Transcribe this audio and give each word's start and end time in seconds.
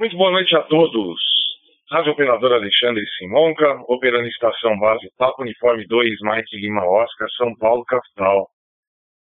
Muito 0.00 0.16
boa 0.16 0.30
noite 0.30 0.56
a 0.56 0.62
todos. 0.62 1.20
Rádio 1.90 2.12
Operador 2.12 2.54
Alexandre 2.54 3.04
Simonca, 3.18 3.84
operando 3.86 4.26
estação 4.28 4.78
base 4.78 5.06
Papo 5.18 5.42
Uniforme 5.42 5.86
2, 5.86 6.20
Mike 6.22 6.56
Lima 6.56 6.86
Oscar, 6.86 7.28
São 7.36 7.54
Paulo, 7.56 7.84
capital. 7.84 8.48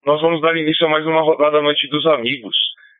Nós 0.05 0.21
vamos 0.21 0.39
dar 0.39 0.55
início 0.55 0.85
a 0.85 0.89
mais 0.91 1.03
uma 1.07 1.21
rodada 1.21 1.63
Noite 1.63 1.87
dos 1.87 2.05
Amigos, 2.05 2.55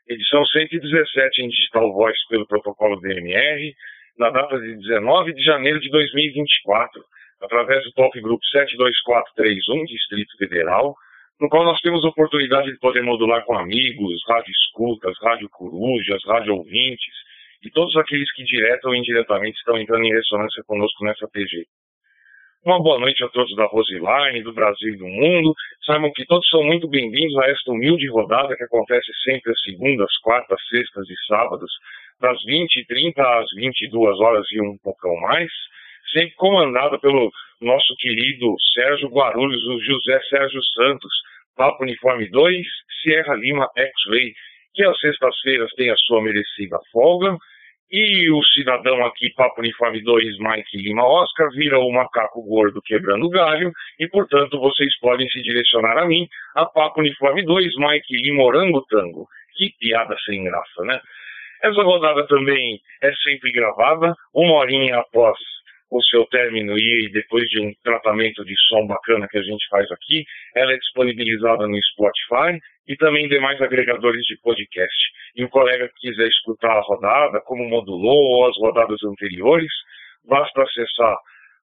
edição 0.09 0.43
117 0.43 1.43
em 1.43 1.49
Digital 1.49 1.93
Voice 1.93 2.17
pelo 2.29 2.47
protocolo 2.47 2.99
DMR, 2.99 3.71
na 4.17 4.31
data 4.31 4.59
de 4.59 4.75
19 4.75 5.35
de 5.35 5.43
janeiro 5.43 5.79
de 5.79 5.91
2024, 5.91 6.99
através 7.43 7.83
do 7.83 7.91
Top 7.91 8.19
Group 8.19 8.41
72431, 8.53 9.85
Distrito 9.85 10.35
Federal, 10.39 10.95
no 11.39 11.47
qual 11.47 11.63
nós 11.63 11.79
temos 11.81 12.03
oportunidade 12.03 12.71
de 12.71 12.79
poder 12.79 13.03
modular 13.03 13.45
com 13.45 13.55
amigos, 13.55 14.19
rádio 14.27 14.49
escutas, 14.49 15.15
rádio 15.21 15.47
corujas, 15.51 16.23
rádio 16.25 16.55
ouvintes 16.55 17.27
e 17.63 17.69
todos 17.71 17.95
aqueles 17.97 18.31
que 18.33 18.43
direta 18.43 18.87
ou 18.87 18.95
indiretamente 18.95 19.57
estão 19.57 19.77
entrando 19.77 20.05
em 20.05 20.13
ressonância 20.13 20.63
conosco 20.65 21.03
nessa 21.03 21.27
PG. 21.27 21.65
Uma 22.65 22.81
boa 22.81 22.99
noite 22.99 23.23
a 23.23 23.29
todos 23.29 23.55
da 23.55 23.65
Roseline, 23.65 24.43
do 24.43 24.51
Brasil 24.51 24.93
e 24.93 24.97
do 24.97 25.07
mundo. 25.07 25.53
Saibam 25.85 26.11
que 26.11 26.25
todos 26.25 26.47
são 26.49 26.63
muito 26.63 26.87
bem-vindos 26.87 27.37
a 27.37 27.47
esta 27.47 27.71
humilde 27.71 28.09
rodada 28.09 28.57
que 28.57 28.63
acontece 28.63 29.11
sempre 29.23 29.51
às 29.51 29.61
segundas, 29.61 30.09
quartas, 30.17 30.59
sextas 30.67 31.07
e 31.09 31.15
sábados, 31.27 31.71
das 32.19 32.37
20h30 32.43 33.19
às 33.19 33.45
22 33.55 34.19
horas 34.19 34.45
e 34.51 34.59
um 34.59 34.77
pouco 34.83 35.15
mais, 35.21 35.49
sempre 36.11 36.35
comandada 36.35 36.99
pelo 36.99 37.31
nosso 37.61 37.95
querido 37.97 38.53
Sérgio 38.73 39.09
Guarulhos, 39.09 39.63
o 39.67 39.79
José 39.79 40.19
Sérgio 40.29 40.61
Santos, 40.73 41.13
Papo 41.55 41.83
Uniforme 41.83 42.29
2, 42.29 42.67
Sierra 43.01 43.35
Lima 43.35 43.69
X-Ray, 43.75 44.33
que 44.77 44.85
às 44.85 44.97
sextas-feiras 44.99 45.71
tem 45.73 45.89
a 45.89 45.95
sua 45.95 46.21
merecida 46.21 46.77
folga, 46.91 47.35
e 47.89 48.29
o 48.29 48.43
cidadão 48.53 49.03
aqui, 49.05 49.33
Papo 49.33 49.61
Uniforme 49.61 50.03
2, 50.03 50.37
Mike 50.37 50.77
Lima 50.77 51.03
Oscar, 51.03 51.49
vira 51.51 51.79
o 51.79 51.91
macaco 51.91 52.43
gordo 52.43 52.79
quebrando 52.83 53.27
galho, 53.27 53.71
e 53.99 54.07
portanto 54.07 54.59
vocês 54.59 54.95
podem 54.99 55.27
se 55.29 55.41
direcionar 55.41 55.97
a 55.97 56.05
mim, 56.05 56.27
a 56.55 56.65
Papo 56.65 56.99
Uniforme 56.99 57.43
2, 57.43 57.75
Mike 57.77 58.17
Lima 58.17 58.43
Orangotango. 58.43 59.25
Que 59.55 59.71
piada 59.79 60.15
sem 60.25 60.43
graça, 60.43 60.83
né? 60.83 61.01
Essa 61.63 61.81
rodada 61.81 62.27
também 62.27 62.79
é 63.01 63.11
sempre 63.23 63.51
gravada, 63.51 64.13
uma 64.31 64.59
horinha 64.59 64.99
após 64.99 65.39
o 65.89 66.03
seu 66.03 66.25
término 66.25 66.77
e 66.77 67.09
depois 67.11 67.47
de 67.49 67.61
um 67.61 67.73
tratamento 67.83 68.43
de 68.43 68.53
som 68.67 68.85
bacana 68.85 69.27
que 69.27 69.37
a 69.37 69.41
gente 69.41 69.67
faz 69.69 69.89
aqui, 69.91 70.25
ela 70.55 70.73
é 70.73 70.77
disponibilizada 70.77 71.67
no 71.67 71.77
Spotify 71.81 72.59
e 72.87 72.95
também 72.97 73.25
em 73.25 73.29
demais 73.29 73.61
agregadores 73.61 74.23
de 74.25 74.37
podcast. 74.41 74.95
E 75.35 75.43
o 75.43 75.49
colega 75.49 75.87
que 75.89 76.09
quiser 76.09 76.27
escutar 76.27 76.71
a 76.71 76.81
rodada, 76.81 77.41
como 77.41 77.67
modulou 77.69 78.17
ou 78.17 78.49
as 78.49 78.57
rodadas 78.57 79.01
anteriores, 79.03 79.71
basta 80.25 80.61
acessar 80.61 81.15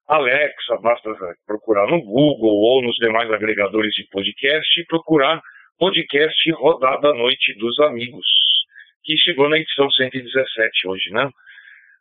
Alexa, 0.07 0.77
basta 0.81 1.09
procurar 1.47 1.87
no 1.87 1.99
Google 1.99 2.53
ou 2.53 2.83
nos 2.83 2.95
demais 2.97 3.31
agregadores 3.31 3.91
de 3.93 4.07
podcast 4.09 4.79
e 4.79 4.85
procurar 4.85 5.41
podcast 5.79 6.51
Rodada 6.51 7.11
Noite 7.13 7.57
dos 7.57 7.79
Amigos, 7.79 8.25
que 9.03 9.17
chegou 9.17 9.49
na 9.49 9.57
edição 9.57 9.89
117 9.89 10.87
hoje, 10.87 11.09
né? 11.11 11.27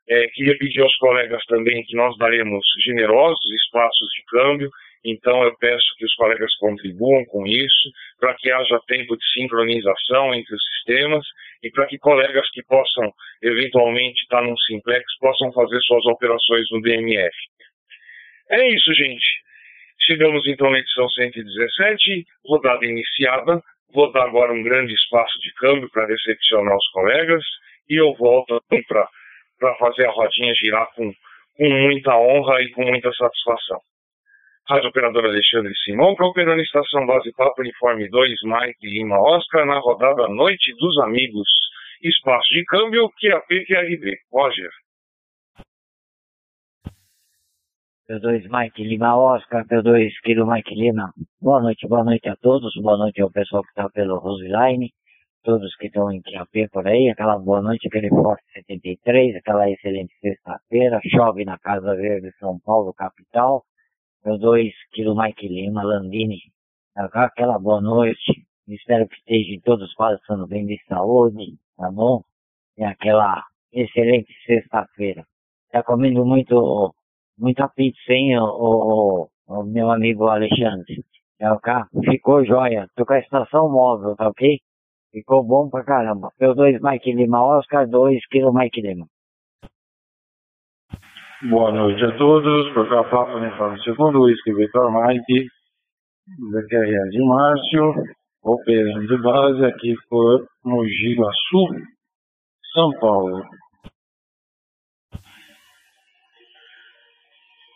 É, 0.08 0.26
queria 0.28 0.56
pedir 0.58 0.82
aos 0.82 0.94
colegas 0.96 1.42
também 1.46 1.82
que 1.84 1.96
nós 1.96 2.16
daremos 2.18 2.64
generosos 2.84 3.50
espaços 3.64 4.08
de 4.14 4.24
câmbio, 4.24 4.70
então 5.04 5.42
eu 5.42 5.56
peço 5.58 5.84
que 5.98 6.04
os 6.04 6.14
colegas 6.14 6.54
contribuam 6.56 7.24
com 7.26 7.46
isso, 7.46 7.90
para 8.18 8.34
que 8.34 8.50
haja 8.50 8.80
tempo 8.86 9.16
de 9.16 9.32
sincronização 9.32 10.34
entre 10.34 10.54
os 10.54 10.62
sistemas 10.74 11.26
e 11.62 11.70
para 11.70 11.86
que 11.86 11.98
colegas 11.98 12.48
que 12.50 12.62
possam 12.64 13.12
eventualmente 13.42 14.22
estar 14.22 14.42
num 14.42 14.56
simplex 14.58 15.04
possam 15.18 15.52
fazer 15.52 15.80
suas 15.80 16.04
operações 16.06 16.64
no 16.70 16.80
DMF. 16.82 17.36
É 18.50 18.68
isso, 18.68 18.94
gente. 18.94 19.26
Chegamos 20.00 20.46
então 20.46 20.70
na 20.70 20.78
edição 20.78 21.08
117, 21.08 22.24
rodada 22.46 22.84
iniciada. 22.84 23.62
Vou 23.92 24.12
dar 24.12 24.24
agora 24.24 24.52
um 24.52 24.62
grande 24.62 24.92
espaço 24.92 25.38
de 25.40 25.52
câmbio 25.54 25.88
para 25.90 26.06
recepcionar 26.06 26.76
os 26.76 26.88
colegas 26.88 27.42
e 27.88 28.00
eu 28.00 28.14
volto 28.14 28.62
para 28.88 29.08
para 29.58 29.74
fazer 29.76 30.06
a 30.06 30.12
rodinha 30.12 30.54
girar 30.54 30.88
com, 30.94 31.12
com 31.56 31.68
muita 31.68 32.16
honra 32.16 32.62
e 32.62 32.70
com 32.72 32.84
muita 32.84 33.12
satisfação. 33.12 33.80
Rádio 34.68 34.88
Operador 34.88 35.26
Alexandre 35.26 35.74
Simão, 35.84 36.14
para 36.14 36.26
operando 36.26 36.62
estação 36.62 37.06
base 37.06 37.30
Papo 37.36 37.60
Uniforme 37.60 38.08
2, 38.08 38.30
Mike 38.44 38.86
Lima 38.86 39.20
Oscar, 39.20 39.66
na 39.66 39.78
rodada 39.78 40.26
Noite 40.28 40.74
dos 40.78 40.98
Amigos. 41.00 41.48
Espaço 42.02 42.48
de 42.48 42.64
câmbio, 42.64 43.10
QAP, 43.20 43.66
QRB. 43.66 44.16
Roger. 44.32 44.70
P2 48.10 48.48
Mike 48.50 48.82
Lima 48.84 49.16
Oscar, 49.16 49.66
P2 49.66 50.10
Kilo 50.22 50.46
Mike 50.50 50.74
Lima. 50.74 51.12
Boa 51.40 51.60
noite, 51.60 51.86
boa 51.86 52.04
noite 52.04 52.28
a 52.28 52.36
todos, 52.36 52.74
boa 52.82 52.96
noite 52.96 53.20
ao 53.20 53.30
pessoal 53.30 53.62
que 53.62 53.68
está 53.68 53.88
pelo 53.90 54.18
Roseline 54.18 54.90
todos 55.44 55.76
que 55.76 55.86
estão 55.86 56.10
em 56.10 56.22
QAP 56.22 56.68
por 56.72 56.88
aí, 56.88 57.10
aquela 57.10 57.38
boa 57.38 57.60
noite, 57.60 57.86
aquele 57.86 58.08
Forte 58.08 58.42
73, 58.54 59.36
aquela 59.36 59.70
excelente 59.70 60.12
sexta-feira, 60.18 60.98
chove 61.04 61.44
na 61.44 61.58
Casa 61.58 61.94
Verde 61.94 62.32
São 62.38 62.58
Paulo, 62.58 62.94
capital, 62.94 63.62
meu 64.24 64.38
2 64.38 64.72
Kilo 64.92 65.14
Mike 65.14 65.46
Lima, 65.46 65.82
Landini, 65.82 66.38
aquela 66.96 67.58
boa 67.58 67.80
noite, 67.80 68.46
espero 68.66 69.06
que 69.06 69.16
estejam 69.16 69.60
todos 69.62 69.94
passando 69.94 70.46
bem 70.46 70.64
de 70.66 70.82
saúde, 70.88 71.58
tá 71.76 71.90
bom? 71.92 72.22
E 72.78 72.82
aquela 72.82 73.44
excelente 73.70 74.32
sexta-feira. 74.46 75.24
Tá 75.70 75.82
comendo 75.82 76.24
muito, 76.24 76.94
muita 77.38 77.68
pizza, 77.68 78.12
hein, 78.12 78.38
o, 78.38 78.44
o, 78.44 79.28
o 79.46 79.62
meu 79.64 79.90
amigo 79.90 80.26
Alexandre? 80.26 81.04
Tá 81.38 81.52
ok? 81.52 81.74
Ficou 82.10 82.44
jóia. 82.46 82.88
Tô 82.96 83.04
com 83.04 83.12
a 83.12 83.18
estação 83.18 83.70
móvel, 83.70 84.16
tá 84.16 84.28
ok? 84.28 84.58
Ficou 85.14 85.44
bom 85.44 85.70
pra 85.70 85.84
caramba. 85.84 86.32
P 86.36 86.54
2 86.54 86.80
Mike 86.82 87.12
Lima 87.12 87.40
Oscar, 87.40 87.88
2 87.88 88.26
Kilo 88.26 88.52
Mike 88.52 88.80
Lima. 88.80 89.06
Boa 91.48 91.70
noite 91.70 92.04
a 92.04 92.18
todos. 92.18 92.74
Por 92.74 92.88
cá, 92.88 93.04
Papo 93.04 93.36
Uniforme 93.36 93.80
Segundo, 93.84 94.22
Whisky 94.22 94.52
Vitor 94.52 94.90
Mike, 94.90 95.46
DQRA 96.50 97.10
de 97.10 97.24
Márcio, 97.28 97.94
operando 98.42 99.06
de 99.06 99.22
base 99.22 99.64
aqui 99.66 99.94
por 100.10 100.48
Mogi 100.64 101.14
Guaçu, 101.14 101.86
São 102.72 102.90
Paulo. 102.98 103.40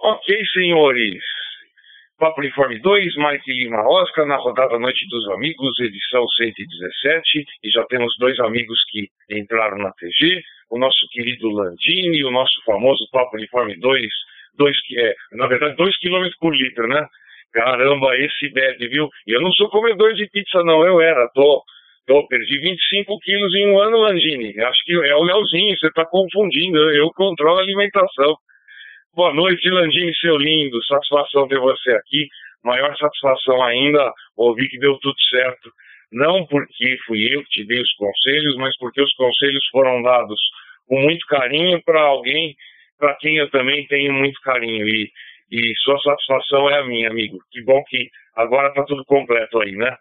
Ok, 0.03 0.45
senhores. 0.55 1.38
Papo 2.19 2.41
Uniforme 2.41 2.81
2, 2.81 3.17
Mike 3.17 3.53
Lima 3.53 3.81
Oscar, 3.89 4.27
na 4.27 4.35
rodada 4.35 4.77
Noite 4.77 5.07
dos 5.09 5.29
Amigos, 5.31 5.79
edição 5.79 6.27
117, 6.29 7.45
e 7.63 7.71
já 7.71 7.85
temos 7.85 8.13
dois 8.19 8.37
amigos 8.41 8.77
que 8.91 9.09
entraram 9.31 9.79
na 9.79 9.93
TG, 9.93 10.43
o 10.69 10.81
nosso 10.81 11.07
querido 11.13 11.49
Landini, 11.49 12.25
o 12.25 12.33
nosso 12.33 12.61
famoso 12.67 13.09
Papo 13.13 13.37
Uniforme 13.37 13.79
2, 13.79 14.03
dois 14.55 14.77
que 14.83 14.99
é, 14.99 15.15
na 15.33 15.47
verdade, 15.47 15.77
2 15.77 15.97
km 16.01 16.29
por 16.41 16.57
litro, 16.57 16.89
né? 16.89 17.07
Caramba, 17.53 18.17
esse 18.19 18.49
bebe, 18.51 18.89
viu? 18.89 19.09
E 19.25 19.33
eu 19.33 19.41
não 19.41 19.53
sou 19.53 19.71
comedor 19.71 20.13
de 20.15 20.29
pizza, 20.29 20.65
não, 20.65 20.85
eu 20.85 21.01
era, 21.01 21.29
tô, 21.33 21.63
tô, 22.05 22.27
perdi 22.27 22.59
25 22.59 23.17
quilos 23.21 23.55
em 23.55 23.69
um 23.71 23.79
ano, 23.79 23.97
Landini. 23.97 24.59
Acho 24.61 24.85
que 24.85 24.93
é 24.93 25.15
o 25.15 25.23
Leozinho, 25.23 25.79
você 25.79 25.89
tá 25.93 26.05
confundindo, 26.05 26.79
eu 26.91 27.11
controlo 27.13 27.61
a 27.61 27.63
alimentação. 27.63 28.37
Boa 29.19 29.35
noite, 29.35 29.69
Landini, 29.69 30.15
seu 30.15 30.37
lindo. 30.37 30.79
Satisfação 30.85 31.49
ter 31.49 31.59
você 31.59 31.91
aqui. 31.91 32.29
Maior 32.63 32.97
satisfação 32.97 33.61
ainda 33.65 34.13
ouvir 34.37 34.69
que 34.69 34.79
deu 34.79 34.97
tudo 34.99 35.21
certo. 35.29 35.73
Não 36.13 36.47
porque 36.47 36.97
fui 37.05 37.35
eu 37.35 37.43
que 37.43 37.51
te 37.51 37.65
dei 37.67 37.81
os 37.81 37.93
conselhos, 37.95 38.57
mas 38.59 38.79
porque 38.79 39.03
os 39.03 39.13
conselhos 39.15 39.67
foram 39.73 40.01
dados 40.03 40.39
com 40.87 41.01
muito 41.01 41.27
carinho 41.27 41.83
para 41.83 42.01
alguém 42.01 42.55
para 42.97 43.13
quem 43.17 43.39
eu 43.39 43.51
também 43.51 43.85
tenho 43.89 44.13
muito 44.13 44.41
carinho. 44.41 44.87
E, 44.89 45.11
e 45.51 45.75
sua 45.79 45.99
satisfação 45.99 46.71
é 46.71 46.79
a 46.79 46.85
minha, 46.85 47.11
amigo. 47.11 47.41
Que 47.51 47.61
bom 47.65 47.83
que 47.89 48.09
agora 48.37 48.69
está 48.69 48.85
tudo 48.85 49.05
completo 49.05 49.61
aí, 49.61 49.73
né? 49.73 49.97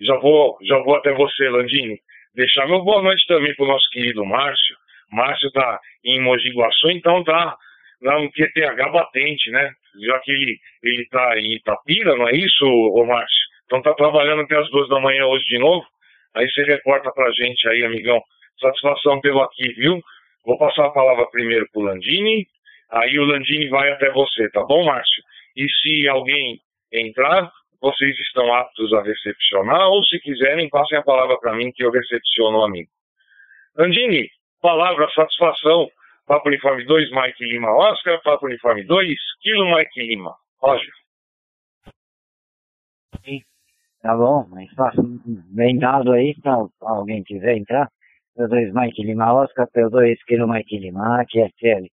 Já 0.00 0.16
vou, 0.16 0.58
já 0.62 0.76
vou 0.78 0.96
até 0.96 1.12
você, 1.12 1.48
Landini. 1.48 2.00
Deixar 2.34 2.66
meu 2.66 2.82
boa 2.82 3.00
noite 3.00 3.24
também 3.28 3.54
para 3.54 3.64
o 3.64 3.68
nosso 3.68 3.88
querido 3.90 4.24
Márcio. 4.24 4.76
Márcio 5.12 5.46
está 5.46 5.78
em 6.04 6.20
Mogi 6.20 6.50
Guaçu, 6.50 6.90
então 6.90 7.22
tá 7.22 7.56
lá 8.02 8.20
no 8.20 8.30
QTH 8.30 8.92
batente, 8.92 9.50
né? 9.50 9.72
Já 10.04 10.18
que 10.20 10.30
ele 10.32 11.02
está 11.02 11.38
em 11.38 11.54
Itapira, 11.54 12.16
não 12.16 12.28
é 12.28 12.32
isso, 12.32 12.64
ô 12.64 13.04
Márcio? 13.04 13.46
Então 13.64 13.82
tá 13.82 13.94
trabalhando 13.94 14.42
até 14.42 14.56
as 14.58 14.70
duas 14.70 14.88
da 14.88 15.00
manhã 15.00 15.26
hoje 15.26 15.44
de 15.46 15.58
novo. 15.58 15.84
Aí 16.34 16.48
você 16.50 16.62
reporta 16.64 17.10
pra 17.12 17.30
gente 17.32 17.68
aí, 17.68 17.84
amigão. 17.84 18.22
Satisfação 18.60 19.20
pelo 19.20 19.42
aqui, 19.42 19.72
viu? 19.74 20.00
Vou 20.44 20.58
passar 20.58 20.86
a 20.86 20.90
palavra 20.90 21.26
primeiro 21.30 21.68
pro 21.72 21.82
Landini, 21.82 22.46
aí 22.90 23.18
o 23.18 23.24
Landini 23.24 23.68
vai 23.68 23.90
até 23.90 24.10
você, 24.10 24.48
tá 24.50 24.62
bom, 24.62 24.84
Márcio? 24.84 25.22
E 25.56 25.66
se 25.68 26.08
alguém 26.08 26.60
entrar, 26.92 27.50
vocês 27.80 28.16
estão 28.20 28.54
aptos 28.54 28.92
a 28.92 29.02
recepcionar, 29.02 29.88
ou 29.88 30.04
se 30.04 30.20
quiserem, 30.20 30.68
passem 30.68 30.98
a 30.98 31.02
palavra 31.02 31.38
para 31.40 31.54
mim 31.54 31.72
que 31.72 31.84
eu 31.84 31.90
recepciono 31.90 32.58
o 32.58 32.64
amigo. 32.64 32.88
Landini, 33.76 34.30
Palavra, 34.66 35.08
satisfação. 35.14 35.88
Papo 36.26 36.48
Uniforme 36.48 36.84
2, 36.84 37.10
Mike 37.10 37.44
Lima 37.44 37.70
Oscar. 37.70 38.20
Papo 38.22 38.46
Uniforme 38.46 38.84
2, 38.84 39.16
Kilo 39.40 39.76
Mike 39.76 40.02
Lima. 40.02 40.34
Roger. 40.60 40.92
Tá 44.02 44.16
bom, 44.16 44.46
mas 44.50 44.72
faça 44.74 45.02
bem 45.52 45.78
dado 45.78 46.12
aí, 46.12 46.34
se 46.34 46.48
alguém 46.80 47.24
quiser 47.24 47.56
entrar. 47.56 47.90
P2 48.38 48.72
Mike 48.72 49.02
Lima 49.02 49.32
Oscar, 49.32 49.66
P2 49.68 50.16
Kilo 50.26 50.48
Mike 50.48 50.78
Lima, 50.78 51.20
aqui 51.20 51.40
é 51.40 51.48
CL. 51.58 51.90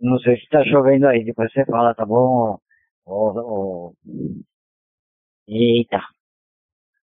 Não 0.00 0.18
sei 0.18 0.36
se 0.38 0.48
tá 0.48 0.64
chovendo 0.64 1.06
aí, 1.06 1.24
depois 1.24 1.52
você 1.52 1.64
fala, 1.64 1.94
tá 1.94 2.04
bom? 2.04 2.58
Ô, 3.06 3.94
Eita. 5.48 6.00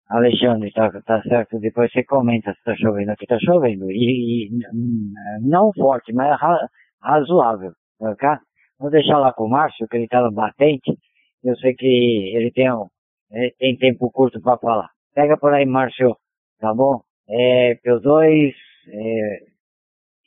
Alexandre, 0.09 0.71
tá, 0.71 0.89
tá 1.01 1.21
certo, 1.23 1.59
depois 1.59 1.91
você 1.91 2.03
comenta 2.03 2.53
se 2.53 2.63
tá 2.63 2.75
chovendo. 2.75 3.11
Aqui 3.11 3.25
tá 3.25 3.37
chovendo. 3.39 3.91
E, 3.91 4.47
e 4.47 4.49
não 5.41 5.71
forte, 5.73 6.13
mas 6.13 6.39
ra, 6.39 6.67
razoável, 7.01 7.73
tá? 8.19 8.39
Vou 8.79 8.89
deixar 8.89 9.17
lá 9.17 9.33
com 9.33 9.45
o 9.45 9.49
Márcio, 9.49 9.87
que 9.87 9.97
ele 9.97 10.07
tá 10.07 10.21
no 10.21 10.31
batente. 10.31 10.97
Eu 11.43 11.55
sei 11.57 11.73
que 11.73 11.85
ele 12.35 12.51
tem, 12.51 12.67
ele 13.31 13.55
tem 13.59 13.77
tempo 13.77 14.09
curto 14.11 14.41
para 14.41 14.57
falar. 14.57 14.89
Pega 15.13 15.37
por 15.37 15.53
aí, 15.53 15.65
Márcio, 15.65 16.15
tá 16.59 16.73
bom? 16.73 17.01
É, 17.29 17.75
P2, 17.83 18.53
é, 18.89 19.39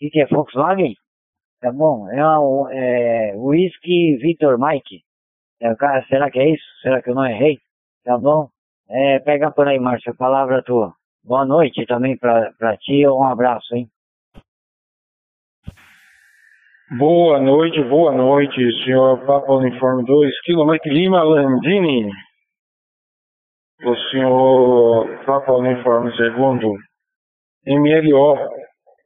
que, 0.00 0.10
que 0.10 0.20
é 0.20 0.26
Volkswagen? 0.26 0.94
Tá 1.60 1.70
bom? 1.72 2.08
É, 2.10 2.24
o 2.38 2.68
é 2.70 3.34
Whisky 3.36 4.16
Victor 4.16 4.58
Mike. 4.58 5.02
É, 5.60 5.74
será 6.08 6.30
que 6.30 6.38
é 6.38 6.50
isso? 6.50 6.64
Será 6.82 7.02
que 7.02 7.10
eu 7.10 7.14
não 7.14 7.26
errei? 7.26 7.58
Tá 8.04 8.18
bom? 8.18 8.48
É, 8.92 9.20
pega 9.20 9.52
por 9.52 9.68
aí, 9.68 9.78
Márcio, 9.78 10.16
palavra 10.16 10.64
tua. 10.64 10.92
Boa 11.22 11.44
noite 11.44 11.86
também 11.86 12.18
pra 12.18 12.76
ti, 12.78 13.06
um 13.06 13.22
abraço, 13.22 13.76
hein? 13.76 13.88
Boa 16.98 17.38
noite, 17.38 17.80
boa 17.84 18.10
noite, 18.10 18.84
senhor 18.84 19.24
Papa 19.24 19.52
Uniforme 19.52 20.04
2, 20.04 20.40
quilômetro 20.40 20.92
Lima 20.92 21.22
Landini. 21.22 22.10
O 23.84 23.94
senhor 24.10 25.24
Papa 25.24 25.52
Uniforme 25.52 26.10
2, 26.10 26.60
MLO, 27.68 28.36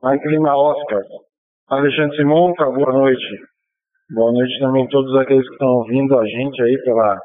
Mike 0.03 0.29
Lima 0.29 0.57
Oscar. 0.57 1.03
Alexandre 1.69 2.17
Simonca, 2.17 2.65
boa 2.71 2.91
noite. 2.91 3.39
Boa 4.15 4.33
noite 4.33 4.59
também 4.61 4.87
a 4.87 4.89
todos 4.89 5.15
aqueles 5.17 5.47
que 5.47 5.53
estão 5.53 5.69
ouvindo 5.69 6.19
a 6.19 6.27
gente 6.27 6.63
aí 6.63 6.83
pela 6.85 7.21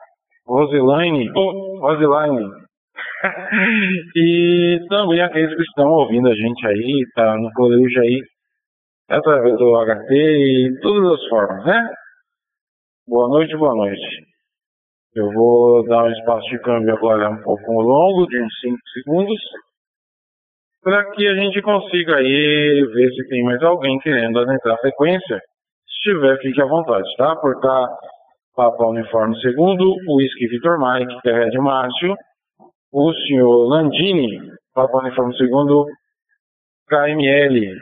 Roselaine, 0.50 1.30
oh, 1.36 1.78
Roselaine. 1.80 2.50
e 4.16 4.80
também 4.90 5.22
aqueles 5.22 5.56
que 5.56 5.62
estão 5.62 5.88
ouvindo 5.92 6.28
a 6.28 6.34
gente 6.34 6.68
aí, 6.68 7.06
tá 7.14 7.38
no 7.38 7.52
colégio 7.54 8.02
aí, 8.02 8.20
através 9.10 9.56
do 9.58 9.76
HT 9.86 10.12
e 10.12 10.80
todas 10.82 11.20
as 11.20 11.30
formas, 11.30 11.66
né? 11.66 11.90
Boa 13.08 13.30
noite, 13.30 13.56
boa 13.58 13.76
noite. 13.76 14.02
Eu 15.16 15.32
vou 15.32 15.86
dar 15.88 16.06
um 16.06 16.12
espaço 16.12 16.50
de 16.50 16.60
câmbio 16.62 16.96
agora 16.96 17.30
um 17.30 17.44
pouco 17.44 17.72
longo, 17.82 18.26
de 18.26 18.42
uns 18.42 18.60
5 18.62 18.78
segundos, 18.94 19.40
para 20.82 21.12
que 21.12 21.28
a 21.28 21.36
gente 21.36 21.62
consiga 21.62 22.16
aí 22.16 22.88
ver 22.94 23.10
se 23.12 23.28
tem 23.28 23.44
mais 23.44 23.62
alguém 23.62 24.00
querendo 24.00 24.40
adentrar 24.40 24.76
a 24.76 24.82
frequência. 24.82 25.40
Se 25.88 26.12
tiver, 26.12 26.40
fique 26.40 26.62
à 26.62 26.66
vontade, 26.66 27.08
tá? 27.18 27.36
Por 27.36 27.60
tá 27.60 27.88
Papa 28.56 28.88
Uniforme 28.88 29.40
Segundo, 29.42 29.96
Whisky 30.08 30.48
Vitor 30.48 30.78
Mike, 30.80 31.22
de 31.24 31.60
Márcio, 31.60 32.16
o 32.92 33.14
senhor 33.14 33.68
Landini, 33.68 34.52
Papa 34.74 34.98
Uniforme 35.00 35.36
Segundo, 35.38 35.86
KML, 36.88 37.76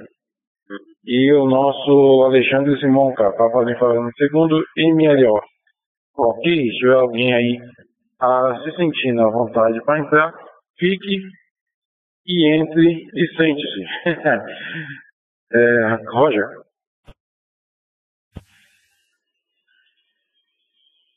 e 1.06 1.34
o 1.34 1.46
nosso 1.46 2.24
Alexandre 2.26 2.78
Simonca, 2.80 3.32
Papa 3.32 3.60
Uniforme 3.60 4.12
Segundo, 4.18 4.64
MLO. 4.78 5.42
Ok, 6.18 6.44
se 6.44 6.78
tiver 6.78 6.96
alguém 6.96 7.34
aí 7.34 7.60
ah, 8.20 8.60
se 8.64 8.76
sentindo 8.76 9.22
à 9.22 9.30
vontade 9.30 9.80
para 9.86 10.00
entrar, 10.00 10.34
fique 10.78 11.22
e 12.26 12.48
entre 12.56 13.08
e 13.14 13.28
sente-se. 13.36 13.86
é, 15.54 15.98
Roger. 16.12 16.67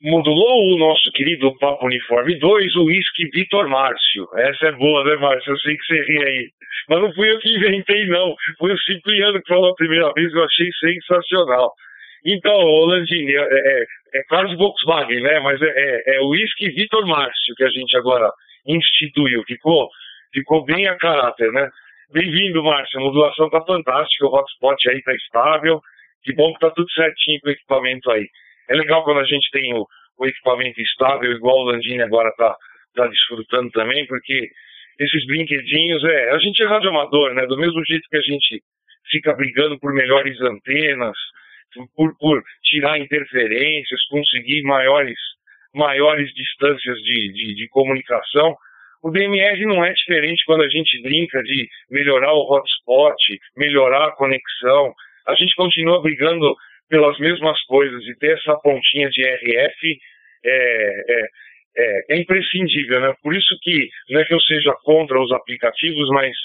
Modulou 0.02 0.74
o 0.74 0.78
nosso 0.78 1.10
querido 1.12 1.54
Papo 1.58 1.86
Uniforme 1.86 2.38
2, 2.38 2.76
o 2.76 2.84
uísque 2.84 3.28
Vitor 3.34 3.68
Márcio. 3.68 4.28
Essa 4.34 4.68
é 4.68 4.72
boa, 4.72 5.04
né, 5.04 5.16
Márcio? 5.16 5.52
Eu 5.52 5.58
sei 5.58 5.76
que 5.76 5.84
você 5.84 6.02
ri 6.02 6.24
aí. 6.24 6.48
Mas 6.88 7.00
não 7.02 7.12
fui 7.12 7.30
eu 7.30 7.38
que 7.38 7.54
inventei, 7.54 8.06
não. 8.06 8.34
Foi 8.58 8.72
o 8.72 8.78
Cipriano 8.78 9.40
que 9.42 9.48
falou 9.48 9.70
a 9.70 9.74
primeira 9.74 10.12
vez, 10.12 10.32
eu 10.32 10.44
achei 10.44 10.70
sensacional. 10.80 11.72
Então, 12.24 12.58
Landini, 12.86 13.34
é, 13.34 13.40
é, 13.40 13.84
é 14.14 14.22
Carlos 14.28 14.56
Volkswagen, 14.56 15.20
né? 15.20 15.40
Mas 15.40 15.60
é, 15.60 15.66
é, 15.66 16.16
é 16.16 16.20
o 16.20 16.28
uísque 16.28 16.70
Vitor 16.70 17.06
Márcio 17.06 17.54
que 17.56 17.64
a 17.64 17.70
gente 17.70 17.96
agora 17.96 18.30
instituiu. 18.66 19.42
Ficou, 19.44 19.88
ficou 20.32 20.64
bem 20.64 20.86
a 20.86 20.96
caráter, 20.96 21.52
né? 21.52 21.68
Bem-vindo, 22.12 22.62
Márcio. 22.62 23.00
A 23.00 23.04
modulação 23.04 23.48
tá 23.50 23.60
fantástica, 23.64 24.26
o 24.26 24.34
hotspot 24.34 24.88
aí 24.88 25.02
tá 25.02 25.14
estável. 25.14 25.80
Que 26.22 26.34
bom 26.34 26.52
que 26.52 26.60
tá 26.60 26.70
tudo 26.70 26.90
certinho 26.90 27.40
com 27.40 27.48
o 27.48 27.52
equipamento 27.52 28.10
aí. 28.10 28.26
É 28.70 28.74
legal 28.74 29.02
quando 29.04 29.20
a 29.20 29.24
gente 29.24 29.50
tem 29.50 29.74
o, 29.74 29.84
o 30.16 30.26
equipamento 30.26 30.80
estável, 30.80 31.32
igual 31.32 31.58
o 31.58 31.64
Landini 31.64 32.02
agora 32.02 32.28
está 32.28 32.56
tá 32.94 33.06
desfrutando 33.08 33.70
também, 33.72 34.06
porque 34.06 34.48
esses 34.98 35.26
brinquedinhos, 35.26 36.04
é, 36.04 36.30
a 36.30 36.38
gente 36.38 36.62
é 36.62 36.66
radioamador, 36.66 37.34
né? 37.34 37.46
Do 37.46 37.56
mesmo 37.56 37.84
jeito 37.84 38.08
que 38.08 38.16
a 38.16 38.22
gente 38.22 38.62
fica 39.10 39.34
brigando 39.34 39.78
por 39.80 39.92
melhores 39.92 40.40
antenas, 40.40 41.16
por, 41.96 42.16
por 42.18 42.42
tirar 42.62 42.98
interferências, 42.98 44.04
conseguir 44.08 44.62
maiores, 44.62 45.18
maiores 45.74 46.32
distâncias 46.34 46.96
de, 46.98 47.32
de, 47.32 47.54
de 47.54 47.68
comunicação, 47.68 48.56
o 49.02 49.10
DMR 49.10 49.64
não 49.64 49.82
é 49.84 49.92
diferente 49.92 50.44
quando 50.44 50.62
a 50.62 50.68
gente 50.68 51.00
brinca 51.02 51.42
de 51.42 51.68
melhorar 51.90 52.34
o 52.34 52.52
hotspot, 52.52 53.16
melhorar 53.56 54.08
a 54.08 54.12
conexão. 54.12 54.92
A 55.26 55.34
gente 55.34 55.54
continua 55.56 56.02
brigando 56.02 56.54
pelas 56.90 57.16
mesmas 57.20 57.62
coisas 57.62 58.04
e 58.04 58.18
ter 58.18 58.36
essa 58.36 58.56
pontinha 58.56 59.08
de 59.08 59.22
RF 59.22 59.98
é, 60.44 61.04
é, 61.08 61.28
é, 61.78 62.04
é, 62.10 62.20
imprescindível, 62.20 63.00
né? 63.00 63.14
Por 63.22 63.34
isso 63.34 63.56
que 63.62 63.88
não 64.10 64.20
é 64.20 64.24
que 64.24 64.34
eu 64.34 64.40
seja 64.40 64.74
contra 64.82 65.18
os 65.20 65.30
aplicativos, 65.32 66.08
mas 66.10 66.36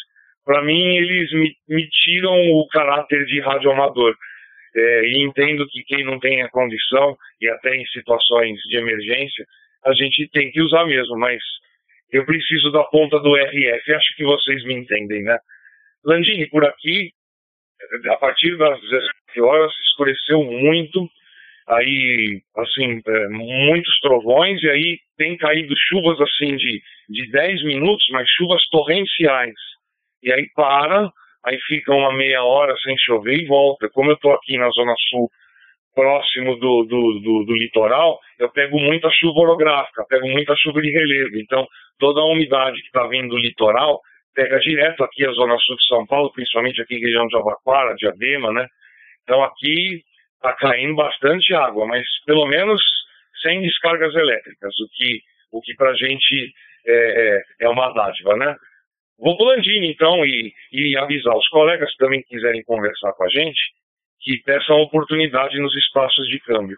para 0.46 0.62
mim 0.62 0.96
eles 0.98 1.32
me, 1.34 1.56
me, 1.68 1.90
tiram 1.90 2.34
o 2.52 2.68
caráter 2.68 3.26
de 3.26 3.42
radioamador. 3.42 4.16
É, 4.76 5.06
e 5.06 5.24
entendo 5.24 5.66
que 5.68 5.84
quem 5.84 6.04
não 6.04 6.20
tem 6.20 6.44
a 6.44 6.50
condição, 6.50 7.18
e 7.42 7.50
até 7.50 7.76
em 7.76 7.86
situações 7.88 8.60
de 8.68 8.78
emergência, 8.78 9.46
a 9.86 9.94
gente 9.94 10.30
tem 10.32 10.52
que 10.52 10.62
usar 10.62 10.86
mesmo, 10.86 11.18
mas 11.18 11.42
eu 12.12 12.26
preciso 12.26 12.72
da 12.72 12.84
ponta 12.84 13.20
do 13.20 13.36
RF, 13.36 13.94
acho 13.94 14.16
que 14.16 14.24
vocês 14.24 14.64
me 14.66 14.76
entendem, 14.76 15.24
né? 15.24 15.38
Landini, 16.04 16.48
por 16.50 16.66
aqui, 16.66 17.10
a 18.10 18.18
partir 18.18 18.58
das 18.58 18.80
17 18.82 19.25
horas 19.42 19.72
escureceu 19.90 20.44
muito, 20.44 21.10
aí, 21.68 22.42
assim, 22.58 23.02
é, 23.06 23.28
muitos 23.30 24.00
trovões, 24.00 24.62
e 24.62 24.70
aí 24.70 25.00
tem 25.18 25.38
caído 25.38 25.74
chuvas, 25.88 26.20
assim, 26.22 26.56
de, 26.56 26.82
de 27.10 27.32
10 27.32 27.64
minutos, 27.64 28.06
mas 28.12 28.30
chuvas 28.30 28.62
torrenciais. 28.70 29.56
E 30.22 30.32
aí 30.32 30.48
para, 30.56 31.10
aí 31.46 31.60
fica 31.68 31.94
uma 31.94 32.14
meia 32.14 32.44
hora 32.44 32.76
sem 32.84 32.98
chover 32.98 33.40
e 33.40 33.46
volta. 33.46 33.90
Como 33.90 34.12
eu 34.12 34.16
estou 34.16 34.34
aqui 34.34 34.58
na 34.58 34.70
Zona 34.70 34.94
Sul, 35.10 35.30
próximo 35.96 36.58
do, 36.58 36.84
do, 36.84 37.20
do, 37.22 37.46
do, 37.46 37.54
litoral, 37.54 38.20
eu 38.38 38.50
pego 38.50 38.78
muita 38.78 39.10
chuva 39.12 39.40
orográfica, 39.40 40.06
pego 40.10 40.28
muita 40.28 40.54
chuva 40.58 40.82
de 40.82 40.92
relevo. 40.92 41.38
Então, 41.38 41.66
toda 41.98 42.20
a 42.20 42.26
umidade 42.26 42.82
que 42.82 42.88
está 42.88 43.08
vindo 43.08 43.30
do 43.30 43.38
litoral 43.38 44.02
pega 44.36 44.60
direto 44.60 45.04
aqui 45.04 45.26
a 45.26 45.32
zona 45.32 45.58
sul 45.60 45.78
de 45.78 45.88
São 45.88 46.06
Paulo, 46.06 46.32
principalmente 46.34 46.82
aqui 46.82 47.00
região 47.00 47.26
de 47.28 47.38
Abaquara, 47.38 47.96
Diadema, 47.96 48.52
né? 48.52 48.68
Então 49.26 49.44
aqui 49.44 50.04
está 50.36 50.54
caindo 50.54 50.96
bastante 50.96 51.54
água, 51.54 51.86
mas 51.86 52.06
pelo 52.26 52.46
menos 52.46 52.82
sem 53.42 53.62
descargas 53.62 54.14
elétricas, 54.16 54.74
o 54.80 54.88
que, 54.94 55.22
o 55.52 55.62
que 55.62 55.76
para 55.76 55.90
a 55.90 55.96
gente 55.96 56.54
é, 56.88 56.94
é, 56.94 57.66
é, 57.66 57.70
uma 57.70 57.92
dádiva, 57.92 58.38
né? 58.38 58.56
Vou 59.18 59.42
Landini, 59.44 59.92
então, 59.92 60.26
e, 60.26 60.54
e 60.72 60.98
avisar 60.98 61.36
os 61.36 61.48
colegas 61.50 61.90
que 61.92 61.98
também 61.98 62.22
quiserem 62.24 62.64
conversar 62.64 63.14
com 63.14 63.24
a 63.24 63.30
gente, 63.30 63.60
que 64.22 64.38
peçam 64.44 64.82
oportunidade 64.82 65.60
nos 65.60 65.76
espaços 65.76 66.28
de 66.28 66.40
câmbio. 66.40 66.78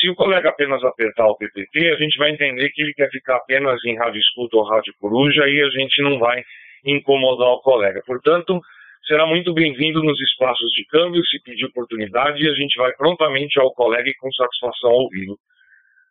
Se 0.00 0.08
o 0.08 0.14
colega 0.14 0.50
apenas 0.50 0.84
apertar 0.84 1.26
o 1.26 1.36
PPT, 1.36 1.90
a 1.90 1.96
gente 1.96 2.18
vai 2.18 2.30
entender 2.30 2.68
que 2.70 2.82
ele 2.82 2.94
quer 2.94 3.10
ficar 3.10 3.36
apenas 3.36 3.82
em 3.84 3.96
rádio 3.96 4.20
escuta 4.20 4.56
ou 4.56 4.68
rádio 4.68 4.94
coruja 5.00 5.48
e 5.48 5.62
a 5.62 5.70
gente 5.70 6.02
não 6.02 6.18
vai 6.18 6.44
incomodar 6.84 7.48
o 7.48 7.62
colega. 7.62 8.02
Portanto, 8.06 8.60
será 9.08 9.26
muito 9.26 9.54
bem-vindo 9.54 10.02
nos 10.02 10.20
espaços 10.20 10.70
de 10.72 10.84
câmbio, 10.84 11.24
se 11.24 11.42
pedir 11.42 11.64
oportunidade, 11.64 12.44
e 12.44 12.48
a 12.48 12.52
gente 12.52 12.76
vai 12.76 12.92
prontamente 12.92 13.58
ao 13.58 13.72
colega 13.72 14.08
e 14.08 14.14
com 14.16 14.30
satisfação 14.32 14.90
ouvi-lo. 14.90 15.38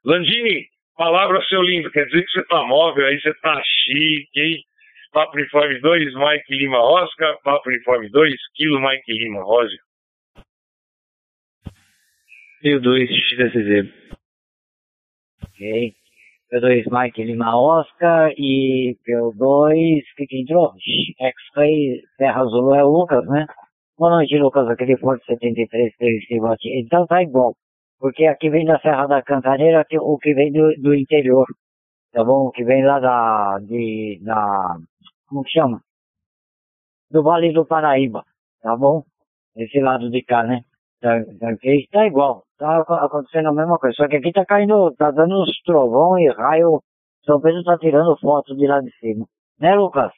Landini, 0.04 0.66
palavra 0.98 1.46
seu 1.46 1.62
lindo, 1.62 1.92
quer 1.92 2.06
dizer 2.08 2.26
que 2.26 2.32
você 2.32 2.40
está 2.42 2.64
móvel, 2.64 3.06
aí 3.06 3.22
você 3.22 3.30
está 3.30 3.62
chique, 3.64 4.40
hein? 4.42 4.64
Papo 5.14 5.38
Uniforme 5.38 5.80
2, 5.80 6.14
Mike 6.16 6.56
Lima 6.56 6.80
Oscar, 6.80 7.38
Papo 7.44 7.70
Uniforme 7.70 8.10
2, 8.10 8.36
Kilo 8.56 8.82
Mike 8.82 9.14
Lima, 9.14 9.44
Roger. 9.44 9.80
Rio 12.64 12.82
2, 12.82 13.10
XSZ. 13.10 13.94
Ok. 15.44 15.96
P2 16.52 16.86
Mike 16.90 17.24
Lima 17.24 17.58
Oscar 17.58 18.32
e 18.38 18.96
P2, 19.06 20.02
que 20.16 20.26
que 20.26 20.42
entrou? 20.42 20.74
X-Ray 21.20 22.02
Terra 22.18 22.46
Zulu 22.46 22.74
é 22.74 22.84
o 22.86 22.88
Lucas, 22.88 23.26
né? 23.28 23.46
Boa 23.98 24.12
noite, 24.12 24.38
Lucas, 24.38 24.70
aquele 24.70 24.96
Ford 24.98 25.22
73 25.26 25.94
que 25.98 26.80
Então 26.80 27.06
tá 27.06 27.22
igual. 27.22 27.54
Porque 28.00 28.26
aqui 28.26 28.50
vem 28.50 28.66
da 28.66 28.80
Serra 28.80 29.08
da 29.08 29.22
Cantareira, 29.22 29.86
o 30.00 30.18
que 30.18 30.34
vem 30.34 30.52
do, 30.54 30.74
do 30.82 30.96
interior. 30.96 31.48
Tá 32.14 32.24
bom? 32.24 32.48
O 32.48 32.52
que 32.52 32.64
vem 32.64 32.86
lá 32.86 33.00
da, 33.00 33.60
de, 33.60 34.20
da, 34.24 34.78
como 35.28 35.44
que 35.44 35.52
chama? 35.52 35.82
Do 37.12 37.24
Vale 37.24 37.52
do 37.52 37.66
Paraíba. 37.66 38.24
Tá 38.62 38.78
bom? 38.78 39.04
Esse 39.56 39.82
lado 39.82 40.10
de 40.10 40.24
cá, 40.24 40.44
né? 40.44 40.62
Tá, 41.02 41.20
tá, 41.40 41.48
tá 41.92 42.08
igual. 42.08 42.47
Tá 42.58 42.80
acontecendo 42.80 43.50
a 43.50 43.54
mesma 43.54 43.78
coisa. 43.78 43.96
Só 43.96 44.08
que 44.08 44.18
aqui 44.18 44.32
tá 44.32 44.46
caindo, 44.46 44.92
tá 44.96 45.12
dando 45.12 45.42
uns 45.42 45.62
trovão 45.64 46.18
e 46.18 46.28
raio. 46.30 46.82
São 47.24 47.40
Pedro 47.40 47.64
tá 47.64 47.78
tirando 47.78 48.18
foto 48.20 48.56
de 48.56 48.66
lá 48.66 48.82
de 48.82 48.92
cima. 49.00 49.26
Né, 49.60 49.76
Lucas? 49.76 50.12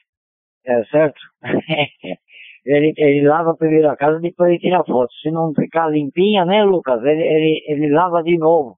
É 0.64 0.84
certo? 0.84 1.20
ele, 2.64 2.94
ele 2.96 3.28
lava 3.28 3.54
primeiro 3.56 3.90
a 3.90 3.96
casa, 3.96 4.20
depois 4.20 4.50
ele 4.50 4.60
tira 4.60 4.84
foto. 4.84 5.12
Se 5.22 5.30
não 5.30 5.52
ficar 5.54 5.88
limpinha, 5.88 6.44
né, 6.44 6.64
Lucas? 6.64 7.02
Ele, 7.02 7.22
ele, 7.22 7.64
ele 7.66 7.92
lava 7.92 8.22
de 8.22 8.38
novo. 8.38 8.76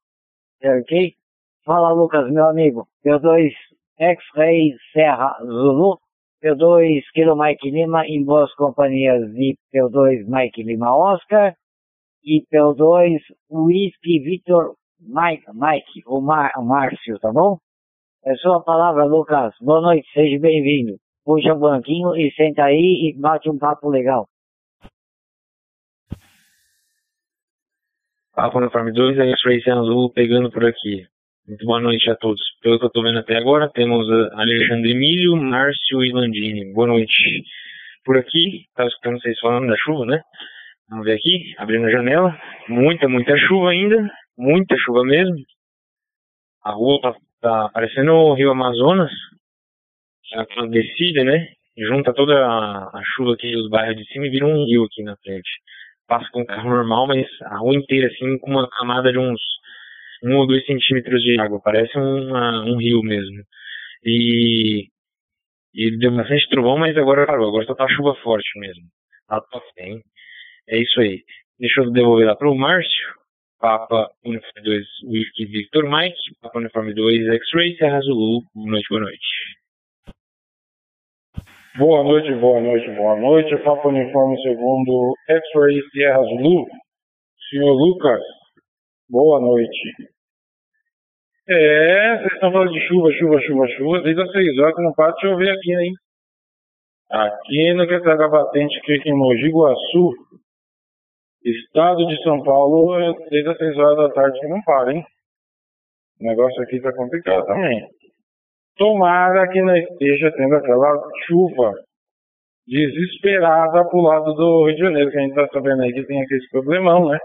Ok? 0.65 1.15
Fala, 1.65 1.93
Lucas, 1.93 2.31
meu 2.31 2.47
amigo. 2.47 2.87
P2 3.05 3.53
X-Ray 3.99 4.75
Serra 4.93 5.37
Zulu. 5.45 5.99
P2 6.43 7.03
Kilo 7.15 7.37
Mike 7.37 7.71
Lima 7.71 8.05
em 8.05 8.25
boas 8.25 8.53
companhias 8.55 9.33
de 9.33 9.57
P2 9.73 10.25
Mike 10.27 10.65
Lima 10.65 10.97
Oscar. 10.97 11.55
E 12.25 12.43
P2 12.53 13.19
Whisky 13.51 14.21
Victor 14.21 14.75
Mike, 15.01 15.45
Mike 15.53 16.03
o, 16.07 16.21
Mar, 16.21 16.53
o 16.57 16.63
Márcio, 16.63 17.19
tá 17.19 17.33
bom? 17.33 17.59
É 18.25 18.35
sua 18.37 18.63
palavra, 18.63 19.05
Lucas. 19.05 19.55
Boa 19.61 19.81
noite, 19.81 20.07
seja 20.13 20.39
bem-vindo 20.39 20.97
puxa 21.25 21.53
o 21.53 21.59
banquinho 21.59 22.17
e 22.17 22.31
senta 22.33 22.65
aí 22.65 23.11
e 23.11 23.21
bate 23.21 23.49
um 23.49 23.59
papo 23.59 23.89
legal. 23.89 24.27
Papo 28.35 28.61
na 28.61 28.71
Farm 28.71 28.91
2, 28.93 29.19
é 29.19 29.31
Race 29.31 29.71
Azul 29.71 30.11
pegando 30.11 30.51
por 30.51 30.65
aqui. 30.65 31.07
Muito 31.47 31.67
boa 31.67 31.81
noite 31.81 32.09
a 32.11 32.17
todos. 32.17 32.41
Pelo 32.63 32.79
que 32.79 32.85
eu 32.85 32.89
estou 32.89 33.03
vendo 33.03 33.19
até 33.19 33.37
agora, 33.37 33.69
temos 33.69 34.09
Alexandre 34.33 34.93
Emílio, 34.93 35.37
Márcio 35.37 36.03
e 36.03 36.13
Landini. 36.13 36.73
Boa 36.73 36.87
noite. 36.87 37.45
Por 38.05 38.17
aqui, 38.17 38.65
estava 38.69 38.89
escutando 38.89 39.21
vocês 39.21 39.39
falando 39.39 39.69
da 39.69 39.77
chuva, 39.77 40.07
né? 40.07 40.23
Vamos 40.93 41.07
ver 41.07 41.15
aqui, 41.15 41.55
abrindo 41.57 41.87
a 41.87 41.91
janela. 41.91 42.39
Muita, 42.69 43.09
muita 43.09 43.35
chuva 43.39 43.71
ainda. 43.71 43.97
Muita 44.37 44.77
chuva 44.77 45.03
mesmo. 45.03 45.37
A 46.63 46.73
rua 46.73 47.01
tá, 47.01 47.15
tá 47.41 47.71
parecendo 47.73 48.13
o 48.13 48.35
Rio 48.35 48.51
Amazonas 48.51 49.11
a 50.35 50.67
descida, 50.67 51.25
né? 51.25 51.49
Junta 51.79 52.13
toda 52.13 52.35
a, 52.35 52.91
a 52.93 53.03
chuva 53.17 53.33
aqui 53.33 53.51
dos 53.53 53.71
bairros 53.71 53.97
de 53.97 54.05
cima 54.13 54.27
e 54.27 54.31
vira 54.31 54.45
um 54.45 54.67
rio 54.67 54.85
aqui 54.85 55.03
na 55.03 55.17
frente. 55.17 55.49
Passa 56.07 56.29
com 56.31 56.45
carro 56.45 56.69
normal, 56.69 57.07
mas 57.07 57.27
a 57.45 57.57
rua 57.57 57.75
inteira, 57.75 58.09
assim, 58.09 58.39
com 58.39 58.51
uma 58.51 58.69
camada 58.69 59.11
de 59.11 59.19
uns 59.19 59.41
um 60.23 60.37
ou 60.37 60.47
dois 60.47 60.63
centímetros 60.67 61.23
de 61.23 61.41
água. 61.41 61.59
Parece 61.65 61.97
uma, 61.97 62.65
um 62.67 62.77
rio 62.77 63.01
mesmo. 63.03 63.43
E, 64.05 64.89
e 65.75 65.97
deu 65.97 66.15
bastante 66.15 66.47
trovão, 66.51 66.77
mas 66.77 66.95
agora 66.99 67.27
parou. 67.27 67.49
Agora 67.49 67.65
só 67.65 67.75
tá 67.75 67.89
chuva 67.89 68.15
forte 68.17 68.59
mesmo. 68.59 68.85
Tá 69.27 69.41
top, 69.51 69.65
hein? 69.79 70.03
É 70.69 70.79
isso 70.79 71.01
aí. 71.01 71.23
Deixa 71.59 71.81
eu 71.81 71.91
devolver 71.91 72.27
lá 72.27 72.37
pro 72.37 72.55
Márcio. 72.55 73.23
Papa 73.61 74.11
Uniforme 74.25 74.63
2 74.63 74.87
Whisky 75.05 75.47
Victor 75.47 75.85
Mike. 75.89 76.19
Papa 76.41 76.59
Uniforme 76.59 76.95
2 76.95 77.29
X-Ray 77.35 77.77
Serra 77.77 78.01
Zulu. 78.01 78.43
Boa 78.55 78.71
noite, 78.71 78.89
boa 78.89 79.01
noite. 79.01 79.27
Boa 81.79 82.05
noite, 82.05 82.35
boa 82.35 82.61
noite, 82.61 82.91
boa 82.91 83.17
noite. 83.17 83.57
Papo 83.65 83.89
Uniforme 83.89 84.37
segundo 84.43 85.15
X-Ray 85.27 85.81
Sierra 85.91 86.23
Zulu. 86.23 86.67
Senhor 87.49 87.73
Lucas, 87.73 88.21
boa 89.09 89.41
noite. 89.41 90.13
É, 91.49 92.19
vocês 92.19 92.33
estão 92.35 92.53
falando 92.53 92.73
de 92.73 92.81
chuva, 92.87 93.11
chuva, 93.13 93.41
chuva, 93.41 93.69
chuva. 93.69 94.01
Desde 94.03 94.21
as 94.21 94.33
6 94.33 94.59
horas 94.59 94.75
que 94.75 94.83
não 94.83 94.93
para 94.93 95.13
de 95.13 95.21
chover 95.23 95.51
aqui, 95.51 95.73
hein? 95.73 95.93
Aqui 97.11 97.75
no 97.75 97.89
Quetzalcoatl 97.89 98.31
Patente, 98.31 98.79
aqui 98.79 99.09
em 99.09 99.17
Mogi 99.17 99.49
Guaçu, 99.49 100.13
estado 101.45 102.07
de 102.07 102.23
São 102.23 102.43
Paulo, 102.43 103.15
desde 103.31 103.51
as 103.51 103.59
6 103.59 103.79
horas 103.79 103.97
da 103.97 104.11
tarde 104.11 104.39
que 104.41 104.49
não 104.49 104.63
para, 104.63 104.93
hein? 104.93 105.05
O 106.21 106.25
negócio 106.27 106.63
aqui 106.63 106.81
tá 106.81 106.93
complicado 106.95 107.45
também. 107.47 107.85
Tomara 108.77 109.49
que 109.49 109.61
não 109.61 109.77
esteja 109.77 110.33
tendo 110.37 110.55
aquela 110.57 110.99
chuva 111.27 111.73
desesperada 112.67 113.85
pro 113.89 114.01
lado 114.01 114.33
do 114.35 114.67
Rio 114.67 114.75
de 114.77 114.81
Janeiro, 114.81 115.11
que 115.11 115.19
a 115.19 115.21
gente 115.21 115.35
tá 115.35 115.49
sabendo 115.53 115.83
aí 115.83 115.93
que 115.93 116.07
tem 116.07 116.23
aquele 116.23 116.49
problemão, 116.51 117.09
né? 117.09 117.19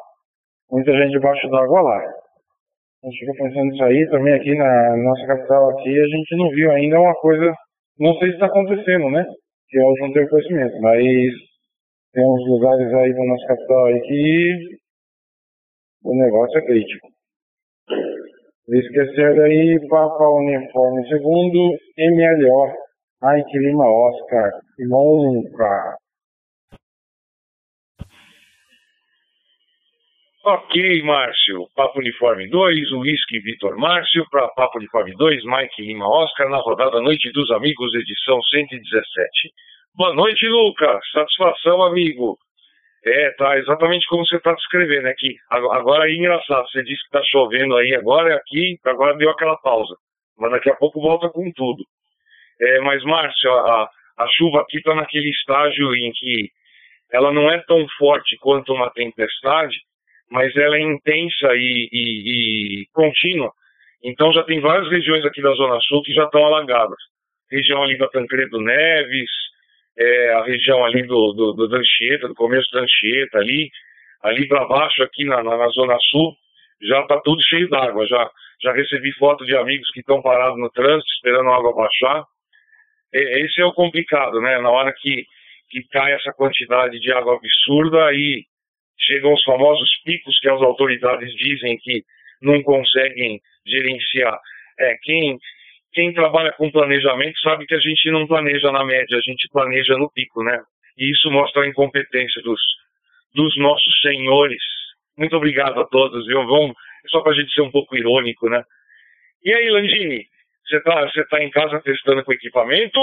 Muita 0.71 0.91
gente 0.91 1.11
debaixo 1.11 1.47
d'água 1.49 1.81
lá. 1.81 1.97
A 1.99 3.07
gente 3.07 3.19
fica 3.19 3.43
pensando 3.43 3.65
nisso 3.65 3.83
aí, 3.83 4.09
também 4.09 4.33
aqui 4.33 4.55
na 4.55 4.97
nossa 4.97 5.27
capital 5.27 5.69
aqui, 5.69 6.01
a 6.01 6.07
gente 6.07 6.35
não 6.35 6.49
viu 6.49 6.71
ainda 6.71 6.99
uma 6.99 7.13
coisa, 7.15 7.53
não 7.99 8.13
sei 8.15 8.29
se 8.29 8.33
está 8.33 8.47
acontecendo, 8.47 9.09
né? 9.11 9.23
Que 9.69 9.77
eu 9.77 9.93
não 9.99 10.11
tenho 10.13 10.29
conhecimento, 10.29 10.81
mas 10.81 11.03
tem 12.13 12.25
uns 12.25 12.47
lugares 12.47 12.93
aí 12.93 13.13
na 13.13 13.25
nossa 13.25 13.47
capital 13.47 13.85
aí 13.85 14.01
que 14.01 14.77
o 16.03 16.15
negócio 16.15 16.57
é 16.59 16.65
crítico. 16.65 17.07
Esquecer 18.69 19.41
aí, 19.41 19.87
Papa 19.87 20.27
Uniforme 20.29 21.07
segundo, 21.07 21.77
MLO, 21.97 22.73
Mike 23.23 23.57
Lima 23.59 23.89
Oscar, 23.89 24.51
nunca. 24.79 25.97
Ok, 30.49 31.03
Márcio. 31.03 31.67
Papo 31.75 31.99
Uniforme 31.99 32.47
2, 32.47 32.91
Whisky 32.93 33.39
Vitor 33.41 33.75
Márcio, 33.77 34.25
para 34.31 34.47
Papo 34.49 34.77
Uniforme 34.77 35.13
2, 35.13 35.43
Mike 35.43 35.81
Lima 35.81 36.07
Oscar, 36.07 36.49
na 36.49 36.59
rodada 36.59 37.01
Noite 37.01 37.29
dos 37.33 37.51
Amigos, 37.51 37.93
edição 37.93 38.41
117. 38.41 39.51
Boa 39.95 40.13
noite, 40.13 40.47
Lucas. 40.47 40.99
Satisfação, 41.11 41.81
amigo. 41.83 42.37
É, 43.05 43.31
tá 43.31 43.57
exatamente 43.57 44.05
como 44.07 44.25
você 44.25 44.37
está 44.37 44.53
descrevendo 44.53 45.07
aqui. 45.07 45.35
Agora 45.49 46.09
é 46.09 46.13
engraçado, 46.13 46.67
você 46.69 46.83
disse 46.83 47.01
que 47.01 47.17
está 47.17 47.21
chovendo 47.23 47.75
aí 47.75 47.95
agora, 47.95 48.35
aqui, 48.35 48.77
agora 48.85 49.15
deu 49.17 49.29
aquela 49.29 49.57
pausa. 49.57 49.95
Mas 50.37 50.51
daqui 50.51 50.69
a 50.69 50.75
pouco 50.75 51.01
volta 51.01 51.29
com 51.29 51.51
tudo. 51.53 51.83
É, 52.59 52.79
mas, 52.81 53.03
Márcio, 53.03 53.51
a, 53.51 53.89
a 54.17 54.27
chuva 54.35 54.61
aqui 54.61 54.77
está 54.77 54.93
naquele 54.95 55.29
estágio 55.29 55.95
em 55.95 56.11
que 56.11 56.49
ela 57.11 57.31
não 57.31 57.49
é 57.49 57.59
tão 57.59 57.87
forte 57.97 58.37
quanto 58.37 58.73
uma 58.73 58.89
tempestade, 58.91 59.77
mas 60.29 60.55
ela 60.55 60.75
é 60.75 60.81
intensa 60.81 61.55
e, 61.55 61.89
e, 61.91 62.81
e 62.81 62.85
contínua. 62.93 63.51
Então 64.03 64.31
já 64.33 64.43
tem 64.43 64.59
várias 64.59 64.89
regiões 64.89 65.25
aqui 65.25 65.41
da 65.41 65.53
Zona 65.53 65.79
Sul 65.81 66.01
que 66.03 66.13
já 66.13 66.25
estão 66.25 66.43
alagadas. 66.43 66.97
Região 67.49 67.81
ali 67.81 67.97
da 67.97 68.07
Tancredo 68.09 68.59
Neves, 68.59 69.31
é, 69.97 70.33
a 70.33 70.43
região 70.43 70.85
ali 70.85 71.03
do, 71.03 71.33
do, 71.33 71.67
do 71.67 71.75
Anchieta, 71.75 72.27
do 72.27 72.35
começo 72.35 72.69
da 72.71 72.81
Anchieta 72.81 73.39
ali, 73.39 73.69
ali 74.21 74.47
para 74.47 74.65
baixo, 74.65 75.01
aqui 75.03 75.25
na, 75.25 75.43
na, 75.43 75.57
na, 75.57 75.67
Zona 75.69 75.97
Sul, 76.09 76.35
já 76.81 77.01
está 77.01 77.19
tudo 77.21 77.41
cheio 77.47 77.69
d'água. 77.69 78.05
Já, 78.05 78.29
já 78.61 78.73
recebi 78.73 79.11
foto 79.13 79.45
de 79.45 79.55
amigos 79.55 79.89
que 79.91 79.99
estão 79.99 80.21
parados 80.21 80.59
no 80.59 80.69
trânsito, 80.69 81.09
esperando 81.15 81.49
a 81.49 81.55
água 81.55 81.73
baixar. 81.73 82.23
É, 83.13 83.41
esse 83.41 83.61
é 83.61 83.65
o 83.65 83.73
complicado, 83.73 84.39
né? 84.41 84.59
Na 84.59 84.69
hora 84.69 84.93
que, 84.93 85.25
que 85.69 85.83
cai 85.91 86.13
essa 86.13 86.31
quantidade 86.33 86.99
de 86.99 87.11
água 87.11 87.35
absurda, 87.35 88.05
aí 88.05 88.43
chegam 88.99 89.33
os 89.33 89.43
famosos 89.43 89.89
picos 90.03 90.39
que 90.39 90.49
as 90.49 90.61
autoridades 90.61 91.33
dizem 91.35 91.77
que 91.77 92.03
não 92.41 92.61
conseguem 92.61 93.39
gerenciar. 93.65 94.39
É, 94.79 94.95
quem, 95.01 95.39
quem 95.97 96.13
trabalha 96.13 96.51
com 96.51 96.69
planejamento 96.69 97.39
sabe 97.39 97.65
que 97.65 97.73
a 97.73 97.79
gente 97.79 98.11
não 98.11 98.27
planeja 98.27 98.71
na 98.71 98.85
média, 98.85 99.17
a 99.17 99.21
gente 99.21 99.49
planeja 99.51 99.97
no 99.97 100.11
pico, 100.11 100.43
né? 100.43 100.61
E 100.95 101.09
isso 101.09 101.31
mostra 101.31 101.63
a 101.63 101.67
incompetência 101.67 102.39
dos, 102.43 102.61
dos 103.33 103.57
nossos 103.57 103.99
senhores. 104.01 104.61
Muito 105.17 105.35
obrigado 105.35 105.81
a 105.81 105.87
todos, 105.87 106.27
viu? 106.27 106.45
Vamos, 106.45 106.75
só 107.07 107.21
para 107.21 107.31
a 107.31 107.35
gente 107.35 107.51
ser 107.51 107.61
um 107.61 107.71
pouco 107.71 107.97
irônico, 107.97 108.47
né? 108.47 108.61
E 109.43 109.51
aí, 109.51 109.71
Landini, 109.71 110.23
você 110.67 110.77
está 110.77 111.01
você 111.01 111.25
tá 111.25 111.43
em 111.43 111.49
casa 111.49 111.81
testando 111.81 112.23
com 112.23 112.31
equipamento 112.31 112.99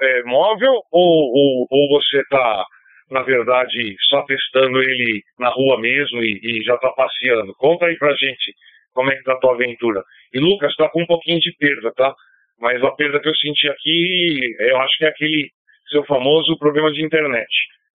é, 0.00 0.22
móvel 0.22 0.72
ou, 0.92 1.32
ou, 1.34 1.66
ou 1.68 2.00
você 2.00 2.20
está, 2.20 2.64
na 3.10 3.22
verdade, 3.22 3.96
só 4.08 4.22
testando 4.22 4.80
ele 4.80 5.20
na 5.36 5.48
rua 5.48 5.80
mesmo 5.80 6.22
e, 6.22 6.38
e 6.44 6.62
já 6.62 6.76
está 6.76 6.90
passeando? 6.92 7.52
Conta 7.56 7.86
aí 7.86 7.98
pra 7.98 8.14
gente 8.14 8.54
como 8.94 9.10
é 9.10 9.16
que 9.16 9.24
tá 9.24 9.32
a 9.32 9.40
tua 9.40 9.54
aventura. 9.54 10.04
E 10.32 10.38
Lucas, 10.38 10.76
tá 10.76 10.88
com 10.88 11.02
um 11.02 11.06
pouquinho 11.06 11.40
de 11.40 11.52
perda, 11.58 11.92
tá? 11.92 12.14
Mas 12.60 12.82
a 12.82 12.90
perda 12.92 13.20
que 13.20 13.28
eu 13.28 13.34
senti 13.36 13.68
aqui, 13.68 14.38
eu 14.60 14.80
acho 14.80 14.98
que 14.98 15.04
é 15.04 15.08
aquele 15.08 15.50
seu 15.90 16.04
famoso 16.04 16.58
problema 16.58 16.90
de 16.92 17.04
internet. 17.04 17.48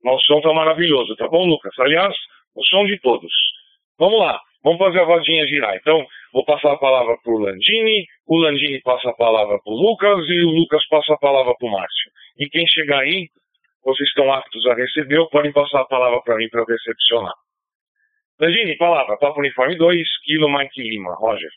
Mas 0.04 0.16
o 0.16 0.26
som 0.26 0.42
tá 0.42 0.54
maravilhoso, 0.54 1.16
tá 1.16 1.28
bom, 1.28 1.46
Lucas? 1.46 1.78
Aliás, 1.80 2.16
o 2.56 2.64
som 2.66 2.86
de 2.86 3.00
todos. 3.00 3.32
Vamos 4.00 4.20
lá, 4.20 4.40
vamos 4.64 4.80
fazer 4.80 5.00
a 5.00 5.06
rodinha 5.06 5.46
girar. 5.48 5.76
Então, 5.76 6.06
vou 6.34 6.46
passar 6.46 6.74
a 6.74 6.78
palavra 6.78 7.16
para 7.24 7.34
o 7.34 7.38
Landini, 7.38 8.06
o 8.28 8.38
Landini 8.38 8.82
passa 8.82 9.10
a 9.10 9.14
palavra 9.14 9.60
para 9.64 9.74
o 9.74 9.76
Lucas 9.76 10.28
e 10.28 10.44
o 10.44 10.50
Lucas 10.50 10.88
passa 10.88 11.14
a 11.14 11.18
palavra 11.18 11.54
para 11.58 11.68
o 11.68 11.72
Márcio. 11.72 12.12
E 12.40 12.50
quem 12.50 12.66
chegar 12.68 13.00
aí, 13.00 13.28
vocês 13.84 14.10
estão 14.10 14.32
aptos 14.34 14.66
a 14.68 14.74
receber, 14.74 15.24
podem 15.30 15.52
passar 15.52 15.82
a 15.82 15.86
palavra 15.86 16.22
para 16.24 16.38
mim 16.38 16.50
para 16.50 16.64
recepcionar. 16.64 17.34
Landini, 18.40 18.76
palavra, 18.78 19.18
Papo 19.18 19.40
Uniforme 19.40 19.76
2, 19.76 20.08
Kilo 20.24 20.50
Mike 20.50 20.82
Lima, 20.82 21.14
Roger. 21.14 21.52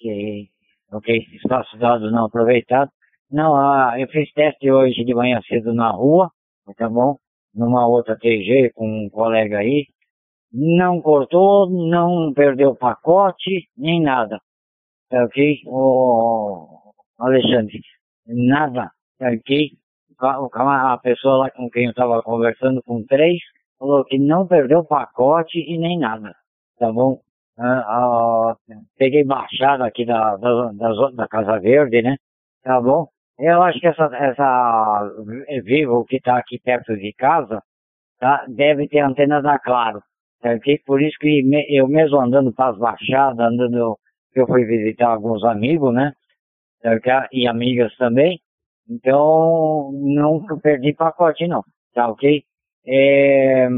Ok, 0.00 0.48
ok, 0.92 1.16
espaço 1.34 1.76
dado 1.76 2.10
não 2.10 2.26
aproveitado. 2.26 2.90
Não, 3.30 3.54
ah, 3.56 3.94
eu 3.98 4.06
fiz 4.08 4.32
teste 4.32 4.70
hoje 4.70 5.04
de 5.04 5.12
manhã 5.14 5.40
cedo 5.48 5.74
na 5.74 5.90
rua, 5.90 6.30
tá 6.76 6.88
bom? 6.88 7.16
Numa 7.54 7.86
outra 7.86 8.16
TG 8.16 8.70
com 8.74 8.86
um 8.86 9.10
colega 9.10 9.58
aí. 9.58 9.86
Não 10.52 11.02
cortou, 11.02 11.68
não 11.68 12.32
perdeu 12.32 12.76
pacote, 12.76 13.68
nem 13.76 14.00
nada. 14.00 14.40
Tá 15.10 15.24
ok? 15.24 15.62
O 15.66 16.92
Alexandre, 17.18 17.80
nada. 18.26 18.90
Tá 19.18 19.28
ok? 19.32 19.70
A 20.20 20.98
pessoa 20.98 21.38
lá 21.38 21.50
com 21.50 21.68
quem 21.70 21.84
eu 21.86 21.90
estava 21.90 22.22
conversando 22.22 22.82
com 22.84 23.04
três, 23.04 23.38
falou 23.78 24.04
que 24.04 24.18
não 24.18 24.46
perdeu 24.46 24.84
pacote 24.84 25.58
e 25.58 25.76
nem 25.76 25.98
nada. 25.98 26.34
Tá 26.78 26.92
bom? 26.92 27.20
Ah, 27.58 27.84
ah, 27.88 28.56
peguei 28.96 29.24
baixada 29.24 29.84
aqui 29.86 30.04
da, 30.04 30.36
da, 30.36 30.72
da, 30.72 31.10
da 31.10 31.28
Casa 31.28 31.58
Verde, 31.58 32.02
né? 32.02 32.16
Tá 32.62 32.80
bom? 32.80 33.08
Eu 33.38 33.62
acho 33.62 33.80
que 33.80 33.86
essa, 33.86 34.04
essa 34.14 35.10
Vivo 35.64 36.04
que 36.04 36.16
está 36.16 36.38
aqui 36.38 36.58
perto 36.60 36.96
de 36.96 37.12
casa, 37.14 37.62
tá, 38.20 38.44
deve 38.48 38.88
ter 38.88 39.00
antena 39.00 39.40
da 39.42 39.58
Claro. 39.58 40.00
Okay? 40.44 40.78
Por 40.86 41.02
isso 41.02 41.16
que 41.20 41.42
me, 41.42 41.64
eu 41.68 41.88
mesmo 41.88 42.20
andando 42.20 42.52
para 42.52 42.70
as 42.70 42.78
baixadas, 42.78 43.40
andando, 43.40 43.98
eu 44.34 44.46
fui 44.46 44.64
visitar 44.64 45.08
alguns 45.08 45.44
amigos, 45.44 45.92
né? 45.94 46.12
Okay? 46.84 47.12
E 47.32 47.48
amigas 47.48 47.94
também. 47.96 48.40
Então, 48.88 49.90
não 49.92 50.44
perdi 50.62 50.94
pacote 50.94 51.46
não, 51.46 51.62
tá 51.94 52.08
ok? 52.08 52.42
É, 52.86 53.68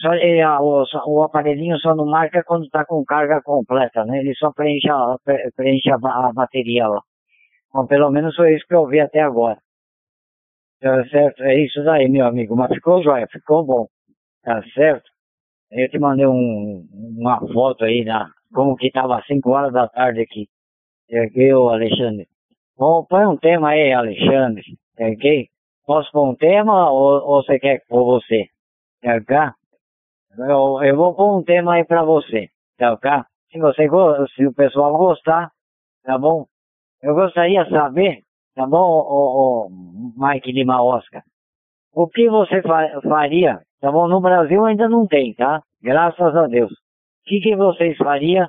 só, 0.00 0.14
é, 0.14 0.46
o, 0.60 0.84
o, 1.06 1.22
aparelhinho 1.22 1.78
só 1.78 1.94
não 1.94 2.06
marca 2.06 2.42
quando 2.44 2.64
está 2.64 2.84
com 2.84 3.04
carga 3.04 3.40
completa, 3.42 4.04
né? 4.04 4.18
Ele 4.18 4.34
só 4.34 4.52
preenche 4.52 4.90
a, 4.90 5.16
preenche 5.56 5.90
a, 5.90 5.96
a 5.96 6.32
bateria 6.32 6.88
lá. 6.88 7.00
Bom, 7.72 7.86
pelo 7.86 8.10
menos 8.10 8.34
foi 8.36 8.54
isso 8.54 8.66
que 8.66 8.74
eu 8.74 8.86
vi 8.86 9.00
até 9.00 9.20
agora. 9.20 9.58
Tá 10.80 11.04
certo? 11.08 11.42
É 11.42 11.58
isso 11.58 11.82
daí, 11.84 12.08
meu 12.08 12.26
amigo. 12.26 12.54
Mas 12.56 12.72
ficou 12.74 13.02
jóia, 13.02 13.26
ficou 13.30 13.64
bom. 13.64 13.86
Tá 14.42 14.62
certo? 14.74 15.10
Eu 15.70 15.88
te 15.90 15.98
mandei 15.98 16.26
um, 16.26 16.86
uma 17.18 17.40
foto 17.52 17.84
aí, 17.84 18.04
na, 18.04 18.30
como 18.54 18.76
que 18.76 18.90
tava 18.90 19.18
às 19.18 19.26
5 19.26 19.50
horas 19.50 19.72
da 19.72 19.88
tarde 19.88 20.20
aqui. 20.20 20.46
Ok, 21.10 21.54
ô 21.54 21.70
Alexandre? 21.70 22.26
Bom, 22.78 23.04
põe 23.08 23.26
um 23.26 23.36
tema 23.36 23.70
aí, 23.70 23.92
Alexandre. 23.92 24.62
Ok? 24.98 25.48
Posso 25.86 26.10
pôr 26.12 26.28
um 26.28 26.34
tema 26.34 26.90
ou, 26.90 27.22
ou 27.22 27.42
você 27.42 27.58
quer 27.58 27.82
pôr 27.88 28.04
você? 28.04 28.46
Ok? 29.04 29.36
Eu, 30.38 30.82
eu 30.82 30.96
vou 30.96 31.14
pôr 31.14 31.38
um 31.38 31.42
tema 31.42 31.74
aí 31.74 31.84
pra 31.84 32.04
você. 32.04 32.48
Tá 32.78 32.92
ok? 32.92 33.10
Se 33.50 33.58
você 33.58 33.88
se 34.34 34.46
o 34.46 34.54
pessoal 34.54 34.96
gostar, 34.96 35.50
tá 36.04 36.18
bom? 36.18 36.46
Eu 37.02 37.14
gostaria 37.14 37.64
de 37.64 37.70
saber, 37.70 38.22
tá 38.54 38.66
bom, 38.66 38.78
o, 38.78 39.66
o 39.66 40.12
Mike 40.16 40.52
Lima 40.52 40.82
Oscar, 40.82 41.22
o 41.94 42.08
que 42.08 42.28
você 42.28 42.60
fa 42.62 43.00
faria, 43.02 43.60
tá 43.80 43.90
bom? 43.90 44.08
No 44.08 44.20
Brasil 44.20 44.64
ainda 44.64 44.88
não 44.88 45.06
tem, 45.06 45.32
tá? 45.34 45.62
Graças 45.82 46.36
a 46.36 46.46
Deus. 46.46 46.72
O 46.72 46.76
que, 47.26 47.40
que 47.40 47.56
vocês 47.56 47.96
fariam 47.96 48.48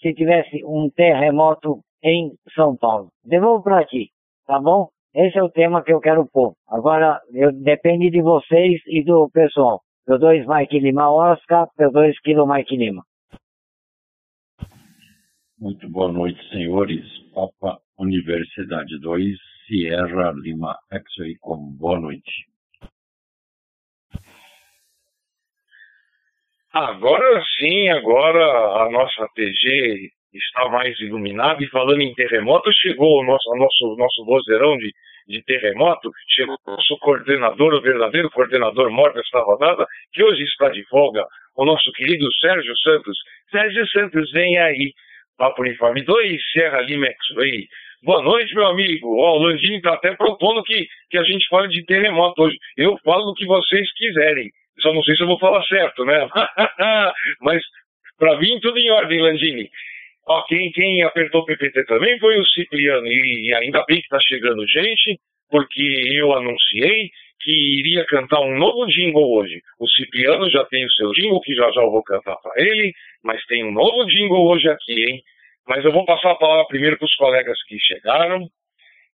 se 0.00 0.14
tivesse 0.14 0.64
um 0.64 0.88
terremoto 0.90 1.80
em 2.02 2.32
São 2.54 2.76
Paulo? 2.76 3.08
Devolvo 3.24 3.62
para 3.62 3.84
ti, 3.84 4.10
tá 4.46 4.58
bom? 4.58 4.88
Esse 5.14 5.38
é 5.38 5.42
o 5.42 5.50
tema 5.50 5.82
que 5.82 5.92
eu 5.92 6.00
quero 6.00 6.26
pôr. 6.26 6.52
Agora, 6.68 7.20
eu, 7.32 7.52
depende 7.52 8.10
de 8.10 8.20
vocês 8.20 8.80
e 8.86 9.02
do 9.02 9.30
pessoal. 9.30 9.80
P2 10.08 10.46
Mike 10.46 10.78
Lima 10.78 11.10
Oscar, 11.10 11.66
P2 11.78 12.14
Kilo 12.22 12.46
Mike 12.46 12.76
Lima. 12.76 13.02
Muito 15.58 15.88
boa 15.88 16.12
noite, 16.12 16.38
senhores. 16.50 17.04
Papa 17.34 17.80
Universidade 17.98 18.98
2, 19.00 19.36
Sierra 19.66 20.32
Lima 20.32 20.78
X-Ray 20.92 21.36
com 21.40 21.56
boa 21.72 21.98
noite. 21.98 22.46
Agora 26.72 27.42
sim, 27.58 27.88
agora 27.88 28.84
a 28.84 28.90
nossa 28.90 29.26
TG 29.34 30.10
está 30.34 30.68
mais 30.68 30.98
iluminada 31.00 31.62
e 31.64 31.68
falando 31.68 32.02
em 32.02 32.14
terremoto, 32.14 32.70
chegou 32.74 33.20
o 33.20 33.24
nosso, 33.24 33.48
nosso, 33.56 33.96
nosso 33.96 34.24
vozeirão 34.24 34.76
de, 34.76 34.92
de 35.26 35.42
terremoto, 35.42 36.10
chegou 36.28 36.56
o 36.66 36.70
nosso 36.70 36.96
coordenador, 36.98 37.74
o 37.74 37.80
verdadeiro 37.80 38.30
coordenador 38.30 38.90
maior 38.90 39.12
desta 39.12 39.40
rodada, 39.40 39.86
que 40.12 40.22
hoje 40.22 40.42
está 40.42 40.68
de 40.68 40.84
folga, 40.88 41.24
o 41.56 41.64
nosso 41.64 41.90
querido 41.92 42.32
Sérgio 42.34 42.76
Santos. 42.78 43.18
Sérgio 43.50 43.86
Santos, 43.88 44.30
vem 44.32 44.58
aí. 44.58 44.92
Papo 45.36 45.62
Uniforme 45.62 46.02
2, 46.02 46.50
Sierra 46.52 46.80
Lima 46.80 47.06
X-Ray. 47.06 47.66
Boa 48.02 48.22
noite, 48.22 48.54
meu 48.54 48.66
amigo. 48.66 49.08
O 49.08 49.38
Landini 49.38 49.76
está 49.76 49.94
até 49.94 50.14
propondo 50.14 50.62
que, 50.62 50.86
que 51.10 51.18
a 51.18 51.24
gente 51.24 51.46
fale 51.48 51.68
de 51.68 51.84
terremoto 51.84 52.42
hoje. 52.42 52.56
Eu 52.76 52.96
falo 53.04 53.30
o 53.30 53.34
que 53.34 53.44
vocês 53.46 53.90
quiserem. 53.94 54.50
Só 54.80 54.92
não 54.92 55.02
sei 55.02 55.16
se 55.16 55.22
eu 55.22 55.26
vou 55.26 55.38
falar 55.38 55.62
certo, 55.64 56.04
né? 56.04 56.28
Mas 57.40 57.62
para 58.18 58.38
mim 58.38 58.58
tudo 58.60 58.78
em 58.78 58.90
ordem, 58.90 59.20
Landini. 59.20 59.68
Ó, 60.26 60.42
quem, 60.44 61.02
apertou 61.02 61.42
o 61.42 61.44
PPT 61.44 61.84
também 61.84 62.18
foi 62.18 62.38
o 62.38 62.46
Cipriano. 62.46 63.06
E, 63.06 63.48
e 63.48 63.54
ainda 63.54 63.84
bem 63.86 63.98
que 63.98 64.06
está 64.06 64.18
chegando 64.20 64.66
gente, 64.66 65.20
porque 65.48 65.82
eu 66.14 66.32
anunciei 66.32 67.10
que 67.40 67.78
iria 67.78 68.04
cantar 68.06 68.40
um 68.40 68.58
novo 68.58 68.86
jingle 68.86 69.36
hoje. 69.36 69.62
O 69.78 69.88
Cipriano 69.88 70.50
já 70.50 70.64
tem 70.64 70.84
o 70.84 70.90
seu 70.90 71.12
jingle, 71.12 71.40
que 71.40 71.54
já 71.54 71.70
já 71.70 71.80
eu 71.82 71.90
vou 71.90 72.02
cantar 72.02 72.36
para 72.36 72.52
ele, 72.56 72.92
mas 73.22 73.44
tem 73.46 73.64
um 73.64 73.72
novo 73.72 74.04
jingle 74.06 74.48
hoje 74.48 74.68
aqui, 74.68 75.04
hein? 75.08 75.22
Mas 75.68 75.84
eu 75.84 75.92
vou 75.92 76.04
passar 76.04 76.32
a 76.32 76.36
palavra 76.36 76.66
primeiro 76.66 76.98
para 76.98 77.06
os 77.06 77.14
colegas 77.16 77.62
que 77.64 77.78
chegaram 77.78 78.48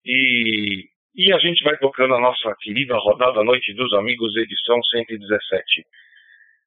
e, 0.04 0.84
e 1.14 1.32
a 1.32 1.38
gente 1.38 1.62
vai 1.64 1.76
tocando 1.78 2.14
a 2.14 2.20
nossa 2.20 2.54
querida 2.60 2.96
rodada 2.96 3.42
Noite 3.42 3.74
dos 3.74 3.92
Amigos, 3.94 4.36
edição 4.36 4.82
117. 4.82 5.84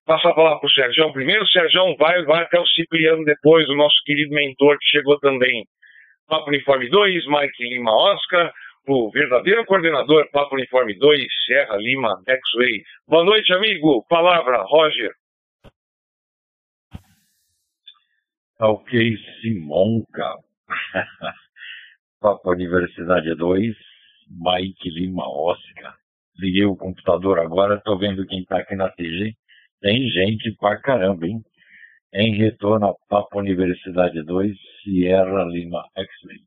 Passar 0.05 0.31
a 0.31 0.35
palavra 0.35 0.59
para 0.59 0.67
o 0.67 0.71
Sérgio 0.71 1.13
primeiro. 1.13 1.43
O 1.43 1.47
Sérgio 1.47 1.95
vai, 1.97 2.23
vai 2.25 2.43
até 2.43 2.59
o 2.59 2.67
Cipriano 2.67 3.23
depois, 3.23 3.67
o 3.69 3.75
nosso 3.75 3.95
querido 4.05 4.33
mentor 4.33 4.77
que 4.77 4.97
chegou 4.97 5.17
também. 5.19 5.65
Papo 6.27 6.49
Uniforme 6.49 6.89
2, 6.89 7.25
Mike 7.27 7.63
Lima 7.63 7.91
Oscar, 7.91 8.51
o 8.87 9.09
verdadeiro 9.11 9.65
coordenador 9.65 10.29
Papo 10.31 10.55
Uniforme 10.55 10.97
2, 10.97 11.25
Serra 11.45 11.77
Lima 11.77 12.21
X-Way. 12.27 12.83
Boa 13.07 13.23
noite, 13.23 13.53
amigo. 13.53 14.05
Palavra, 14.09 14.63
Roger. 14.63 15.11
Ok, 18.59 19.17
Simonca. 19.41 20.35
Papa 22.19 22.49
Universidade 22.49 23.35
2, 23.35 23.75
Mike 24.29 24.89
Lima 24.89 25.27
Oscar. 25.27 25.95
Liguei 26.37 26.65
o 26.65 26.75
computador 26.75 27.39
agora, 27.39 27.81
tô 27.81 27.97
vendo 27.97 28.25
quem 28.25 28.43
tá 28.45 28.57
aqui 28.57 28.75
na 28.75 28.89
TG. 28.89 29.35
Tem 29.83 30.09
gente 30.09 30.49
pra 30.53 30.79
caramba, 30.79 31.27
hein? 31.27 31.43
Em 32.13 32.37
retorno 32.37 32.87
a 32.87 32.95
Papa 33.09 33.37
Universidade 33.37 34.23
2, 34.23 34.57
Sierra 34.81 35.43
Lima 35.43 35.83
X-Ray. 35.93 36.39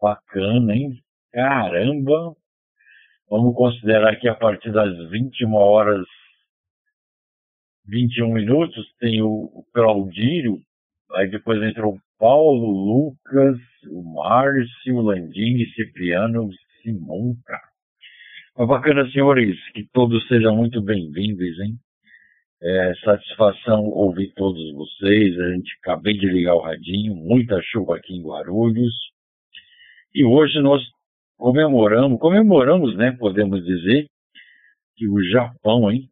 Bacana, 0.00 0.74
hein? 0.74 0.98
Caramba! 1.30 2.34
Vamos 3.28 3.54
considerar 3.54 4.16
que 4.16 4.26
a 4.26 4.34
partir 4.34 4.72
das 4.72 4.96
21 5.10 5.54
horas 5.54 6.06
21 7.86 8.32
minutos 8.32 8.90
tem 8.98 9.20
o 9.20 9.62
Claudírio 9.74 10.58
Aí 11.12 11.28
depois 11.28 11.62
entrou 11.62 11.94
o 11.94 12.00
Paulo, 12.18 12.70
Lucas, 12.70 13.58
o 13.90 14.02
Márcio, 14.14 14.96
o 14.96 15.02
Landini, 15.02 15.66
Cipriano, 15.74 16.46
o 16.46 16.50
Simão, 16.82 17.36
cara. 17.44 17.68
Mas 18.56 18.68
bacana, 18.68 19.10
senhores, 19.10 19.56
que 19.72 19.86
todos 19.92 20.26
sejam 20.26 20.56
muito 20.56 20.80
bem-vindos, 20.80 21.60
hein? 21.60 21.76
É, 22.66 22.94
satisfação 23.04 23.84
ouvir 23.84 24.32
todos 24.34 24.72
vocês. 24.72 25.38
A 25.38 25.52
gente 25.52 25.76
acabei 25.82 26.16
de 26.16 26.26
ligar 26.26 26.54
o 26.54 26.62
radinho, 26.62 27.14
muita 27.14 27.60
chuva 27.62 27.96
aqui 27.96 28.14
em 28.14 28.22
Guarulhos. 28.22 28.94
E 30.14 30.24
hoje 30.24 30.60
nós 30.60 30.82
comemoramos, 31.36 32.18
comemoramos, 32.18 32.96
né? 32.96 33.12
Podemos 33.12 33.62
dizer, 33.64 34.08
que 34.96 35.08
o 35.08 35.22
Japão, 35.30 35.90
hein, 35.90 36.08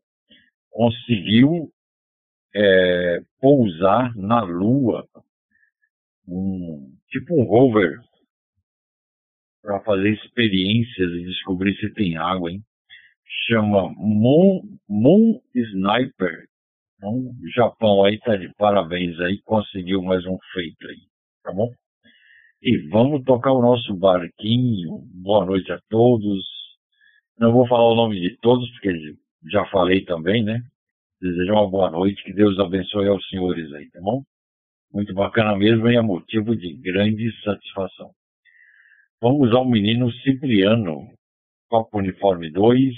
conseguiu 0.71 1.71
é, 2.55 3.21
pousar 3.41 4.15
na 4.17 4.43
Lua 4.43 5.07
um 6.27 6.95
tipo 7.09 7.35
um 7.35 7.45
rover 7.45 7.99
para 9.63 9.81
fazer 9.81 10.13
experiências 10.13 11.11
e 11.13 11.25
descobrir 11.25 11.77
se 11.79 11.93
tem 11.95 12.17
água, 12.17 12.51
hein? 12.51 12.63
Chama 13.47 13.93
Moon, 13.97 14.63
Moon 14.89 15.41
Sniper. 15.55 16.47
Então, 16.97 17.15
o 17.15 17.49
Japão 17.55 18.05
aí 18.05 18.19
tá 18.21 18.37
de 18.37 18.53
parabéns 18.55 19.19
aí, 19.21 19.41
conseguiu 19.43 20.03
mais 20.03 20.25
um 20.27 20.39
feito 20.53 20.87
aí, 20.87 21.01
tá 21.43 21.53
bom? 21.53 21.73
E 22.63 22.89
vamos 22.89 23.25
tocar 23.25 23.53
o 23.53 23.61
nosso 23.61 23.95
barquinho. 23.97 25.01
Boa 25.15 25.45
noite 25.45 25.73
a 25.73 25.81
todos. 25.89 26.45
Não 27.39 27.53
vou 27.53 27.67
falar 27.67 27.91
o 27.91 27.97
nome 27.97 28.21
de 28.21 28.37
todos, 28.39 28.71
porque 28.73 29.17
já 29.51 29.65
falei 29.67 30.05
também, 30.05 30.45
né? 30.45 30.63
Desejo 31.21 31.53
uma 31.53 31.69
boa 31.69 31.91
noite, 31.91 32.23
que 32.23 32.33
Deus 32.33 32.59
abençoe 32.59 33.09
aos 33.09 33.29
senhores 33.29 33.73
aí, 33.73 33.91
tá 33.91 34.01
bom? 34.01 34.23
Muito 34.93 35.13
bacana 35.15 35.57
mesmo 35.57 35.89
e 35.89 35.97
é 35.97 36.03
motivo 36.03 36.55
de 36.55 36.75
grande 36.75 37.33
satisfação. 37.43 38.13
Vamos 39.21 39.53
ao 39.53 39.65
menino 39.65 40.13
Cipriano, 40.13 41.09
Copo 41.69 41.99
Uniforme 41.99 42.51
2, 42.51 42.95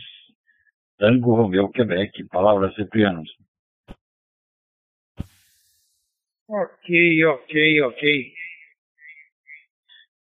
Tango 0.99 1.35
Romeu, 1.35 1.69
Quebec. 1.71 2.25
Palavra 2.29 2.73
Cipriano. 2.75 3.23
Ok, 6.47 7.25
ok, 7.25 7.83
ok. 7.83 8.35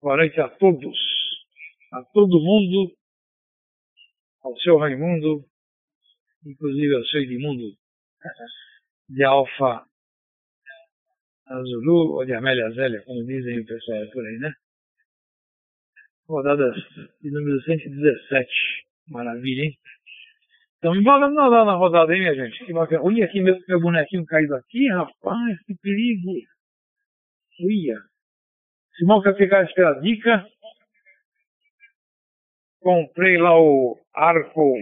Boa 0.01 0.17
noite 0.17 0.39
a 0.41 0.49
todos, 0.49 0.97
a 1.91 2.03
todo 2.13 2.39
mundo, 2.39 2.95
ao 4.41 4.56
seu 4.58 4.77
Raimundo, 4.77 5.45
inclusive 6.45 6.95
ao 6.95 7.06
seu 7.06 7.21
Edmundo, 7.21 7.75
de 9.10 9.23
Alfa 9.23 9.86
Azulu, 11.45 12.17
ou 12.17 12.25
de 12.25 12.34
Amélia 12.34 12.69
Zélia, 12.71 13.01
como 13.03 13.25
dizem 13.25 13.60
o 13.60 13.65
pessoal 13.65 14.10
por 14.12 14.25
aí, 14.25 14.38
né? 14.38 14.53
Rodada 16.27 16.71
de 17.21 17.32
número 17.32 17.62
117. 17.62 18.49
Maravilha, 19.08 19.63
hein? 19.63 19.80
Estamos 20.77 20.99
embalando 20.99 21.33
na, 21.33 21.65
na 21.65 21.73
rodada, 21.73 22.13
hein, 22.13 22.19
minha 22.19 22.35
gente? 22.35 22.63
Que 22.63 22.71
bacana. 22.71 23.03
Olha 23.03 23.25
aqui 23.25 23.41
meu, 23.41 23.57
meu 23.67 23.81
bonequinho 23.81 24.25
caído 24.25 24.55
aqui, 24.55 24.87
rapaz, 24.89 25.59
que 25.65 25.73
perigo. 25.75 26.31
Olha. 27.61 27.99
Simão 28.95 29.21
quer 29.21 29.35
ficar 29.35 29.61
a 29.61 29.99
dica. 29.99 30.47
Comprei 32.79 33.37
lá 33.37 33.59
o 33.59 33.99
arco. 34.13 34.75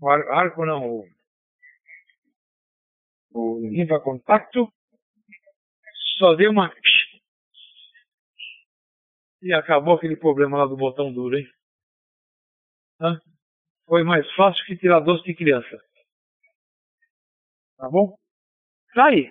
O 0.00 0.08
arco 0.08 0.64
não, 0.64 0.88
o, 0.88 1.06
o 3.34 3.60
limpa 3.68 4.00
compacto. 4.00 4.72
Só 6.18 6.34
deu 6.34 6.50
uma 6.50 6.72
e 9.42 9.52
acabou 9.52 9.94
aquele 9.94 10.16
problema 10.16 10.56
lá 10.56 10.66
do 10.66 10.76
botão 10.76 11.12
duro, 11.12 11.36
hein? 11.36 11.46
Hã? 13.00 13.20
Foi 13.92 14.02
mais 14.04 14.26
fácil 14.32 14.64
que 14.64 14.78
tirar 14.78 15.00
doce 15.00 15.22
de 15.22 15.34
criança. 15.34 15.78
Tá 17.76 17.90
bom? 17.90 18.16
Tá 18.94 19.08
aí. 19.08 19.30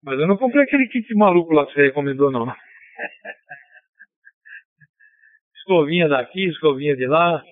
Mas 0.00 0.20
eu 0.20 0.28
não 0.28 0.36
comprei 0.36 0.62
aquele 0.62 0.86
kit 0.86 1.12
maluco 1.16 1.52
lá 1.52 1.66
que 1.66 1.72
você 1.72 1.86
recomendou, 1.86 2.30
não. 2.30 2.46
escovinha 5.58 6.08
daqui, 6.08 6.44
escovinha 6.44 6.94
de 6.94 7.08
lá. 7.08 7.42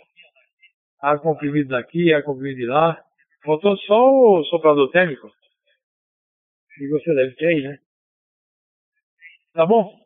Ar 1.02 1.18
comprimido 1.18 1.70
daqui, 1.70 2.14
ar 2.14 2.22
comprimido 2.22 2.60
de 2.60 2.66
lá. 2.66 3.04
Faltou 3.44 3.76
só 3.78 3.98
o 4.00 4.44
soprador 4.44 4.88
térmico. 4.92 5.28
E 6.78 6.86
você 6.90 7.12
deve 7.12 7.34
ter 7.34 7.46
aí, 7.46 7.62
né? 7.62 7.76
Tá 9.52 9.66
bom? 9.66 9.98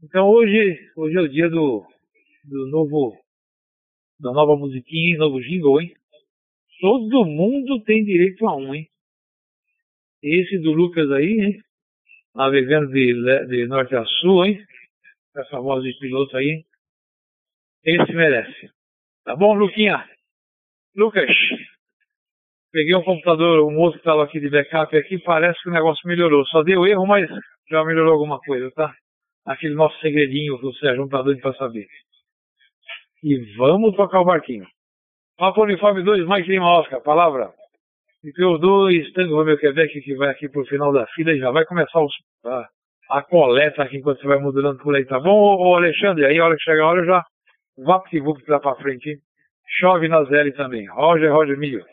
Então 0.00 0.28
hoje, 0.28 0.92
hoje 0.94 1.16
é 1.16 1.20
o 1.20 1.28
dia 1.28 1.50
do, 1.50 1.84
do 2.44 2.68
novo, 2.68 3.18
da 4.20 4.32
nova 4.32 4.56
musiquinha, 4.56 5.18
novo 5.18 5.40
jingle, 5.40 5.80
hein? 5.80 5.94
Todo 6.80 7.24
mundo 7.24 7.82
tem 7.84 8.04
direito 8.04 8.46
a 8.46 8.56
um, 8.56 8.74
hein? 8.74 8.86
Esse 10.22 10.58
do 10.58 10.72
Lucas 10.72 11.10
aí, 11.10 11.40
hein? 11.40 11.60
Navegando 12.34 12.90
de, 12.92 13.46
de 13.48 13.66
norte 13.66 13.94
a 13.96 14.04
sul, 14.04 14.44
hein? 14.44 14.64
Essa 15.36 15.60
voz 15.60 15.82
de 15.82 15.98
piloto 15.98 16.36
aí, 16.36 16.50
hein? 16.50 16.64
Esse 17.84 18.12
merece. 18.12 18.70
Tá 19.24 19.34
bom, 19.34 19.54
Luquinha? 19.54 20.06
Lucas, 20.94 21.30
peguei 22.72 22.94
um 22.94 23.02
computador, 23.02 23.60
o 23.60 23.70
moço 23.70 23.92
que 23.92 24.00
estava 24.00 24.24
aqui 24.24 24.38
de 24.38 24.50
backup 24.50 24.96
aqui, 24.96 25.18
parece 25.18 25.62
que 25.62 25.68
o 25.68 25.72
negócio 25.72 26.06
melhorou. 26.06 26.44
Só 26.46 26.62
deu 26.62 26.86
erro, 26.86 27.06
mas 27.06 27.28
já 27.70 27.84
melhorou 27.84 28.12
alguma 28.12 28.38
coisa, 28.40 28.70
tá? 28.72 28.94
aquele 29.44 29.74
nosso 29.74 29.98
segredinho 30.00 30.58
que 30.58 30.66
o 30.66 30.74
Sérgio 30.74 31.08
tá 31.08 31.22
doido 31.22 31.40
para 31.40 31.54
saber. 31.54 31.86
E 33.22 33.56
vamos 33.56 33.94
tocar 33.96 34.20
o 34.20 34.24
barquinho. 34.24 34.66
Papo 35.36 35.62
Uniforme 35.62 36.02
2, 36.02 36.26
Mike 36.26 36.48
Lima 36.48 36.80
Oscar, 36.80 37.00
palavra. 37.02 37.52
IPO2, 38.24 39.12
Tango 39.14 39.36
Romeo 39.36 39.58
Quebec, 39.58 40.00
que 40.00 40.14
vai 40.14 40.28
aqui 40.28 40.48
pro 40.48 40.64
final 40.66 40.92
da 40.92 41.06
fila 41.08 41.32
e 41.32 41.38
já 41.38 41.50
vai 41.50 41.64
começar 41.64 42.00
os, 42.02 42.12
a, 42.44 42.68
a, 43.10 43.22
coleta 43.22 43.82
aqui 43.82 43.96
enquanto 43.96 44.20
você 44.20 44.26
vai 44.26 44.38
modulando 44.38 44.78
por 44.82 44.94
aí, 44.94 45.06
tá 45.06 45.18
bom, 45.18 45.32
ô, 45.32 45.74
Alexandre? 45.76 46.26
Aí 46.26 46.38
a 46.38 46.44
hora 46.44 46.56
que 46.56 46.62
chegar 46.62 46.84
a 46.84 46.88
hora 46.88 47.04
já 47.06 47.24
vá 47.78 48.02
que 48.02 48.20
vou 48.20 48.36
lá 48.46 48.60
pra 48.60 48.74
frente, 48.76 49.08
hein? 49.08 49.16
Chove 49.78 50.08
na 50.08 50.24
Zé 50.24 50.50
também. 50.50 50.86
Roger, 50.88 51.32
Roger 51.32 51.56
Milho. 51.56 51.84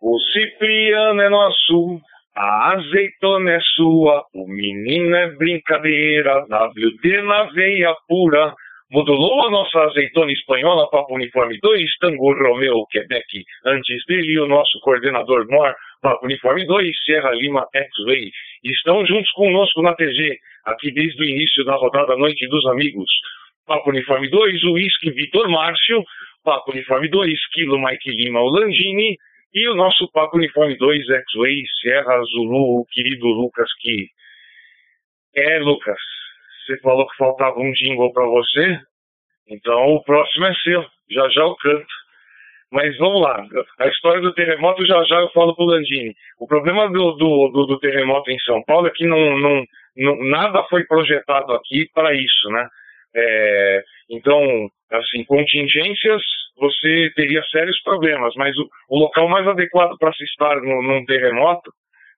O 0.00 0.18
Cipriano 0.18 1.20
é 1.20 1.28
nosso 1.28 2.00
a 2.34 2.72
azeitona 2.72 3.52
é 3.52 3.60
sua, 3.60 4.24
o 4.34 4.46
menino 4.48 5.14
é 5.14 5.30
brincadeira, 5.32 6.46
WD 6.46 7.22
na 7.22 7.44
veia 7.52 7.94
pura. 8.08 8.54
Modulou 8.90 9.46
a 9.46 9.50
nossa 9.50 9.80
azeitona 9.84 10.32
espanhola 10.32 10.88
para 10.90 11.06
Uniforme 11.10 11.58
2, 11.60 11.98
Tango 11.98 12.32
Romeo, 12.34 12.86
Quebec. 12.90 13.44
Antes 13.64 14.04
dele, 14.06 14.38
o 14.40 14.46
nosso 14.46 14.80
coordenador 14.80 15.46
Mor, 15.48 15.74
para 16.00 16.18
Uniforme 16.22 16.66
2, 16.66 17.04
Sierra 17.04 17.30
Lima, 17.32 17.66
X-Way. 17.74 18.30
Estão 18.64 19.06
juntos 19.06 19.30
conosco 19.32 19.82
na 19.82 19.94
TG, 19.94 20.38
aqui 20.64 20.90
desde 20.90 21.22
o 21.22 21.24
início 21.24 21.64
da 21.64 21.74
rodada 21.74 22.16
Noite 22.16 22.46
dos 22.48 22.66
Amigos. 22.66 23.10
Papo 23.66 23.90
Uniforme 23.90 24.28
2, 24.28 24.64
o 24.64 24.72
Whisky 24.72 25.10
Vitor 25.10 25.48
Márcio. 25.48 26.02
Papo 26.44 26.72
Uniforme 26.72 27.08
2, 27.08 27.46
Kilo 27.52 27.78
Mike 27.78 28.10
Lima, 28.10 28.40
o 28.40 28.48
Langini. 28.48 29.16
E 29.54 29.68
o 29.68 29.74
nosso 29.74 30.10
Papo 30.12 30.38
Uniforme 30.38 30.76
2 30.76 31.10
X-Way 31.10 31.62
Serra 31.82 32.22
Zulu, 32.22 32.80
o 32.80 32.86
querido 32.86 33.26
Lucas, 33.26 33.68
que 33.80 34.08
é, 35.34 35.58
Lucas, 35.58 35.98
você 36.66 36.78
falou 36.80 37.06
que 37.06 37.16
faltava 37.16 37.58
um 37.58 37.72
jingle 37.72 38.12
para 38.12 38.24
você, 38.26 38.80
então 39.48 39.94
o 39.94 40.02
próximo 40.02 40.46
é 40.46 40.54
seu, 40.54 40.82
já 41.10 41.28
já 41.28 41.42
eu 41.42 41.54
canto. 41.56 42.02
Mas 42.70 42.96
vamos 42.96 43.20
lá, 43.20 43.46
a 43.80 43.88
história 43.88 44.22
do 44.22 44.32
terremoto 44.32 44.86
já 44.86 45.04
já 45.04 45.16
eu 45.20 45.28
falo 45.32 45.54
pro 45.54 45.66
Landini. 45.66 46.14
O 46.38 46.46
problema 46.46 46.88
do, 46.88 47.12
do, 47.12 47.48
do, 47.48 47.66
do 47.66 47.78
terremoto 47.78 48.30
em 48.30 48.38
São 48.38 48.62
Paulo 48.62 48.86
é 48.86 48.90
que 48.90 49.06
não, 49.06 49.38
não, 49.38 49.64
não 49.94 50.16
nada 50.30 50.64
foi 50.70 50.84
projetado 50.84 51.52
aqui 51.52 51.86
para 51.92 52.14
isso, 52.14 52.48
né? 52.48 52.66
É, 53.14 53.84
então, 54.08 54.70
assim, 54.92 55.24
contingências 55.24 56.22
você 56.56 57.10
teria 57.16 57.42
sérios 57.44 57.80
problemas, 57.82 58.34
mas 58.36 58.56
o, 58.58 58.68
o 58.90 58.98
local 58.98 59.28
mais 59.28 59.46
adequado 59.46 59.96
para 59.98 60.12
se 60.12 60.24
estar 60.24 60.60
no, 60.60 60.82
num 60.82 61.04
terremoto, 61.04 61.72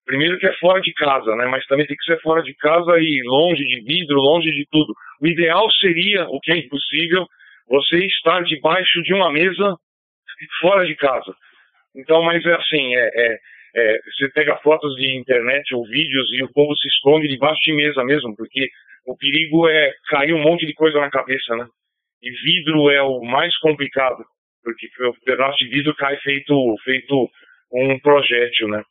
primeiro 0.05 0.39
que 0.39 0.47
é 0.47 0.53
fora 0.55 0.81
de 0.81 0.93
casa, 0.93 1.35
né? 1.37 1.47
Mas 1.47 1.67
também 1.67 1.87
tem 1.87 1.97
que 1.97 2.05
ser 2.05 2.21
fora 2.21 2.43
de 2.43 2.55
casa 2.55 2.99
e 2.99 3.23
longe 3.25 3.65
de 3.65 3.81
vidro, 3.83 4.17
longe 4.17 4.51
de 4.51 4.67
tudo. 4.71 4.93
O 5.21 5.27
ideal 5.27 5.71
seria, 5.73 6.27
o 6.29 6.41
que 6.41 6.53
é 6.53 6.59
impossível, 6.59 7.27
você 7.69 8.05
estar 8.05 8.43
debaixo 8.43 9.03
de 9.03 9.15
uma 9.15 9.33
mesa 9.33 9.77
fora 10.61 10.85
de 10.85 10.95
casa. 10.97 11.35
Então, 11.97 12.23
mas 12.23 12.45
é 12.45 12.55
assim, 12.55 12.95
é, 12.95 13.11
é, 13.15 13.39
é, 13.77 13.99
você 14.05 14.29
pega 14.31 14.57
fotos 14.57 14.95
de 14.97 15.17
internet 15.17 15.75
ou 15.75 15.87
vídeos 15.87 16.29
e 16.33 16.43
o 16.43 16.53
povo 16.53 16.77
se 16.77 16.89
esconde 16.89 17.29
debaixo 17.29 17.61
de 17.65 17.73
mesa 17.73 18.05
mesmo, 18.05 18.35
porque 18.37 18.69
o 19.07 19.17
perigo 19.17 19.69
é 19.69 19.93
cair 20.09 20.35
um 20.35 20.43
monte 20.43 20.67
de 20.67 20.75
coisa 20.75 21.01
na 21.01 21.11
cabeça, 21.11 21.57
né? 21.57 21.67
E 22.25 22.31
vidro 22.31 22.91
é 22.91 23.03
o 23.03 23.21
mais 23.21 23.55
complicado, 23.59 24.25
porque 24.63 24.89
o 25.05 25.15
pedaço 25.27 25.59
de 25.59 25.69
vidro 25.69 25.95
cai 25.95 26.17
feito, 26.19 26.75
feito 26.83 27.29
um 27.71 27.99
projétil, 28.01 28.69
né? 28.69 28.83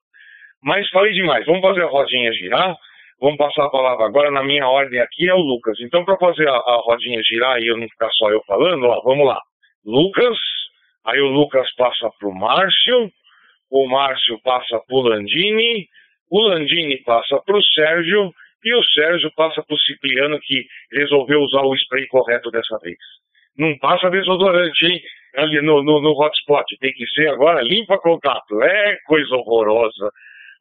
Mas 0.61 0.87
falei 0.91 1.13
demais, 1.13 1.43
vamos 1.45 1.61
fazer 1.61 1.81
a 1.81 1.87
rodinha 1.87 2.31
girar. 2.31 2.75
Vamos 3.19 3.37
passar 3.37 3.65
a 3.65 3.69
palavra 3.69 4.05
agora 4.05 4.29
na 4.29 4.43
minha 4.43 4.67
ordem 4.67 4.99
aqui 4.99 5.29
é 5.29 5.33
o 5.33 5.37
Lucas. 5.37 5.79
Então, 5.79 6.03
para 6.03 6.17
fazer 6.17 6.47
a, 6.47 6.55
a, 6.55 6.81
rodinha 6.83 7.21
girar 7.23 7.57
e 7.59 7.67
eu 7.67 7.77
não 7.77 7.87
ficar 7.87 8.11
só 8.11 8.29
eu 8.29 8.43
falando, 8.45 8.85
ó, 8.85 9.01
vamos 9.01 9.25
lá. 9.25 9.39
Lucas, 9.85 10.37
aí 11.05 11.21
o 11.21 11.27
Lucas 11.27 11.73
passa 11.75 12.11
para 12.19 12.27
o 12.27 12.33
Márcio, 12.33 13.09
o 13.71 13.87
Márcio 13.87 14.39
passa 14.43 14.77
para 14.85 14.95
o 14.95 15.01
Landini, 15.01 15.87
o 16.29 16.41
Landini 16.41 16.97
passa 17.03 17.41
para 17.45 17.57
o 17.57 17.63
Sérgio 17.63 18.33
e 18.63 18.73
o 18.73 18.83
Sérgio 18.83 19.31
passa 19.35 19.63
para 19.63 19.75
o 19.75 19.79
Cipriano 19.79 20.39
que 20.39 20.65
resolveu 20.91 21.41
usar 21.41 21.61
o 21.61 21.75
spray 21.75 22.07
correto 22.07 22.49
dessa 22.51 22.77
vez. 22.79 22.97
Não 23.57 23.77
passa 23.77 24.09
desodorante, 24.09 24.85
hein? 24.85 25.01
Ali 25.35 25.61
no, 25.61 25.83
no, 25.83 26.01
no 26.01 26.11
hotspot. 26.11 26.65
Tem 26.79 26.93
que 26.93 27.07
ser 27.07 27.29
agora 27.29 27.61
limpa 27.61 27.97
contato. 27.99 28.61
É 28.63 28.97
coisa 29.05 29.35
horrorosa. 29.35 30.11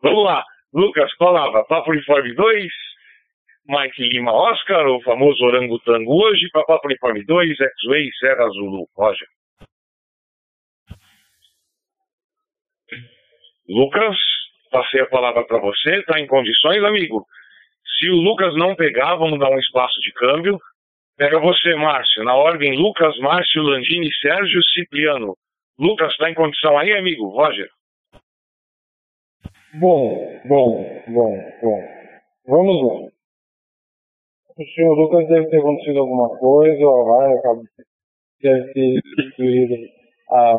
Vamos 0.03 0.25
lá. 0.25 0.45
Lucas, 0.73 1.15
palavra. 1.17 1.65
Papo 1.65 1.91
Uniforme 1.91 2.35
2. 2.35 2.73
Mike 3.65 4.03
Lima 4.03 4.33
Oscar, 4.33 4.87
o 4.89 5.01
famoso 5.03 5.45
orangotango 5.45 6.25
hoje. 6.25 6.49
Para 6.51 6.65
Papo 6.65 6.89
Uniforme 6.89 7.25
2, 7.25 7.61
X-Way, 7.61 8.11
Serra 8.19 8.49
Zulu. 8.49 8.89
Roger. 8.97 9.29
Lucas, 13.69 14.17
passei 14.71 15.01
a 15.01 15.07
palavra 15.07 15.45
para 15.45 15.59
você. 15.59 15.97
Está 15.97 16.21
em 16.21 16.27
condições, 16.27 16.83
amigo? 16.83 17.25
Se 17.99 18.09
o 18.11 18.17
Lucas 18.17 18.55
não 18.57 18.75
pegar, 18.75 19.17
vamos 19.17 19.39
dar 19.39 19.51
um 19.51 19.59
espaço 19.59 20.01
de 20.01 20.13
câmbio. 20.13 20.59
Pega 21.17 21.39
você, 21.39 21.75
Márcio. 21.75 22.25
Na 22.25 22.35
ordem, 22.35 22.77
Lucas, 22.77 23.17
Márcio, 23.19 23.63
Landini, 23.63 24.13
Sérgio, 24.21 24.63
Cipriano. 24.75 25.37
Lucas, 25.79 26.13
está 26.13 26.31
em 26.31 26.35
condição 26.35 26.79
aí, 26.79 26.93
amigo? 26.93 27.29
Roger. 27.29 27.69
Bom, 29.75 30.41
bom, 30.45 31.03
bom, 31.09 31.53
bom. 31.63 31.81
Vamos 32.47 32.77
lá. 32.83 33.09
O 34.59 34.65
senhor 34.75 34.95
Lucas 34.95 35.29
deve 35.29 35.49
ter 35.49 35.59
acontecido 35.59 36.01
alguma 36.01 36.29
coisa, 36.39 36.85
ou 36.85 37.05
vai, 37.07 37.31
deve 38.43 38.73
ter 38.75 39.01
destruído 39.17 39.75
a, 40.31 40.55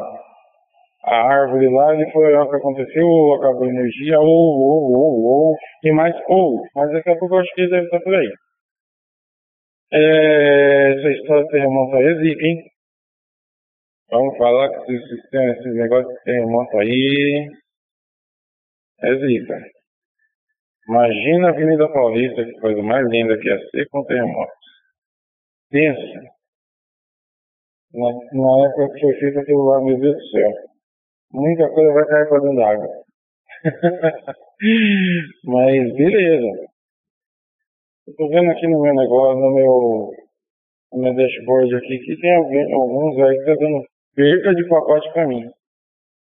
a 1.04 1.16
árvore 1.16 1.68
lá, 1.70 1.94
e 1.96 2.12
foi 2.12 2.34
o 2.34 2.50
que 2.50 2.56
aconteceu, 2.56 3.34
acabou 3.36 3.64
a 3.64 3.70
energia, 3.70 4.20
ou, 4.20 4.28
ou, 4.28 4.92
ou, 4.94 5.24
ou, 5.26 5.58
e 5.84 5.92
mais 5.92 6.16
ou. 6.28 6.64
Mas 6.76 6.92
daqui 6.92 7.10
a 7.10 7.18
pouco 7.18 7.36
eu 7.36 7.40
acho 7.40 7.54
que 7.54 7.62
ele 7.62 7.72
deve 7.72 7.86
estar 7.86 8.00
por 8.00 8.16
aí. 8.16 8.32
É, 9.92 10.94
essa 10.94 11.10
história 11.10 11.44
de 11.44 11.50
terremoto 11.52 11.96
aí 11.98 12.16
zica, 12.24 12.46
hein? 12.46 12.64
Vamos 14.10 14.38
falar 14.38 14.70
que 14.70 14.94
esses, 14.94 15.34
esses 15.34 15.76
negócios 15.76 16.14
de 16.14 16.24
terremoto 16.24 16.78
aí 16.78 17.50
é 19.04 19.16
zica. 19.16 19.60
Imagina 20.88 21.48
a 21.48 21.52
Avenida 21.52 21.92
Paulista, 21.92 22.44
que 22.44 22.60
coisa 22.60 22.82
mais 22.82 23.08
linda 23.10 23.38
que 23.38 23.48
ia 23.48 23.60
ser 23.70 23.88
com 23.90 24.04
terremotos. 24.06 24.56
Pensa. 25.70 26.22
Na, 27.94 28.10
na 28.10 28.68
época 28.68 28.94
que 28.94 29.02
foi 29.02 29.14
feito 29.20 29.40
aquilo 29.40 29.64
lá, 29.66 29.82
meu 29.82 30.00
Deus 30.00 30.16
do 30.16 30.30
céu. 30.30 30.73
Muita 31.34 31.68
coisa 31.70 31.94
vai 31.94 32.06
cair 32.06 32.30
para 32.30 32.40
dentro 32.40 32.56
d'água. 32.58 32.88
Mas 35.46 35.94
beleza. 35.96 36.68
Tô 38.18 38.28
vendo 38.30 38.52
aqui 38.52 38.68
no 38.68 38.82
meu 38.82 38.94
negócio, 38.94 39.40
no 39.40 39.52
meu, 39.54 40.12
no 40.94 41.02
meu 41.02 41.16
dashboard 41.16 41.76
aqui, 41.76 42.00
que 42.00 42.20
tem 42.20 42.36
alguém, 42.36 42.74
alguns 42.74 43.18
aí 43.20 43.38
que 43.40 43.46
tá 43.46 43.56
dando 43.56 43.82
perca 44.16 44.54
de 44.54 44.68
pacote 44.68 45.14
para 45.14 45.28
mim. 45.28 45.50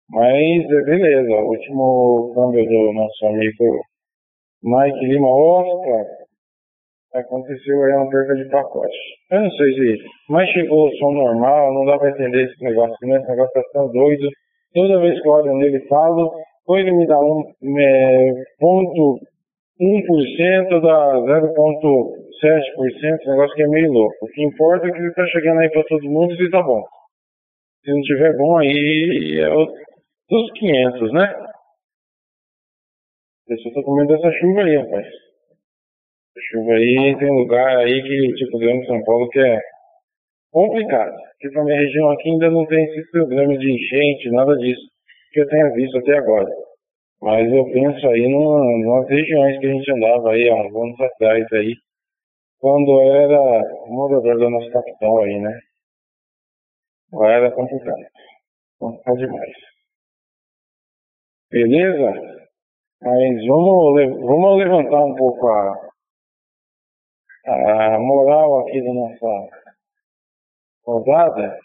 Mas 0.10 0.68
beleza, 0.86 1.32
o 1.32 1.50
último 1.50 2.34
câmbio 2.34 2.66
do 2.66 2.94
nosso 2.94 3.28
amigo 3.28 3.82
Mike 4.64 5.06
Lima 5.06 5.30
Oscar 5.30 6.06
aconteceu 7.14 7.84
aí 7.84 7.94
uma 7.94 8.10
perca 8.10 8.36
de 8.36 8.50
pacote. 8.50 8.98
Eu 9.32 9.42
não 9.42 9.52
sei 9.52 9.74
se, 9.74 10.04
mas 10.30 10.50
chegou 10.50 10.88
o 10.88 10.96
som 10.98 11.12
normal, 11.12 11.74
não 11.74 11.86
dá 11.86 11.98
para 11.98 12.10
entender 12.10 12.46
esse 12.46 12.64
negócio, 12.64 13.08
né? 13.08 13.18
Esse 13.18 13.30
negócio 13.30 13.54
tá 13.54 13.62
tão 13.74 13.92
doido. 13.92 14.28
Toda 14.76 15.00
vez 15.00 15.22
que 15.22 15.28
eu 15.28 15.32
olho 15.32 15.56
nele 15.56 15.80
falo, 15.88 16.34
ou 16.68 16.78
ele 16.78 16.92
me 16.92 17.08
dá 17.08 17.18
um 17.18 17.42
é, 17.80 18.44
ponto 18.60 19.20
1% 19.80 20.82
dá 20.82 21.16
0,7%, 21.16 22.88
esse 22.88 23.30
negócio 23.30 23.56
que 23.56 23.64
é 23.64 23.68
meio 23.68 23.92
louco. 23.92 24.16
O 24.22 24.28
que 24.28 24.44
importa 24.44 24.88
é 24.88 24.92
que 24.92 24.98
ele 24.98 25.08
está 25.08 25.26
chegando 25.28 25.62
aí 25.62 25.70
para 25.70 25.84
todo 25.84 26.10
mundo 26.10 26.34
e 26.34 26.50
tá 26.50 26.62
bom. 26.62 26.84
Se 27.84 27.92
não 27.92 28.02
tiver 28.02 28.36
bom 28.38 28.58
aí, 28.58 29.40
é 29.42 29.50
dos 30.30 30.52
500, 30.54 31.14
né? 31.14 31.34
Eu 33.48 33.58
tô 33.74 33.84
com 33.84 33.96
medo 33.96 34.08
dessa 34.08 34.32
chuva 34.40 34.62
aí, 34.62 34.76
rapaz. 34.76 35.06
Essa 35.06 36.42
chuva 36.52 36.74
aí 36.74 37.16
tem 37.20 37.30
lugar 37.30 37.78
aí 37.78 38.02
que, 38.02 38.34
tipo, 38.36 38.58
dentro 38.58 38.82
de 38.82 38.88
São 38.88 39.04
Paulo 39.04 39.30
que 39.30 39.40
é 39.40 39.60
complicado. 40.56 41.14
Porque 41.42 41.60
a 41.60 41.64
minha 41.66 41.78
região 41.78 42.10
aqui 42.12 42.30
ainda 42.30 42.50
não 42.50 42.66
tem 42.66 42.82
esse 42.86 43.12
problema 43.12 43.58
de 43.58 43.72
enchente, 43.74 44.32
nada 44.32 44.56
disso 44.56 44.88
que 45.34 45.42
eu 45.42 45.50
tenha 45.50 45.70
visto 45.74 45.98
até 45.98 46.18
agora. 46.18 46.50
Mas 47.22 47.52
eu 47.52 47.66
penso 47.66 48.08
aí 48.08 48.26
nas 48.86 49.10
regiões 49.10 49.60
que 49.60 49.66
a 49.68 49.74
gente 49.74 49.92
andava 49.92 50.32
aí 50.32 50.50
há 50.50 50.56
uns 50.56 50.74
anos 50.74 51.02
atrás 51.02 51.46
aí, 51.52 51.74
quando 52.60 53.02
era 53.02 53.62
morador 53.88 54.40
da 54.40 54.50
nossa 54.50 54.72
capital 54.72 55.24
aí, 55.24 55.40
né? 55.42 55.60
Lá 57.12 57.32
era 57.32 57.52
complicado. 57.52 58.06
Complicado 58.80 59.18
demais. 59.18 59.54
Beleza? 61.52 62.14
Mas 63.02 63.46
vamos, 63.46 64.20
vamos 64.22 64.58
levantar 64.58 65.04
um 65.04 65.16
pouco 65.16 65.48
a, 65.50 65.92
a 67.46 68.00
moral 68.00 68.62
aqui 68.62 68.82
da 68.82 68.94
nossa 68.94 69.65
rodada 70.86 71.58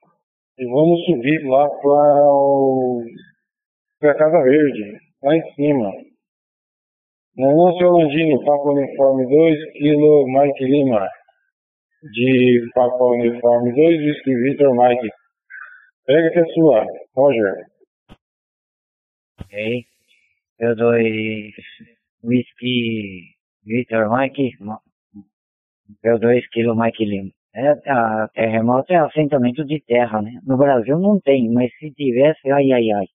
e 0.58 0.66
vamos 0.66 1.04
subir 1.04 1.44
lá 1.46 1.68
para 4.00 4.10
a 4.10 4.14
Casa 4.14 4.42
Verde 4.42 4.98
lá 5.22 5.36
em 5.36 5.54
cima. 5.54 5.90
Não, 7.36 7.76
seu 7.78 7.90
Landini, 7.90 8.44
Papo 8.44 8.72
Uniforme 8.72 9.26
2, 9.26 9.72
Kilo 9.72 10.26
Mike 10.26 10.64
Lima. 10.64 11.08
De 12.02 12.66
Papo 12.74 13.12
Uniforme 13.12 13.72
2, 13.72 14.00
Whisky 14.00 14.34
Victor 14.34 14.74
Mike. 14.74 15.08
Pega 16.06 16.30
que 16.30 16.38
é 16.38 16.44
sua, 16.54 16.86
Roger. 17.14 17.54
Ok. 19.40 19.84
Eu 20.58 20.76
dois 20.76 21.54
Whisky 22.24 23.36
Victor 23.64 24.10
Mike. 24.10 24.52
Eu 26.02 26.18
dois 26.18 26.46
Kilo 26.48 26.74
Mike 26.74 27.04
Lima. 27.04 27.30
É, 27.54 27.70
a 27.90 28.28
terremoto 28.32 28.92
é 28.92 28.96
assentamento 28.96 29.64
de 29.64 29.80
terra, 29.84 30.22
né? 30.22 30.40
No 30.46 30.56
Brasil 30.56 30.98
não 30.98 31.20
tem, 31.20 31.50
mas 31.52 31.70
se 31.78 31.90
tivesse, 31.92 32.50
ai, 32.50 32.70
ai, 32.72 32.90
ai. 32.92 33.06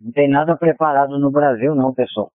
Não 0.00 0.12
tem 0.12 0.28
nada 0.28 0.56
preparado 0.56 1.18
no 1.18 1.30
Brasil 1.30 1.74
não, 1.74 1.92
pessoal. 1.94 2.30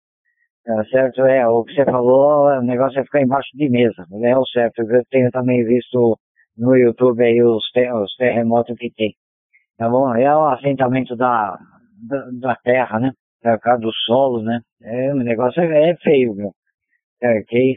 É, 0.67 0.85
certo, 0.85 1.23
é, 1.23 1.47
o 1.49 1.65
que 1.65 1.75
você 1.75 1.85
falou, 1.85 2.47
o 2.47 2.63
negócio 2.63 3.01
é 3.01 3.05
ficar 3.05 3.23
embaixo 3.23 3.49
de 3.55 3.69
mesa, 3.71 4.05
é 4.23 4.37
o 4.37 4.45
certo. 4.47 4.83
Eu 4.83 5.03
tenho 5.11 5.31
também 5.31 5.65
visto 5.65 6.19
no 6.57 6.77
YouTube 6.77 7.23
aí 7.25 7.43
os, 7.43 7.65
te 7.73 7.91
os 7.93 8.15
terremotos 8.17 8.77
que 8.79 8.91
tem. 8.91 9.15
Tá 9.79 9.89
bom? 9.89 10.15
É 10.15 10.35
o 10.37 10.47
assentamento 10.49 11.17
da, 11.17 11.59
da, 12.09 12.31
da 12.33 12.57
terra, 12.57 13.01
né? 13.01 13.13
É 13.45 13.57
do 13.79 13.93
solo, 14.07 14.43
né? 14.43 14.61
É, 14.83 15.13
o 15.13 15.17
negócio 15.17 15.63
é, 15.63 15.91
é 15.91 15.97
feio, 15.97 16.35
meu. 16.35 16.53
É, 17.23 17.41
ok? 17.41 17.77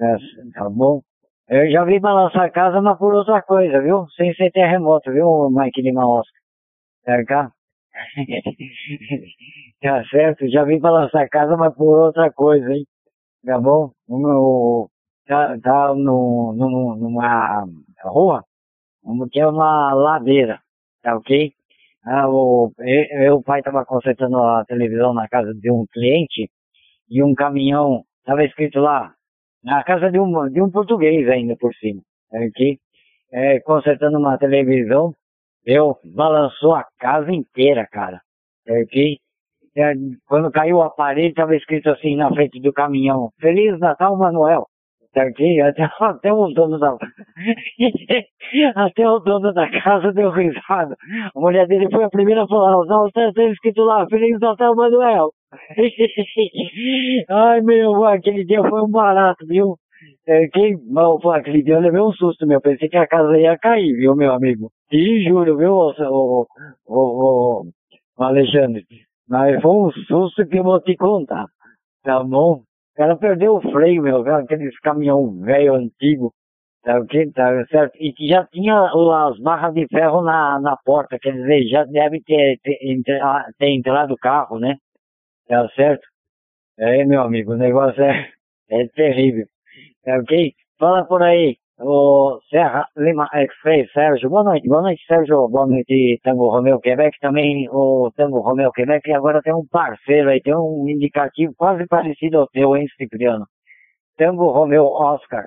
É, 0.00 0.16
tá 0.54 0.68
bom? 0.70 1.02
Eu 1.48 1.70
já 1.70 1.84
vi 1.84 2.00
balançar 2.00 2.42
a 2.42 2.50
casa, 2.50 2.80
mas 2.82 2.98
por 2.98 3.14
outra 3.14 3.40
coisa, 3.42 3.80
viu? 3.80 4.06
Sem 4.16 4.34
ser 4.34 4.50
terremoto, 4.50 5.12
viu, 5.12 5.48
Mike 5.50 5.80
Lima 5.80 6.04
Oscar? 6.06 6.40
Cercar? 7.04 7.52
tá 9.80 10.04
certo, 10.10 10.48
já 10.48 10.64
vim 10.64 10.80
para 10.80 11.02
nossa 11.02 11.28
casa, 11.28 11.56
mas 11.56 11.74
por 11.74 11.98
outra 12.06 12.32
coisa, 12.32 12.68
hein? 12.72 12.84
Tá 13.44 13.60
bom? 13.60 13.92
No, 14.08 14.90
tá, 15.26 15.56
tá 15.60 15.94
no, 15.94 16.52
no, 16.56 16.96
numa 16.96 17.64
rua, 18.04 18.44
que 19.30 19.38
é 19.40 19.46
uma 19.46 19.94
ladeira, 19.94 20.60
tá 21.02 21.16
ok? 21.16 21.52
Ah, 22.04 22.28
o, 22.28 22.72
eu, 22.80 23.36
o 23.36 23.42
pai 23.42 23.60
estava 23.60 23.84
consertando 23.84 24.38
a 24.42 24.64
televisão 24.64 25.14
na 25.14 25.28
casa 25.28 25.54
de 25.54 25.70
um 25.70 25.86
cliente 25.92 26.50
e 27.08 27.22
um 27.22 27.34
caminhão, 27.34 28.04
estava 28.20 28.44
escrito 28.44 28.80
lá, 28.80 29.15
na 29.66 29.84
casa 29.84 30.10
de 30.10 30.18
um, 30.18 30.48
de 30.48 30.62
um 30.62 30.70
português 30.70 31.28
ainda 31.28 31.54
por 31.56 31.74
cima, 31.74 32.00
tá 32.30 32.38
ok? 32.38 32.78
É, 33.32 33.60
consertando 33.60 34.18
uma 34.18 34.38
televisão 34.38 35.12
eu 35.66 35.98
balançou 36.04 36.76
a 36.76 36.84
casa 36.98 37.32
inteira, 37.32 37.86
cara. 37.90 38.20
Ok? 38.68 39.18
É, 39.76 39.92
quando 40.26 40.50
caiu 40.52 40.76
o 40.76 40.82
aparelho, 40.82 41.28
estava 41.28 41.56
escrito 41.56 41.90
assim 41.90 42.14
na 42.16 42.30
frente 42.32 42.60
do 42.60 42.72
caminhão: 42.72 43.30
Feliz 43.40 43.78
Natal, 43.80 44.16
Manuel. 44.16 44.66
Ok? 45.16 45.60
Até, 45.60 45.82
até 46.00 46.32
o 46.32 46.46
dono 46.48 46.78
da. 46.78 46.96
até 48.76 49.08
o 49.08 49.18
dono 49.18 49.52
da 49.52 49.68
casa 49.82 50.12
deu 50.12 50.30
risada. 50.30 50.96
A 51.34 51.40
mulher 51.40 51.66
dele 51.66 51.90
foi 51.90 52.04
a 52.04 52.10
primeira 52.10 52.44
a 52.44 52.46
falar: 52.46 52.84
Não, 52.86 53.08
está 53.08 53.28
escrito 53.50 53.82
lá: 53.82 54.06
Feliz 54.08 54.38
Natal, 54.38 54.74
Manuel. 54.76 55.30
Ai, 57.28 57.60
meu, 57.62 58.04
aquele 58.04 58.44
dia 58.44 58.62
foi 58.62 58.82
um 58.82 58.90
barato, 58.90 59.46
viu? 59.46 59.76
É, 60.26 60.48
quem, 60.48 60.76
pô, 60.78 61.30
aquele 61.30 61.62
dia 61.62 61.74
eu 61.74 61.80
levei 61.80 62.00
um 62.00 62.12
susto, 62.12 62.46
meu. 62.46 62.60
Pensei 62.60 62.88
que 62.88 62.96
a 62.96 63.06
casa 63.06 63.38
ia 63.38 63.58
cair, 63.58 63.94
viu, 63.94 64.14
meu 64.16 64.32
amigo? 64.32 64.70
E 64.90 65.24
juro, 65.28 65.56
viu, 65.56 65.72
o, 65.72 65.92
o, 65.98 66.46
o, 66.86 67.64
o 68.18 68.22
Alexandre? 68.22 68.84
Mas 69.28 69.60
foi 69.62 69.70
um 69.72 69.90
susto 69.90 70.46
que 70.46 70.58
eu 70.58 70.64
vou 70.64 70.80
te 70.80 70.96
contar. 70.96 71.46
Tá 72.02 72.22
bom? 72.22 72.62
O 72.62 72.96
cara 72.96 73.16
perdeu 73.16 73.56
o 73.56 73.60
freio, 73.60 74.02
meu, 74.02 74.20
aqueles 74.34 74.78
caminhão 74.80 75.40
velho, 75.40 75.74
antigo. 75.74 76.32
Tá, 76.84 76.98
ok? 77.00 77.32
tá 77.32 77.66
certo? 77.66 77.96
E 78.00 78.12
que 78.12 78.28
já 78.28 78.44
tinha 78.46 78.78
as 78.78 79.38
barras 79.40 79.74
de 79.74 79.86
ferro 79.88 80.22
na, 80.22 80.60
na 80.60 80.76
porta, 80.84 81.18
quer 81.20 81.32
dizer, 81.32 81.66
já 81.68 81.84
deve 81.84 82.20
ter, 82.22 82.58
ter, 82.62 82.78
ter 83.58 83.70
entrado 83.70 84.14
o 84.14 84.18
carro, 84.18 84.58
né? 84.60 84.76
Tá 85.48 85.68
certo? 85.76 86.06
É, 86.78 87.04
meu 87.04 87.22
amigo, 87.22 87.52
o 87.52 87.56
negócio 87.56 88.02
é, 88.02 88.28
é 88.70 88.86
terrível. 88.88 89.46
É 90.04 90.18
ok? 90.18 90.52
Fala 90.78 91.04
por 91.04 91.22
aí, 91.22 91.56
o 91.78 92.40
Serra 92.50 92.88
Lima 92.96 93.28
X-Ray, 93.32 93.86
Sérgio. 93.90 94.28
Boa 94.28 94.42
noite, 94.42 94.68
boa 94.68 94.82
noite, 94.82 95.04
Sérgio. 95.06 95.48
Boa 95.48 95.66
noite, 95.66 96.18
Tango 96.22 96.50
Romeu 96.50 96.80
Quebec. 96.80 97.18
Também 97.20 97.68
o 97.70 98.10
Tango 98.16 98.40
Romeu 98.40 98.72
Quebec. 98.72 99.08
E 99.08 99.14
agora 99.14 99.40
tem 99.42 99.54
um 99.54 99.66
parceiro 99.66 100.30
aí, 100.30 100.40
tem 100.40 100.54
um 100.54 100.88
indicativo 100.88 101.54
quase 101.56 101.86
parecido 101.86 102.38
ao 102.38 102.48
teu, 102.48 102.76
hein, 102.76 102.86
Cipriano? 102.96 103.46
Tango 104.16 104.50
Romeu 104.50 104.86
Oscar. 104.86 105.44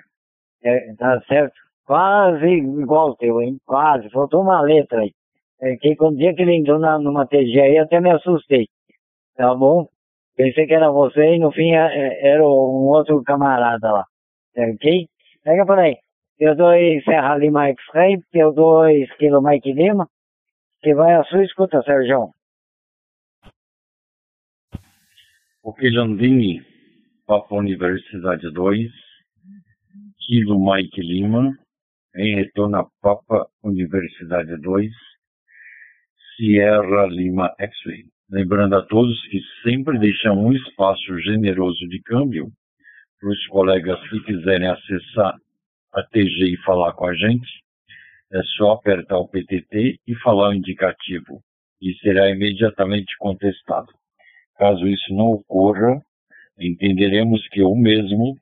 É, 0.64 0.94
tá 0.96 1.22
certo? 1.28 1.56
Quase 1.86 2.46
igual 2.48 3.10
ao 3.10 3.16
teu, 3.16 3.42
hein? 3.42 3.58
Quase. 3.66 4.10
Faltou 4.12 4.42
uma 4.44 4.62
letra 4.62 5.02
aí. 5.02 5.12
É 5.62 5.76
que 5.76 5.96
quando 5.96 6.18
dia 6.18 6.34
que 6.34 6.42
ele 6.42 6.56
entrou 6.56 6.80
na, 6.80 6.98
numa 7.00 7.28
TG 7.28 7.60
aí, 7.60 7.78
até 7.78 8.00
me 8.00 8.12
assustei. 8.12 8.68
Tá 9.40 9.56
bom? 9.56 9.88
Pensei 10.36 10.68
que 10.68 10.74
era 10.74 10.92
você 10.92 11.36
e 11.36 11.40
no 11.40 11.50
fim 11.50 11.72
é, 11.72 11.78
é, 11.78 12.28
era 12.32 12.44
um 12.44 12.92
outro 12.92 13.24
camarada 13.24 13.90
lá. 13.90 14.06
Ok? 14.58 15.08
Pega 15.46 15.66
por 15.66 15.80
aí. 15.80 15.96
P2 16.38 17.02
Serra 17.06 17.38
Lima 17.38 17.70
X-Ray, 17.70 18.18
P2 18.34 19.08
Kilo 19.18 19.42
Mike 19.42 19.72
Lima, 19.72 20.10
que 20.82 20.94
vai 20.94 21.16
à 21.16 21.24
sua 21.24 21.42
escuta, 21.46 21.82
Sérgio. 21.84 22.34
Ok, 25.64 25.90
Landini, 25.90 26.62
Papa 27.26 27.56
Universidade 27.56 28.52
2, 28.52 28.92
Kilo 30.28 30.60
Mike 30.60 31.02
Lima, 31.02 31.58
em 32.14 32.36
retorno 32.36 32.80
a 32.80 32.88
Papa 33.02 33.48
Universidade 33.64 34.58
2, 34.58 34.92
Sierra 36.36 37.06
Lima 37.06 37.56
X-Ray. 37.58 38.19
Lembrando 38.32 38.76
a 38.76 38.84
todos 38.84 39.20
que 39.30 39.42
sempre 39.64 39.98
deixamos 39.98 40.46
um 40.46 40.54
espaço 40.54 41.20
generoso 41.20 41.88
de 41.88 42.00
câmbio 42.04 42.52
para 43.20 43.30
os 43.32 43.48
colegas 43.48 44.00
que 44.08 44.20
quiserem 44.20 44.68
acessar 44.68 45.36
a 45.92 46.04
TG 46.04 46.54
e 46.54 46.58
falar 46.58 46.94
com 46.94 47.08
a 47.08 47.16
gente, 47.16 47.50
é 48.32 48.40
só 48.56 48.74
apertar 48.74 49.18
o 49.18 49.28
PTT 49.28 50.00
e 50.06 50.16
falar 50.18 50.50
o 50.50 50.54
indicativo 50.54 51.42
e 51.82 51.92
será 52.04 52.30
imediatamente 52.30 53.18
contestado. 53.18 53.92
Caso 54.58 54.88
isso 54.88 55.12
não 55.12 55.32
ocorra, 55.32 56.00
entenderemos 56.60 57.42
que 57.48 57.64
o 57.64 57.74
mesmo 57.74 58.36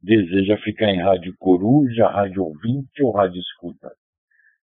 deseja 0.00 0.58
ficar 0.58 0.90
em 0.90 1.02
rádio 1.02 1.34
coruja, 1.40 2.06
rádio 2.06 2.44
ouvinte 2.44 3.02
ou 3.02 3.10
rádio 3.10 3.40
escuta. 3.40 3.90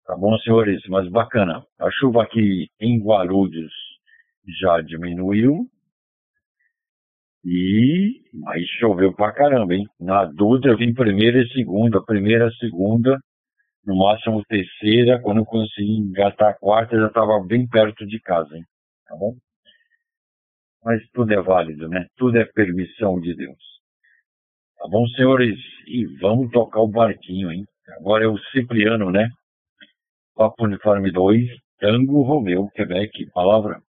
Tá 0.04 0.14
bom, 0.14 0.36
senhores? 0.40 0.82
Mas 0.88 1.08
bacana. 1.08 1.64
A 1.80 1.90
chuva 1.90 2.22
aqui 2.24 2.68
em 2.78 3.00
Guarulhos 3.00 3.87
já 4.60 4.80
diminuiu. 4.80 5.66
E 7.44 8.20
aí 8.48 8.66
choveu 8.78 9.12
pra 9.14 9.32
caramba, 9.32 9.74
hein? 9.74 9.86
Na 9.98 10.24
Duda 10.24 10.68
eu 10.68 10.76
vim 10.76 10.92
primeira 10.92 11.40
e 11.40 11.48
segunda, 11.48 12.04
primeira, 12.04 12.50
segunda, 12.58 13.18
no 13.84 13.96
máximo 13.96 14.42
terceira. 14.48 15.20
Quando 15.20 15.38
eu 15.38 15.46
consegui 15.46 15.98
engatar 15.98 16.50
a 16.50 16.54
quarta, 16.54 16.98
já 16.98 17.06
estava 17.06 17.42
bem 17.44 17.66
perto 17.66 18.06
de 18.06 18.20
casa, 18.20 18.56
hein? 18.56 18.64
Tá 19.06 19.16
bom? 19.16 19.34
Mas 20.84 21.02
tudo 21.12 21.32
é 21.32 21.40
válido, 21.40 21.88
né? 21.88 22.06
Tudo 22.16 22.38
é 22.38 22.44
permissão 22.44 23.20
de 23.20 23.34
Deus. 23.34 23.58
Tá 24.78 24.86
bom, 24.88 25.06
senhores? 25.08 25.58
E 25.86 26.06
vamos 26.20 26.50
tocar 26.50 26.80
o 26.80 26.88
barquinho, 26.88 27.50
hein? 27.50 27.64
Agora 27.98 28.24
é 28.24 28.28
o 28.28 28.38
Cipriano, 28.52 29.10
né? 29.10 29.28
Papo 30.34 30.64
Uniforme 30.64 31.10
2, 31.10 31.48
Tango 31.80 32.22
Romeu, 32.22 32.68
Quebec. 32.74 33.26
Palavra. 33.32 33.80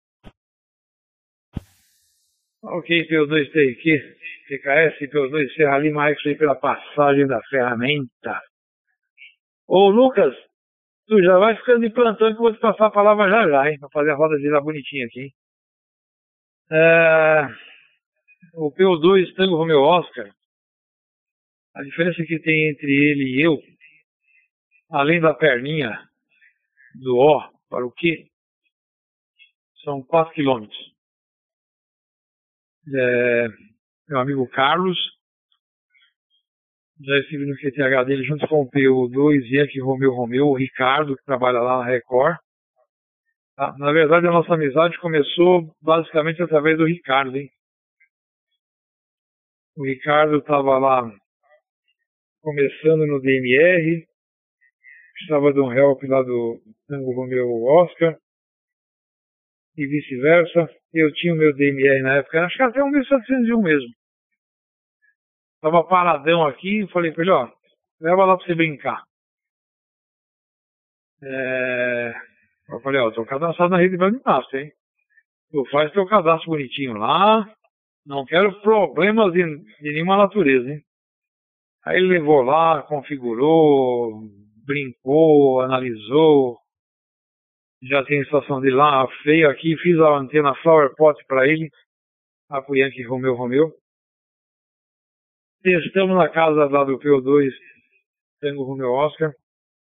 Ok, 2.61 3.07
PO2 3.07 3.51
TQ, 3.53 4.17
TKS, 4.49 4.99
PO2 5.09 5.53
Serra 5.55 5.77
Lima 5.77 6.09
X 6.09 6.25
aí 6.25 6.35
pela 6.35 6.55
passagem 6.55 7.25
da 7.25 7.41
ferramenta. 7.43 8.41
Ô 9.65 9.89
Lucas, 9.89 10.35
tu 11.07 11.23
já 11.23 11.37
vai 11.37 11.55
ficando 11.55 11.87
de 11.87 11.93
plantão 11.93 12.27
que 12.27 12.37
eu 12.37 12.43
vou 12.43 12.53
te 12.53 12.59
passar 12.59 12.87
a 12.87 12.91
palavra 12.91 13.29
já 13.29 13.47
já, 13.47 13.71
hein? 13.71 13.79
Pra 13.79 13.87
fazer 13.93 14.11
a 14.11 14.15
roda 14.15 14.37
girar 14.39 14.61
bonitinha 14.61 15.05
aqui, 15.05 15.21
hein? 15.21 15.33
É... 16.69 17.47
O 18.55 18.73
PO2 18.73 19.33
Tango 19.35 19.55
Romeo 19.55 19.81
Oscar, 19.81 20.29
a 21.75 21.83
diferença 21.83 22.21
que 22.25 22.39
tem 22.39 22.71
entre 22.71 22.91
ele 22.91 23.37
e 23.37 23.41
eu, 23.41 23.57
além 24.91 25.21
da 25.21 25.33
perninha 25.33 25.97
do 26.95 27.15
O 27.15 27.41
para 27.69 27.85
o 27.85 27.91
Q, 27.91 28.27
são 29.81 30.03
4 30.03 30.33
quilômetros 30.33 30.98
é, 32.93 33.47
meu 34.07 34.19
amigo 34.19 34.47
Carlos. 34.49 34.97
Já 37.01 37.17
estive 37.19 37.45
no 37.45 37.55
QTH 37.55 38.05
dele 38.05 38.23
junto 38.23 38.45
com 38.47 38.61
o 38.61 38.69
PU2 38.69 39.41
e 39.49 39.59
aqui 39.61 39.79
Romeu 39.79 40.13
Romeu, 40.13 40.47
o 40.47 40.57
Ricardo, 40.57 41.15
que 41.15 41.23
trabalha 41.23 41.59
lá 41.59 41.79
na 41.79 41.85
Record. 41.85 42.37
Tá? 43.55 43.73
Na 43.77 43.91
verdade, 43.91 44.27
a 44.27 44.31
nossa 44.31 44.53
amizade 44.53 44.97
começou 44.99 45.73
basicamente 45.81 46.41
através 46.41 46.77
do 46.77 46.85
Ricardo, 46.85 47.37
hein? 47.37 47.49
O 49.77 49.85
Ricardo 49.85 50.37
estava 50.39 50.77
lá 50.77 51.09
começando 52.41 53.05
no 53.05 53.21
DMR, 53.21 54.05
estava 55.21 55.53
de 55.53 55.59
um 55.61 55.71
help 55.71 56.03
lá 56.03 56.21
do 56.21 56.61
Tango 56.87 57.13
Romeu 57.13 57.63
Oscar, 57.63 58.17
e 59.77 59.87
vice-versa. 59.87 60.69
Eu 60.93 61.11
tinha 61.13 61.33
o 61.33 61.37
meu 61.37 61.53
DMR 61.53 62.01
na 62.01 62.15
época, 62.17 62.45
acho 62.45 62.57
que 62.57 62.63
até 62.63 62.83
um 62.83 62.89
1701 62.89 63.61
mesmo. 63.61 63.89
Tava 65.61 65.83
paradão 65.83 66.47
aqui 66.47 66.83
e 66.83 66.91
falei 66.91 67.11
pra 67.11 67.23
ele, 67.23 67.31
ó, 67.31 67.51
leva 68.01 68.25
lá 68.25 68.37
pra 68.37 68.45
você 68.45 68.55
brincar. 68.55 69.03
É... 71.21 72.13
Eu 72.69 72.79
falei, 72.81 73.01
ó, 73.01 73.11
tô 73.11 73.25
cadastrado 73.25 73.71
na 73.71 73.77
rede 73.79 73.97
Brandmaster, 73.97 74.61
hein? 74.61 74.71
Tu 75.51 75.65
faz 75.71 75.91
teu 75.91 76.05
cadastro 76.05 76.51
bonitinho 76.51 76.93
lá, 76.93 77.51
não 78.05 78.25
quero 78.25 78.61
problemas 78.61 79.33
de, 79.33 79.43
de 79.43 79.93
nenhuma 79.93 80.17
natureza, 80.17 80.69
hein? 80.69 80.81
Aí 81.85 81.97
ele 81.97 82.19
levou 82.19 82.41
lá, 82.41 82.83
configurou, 82.83 84.21
brincou, 84.65 85.61
analisou, 85.61 86.57
já 87.81 88.03
tem 88.03 88.21
a 88.21 88.25
situação 88.25 88.59
de 88.61 88.69
lá 88.69 89.07
feia 89.23 89.49
aqui, 89.49 89.77
fiz 89.77 89.97
a 89.99 90.17
antena 90.17 90.53
Flower 90.55 90.93
Pot 90.95 91.23
para 91.25 91.47
ele, 91.47 91.69
a 92.49 92.63
Yankee 92.69 93.03
Romeu 93.03 93.35
Romeu. 93.35 93.71
Testamos 95.61 96.17
na 96.17 96.29
casa 96.29 96.65
lá 96.65 96.83
do 96.83 96.99
PO2, 96.99 97.51
Tango 98.41 98.63
Romeu 98.63 98.91
Oscar, 98.91 99.33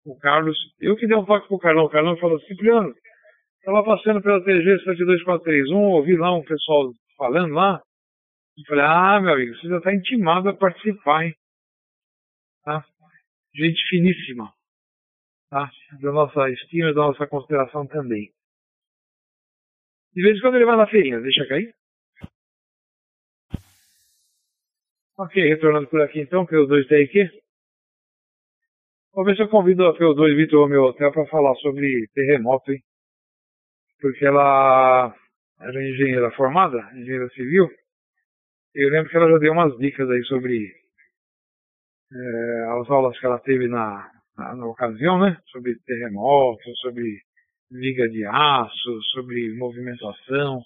o 0.04 0.18
Carlos. 0.18 0.56
Eu 0.80 0.96
que 0.96 1.06
dei 1.06 1.16
um 1.16 1.24
toque 1.24 1.48
pro 1.48 1.58
Carlão, 1.58 1.84
o 1.84 1.90
Carlão 1.90 2.16
falou, 2.18 2.40
Cipriano, 2.40 2.94
estava 3.58 3.84
passando 3.84 4.22
pela 4.22 4.42
TG 4.42 4.84
72431, 4.84 5.76
ouvi 5.76 6.16
lá 6.16 6.34
um 6.34 6.44
pessoal 6.44 6.92
falando 7.16 7.54
lá, 7.54 7.80
e 8.56 8.66
falei, 8.66 8.84
ah, 8.84 9.20
meu 9.20 9.32
amigo, 9.32 9.54
você 9.56 9.68
já 9.68 9.78
está 9.78 9.94
intimado 9.94 10.48
a 10.48 10.54
participar, 10.54 11.24
hein? 11.24 11.34
Tá? 12.64 12.84
Gente 13.54 13.82
finíssima 13.88 14.52
tá? 15.52 15.70
da 16.00 16.10
nossa 16.10 16.48
estima 16.50 16.94
da 16.94 17.02
nossa 17.02 17.26
consideração 17.26 17.86
também. 17.86 18.32
De 20.14 20.22
vez 20.22 20.38
em 20.38 20.40
quando 20.40 20.54
ele 20.56 20.64
vai 20.64 20.76
na 20.76 20.86
feirinha, 20.86 21.20
deixa 21.20 21.46
cair. 21.46 21.74
Ok, 25.18 25.46
retornando 25.46 25.88
por 25.88 26.00
aqui 26.00 26.20
então, 26.20 26.46
PO2 26.46 26.88
TIQ. 26.88 27.30
Vou 29.12 29.24
ver 29.26 29.36
se 29.36 29.42
eu 29.42 29.48
convido 29.48 29.86
a 29.86 29.94
PO2 29.94 30.36
Vitor 30.36 30.62
ao 30.62 30.68
meu 30.68 30.84
hotel 30.84 31.12
para 31.12 31.26
falar 31.26 31.54
sobre 31.56 32.08
terremoto, 32.14 32.72
hein? 32.72 32.82
Porque 34.00 34.24
ela 34.24 35.14
era 35.60 35.82
engenheira 35.82 36.30
formada, 36.32 36.78
engenheira 36.94 37.28
civil. 37.28 37.70
Eu 38.74 38.88
lembro 38.88 39.10
que 39.10 39.16
ela 39.16 39.30
já 39.30 39.38
deu 39.38 39.52
umas 39.52 39.76
dicas 39.76 40.08
aí 40.08 40.22
sobre 40.24 40.66
é, 42.10 42.80
as 42.80 42.90
aulas 42.90 43.18
que 43.18 43.26
ela 43.26 43.38
teve 43.38 43.68
na, 43.68 44.10
na, 44.36 44.54
na 44.56 44.66
ocasião, 44.66 45.18
né? 45.18 45.40
Sobre 45.50 45.78
terremotos, 45.86 46.78
sobre 46.80 47.20
viga 47.70 48.08
de 48.08 48.24
aço, 48.26 49.02
sobre 49.12 49.54
movimentação. 49.56 50.62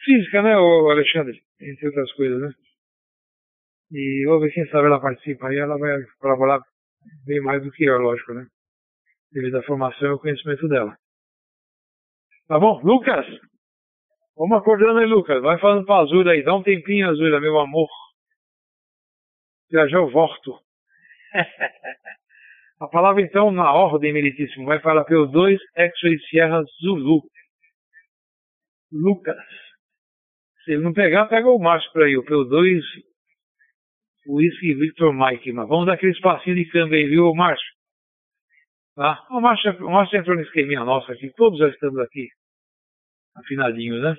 Física, 0.00 0.42
né, 0.42 0.54
Alexandre? 0.54 1.40
Entre 1.60 1.86
outras 1.86 2.12
coisas, 2.12 2.40
né? 2.40 2.50
E 3.92 4.24
vou 4.26 4.40
ver 4.40 4.52
quem 4.52 4.66
sabe 4.68 4.86
ela 4.86 5.00
participa 5.00 5.48
aí, 5.48 5.58
ela 5.58 5.78
vai 5.78 6.02
colaborar 6.18 6.60
bem 7.26 7.40
mais 7.40 7.62
do 7.62 7.70
que 7.70 7.84
eu, 7.84 7.98
lógico, 7.98 8.32
né? 8.32 8.46
Devido 9.32 9.58
à 9.58 9.62
formação 9.62 10.08
e 10.08 10.10
ao 10.10 10.18
conhecimento 10.18 10.66
dela. 10.68 10.96
Tá 12.48 12.58
bom? 12.58 12.80
Lucas! 12.82 13.26
Vamos 14.36 14.58
acordando 14.58 14.98
aí, 14.98 15.06
Lucas. 15.06 15.40
Vai 15.42 15.58
falando 15.60 15.86
pra 15.86 16.00
Azul 16.00 16.28
aí. 16.28 16.42
Dá 16.42 16.54
um 16.54 16.62
tempinho, 16.62 17.08
Azul, 17.08 17.40
meu 17.40 17.58
amor. 17.58 17.88
Já 19.70 19.86
já 19.86 19.98
eu 19.98 20.10
volto. 20.10 20.58
A 22.80 22.88
palavra, 22.88 23.22
então, 23.22 23.50
na 23.50 23.72
ordem, 23.72 24.12
meritíssimo, 24.12 24.66
vai 24.66 24.80
falar 24.80 25.04
pelos 25.04 25.30
dois 25.30 25.60
X-Ray 25.76 26.18
Sierra 26.28 26.62
Zulu. 26.82 27.22
Lucas. 28.92 29.36
Se 30.64 30.72
ele 30.72 30.82
não 30.82 30.92
pegar, 30.92 31.26
pega 31.26 31.48
o 31.48 31.58
Márcio 31.58 31.90
para 31.92 32.06
aí, 32.06 32.16
o 32.16 32.24
P2, 32.24 32.80
Whisky 34.26 34.74
Victor 34.74 35.12
Mike. 35.12 35.52
Mas 35.52 35.68
vamos 35.68 35.86
dar 35.86 35.94
aquele 35.94 36.12
espacinho 36.12 36.56
de 36.56 36.64
câmbio 36.70 36.96
aí, 36.96 37.06
viu, 37.06 37.34
Márcio? 37.34 37.74
Tá? 38.96 39.26
O 39.30 39.40
Márcio, 39.40 39.70
o 39.84 40.16
entrou 40.16 40.36
no 40.36 40.42
esqueminha 40.42 40.84
nosso 40.84 41.10
aqui, 41.10 41.30
todos 41.36 41.58
já 41.58 41.68
estamos 41.68 41.98
aqui 41.98 42.28
afinadinhos, 43.36 44.00
né? 44.02 44.16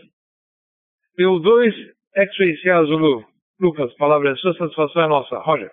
P2, 1.17 1.73
X-Ray 2.15 2.57
Sierra 2.57 2.83
Zulu. 2.83 3.25
Lucas, 3.59 3.93
palavra 3.95 4.31
é 4.31 4.35
sua, 4.35 4.53
satisfação 4.55 5.01
é 5.01 5.07
nossa. 5.07 5.37
Roger. 5.39 5.71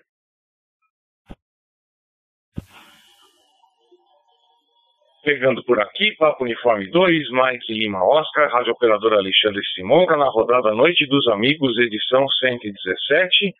Pegando 5.24 5.62
por 5.62 5.78
aqui, 5.78 6.16
Papo 6.16 6.42
Uniforme 6.42 6.90
2, 6.90 7.30
Mike 7.30 7.72
Lima 7.72 8.04
Oscar, 8.04 8.50
Rádio 8.50 8.72
Operador 8.72 9.12
Alexandre 9.12 9.64
Simonca, 9.72 10.16
na 10.16 10.28
rodada 10.28 10.74
Noite 10.74 11.06
dos 11.06 11.28
Amigos, 11.28 11.78
edição 11.78 12.26
117. 12.28 13.54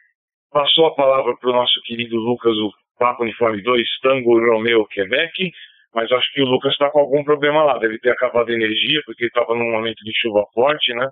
Passou 0.51 0.87
a 0.87 0.95
palavra 0.97 1.37
para 1.37 1.51
o 1.51 1.53
nosso 1.53 1.81
querido 1.83 2.17
Lucas, 2.17 2.53
o 2.57 2.73
Papo 2.99 3.23
Uniforme 3.23 3.63
2, 3.63 3.89
Tango 4.03 4.41
Romeo 4.41 4.85
Quebec, 4.87 5.53
mas 5.95 6.11
acho 6.11 6.33
que 6.33 6.43
o 6.43 6.47
Lucas 6.47 6.73
está 6.73 6.91
com 6.91 6.99
algum 6.99 7.23
problema 7.23 7.63
lá, 7.63 7.79
deve 7.79 7.97
ter 8.01 8.11
acabado 8.11 8.51
a 8.51 8.55
energia, 8.55 9.01
porque 9.07 9.27
estava 9.27 9.55
num 9.55 9.71
momento 9.71 10.03
de 10.03 10.13
chuva 10.21 10.45
forte, 10.53 10.93
né? 10.95 11.09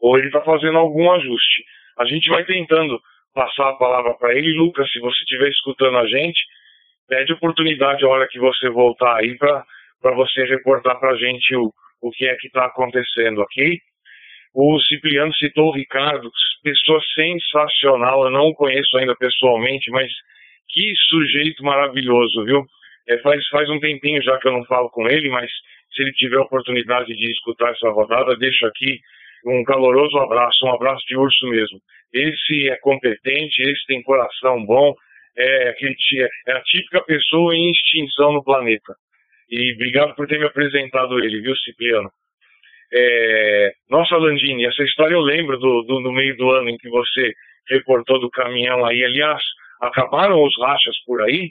Ou 0.00 0.16
ele 0.16 0.28
está 0.28 0.40
fazendo 0.42 0.78
algum 0.78 1.10
ajuste. 1.10 1.64
A 1.98 2.04
gente 2.04 2.28
vai 2.28 2.44
tentando 2.44 3.00
passar 3.34 3.70
a 3.70 3.76
palavra 3.76 4.14
para 4.14 4.32
ele. 4.32 4.56
Lucas, 4.58 4.88
se 4.92 5.00
você 5.00 5.18
estiver 5.24 5.48
escutando 5.48 5.98
a 5.98 6.06
gente, 6.06 6.40
pede 7.08 7.32
oportunidade 7.32 8.04
a 8.04 8.08
hora 8.08 8.28
que 8.28 8.38
você 8.38 8.68
voltar 8.68 9.16
aí 9.16 9.36
para 9.36 9.64
para 10.00 10.14
você 10.14 10.44
reportar 10.44 10.98
para 10.98 11.10
a 11.10 11.16
gente 11.16 11.54
o, 11.56 11.72
o 12.02 12.10
que 12.10 12.26
é 12.26 12.36
que 12.36 12.46
está 12.46 12.66
acontecendo 12.66 13.42
aqui. 13.42 13.78
O 14.54 14.80
Cipriano 14.80 15.34
citou 15.34 15.68
o 15.68 15.74
Ricardo, 15.74 16.30
pessoa 16.62 17.00
sensacional, 17.14 18.24
eu 18.24 18.30
não 18.30 18.48
o 18.48 18.54
conheço 18.54 18.96
ainda 18.96 19.14
pessoalmente, 19.16 19.90
mas 19.90 20.10
que 20.68 20.92
sujeito 21.08 21.62
maravilhoso, 21.62 22.44
viu? 22.44 22.64
É, 23.08 23.18
faz, 23.18 23.46
faz 23.48 23.68
um 23.70 23.80
tempinho 23.80 24.22
já 24.22 24.38
que 24.38 24.48
eu 24.48 24.52
não 24.52 24.64
falo 24.64 24.90
com 24.90 25.08
ele, 25.08 25.28
mas 25.30 25.50
se 25.94 26.02
ele 26.02 26.12
tiver 26.12 26.38
oportunidade 26.38 27.14
de 27.14 27.30
escutar 27.30 27.70
essa 27.70 27.88
rodada, 27.90 28.36
deixo 28.36 28.66
aqui 28.66 29.00
um 29.46 29.64
caloroso 29.64 30.18
abraço, 30.18 30.66
um 30.66 30.74
abraço 30.74 31.04
de 31.06 31.16
urso 31.16 31.46
mesmo. 31.48 31.78
Esse 32.12 32.68
é 32.68 32.76
competente, 32.76 33.62
esse 33.62 33.86
tem 33.86 34.02
coração 34.02 34.64
bom, 34.64 34.94
é, 35.36 35.70
é 35.70 36.52
a 36.52 36.62
típica 36.62 37.02
pessoa 37.04 37.54
em 37.54 37.70
extinção 37.70 38.32
no 38.32 38.44
planeta. 38.44 38.94
E 39.50 39.74
obrigado 39.74 40.14
por 40.14 40.26
ter 40.26 40.38
me 40.38 40.46
apresentado 40.46 41.18
ele, 41.18 41.40
viu, 41.40 41.56
Cipriano? 41.56 42.10
É, 42.92 43.72
nossa, 43.90 44.16
Landini, 44.16 44.66
essa 44.66 44.82
história 44.82 45.14
eu 45.14 45.20
lembro 45.20 45.58
do, 45.58 45.82
do, 45.82 46.00
do, 46.00 46.12
meio 46.12 46.36
do 46.36 46.50
ano 46.50 46.70
em 46.70 46.76
que 46.76 46.88
você 46.88 47.32
reportou 47.68 48.18
do 48.20 48.30
caminhão 48.30 48.84
aí. 48.84 49.04
Aliás, 49.04 49.42
acabaram 49.80 50.42
os 50.42 50.58
rachas 50.58 50.96
por 51.04 51.22
aí, 51.22 51.50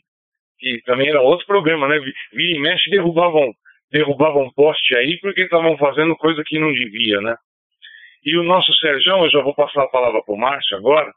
que 0.59 0.81
também 0.85 1.09
era 1.09 1.21
outro 1.21 1.45
problema, 1.45 1.87
né? 1.87 1.99
Vira 2.33 2.57
e 2.57 2.59
mexe 2.59 2.89
derrubavam, 2.89 3.51
derrubavam 3.91 4.51
poste 4.53 4.95
aí 4.95 5.19
porque 5.19 5.43
estavam 5.43 5.77
fazendo 5.77 6.15
coisa 6.15 6.43
que 6.45 6.59
não 6.59 6.71
devia, 6.71 7.21
né? 7.21 7.35
E 8.23 8.35
o 8.37 8.43
nosso 8.43 8.73
Sérgio, 8.75 9.23
eu 9.23 9.29
já 9.29 9.41
vou 9.41 9.53
passar 9.53 9.83
a 9.83 9.89
palavra 9.89 10.21
para 10.23 10.33
o 10.33 10.37
Márcio 10.37 10.75
agora, 10.75 11.11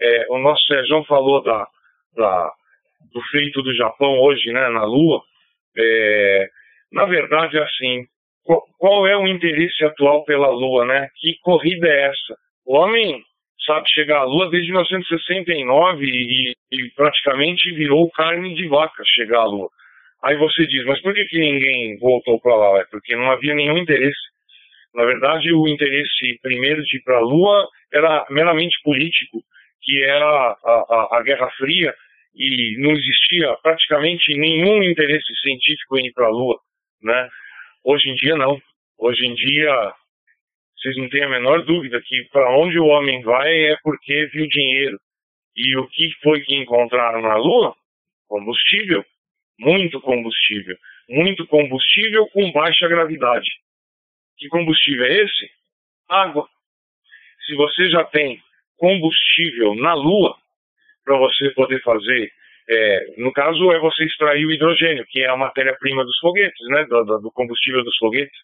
é, 0.00 0.26
o 0.28 0.38
nosso 0.38 0.64
Sérgio 0.66 1.02
falou 1.04 1.42
da, 1.42 1.66
da, 2.14 2.52
do 3.12 3.20
feito 3.30 3.62
do 3.62 3.74
Japão 3.74 4.20
hoje, 4.20 4.52
né, 4.52 4.68
na 4.68 4.84
Lua, 4.84 5.22
é, 5.76 6.48
na 6.92 7.04
verdade, 7.04 7.58
assim, 7.58 8.06
qual, 8.78 9.06
é 9.06 9.16
o 9.16 9.26
interesse 9.26 9.84
atual 9.84 10.24
pela 10.24 10.48
Lua, 10.48 10.84
né? 10.84 11.08
Que 11.16 11.36
corrida 11.42 11.88
é 11.88 12.08
essa? 12.08 12.36
O 12.66 12.76
homem 12.76 13.22
sabe 13.66 13.88
chegar 13.90 14.18
à 14.18 14.24
Lua 14.24 14.50
desde 14.50 14.70
1969 14.70 16.04
e, 16.04 16.54
e 16.70 16.90
praticamente 16.90 17.72
virou 17.72 18.10
carne 18.10 18.54
de 18.54 18.68
vaca 18.68 19.02
chegar 19.06 19.40
à 19.40 19.44
Lua. 19.44 19.68
Aí 20.22 20.36
você 20.36 20.66
diz, 20.66 20.84
mas 20.86 21.00
por 21.02 21.14
que, 21.14 21.24
que 21.26 21.38
ninguém 21.38 21.98
voltou 21.98 22.40
para 22.40 22.54
lá? 22.54 22.80
É 22.80 22.84
porque 22.90 23.16
não 23.16 23.30
havia 23.30 23.54
nenhum 23.54 23.76
interesse. 23.76 24.34
Na 24.94 25.04
verdade, 25.04 25.52
o 25.52 25.66
interesse 25.66 26.38
primeiro 26.40 26.82
de 26.82 26.98
ir 26.98 27.02
para 27.02 27.16
a 27.16 27.20
Lua 27.20 27.68
era 27.92 28.26
meramente 28.30 28.76
político, 28.82 29.42
que 29.82 30.02
era 30.02 30.26
a, 30.26 30.56
a, 30.64 31.18
a 31.18 31.22
Guerra 31.22 31.50
Fria, 31.58 31.94
e 32.34 32.76
não 32.78 32.92
existia 32.92 33.56
praticamente 33.62 34.34
nenhum 34.36 34.82
interesse 34.82 35.34
científico 35.40 35.98
em 35.98 36.06
ir 36.06 36.12
para 36.12 36.26
a 36.26 36.30
Lua, 36.30 36.58
né? 37.02 37.28
Hoje 37.84 38.08
em 38.10 38.14
dia 38.14 38.36
não. 38.36 38.60
Hoje 38.98 39.26
em 39.26 39.34
dia 39.34 39.94
vocês 40.76 40.96
não 40.96 41.08
têm 41.08 41.24
a 41.24 41.28
menor 41.28 41.64
dúvida 41.64 42.00
que 42.02 42.24
para 42.30 42.56
onde 42.58 42.78
o 42.78 42.86
homem 42.86 43.22
vai 43.22 43.72
é 43.72 43.76
porque 43.82 44.26
viu 44.26 44.46
dinheiro. 44.48 44.98
E 45.56 45.76
o 45.78 45.86
que 45.88 46.10
foi 46.22 46.40
que 46.40 46.54
encontraram 46.56 47.22
na 47.22 47.36
Lua? 47.36 47.74
Combustível, 48.28 49.04
muito 49.58 50.00
combustível, 50.00 50.76
muito 51.08 51.46
combustível 51.46 52.26
com 52.28 52.50
baixa 52.52 52.88
gravidade. 52.88 53.48
Que 54.36 54.48
combustível 54.48 55.06
é 55.06 55.22
esse? 55.22 55.50
Água. 56.08 56.48
Se 57.46 57.54
você 57.54 57.88
já 57.88 58.04
tem 58.04 58.42
combustível 58.76 59.74
na 59.76 59.94
Lua, 59.94 60.36
para 61.04 61.16
você 61.18 61.50
poder 61.50 61.80
fazer. 61.82 62.30
É, 62.68 63.06
no 63.18 63.32
caso, 63.32 63.72
é 63.72 63.78
você 63.78 64.04
extrair 64.04 64.46
o 64.46 64.50
hidrogênio, 64.50 65.04
que 65.08 65.20
é 65.20 65.28
a 65.28 65.36
matéria-prima 65.36 66.04
dos 66.04 66.18
foguetes, 66.18 66.66
né, 66.68 66.84
do, 66.86 67.04
do, 67.20 67.30
combustível 67.32 67.84
dos 67.84 67.96
foguetes. 67.98 68.38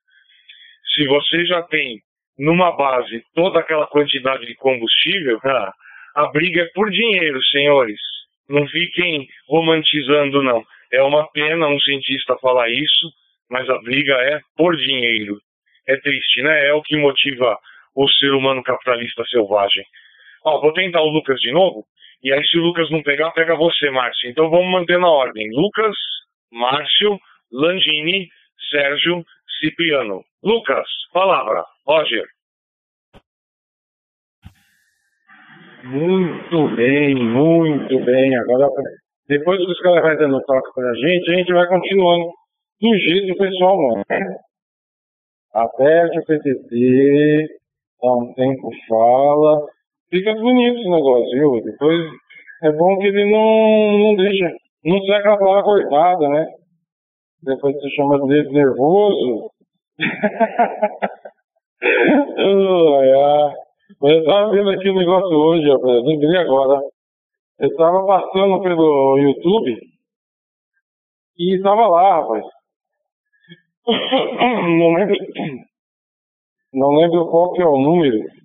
Se 0.94 1.06
você 1.06 1.46
já 1.46 1.62
tem 1.62 2.00
numa 2.38 2.76
base 2.76 3.22
toda 3.34 3.60
aquela 3.60 3.86
quantidade 3.86 4.44
de 4.46 4.54
combustível, 4.56 5.40
ah, 5.44 5.72
a 6.16 6.26
briga 6.26 6.62
é 6.62 6.70
por 6.74 6.90
dinheiro, 6.90 7.42
senhores. 7.44 8.00
Não 8.48 8.66
fiquem 8.66 9.26
romantizando, 9.48 10.42
não. 10.42 10.64
É 10.92 11.02
uma 11.02 11.30
pena 11.30 11.68
um 11.68 11.78
cientista 11.78 12.36
falar 12.38 12.68
isso, 12.68 13.10
mas 13.48 13.68
a 13.70 13.78
briga 13.78 14.14
é 14.14 14.40
por 14.56 14.76
dinheiro. 14.76 15.38
É 15.86 15.96
triste, 15.96 16.42
né? 16.42 16.68
É 16.68 16.74
o 16.74 16.82
que 16.82 16.96
motiva 16.96 17.56
o 17.94 18.08
ser 18.08 18.32
humano 18.32 18.62
capitalista 18.62 19.24
selvagem. 19.26 19.84
Ó, 20.44 20.60
vou 20.60 20.72
tentar 20.72 21.00
o 21.00 21.10
Lucas 21.10 21.38
de 21.40 21.52
novo. 21.52 21.84
E 22.22 22.32
aí, 22.32 22.44
se 22.46 22.58
o 22.58 22.62
Lucas 22.62 22.90
não 22.90 23.02
pegar, 23.02 23.30
pega 23.32 23.56
você, 23.56 23.90
Márcio. 23.90 24.30
Então 24.30 24.50
vamos 24.50 24.70
manter 24.70 24.98
na 24.98 25.08
ordem. 25.08 25.48
Lucas, 25.52 25.96
Márcio, 26.52 27.18
Langini, 27.50 28.28
Sérgio, 28.70 29.24
Cipriano. 29.58 30.22
Lucas, 30.42 30.86
palavra. 31.12 31.64
Roger. 31.86 32.26
Muito 35.84 36.76
bem, 36.76 37.14
muito 37.14 38.04
bem. 38.04 38.36
Agora, 38.36 38.68
depois 39.26 39.58
que 39.58 39.70
os 39.70 39.80
caras 39.80 40.02
vão 40.02 40.16
dando 40.16 40.44
toque 40.44 40.74
pra 40.74 40.94
gente, 40.94 41.30
a 41.30 41.36
gente 41.36 41.52
vai 41.52 41.66
continuando 41.68 42.26
do 42.80 42.98
jeito 42.98 43.26
que 43.26 43.32
o 43.32 43.38
pessoal 43.38 43.76
manda. 43.80 44.04
Aperte 45.54 46.18
o 46.18 46.24
PTT, 46.24 47.46
dá 48.02 48.12
um 48.12 48.32
tempo, 48.34 48.70
fala, 48.88 49.66
fica 50.10 50.34
bonito 50.34 50.78
esse 50.78 50.90
negócio, 50.90 51.30
viu? 51.30 51.62
Depois 51.62 52.00
é 52.62 52.72
bom 52.72 52.98
que 52.98 53.06
ele 53.06 53.30
não, 53.30 53.98
não 53.98 54.16
deixa, 54.16 54.52
não 54.84 55.00
seca 55.02 55.32
a 55.32 55.38
palavra 55.38 55.62
cortada, 55.62 56.28
né? 56.28 56.46
Depois 57.42 57.74
você 57.74 57.88
chama 57.90 58.18
de 58.20 58.52
nervoso. 58.52 59.50
Mas 64.00 64.12
eu 64.12 64.24
tava 64.24 64.50
vendo 64.50 64.70
aqui 64.70 64.90
um 64.90 64.98
negócio 64.98 65.36
hoje, 65.36 65.70
rapaz, 65.70 66.04
lembrei 66.04 66.36
agora. 66.38 66.80
Eu 67.58 67.76
tava 67.76 68.06
passando 68.06 68.62
pelo 68.62 69.18
YouTube 69.18 69.76
e 71.38 71.60
tava 71.62 71.86
lá, 71.86 72.20
rapaz. 72.20 72.44
Não 74.78 74.92
lembro, 74.94 75.16
não 76.72 76.90
lembro 76.90 77.28
qual 77.28 77.52
que 77.52 77.62
é 77.62 77.66
o 77.66 77.78
número 77.78 78.39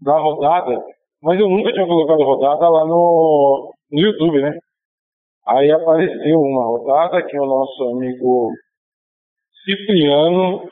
da 0.00 0.18
rodada, 0.18 0.82
mas 1.22 1.38
eu 1.38 1.48
nunca 1.48 1.72
tinha 1.72 1.86
colocado 1.86 2.22
rodada 2.22 2.68
lá 2.68 2.84
no, 2.86 3.72
no 3.90 4.00
YouTube, 4.00 4.40
né? 4.40 4.58
Aí 5.46 5.70
apareceu 5.70 6.40
uma 6.40 6.64
rodada 6.64 7.26
que 7.26 7.38
o 7.38 7.46
nosso 7.46 7.90
amigo 7.90 8.52
Cipriano 9.64 10.68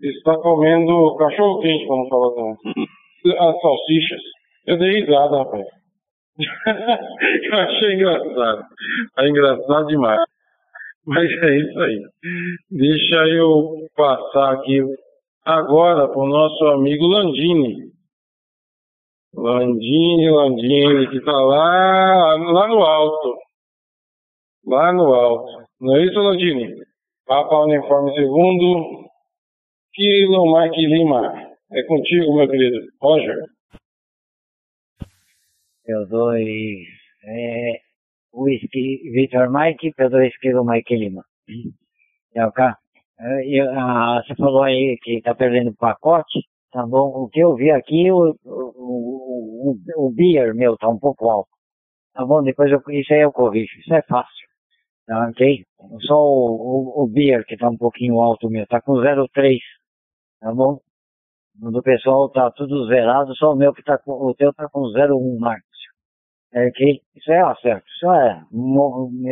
está 0.00 0.36
comendo 0.38 1.16
cachorro 1.16 1.60
quente, 1.60 1.86
como 1.86 2.08
fala 2.08 2.34
também. 2.34 2.56
As 3.38 3.60
salsichas. 3.60 4.22
Eu 4.66 4.78
dei 4.78 5.00
risada, 5.00 5.38
rapaz. 5.38 5.66
eu 7.42 7.58
achei 7.58 7.94
engraçado. 7.94 8.64
É 9.18 9.28
engraçado 9.28 9.86
demais. 9.86 10.20
Mas 11.06 11.30
é 11.30 11.56
isso 11.56 11.80
aí. 11.80 12.02
Deixa 12.70 13.16
eu 13.28 13.86
passar 13.96 14.54
aqui 14.54 14.80
agora 15.54 16.08
para 16.08 16.18
o 16.18 16.28
nosso 16.28 16.64
amigo 16.66 17.06
Landini. 17.06 17.90
Landini, 19.34 20.30
Landini, 20.30 21.08
que 21.08 21.18
está 21.18 21.32
lá, 21.32 22.34
lá 22.36 22.68
no 22.68 22.82
alto. 22.82 23.38
Lá 24.66 24.92
no 24.92 25.14
alto. 25.14 25.66
Não 25.80 25.96
é 25.96 26.04
isso, 26.04 26.18
Landini? 26.18 26.74
Papa 27.26 27.60
Uniforme 27.60 28.12
Segundo, 28.14 29.08
Kilo 29.94 30.60
Mike 30.60 30.86
Lima. 30.86 31.50
É 31.72 31.82
contigo, 31.84 32.36
meu 32.36 32.48
querido. 32.48 32.78
Roger. 33.00 33.36
P2, 35.86 36.84
é, 37.24 37.80
whisky 38.32 39.10
Victor 39.12 39.50
Mike, 39.50 39.92
P2 39.92 40.30
Kilo 40.40 40.64
Mike 40.64 40.96
Lima. 40.96 41.24
O 42.36 42.52
cá? 42.52 42.79
É, 43.20 43.44
e, 43.46 43.60
ah, 43.60 44.22
você 44.26 44.34
falou 44.36 44.62
aí 44.62 44.98
que 45.02 45.20
tá 45.22 45.34
perdendo 45.34 45.74
pacote, 45.76 46.40
tá 46.72 46.86
bom? 46.86 47.08
O 47.24 47.28
que 47.28 47.40
eu 47.40 47.54
vi 47.54 47.70
aqui, 47.70 48.10
o, 48.10 48.34
o, 48.44 49.72
o, 49.72 50.06
o 50.06 50.10
beer 50.12 50.54
meu 50.54 50.76
tá 50.78 50.88
um 50.88 50.98
pouco 50.98 51.28
alto. 51.30 51.50
Tá 52.14 52.24
bom? 52.26 52.42
Depois 52.42 52.70
eu, 52.72 52.82
isso 52.90 53.12
aí 53.14 53.20
eu 53.22 53.32
corrijo. 53.32 53.78
Isso 53.80 53.94
é 53.94 54.02
fácil. 54.02 54.48
Tá 55.06 55.28
ok? 55.30 55.64
Só 56.06 56.16
o, 56.16 57.02
o, 57.02 57.04
o 57.04 57.08
beer 57.08 57.44
que 57.46 57.56
tá 57.56 57.68
um 57.70 57.76
pouquinho 57.76 58.20
alto 58.20 58.50
meu, 58.50 58.66
tá 58.66 58.80
com 58.80 58.94
0,3. 58.94 59.58
Tá 60.40 60.52
bom? 60.54 60.80
O 61.62 61.70
do 61.70 61.82
pessoal 61.82 62.30
tá 62.30 62.50
tudo 62.52 62.86
zerado, 62.88 63.34
só 63.36 63.52
o 63.52 63.56
meu 63.56 63.72
que 63.74 63.82
tá 63.82 63.98
com, 63.98 64.12
o 64.12 64.34
teu 64.34 64.52
tá 64.54 64.68
com 64.70 64.82
0,1 64.82 65.38
Marcos. 65.38 65.69
É 66.52 66.70
que 66.72 67.00
isso 67.14 67.30
é 67.30 67.40
acerto, 67.40 67.86
isso 67.86 68.10
é, 68.12 68.42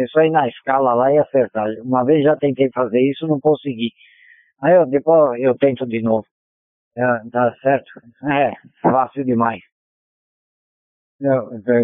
isso 0.04 0.18
aí 0.20 0.30
na 0.30 0.46
escala 0.48 0.94
lá 0.94 1.12
e 1.12 1.18
acertar. 1.18 1.66
Uma 1.82 2.04
vez 2.04 2.22
já 2.22 2.36
tentei 2.36 2.70
fazer 2.70 3.00
isso, 3.00 3.26
não 3.26 3.40
consegui. 3.40 3.90
Aí 4.62 4.74
eu, 4.76 4.86
depois 4.86 5.40
eu 5.40 5.56
tento 5.56 5.84
de 5.86 6.00
novo. 6.00 6.26
É, 6.96 7.02
tá 7.30 7.54
certo? 7.60 7.90
É, 8.24 8.52
fácil 8.82 9.24
demais. 9.24 9.60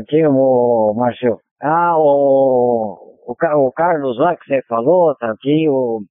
Quem 0.09 0.27
o 0.27 0.95
Marcelo? 0.95 1.41
Ah, 1.61 1.97
o, 1.99 3.17
o, 3.27 3.67
o 3.67 3.73
Carlos 3.73 4.19
lá 4.19 4.37
que 4.37 4.47
você 4.47 4.63
falou, 4.69 5.15
tá 5.17 5.33
aqui, 5.33 5.69
o, 5.69 6.03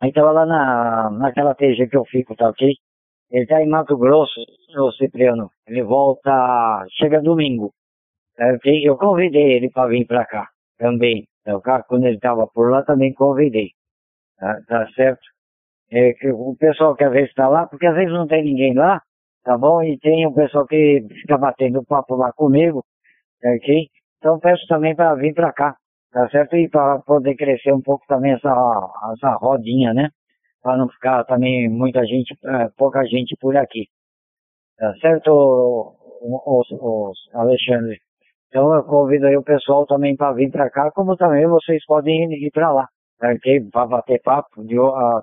aí 0.00 0.12
tava 0.12 0.32
lá 0.32 0.44
na, 0.46 1.10
naquela 1.10 1.54
TG 1.54 1.88
que 1.88 1.96
eu 1.96 2.04
fico, 2.04 2.36
tá 2.36 2.50
ok? 2.50 2.74
Ele 3.30 3.46
tá 3.46 3.62
em 3.62 3.68
Mato 3.68 3.96
Grosso, 3.96 4.40
o 4.76 4.92
Cipriano. 4.92 5.50
Ele 5.66 5.82
volta, 5.82 6.84
chega 6.98 7.22
domingo. 7.22 7.72
Eu 8.64 8.96
convidei 8.96 9.52
ele 9.52 9.70
para 9.70 9.88
vir 9.88 10.06
para 10.06 10.24
cá 10.24 10.48
também. 10.78 11.26
Tá? 11.44 11.82
Quando 11.82 12.06
ele 12.06 12.18
tava 12.18 12.46
por 12.46 12.70
lá, 12.70 12.82
também 12.82 13.12
convidei. 13.12 13.70
Tá, 14.38 14.58
tá 14.66 14.88
certo? 14.94 15.20
É, 15.92 16.12
que 16.14 16.30
o 16.30 16.56
pessoal 16.56 16.94
quer 16.94 17.10
ver 17.10 17.28
se 17.28 17.34
tá 17.34 17.48
lá, 17.48 17.66
porque 17.66 17.86
às 17.86 17.94
vezes 17.94 18.12
não 18.12 18.26
tem 18.26 18.44
ninguém 18.44 18.74
lá, 18.74 19.02
tá 19.44 19.58
bom? 19.58 19.82
E 19.82 19.98
tem 19.98 20.26
o 20.26 20.32
pessoal 20.32 20.66
que 20.66 21.04
fica 21.20 21.36
batendo 21.36 21.84
papo 21.84 22.14
lá 22.14 22.32
comigo, 22.32 22.84
tá 23.42 23.50
ok? 23.50 23.88
Então 24.18 24.38
peço 24.38 24.66
também 24.68 24.94
para 24.94 25.14
vir 25.16 25.34
para 25.34 25.52
cá, 25.52 25.76
tá 26.12 26.28
certo? 26.30 26.56
E 26.56 26.68
para 26.68 27.00
poder 27.00 27.34
crescer 27.34 27.72
um 27.72 27.82
pouco 27.82 28.04
também 28.06 28.32
essa, 28.32 28.48
essa 29.12 29.32
rodinha, 29.34 29.92
né? 29.92 30.10
Para 30.62 30.76
não 30.76 30.88
ficar 30.88 31.24
também 31.24 31.68
muita 31.68 32.04
gente, 32.06 32.34
é, 32.44 32.68
pouca 32.76 33.04
gente 33.04 33.36
por 33.40 33.56
aqui. 33.56 33.86
Tá 34.78 34.94
certo, 35.00 35.28
o, 35.30 36.36
o, 36.46 36.62
o 36.70 37.12
Alexandre? 37.34 37.98
Então 38.50 38.74
eu 38.74 38.82
convido 38.82 39.26
aí 39.28 39.36
o 39.36 39.44
pessoal 39.44 39.86
também 39.86 40.16
para 40.16 40.32
vir 40.32 40.50
para 40.50 40.68
cá, 40.70 40.90
como 40.90 41.16
também 41.16 41.46
vocês 41.46 41.84
podem 41.86 42.32
ir 42.32 42.50
para 42.50 42.72
lá, 42.72 42.88
ok? 43.22 43.60
Para 43.70 43.86
bater 43.86 44.20
papo. 44.22 44.64
De, 44.64 44.76
uh, 44.76 45.22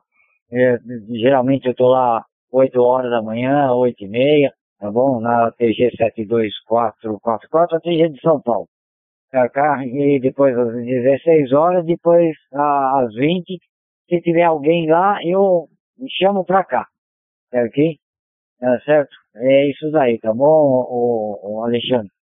é, 0.49 0.78
geralmente 1.09 1.65
eu 1.65 1.71
estou 1.71 1.89
lá 1.89 2.23
8 2.51 2.82
horas 2.82 3.11
da 3.11 3.21
manhã, 3.21 3.73
8 3.73 4.01
e 4.05 4.07
meia, 4.07 4.53
tá 4.80 4.89
bom? 4.89 5.19
Na 5.19 5.51
TG 5.51 5.91
72444, 5.97 7.75
a 7.75 7.80
TG 7.82 8.09
de 8.13 8.21
São 8.21 8.41
Paulo. 8.41 8.67
Pra 9.30 9.49
cá, 9.49 9.86
e 9.86 10.21
depois 10.21 10.57
às 10.57 10.73
16 10.73 11.51
horas, 11.51 11.86
depois 11.86 12.34
às 12.53 13.13
20, 13.13 13.59
se 14.09 14.21
tiver 14.21 14.43
alguém 14.43 14.89
lá, 14.89 15.19
eu 15.25 15.67
chamo 16.17 16.45
pra 16.45 16.63
cá. 16.63 16.86
Tá 17.51 17.61
ok? 17.61 17.97
Tá 18.59 18.80
certo? 18.86 19.11
É 19.36 19.69
isso 19.69 19.91
daí, 19.91 20.17
tá 20.19 20.34
bom, 20.34 20.45
o, 20.45 21.57
o 21.59 21.63
Alexandre? 21.65 22.16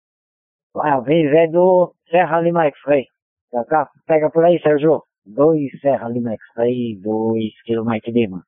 A 0.77 0.99
vez 0.99 1.31
é 1.33 1.47
do 1.47 1.95
Serra 2.09 2.41
Lima 2.41 2.65
X-Ray. 2.65 3.07
Pega 4.05 4.29
por 4.29 4.43
aí, 4.43 4.59
Sérgio. 4.61 5.03
Dois 5.25 5.71
Serra 5.79 6.09
Lima 6.09 6.33
X-Ray, 6.33 6.97
dois 7.01 7.61
Kilo 7.63 7.85
Mike 7.85 8.11
Lima. 8.11 8.45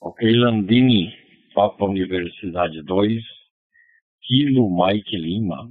Ok, 0.00 0.30
Landini, 0.30 1.12
Papa 1.54 1.84
Universidade 1.84 2.82
2, 2.82 3.22
Kilo 4.22 4.70
Mike 4.70 5.16
Lima, 5.16 5.70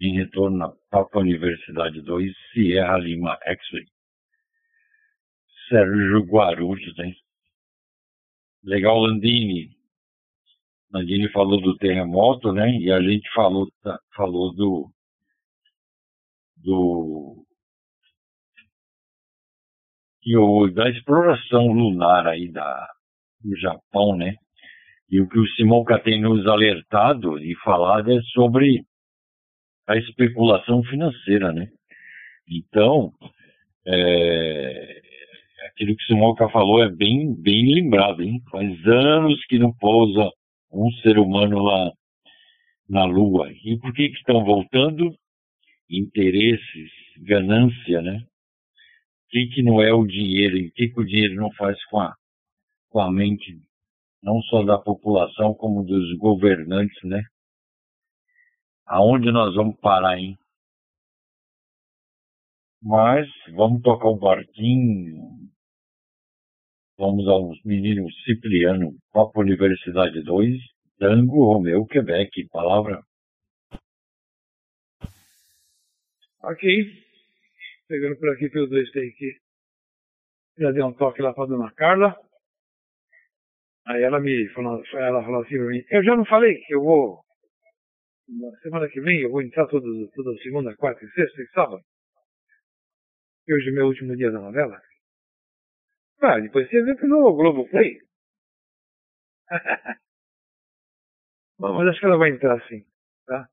em 0.00 0.16
retorno 0.16 0.64
a 0.64 0.76
Papa 0.90 1.20
Universidade 1.20 2.02
2, 2.02 2.32
Sierra 2.52 2.98
Lima 2.98 3.38
X-Ray. 3.42 3.86
Sérgio 5.68 6.24
Guarulhos, 6.24 6.98
hein? 6.98 7.16
Legal, 8.62 9.00
Landini. 9.00 9.75
Landini 10.96 11.28
falou 11.30 11.60
do 11.60 11.76
terremoto, 11.76 12.52
né? 12.52 12.70
E 12.78 12.90
a 12.90 13.00
gente 13.00 13.28
falou, 13.34 13.68
falou 14.14 14.54
do, 14.54 14.90
do 16.56 17.44
e 20.24 20.36
o, 20.36 20.68
da 20.68 20.88
exploração 20.88 21.68
lunar 21.68 22.26
aí 22.26 22.50
da, 22.50 22.88
no 23.44 23.56
Japão, 23.58 24.16
né? 24.16 24.34
E 25.10 25.20
o 25.20 25.28
que 25.28 25.38
o 25.38 25.46
Simonca 25.50 26.00
tem 26.00 26.20
nos 26.20 26.46
alertado 26.46 27.38
e 27.38 27.54
falado 27.56 28.10
é 28.10 28.20
sobre 28.32 28.82
a 29.86 29.96
especulação 29.96 30.82
financeira, 30.82 31.52
né? 31.52 31.68
Então, 32.48 33.12
é, 33.86 35.00
aquilo 35.68 35.94
que 35.94 36.02
o 36.04 36.06
Simonca 36.06 36.48
falou 36.48 36.82
é 36.82 36.88
bem, 36.88 37.34
bem 37.40 37.74
lembrado, 37.74 38.22
hein? 38.22 38.40
Faz 38.50 38.86
anos 38.86 39.44
que 39.46 39.58
não 39.58 39.72
pousa 39.74 40.28
um 40.72 40.90
ser 41.02 41.18
humano 41.18 41.58
lá 41.58 41.92
na 42.88 43.04
Lua. 43.04 43.50
E 43.64 43.78
por 43.78 43.92
que 43.92 44.08
que 44.08 44.16
estão 44.16 44.44
voltando? 44.44 45.14
Interesses, 45.90 46.90
ganância, 47.18 48.02
né? 48.02 48.18
O 48.18 49.28
que, 49.30 49.46
que 49.48 49.62
não 49.62 49.80
é 49.82 49.92
o 49.92 50.06
dinheiro? 50.06 50.56
E 50.56 50.68
o 50.68 50.72
que, 50.72 50.88
que 50.88 51.00
o 51.00 51.04
dinheiro 51.04 51.34
não 51.34 51.50
faz 51.52 51.82
com 51.86 52.00
a 52.00 52.14
com 52.88 53.00
a 53.00 53.10
mente 53.10 53.60
não 54.22 54.40
só 54.42 54.62
da 54.64 54.78
população, 54.78 55.54
como 55.54 55.84
dos 55.84 56.16
governantes, 56.18 56.98
né? 57.04 57.22
Aonde 58.86 59.30
nós 59.30 59.54
vamos 59.54 59.78
parar, 59.80 60.18
hein? 60.18 60.36
Mas 62.82 63.28
vamos 63.54 63.82
tocar 63.82 64.08
um 64.08 64.18
barquinho. 64.18 65.48
Vamos 66.98 67.28
aos 67.28 67.62
meninos 67.62 68.10
Cipriano, 68.24 68.96
Copa 69.12 69.40
Universidade 69.40 70.22
2, 70.22 70.56
Tango 70.98 71.52
Romeu, 71.52 71.84
Quebec. 71.84 72.48
Palavra. 72.48 73.02
Ok. 76.42 76.62
Pegando 77.86 78.16
por 78.18 78.30
aqui 78.30 78.48
dois 78.48 78.90
tem 78.92 79.10
aqui. 79.10 79.32
Já 80.58 80.72
dei 80.72 80.82
um 80.82 80.94
toque 80.94 81.20
lá 81.20 81.34
para 81.34 81.46
dona 81.46 81.70
Carla. 81.74 82.16
Aí 83.86 84.02
ela 84.02 84.18
me 84.18 84.48
falou, 84.54 84.82
ela 84.94 85.22
falou 85.22 85.42
assim 85.42 85.56
pra 85.58 85.66
mim, 85.66 85.84
eu 85.90 86.02
já 86.02 86.16
não 86.16 86.24
falei 86.24 86.56
que 86.66 86.74
eu 86.74 86.82
vou, 86.82 87.20
na 88.26 88.50
semana 88.58 88.88
que 88.88 89.00
vem 89.00 89.20
eu 89.20 89.30
vou 89.30 89.40
entrar 89.42 89.66
toda, 89.68 89.86
toda 90.12 90.36
segunda, 90.42 90.74
quarta 90.74 91.06
sexta 91.14 91.42
e 91.42 91.46
sábado. 91.48 91.82
Hoje 93.48 93.68
é 93.68 93.72
meu 93.72 93.86
último 93.86 94.16
dia 94.16 94.32
da 94.32 94.40
novela. 94.40 94.80
Ah, 96.20 96.38
depois 96.40 96.68
você 96.68 96.82
vê 96.82 96.92
no 97.06 97.34
Globo 97.34 97.68
Play. 97.70 98.00
Bom, 101.58 101.72
mas 101.74 101.88
acho 101.88 102.00
que 102.00 102.06
ela 102.06 102.16
vai 102.18 102.30
entrar 102.30 102.60
sim, 102.68 102.84
tá? 103.26 103.48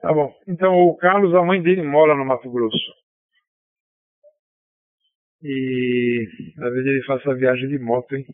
Tá 0.00 0.12
bom. 0.12 0.32
Então 0.46 0.74
o 0.74 0.96
Carlos, 0.96 1.34
a 1.34 1.42
mãe 1.44 1.60
dele 1.62 1.82
mora 1.82 2.14
no 2.14 2.24
Mato 2.24 2.50
Grosso. 2.50 2.92
E 5.42 6.26
vezes 6.56 6.86
ele 6.86 7.04
faz 7.04 7.20
essa 7.20 7.34
viagem 7.34 7.68
de 7.68 7.78
moto, 7.78 8.14
hein? 8.16 8.26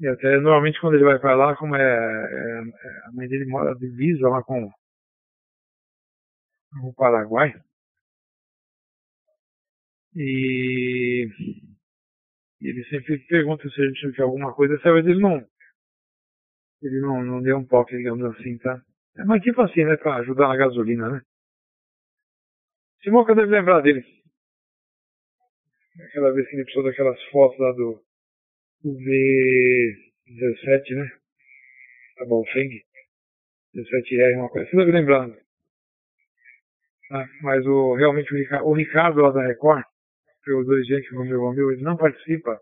E 0.00 0.08
até 0.08 0.36
normalmente 0.40 0.80
quando 0.80 0.94
ele 0.94 1.04
vai 1.04 1.18
para 1.18 1.36
lá, 1.36 1.56
como 1.56 1.76
é, 1.76 1.80
é, 1.82 2.60
é, 2.62 3.08
a 3.08 3.12
mãe 3.12 3.28
dele 3.28 3.44
mora 3.46 3.74
divisa 3.76 4.28
lá 4.28 4.42
com, 4.42 4.70
com 6.80 6.88
o 6.88 6.94
Paraguai. 6.94 7.52
E 10.14 11.28
ele 12.60 12.84
sempre 12.84 13.18
pergunta 13.26 13.68
se 13.68 13.80
a 13.80 13.86
gente 13.86 14.12
quer 14.12 14.22
alguma 14.22 14.54
coisa, 14.54 14.74
essa 14.74 14.92
vez 14.92 15.06
ele 15.06 15.20
não. 15.20 15.44
Ele 16.82 17.00
não, 17.00 17.22
não 17.22 17.42
deu 17.42 17.58
um 17.58 17.66
toque, 17.66 17.96
digamos 17.96 18.24
assim, 18.34 18.58
tá? 18.58 18.82
É, 19.16 19.24
mas 19.24 19.42
tipo 19.42 19.60
assim, 19.62 19.84
né? 19.84 19.96
Pra 19.96 20.16
ajudar 20.16 20.48
na 20.48 20.56
gasolina, 20.56 21.10
né? 21.10 21.20
Simonca 23.02 23.34
deve 23.34 23.50
lembrar 23.50 23.80
dele. 23.80 24.04
Aquela 26.08 26.32
vez 26.32 26.48
que 26.48 26.56
ele 26.56 26.64
precisou 26.64 26.84
daquelas 26.84 27.22
fotos 27.24 27.58
lá 27.58 27.72
do, 27.72 28.02
do 28.82 28.90
V17, 28.90 30.96
né? 30.96 31.10
Da 32.18 32.26
Balfeng. 32.26 32.82
17R, 33.74 34.38
uma 34.38 34.48
coisa. 34.48 34.68
Você 34.68 34.76
deve 34.76 34.92
lembrar. 34.92 35.30
Ah, 37.12 37.26
mas 37.42 37.64
o, 37.66 37.94
realmente 37.94 38.32
o 38.32 38.68
o 38.68 38.74
Ricardo 38.74 39.20
lá 39.20 39.30
da 39.30 39.46
Record, 39.46 39.84
PO2 40.46 40.88
Yankee 40.88 41.14
Romeo 41.14 41.40
Romeo, 41.40 41.70
ele 41.72 41.82
não 41.82 41.96
participa 41.96 42.60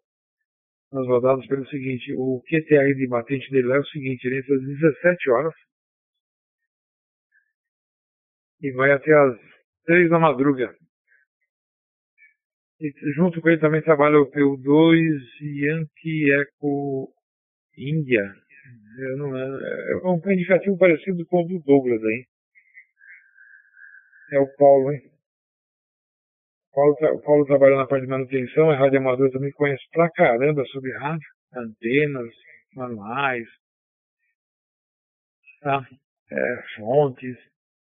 nas 0.93 1.07
rodadas 1.07 1.47
pelo 1.47 1.69
seguinte, 1.69 2.15
o 2.17 2.43
QTR 2.49 2.95
de 2.95 3.07
batente 3.07 3.51
dele 3.51 3.73
é 3.73 3.79
o 3.79 3.87
seguinte, 3.87 4.27
ele 4.27 4.39
entra 4.39 4.55
às 4.55 4.63
17 4.63 5.31
horas 5.31 5.55
e 8.63 8.73
vai 8.73 8.91
até 8.93 9.13
às 9.13 9.39
3 9.85 10.11
da 10.11 10.19
madruga. 10.19 10.75
E 12.81 12.93
junto 13.15 13.41
com 13.41 13.49
ele 13.49 13.61
também 13.61 13.83
trabalha 13.83 14.19
o 14.19 14.31
PU2 14.31 15.19
Yankee 15.41 16.33
Eco 16.33 17.13
Índia. 17.77 18.35
Eu 19.01 19.17
não, 19.17 19.37
é, 19.37 19.93
é 19.93 19.97
um 20.07 20.21
indicativo 20.33 20.79
parecido 20.79 21.25
com 21.27 21.43
o 21.43 21.47
do 21.47 21.59
Douglas 21.65 22.03
aí. 22.03 22.27
É 24.33 24.39
o 24.39 24.57
Paulo, 24.57 24.93
hein? 24.93 25.01
Paulo, 26.73 26.97
o 27.15 27.23
Paulo 27.23 27.47
trabalha 27.47 27.77
na 27.77 27.87
parte 27.87 28.05
de 28.05 28.11
manutenção, 28.11 28.73
é 28.73 28.77
rádio 28.77 28.99
amador 28.99 29.31
também 29.31 29.51
conhece 29.53 29.83
pra 29.93 30.11
caramba 30.11 30.65
sobre 30.67 30.97
rádio, 30.99 31.29
antenas, 31.55 32.29
manuais, 32.75 33.47
tá? 35.61 35.87
É, 36.31 36.63
fontes. 36.77 37.37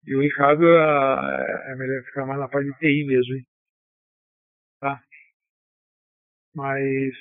E 0.05 0.15
o 0.15 0.21
Ricardo 0.21 0.67
é, 0.67 1.71
é 1.71 1.75
melhor 1.75 2.03
ficar 2.03 2.25
mais 2.25 2.39
na 2.39 2.49
parte 2.49 2.69
de 2.71 2.77
TI 2.79 3.05
mesmo, 3.05 3.35
hein? 3.35 3.43
Tá? 4.81 5.01
Mas 6.55 7.13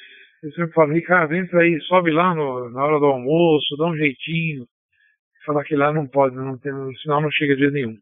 eu 0.42 0.50
sempre 0.52 0.72
falo, 0.72 0.92
Ricardo, 0.92 1.34
entra 1.34 1.60
aí, 1.60 1.80
sobe 1.82 2.10
lá 2.10 2.34
no, 2.34 2.70
na 2.70 2.84
hora 2.84 2.98
do 2.98 3.06
almoço, 3.06 3.76
dá 3.76 3.86
um 3.86 3.96
jeitinho. 3.96 4.66
Falar 5.46 5.64
que 5.64 5.76
lá 5.76 5.92
não 5.92 6.06
pode, 6.06 6.36
não 6.36 6.58
tem, 6.58 6.72
senão 7.02 7.20
não 7.20 7.30
chega 7.30 7.56
de 7.56 7.70
nenhum. 7.70 7.96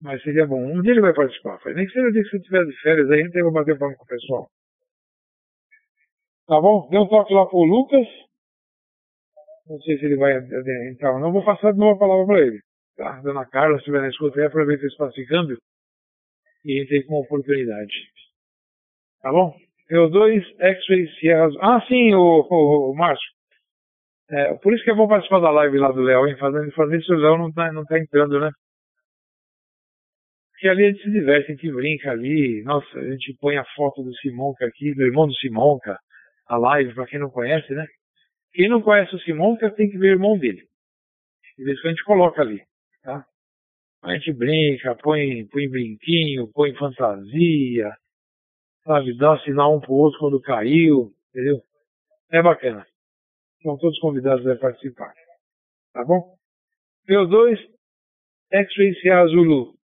Mas 0.00 0.22
seria 0.22 0.46
bom. 0.46 0.60
Um 0.60 0.80
dia 0.80 0.92
ele 0.92 1.00
vai 1.00 1.12
participar. 1.12 1.58
Nem 1.66 1.86
que 1.86 1.92
seja 1.92 2.06
o 2.06 2.12
dia 2.12 2.22
que 2.22 2.30
você 2.30 2.36
estiver 2.36 2.64
de 2.64 2.80
férias 2.80 3.10
aí, 3.10 3.20
entra 3.20 3.40
e 3.40 3.42
vou 3.42 3.52
bater 3.52 3.78
palma 3.78 3.96
com 3.96 4.04
o 4.04 4.06
pessoal. 4.06 4.48
Tá 6.46 6.60
bom? 6.60 6.88
Deu 6.88 7.02
um 7.02 7.08
toque 7.08 7.34
lá 7.34 7.46
pro 7.46 7.58
Lucas. 7.58 8.06
Não 9.66 9.78
sei 9.80 9.98
se 9.98 10.06
ele 10.06 10.16
vai 10.16 10.36
entrar 10.90 11.12
ou 11.12 11.20
não. 11.20 11.32
Vou 11.32 11.44
passar 11.44 11.72
de 11.72 11.78
novo 11.78 11.96
a 11.96 11.98
palavra 11.98 12.26
para 12.26 12.40
ele. 12.46 12.60
Tá? 12.96 13.20
Dona 13.20 13.44
Carla, 13.46 13.74
se 13.74 13.80
estiver 13.80 14.00
na 14.00 14.08
escuta 14.08 14.40
aí, 14.40 14.46
aproveita 14.46 14.84
esse 14.84 14.92
espaço 14.92 15.14
de 15.14 15.26
câmbio 15.26 15.58
e 16.64 16.82
entrei 16.82 17.02
com 17.04 17.20
oportunidade. 17.20 17.92
Tá 19.20 19.30
bom? 19.30 19.54
PO2, 19.90 20.44
X-Ray, 20.58 21.08
Sierra... 21.18 21.48
Ah, 21.60 21.80
sim, 21.86 22.14
o, 22.14 22.46
o, 22.48 22.92
o 22.92 22.94
Márcio. 22.94 23.28
É, 24.30 24.54
por 24.54 24.74
isso 24.74 24.84
que 24.84 24.90
é 24.90 24.94
bom 24.94 25.08
participar 25.08 25.40
da 25.40 25.50
live 25.50 25.78
lá 25.78 25.90
do 25.90 26.02
Léo, 26.02 26.26
hein? 26.26 26.36
Fazendo, 26.38 26.70
fazendo 26.72 27.00
isso, 27.00 27.12
o 27.12 27.16
Léo 27.16 27.38
não 27.38 27.52
tá, 27.52 27.72
não 27.72 27.84
tá 27.84 27.98
entrando, 27.98 28.38
né? 28.38 28.50
Porque 30.58 30.68
ali 30.70 30.86
a 30.86 30.90
gente 30.90 31.04
se 31.04 31.10
diverte, 31.12 31.52
a 31.52 31.54
gente 31.54 31.72
brinca 31.72 32.10
ali. 32.10 32.64
Nossa, 32.64 32.98
a 32.98 33.10
gente 33.12 33.32
põe 33.40 33.56
a 33.56 33.64
foto 33.76 34.02
do 34.02 34.12
Simonca 34.16 34.66
aqui, 34.66 34.92
do 34.92 35.02
irmão 35.02 35.28
do 35.28 35.34
Simonca, 35.36 35.96
a 36.48 36.56
live, 36.56 36.94
pra 36.94 37.06
quem 37.06 37.20
não 37.20 37.30
conhece, 37.30 37.72
né? 37.72 37.86
Quem 38.52 38.68
não 38.68 38.82
conhece 38.82 39.14
o 39.14 39.20
Simonca 39.20 39.70
tem 39.70 39.88
que 39.88 39.96
ver 39.96 40.08
o 40.08 40.14
irmão 40.14 40.36
dele. 40.36 40.66
De 41.56 41.62
vez 41.62 41.78
a 41.84 41.88
gente 41.88 42.02
coloca 42.02 42.42
ali, 42.42 42.60
tá? 43.04 43.24
A 44.02 44.14
gente 44.14 44.32
brinca, 44.32 44.96
põe, 44.96 45.46
põe 45.46 45.68
brinquinho, 45.68 46.50
põe 46.52 46.74
fantasia, 46.74 47.92
sabe? 48.82 49.16
Dá 49.16 49.38
sinal 49.44 49.76
um 49.76 49.80
pro 49.80 49.92
outro 49.92 50.18
quando 50.18 50.40
caiu, 50.40 51.12
entendeu? 51.30 51.62
É 52.32 52.42
bacana. 52.42 52.84
São 53.62 53.78
todos 53.78 53.98
convidados 54.00 54.44
a 54.44 54.56
participar. 54.56 55.14
Tá 55.92 56.04
bom? 56.04 56.36
P2, 57.08 57.58
X-Ray 58.50 58.94
Sierra 58.94 59.26
Zulu. 59.28 59.77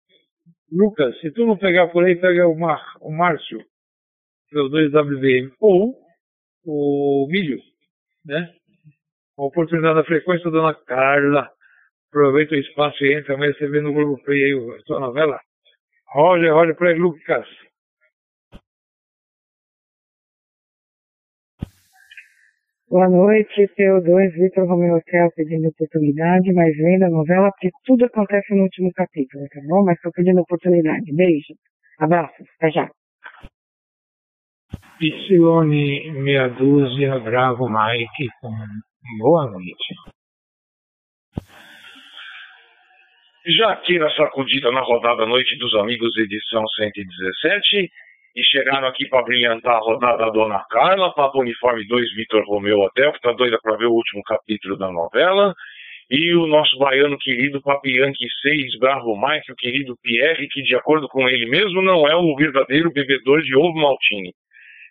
Lucas, 0.70 1.18
se 1.20 1.30
tu 1.30 1.46
não 1.46 1.56
pegar 1.56 1.88
por 1.88 2.04
aí, 2.04 2.16
pega 2.16 2.48
o, 2.48 2.58
Mar, 2.58 2.82
o 3.00 3.10
Márcio, 3.10 3.60
P2WVM, 4.52 5.52
ou 5.60 5.94
o 6.66 7.26
Milho, 7.30 7.60
né? 8.24 8.52
A 9.38 9.42
oportunidade 9.44 9.96
da 9.96 10.04
frequência, 10.04 10.50
dona 10.50 10.74
Carla. 10.74 11.50
Aproveita 12.08 12.54
o 12.54 12.58
espaço 12.58 13.04
e 13.04 13.12
entra, 13.12 13.34
amanhã 13.34 13.52
você 13.52 13.66
vê 13.68 13.80
no 13.80 13.92
Globo 13.92 14.22
Play 14.22 14.44
aí 14.44 14.76
a 14.76 14.80
sua 14.82 15.00
novela. 15.00 15.40
Roger, 16.12 16.52
Roger 16.54 16.76
Play 16.76 16.94
Lucas. 16.94 17.46
Boa 22.86 23.08
noite, 23.08 23.66
PO2, 23.78 24.32
Vitor 24.34 24.68
Romeu 24.68 24.96
Hotel 24.96 25.30
pedindo 25.34 25.68
oportunidade, 25.68 26.52
mas 26.52 26.76
vendo 26.76 27.04
a 27.04 27.10
novela, 27.10 27.50
porque 27.52 27.70
tudo 27.82 28.04
acontece 28.04 28.54
no 28.54 28.64
último 28.64 28.92
capítulo, 28.92 29.48
tá 29.48 29.60
bom? 29.66 29.82
Mas 29.84 29.98
tô 30.02 30.12
pedindo 30.12 30.42
oportunidade. 30.42 31.10
Beijo. 31.12 31.54
Abraço. 31.98 32.44
Até 32.58 32.70
já. 32.70 32.90
Psione 34.98 36.12
meia 36.12 36.48
dúzia, 36.48 37.18
Bravo 37.20 37.68
Mike, 37.68 38.28
com 38.42 38.52
boa 39.18 39.50
noite. 39.50 39.94
Já 43.46 43.72
aqui 43.72 43.98
na 43.98 44.10
sacudida 44.14 44.70
na 44.70 44.80
rodada 44.80 45.24
Noite 45.26 45.58
dos 45.58 45.74
Amigos, 45.74 46.16
edição 46.18 46.66
117, 46.66 47.90
e 48.34 48.42
chegaram 48.44 48.88
aqui 48.88 49.08
para 49.08 49.22
brilhantar 49.22 49.76
a 49.76 49.78
rodada 49.78 50.30
Dona 50.30 50.64
Carla, 50.70 51.14
Papo 51.14 51.40
Uniforme 51.40 51.86
2, 51.86 52.14
Vitor 52.14 52.44
Romeu 52.44 52.80
Hotel, 52.80 53.12
que 53.12 53.20
tá 53.20 53.32
doida 53.32 53.58
para 53.62 53.76
ver 53.76 53.86
o 53.86 53.92
último 53.92 54.22
capítulo 54.24 54.76
da 54.76 54.90
novela, 54.90 55.54
e 56.10 56.34
o 56.34 56.46
nosso 56.46 56.76
baiano 56.78 57.16
querido 57.18 57.62
Papianque 57.62 58.26
6, 58.42 58.78
Bravo 58.78 59.16
Mike, 59.16 59.52
o 59.52 59.56
querido 59.56 59.96
Pierre, 60.02 60.48
que 60.48 60.62
de 60.62 60.74
acordo 60.74 61.08
com 61.08 61.28
ele 61.28 61.46
mesmo 61.46 61.80
não 61.80 62.08
é 62.08 62.16
o 62.16 62.34
verdadeiro 62.34 62.92
bebedor 62.92 63.42
de 63.42 63.56
ovo 63.56 63.74
maltine. 63.74 64.34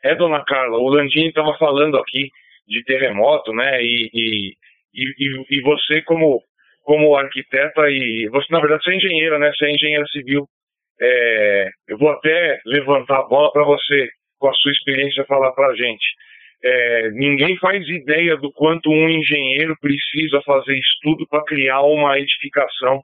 É, 0.03 0.15
Dona 0.15 0.43
Carla, 0.45 0.77
o 0.77 0.89
Landini 0.89 1.27
estava 1.27 1.55
falando 1.57 1.97
aqui 1.97 2.29
de 2.67 2.83
terremoto, 2.83 3.53
né, 3.53 3.83
e, 3.83 4.09
e, 4.13 4.53
e, 4.93 5.45
e 5.57 5.61
você 5.61 6.01
como 6.01 6.41
como 6.83 7.15
arquiteta 7.15 7.89
e 7.89 8.27
você 8.29 8.47
na 8.51 8.59
verdade 8.59 8.83
você 8.83 8.91
é 8.91 8.95
engenheira, 8.95 9.39
né? 9.39 9.51
Você 9.55 9.65
é 9.65 9.71
engenheira 9.71 10.05
civil. 10.07 10.47
É, 11.01 11.69
eu 11.87 11.97
vou 11.97 12.09
até 12.09 12.59
levantar 12.65 13.19
a 13.19 13.27
bola 13.27 13.51
para 13.51 13.63
você, 13.63 14.09
com 14.39 14.47
a 14.47 14.53
sua 14.53 14.71
experiência, 14.71 15.25
falar 15.25 15.51
para 15.51 15.67
a 15.67 15.75
gente. 15.75 16.05
É, 16.63 17.09
ninguém 17.11 17.57
faz 17.57 17.85
ideia 17.89 18.37
do 18.37 18.51
quanto 18.53 18.89
um 18.89 19.09
engenheiro 19.09 19.75
precisa 19.81 20.41
fazer 20.43 20.77
estudo 20.77 21.27
para 21.27 21.43
criar 21.43 21.81
uma 21.81 22.17
edificação. 22.17 23.01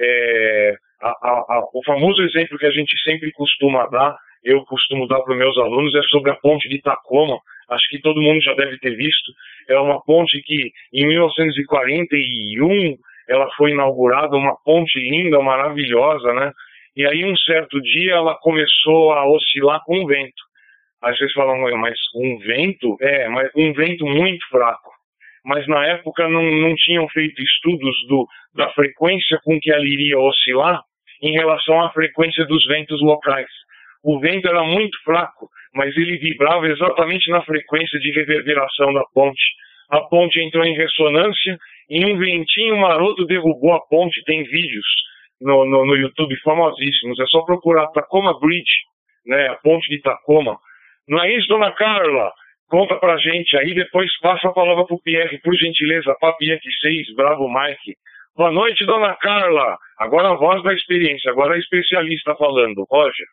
É, 0.00 0.74
a, 1.00 1.08
a, 1.08 1.30
a, 1.30 1.68
o 1.72 1.84
famoso 1.84 2.20
exemplo 2.22 2.58
que 2.58 2.66
a 2.66 2.70
gente 2.70 2.98
sempre 3.02 3.30
costuma 3.32 3.86
dar, 3.86 4.16
eu 4.42 4.64
costumo 4.64 5.06
dar 5.06 5.20
para 5.20 5.36
meus 5.36 5.56
alunos, 5.58 5.94
é 5.94 6.02
sobre 6.08 6.32
a 6.32 6.36
ponte 6.36 6.68
de 6.68 6.80
Tacoma. 6.80 7.38
Acho 7.68 7.88
que 7.90 8.00
todo 8.00 8.20
mundo 8.20 8.42
já 8.42 8.54
deve 8.54 8.76
ter 8.78 8.96
visto. 8.96 9.32
É 9.68 9.78
uma 9.78 10.02
ponte 10.02 10.42
que, 10.42 10.72
em 10.92 11.06
1941, 11.06 12.96
ela 13.28 13.48
foi 13.56 13.70
inaugurada, 13.70 14.34
uma 14.36 14.56
ponte 14.64 14.98
linda, 14.98 15.40
maravilhosa, 15.40 16.32
né? 16.34 16.52
E 16.96 17.06
aí, 17.06 17.24
um 17.24 17.36
certo 17.36 17.80
dia, 17.80 18.14
ela 18.14 18.36
começou 18.40 19.12
a 19.12 19.26
oscilar 19.30 19.80
com 19.84 20.02
o 20.02 20.06
vento. 20.06 20.42
Aí 21.02 21.16
vocês 21.16 21.32
falam, 21.32 21.56
mas 21.78 21.96
um 22.14 22.38
vento? 22.38 22.96
É, 23.00 23.28
mas 23.28 23.50
um 23.56 23.72
vento 23.72 24.04
muito 24.04 24.46
fraco. 24.48 24.90
Mas 25.44 25.66
na 25.66 25.86
época 25.86 26.28
não, 26.28 26.42
não 26.42 26.74
tinham 26.74 27.08
feito 27.08 27.40
estudos 27.42 27.96
do, 28.08 28.26
da 28.54 28.70
frequência 28.72 29.40
com 29.42 29.58
que 29.58 29.72
ela 29.72 29.86
iria 29.86 30.18
oscilar 30.18 30.82
em 31.22 31.32
relação 31.32 31.80
à 31.80 31.90
frequência 31.90 32.44
dos 32.44 32.66
ventos 32.66 33.00
locais. 33.00 33.48
O 34.02 34.18
vento 34.18 34.48
era 34.48 34.62
muito 34.64 34.98
fraco, 35.02 35.48
mas 35.74 35.96
ele 35.96 36.18
vibrava 36.18 36.66
exatamente 36.66 37.30
na 37.30 37.42
frequência 37.42 37.98
de 37.98 38.10
reverberação 38.10 38.92
da 38.92 39.04
ponte. 39.14 39.42
A 39.90 40.00
ponte 40.00 40.40
entrou 40.40 40.64
em 40.64 40.76
ressonância 40.76 41.58
e 41.88 42.04
um 42.04 42.18
ventinho 42.18 42.76
maroto 42.76 43.24
derrubou 43.26 43.72
a 43.72 43.80
ponte. 43.80 44.22
Tem 44.24 44.42
vídeos 44.44 44.86
no, 45.40 45.64
no, 45.64 45.86
no 45.86 45.96
YouTube 45.96 46.36
famosíssimos. 46.40 47.18
É 47.18 47.26
só 47.26 47.42
procurar 47.42 47.88
Tacoma 47.88 48.38
Bridge, 48.38 48.84
né, 49.26 49.48
a 49.48 49.54
ponte 49.56 49.88
de 49.88 50.00
Tacoma. 50.00 50.58
Não 51.08 51.22
é 51.22 51.38
dona 51.48 51.72
Carla? 51.72 52.32
Conta 52.68 52.96
pra 52.96 53.16
gente 53.16 53.56
aí, 53.56 53.74
depois 53.74 54.08
passa 54.20 54.48
a 54.48 54.52
palavra 54.52 54.86
pro 54.86 55.02
Pierre, 55.02 55.40
por 55.40 55.54
gentileza, 55.56 56.16
Papianque 56.20 56.70
6, 56.80 57.14
Bravo 57.16 57.48
Mike. 57.48 57.96
Boa 58.36 58.52
noite, 58.52 58.86
dona 58.86 59.16
Carla. 59.16 59.76
Agora 59.98 60.30
a 60.30 60.36
voz 60.36 60.62
da 60.62 60.72
experiência, 60.72 61.32
agora 61.32 61.54
a 61.54 61.58
especialista 61.58 62.36
falando. 62.36 62.86
Roger. 62.88 63.26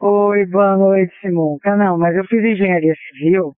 Oi, 0.00 0.46
boa 0.46 0.76
noite, 0.76 1.12
Simonca. 1.20 1.76
Não, 1.76 1.98
mas 1.98 2.16
eu 2.16 2.24
fiz 2.24 2.42
engenharia 2.44 2.94
civil, 3.08 3.54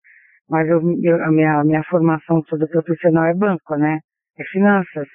mas 0.48 0.68
eu, 0.68 0.80
eu, 1.02 1.24
a 1.24 1.30
minha, 1.30 1.64
minha 1.64 1.82
formação 1.84 2.42
toda 2.42 2.66
profissional 2.66 3.24
é 3.26 3.34
banco, 3.34 3.76
né? 3.76 4.00
É 4.38 4.44
finanças. 4.44 5.08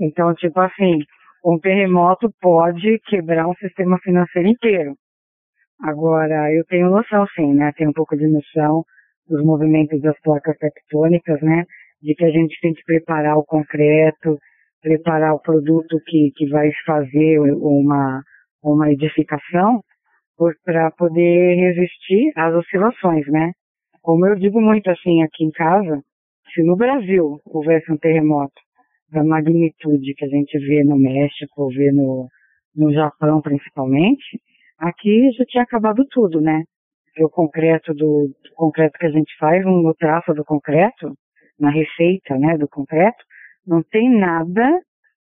Então, 0.00 0.34
tipo 0.34 0.58
assim, 0.60 1.00
um 1.44 1.58
terremoto 1.58 2.32
pode 2.40 2.98
quebrar 3.06 3.46
um 3.46 3.54
sistema 3.54 3.98
financeiro 3.98 4.48
inteiro. 4.48 4.94
Agora, 5.82 6.52
eu 6.52 6.64
tenho 6.64 6.90
noção, 6.90 7.26
sim, 7.34 7.54
né? 7.54 7.72
Tenho 7.76 7.90
um 7.90 7.92
pouco 7.94 8.16
de 8.16 8.26
noção 8.26 8.82
dos 9.28 9.44
movimentos 9.44 10.00
das 10.00 10.18
placas 10.20 10.56
tectônicas, 10.58 11.40
né? 11.42 11.64
De 12.02 12.14
que 12.14 12.24
a 12.24 12.30
gente 12.30 12.58
tem 12.60 12.72
que 12.72 12.82
preparar 12.84 13.36
o 13.36 13.44
concreto, 13.44 14.38
preparar 14.82 15.34
o 15.34 15.40
produto 15.40 16.00
que, 16.06 16.30
que 16.34 16.48
vai 16.48 16.70
fazer 16.86 17.38
uma, 17.38 18.22
uma 18.62 18.90
edificação 18.90 19.82
para 20.64 20.90
poder 20.92 21.54
resistir 21.56 22.32
às 22.36 22.54
oscilações, 22.54 23.26
né? 23.28 23.52
Como 24.02 24.26
eu 24.26 24.34
digo 24.36 24.60
muito 24.60 24.90
assim 24.90 25.22
aqui 25.22 25.44
em 25.44 25.50
casa, 25.50 26.02
se 26.54 26.62
no 26.62 26.74
Brasil 26.76 27.38
houvesse 27.44 27.92
um 27.92 27.98
terremoto 27.98 28.60
da 29.12 29.24
magnitude 29.24 30.14
que 30.14 30.24
a 30.24 30.28
gente 30.28 30.58
vê 30.58 30.84
no 30.84 30.96
México, 30.96 31.68
vê 31.68 31.90
no, 31.92 32.28
no 32.74 32.92
Japão 32.92 33.40
principalmente, 33.40 34.40
aqui 34.78 35.30
já 35.36 35.44
tinha 35.44 35.62
acabado 35.62 36.04
tudo, 36.10 36.40
né? 36.40 36.62
O 37.18 37.28
concreto 37.28 37.92
do, 37.92 38.28
do 38.28 38.54
concreto 38.54 38.98
que 38.98 39.06
a 39.06 39.10
gente 39.10 39.36
faz, 39.38 39.64
no 39.64 39.94
traço 39.94 40.32
do 40.32 40.44
concreto, 40.44 41.12
na 41.58 41.70
receita, 41.70 42.38
né, 42.38 42.56
do 42.56 42.66
concreto, 42.68 43.22
não 43.66 43.82
tem 43.82 44.08
nada 44.08 44.80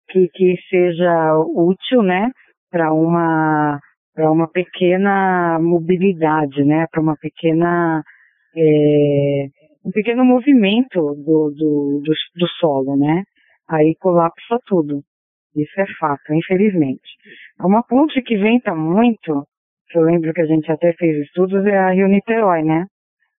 que, 0.09 0.27
que 0.29 0.55
seja 0.69 1.37
útil, 1.55 2.01
né, 2.01 2.31
para 2.71 2.91
uma 2.91 3.79
para 4.15 4.31
uma 4.31 4.47
pequena 4.47 5.57
mobilidade, 5.59 6.63
né, 6.63 6.85
para 6.91 7.01
uma 7.01 7.15
pequena 7.17 8.03
é, 8.55 9.47
um 9.85 9.91
pequeno 9.91 10.23
movimento 10.23 10.99
do, 11.15 11.51
do, 11.51 12.01
do, 12.03 12.13
do 12.35 12.47
solo, 12.59 12.95
né? 12.95 13.23
Aí 13.73 13.95
colapsa 13.99 14.59
tudo. 14.65 15.01
Isso 15.55 15.79
é 15.79 15.85
fato, 15.99 16.33
infelizmente. 16.33 17.09
Uma 17.59 17.83
ponte 17.83 18.21
que 18.21 18.37
venta 18.37 18.75
muito, 18.75 19.45
que 19.89 19.97
eu 19.97 20.03
lembro 20.03 20.33
que 20.33 20.41
a 20.41 20.45
gente 20.45 20.71
até 20.71 20.93
fez 20.93 21.25
estudos, 21.25 21.65
é 21.65 21.77
a 21.77 21.89
Rio 21.91 22.07
Niterói, 22.07 22.63
né? 22.63 22.85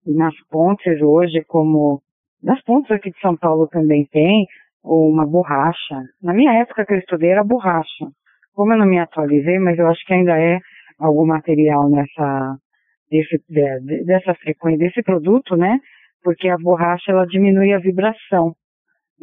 E 0.06 0.12
nas 0.12 0.34
pontes 0.50 1.00
hoje, 1.00 1.42
como 1.46 2.00
nas 2.42 2.62
pontes 2.62 2.90
aqui 2.90 3.10
de 3.10 3.20
São 3.20 3.36
Paulo 3.36 3.66
também 3.68 4.06
tem 4.06 4.46
uma 4.82 5.26
borracha. 5.26 6.02
Na 6.22 6.34
minha 6.34 6.52
época 6.54 6.84
que 6.84 6.92
eu 6.92 6.98
estudei 6.98 7.30
era 7.30 7.42
borracha. 7.42 8.06
Como 8.54 8.72
eu 8.72 8.78
não 8.78 8.86
me 8.86 8.98
atualizei, 8.98 9.58
mas 9.58 9.78
eu 9.78 9.86
acho 9.88 10.04
que 10.04 10.12
ainda 10.12 10.38
é 10.38 10.58
algum 10.98 11.26
material 11.26 11.88
nessa 11.88 12.56
desse, 13.10 13.40
dessa 14.04 14.34
frequência, 14.34 14.78
desse 14.78 15.02
produto, 15.02 15.56
né? 15.56 15.78
Porque 16.22 16.48
a 16.48 16.56
borracha 16.58 17.12
ela 17.12 17.26
diminui 17.26 17.72
a 17.72 17.78
vibração. 17.78 18.54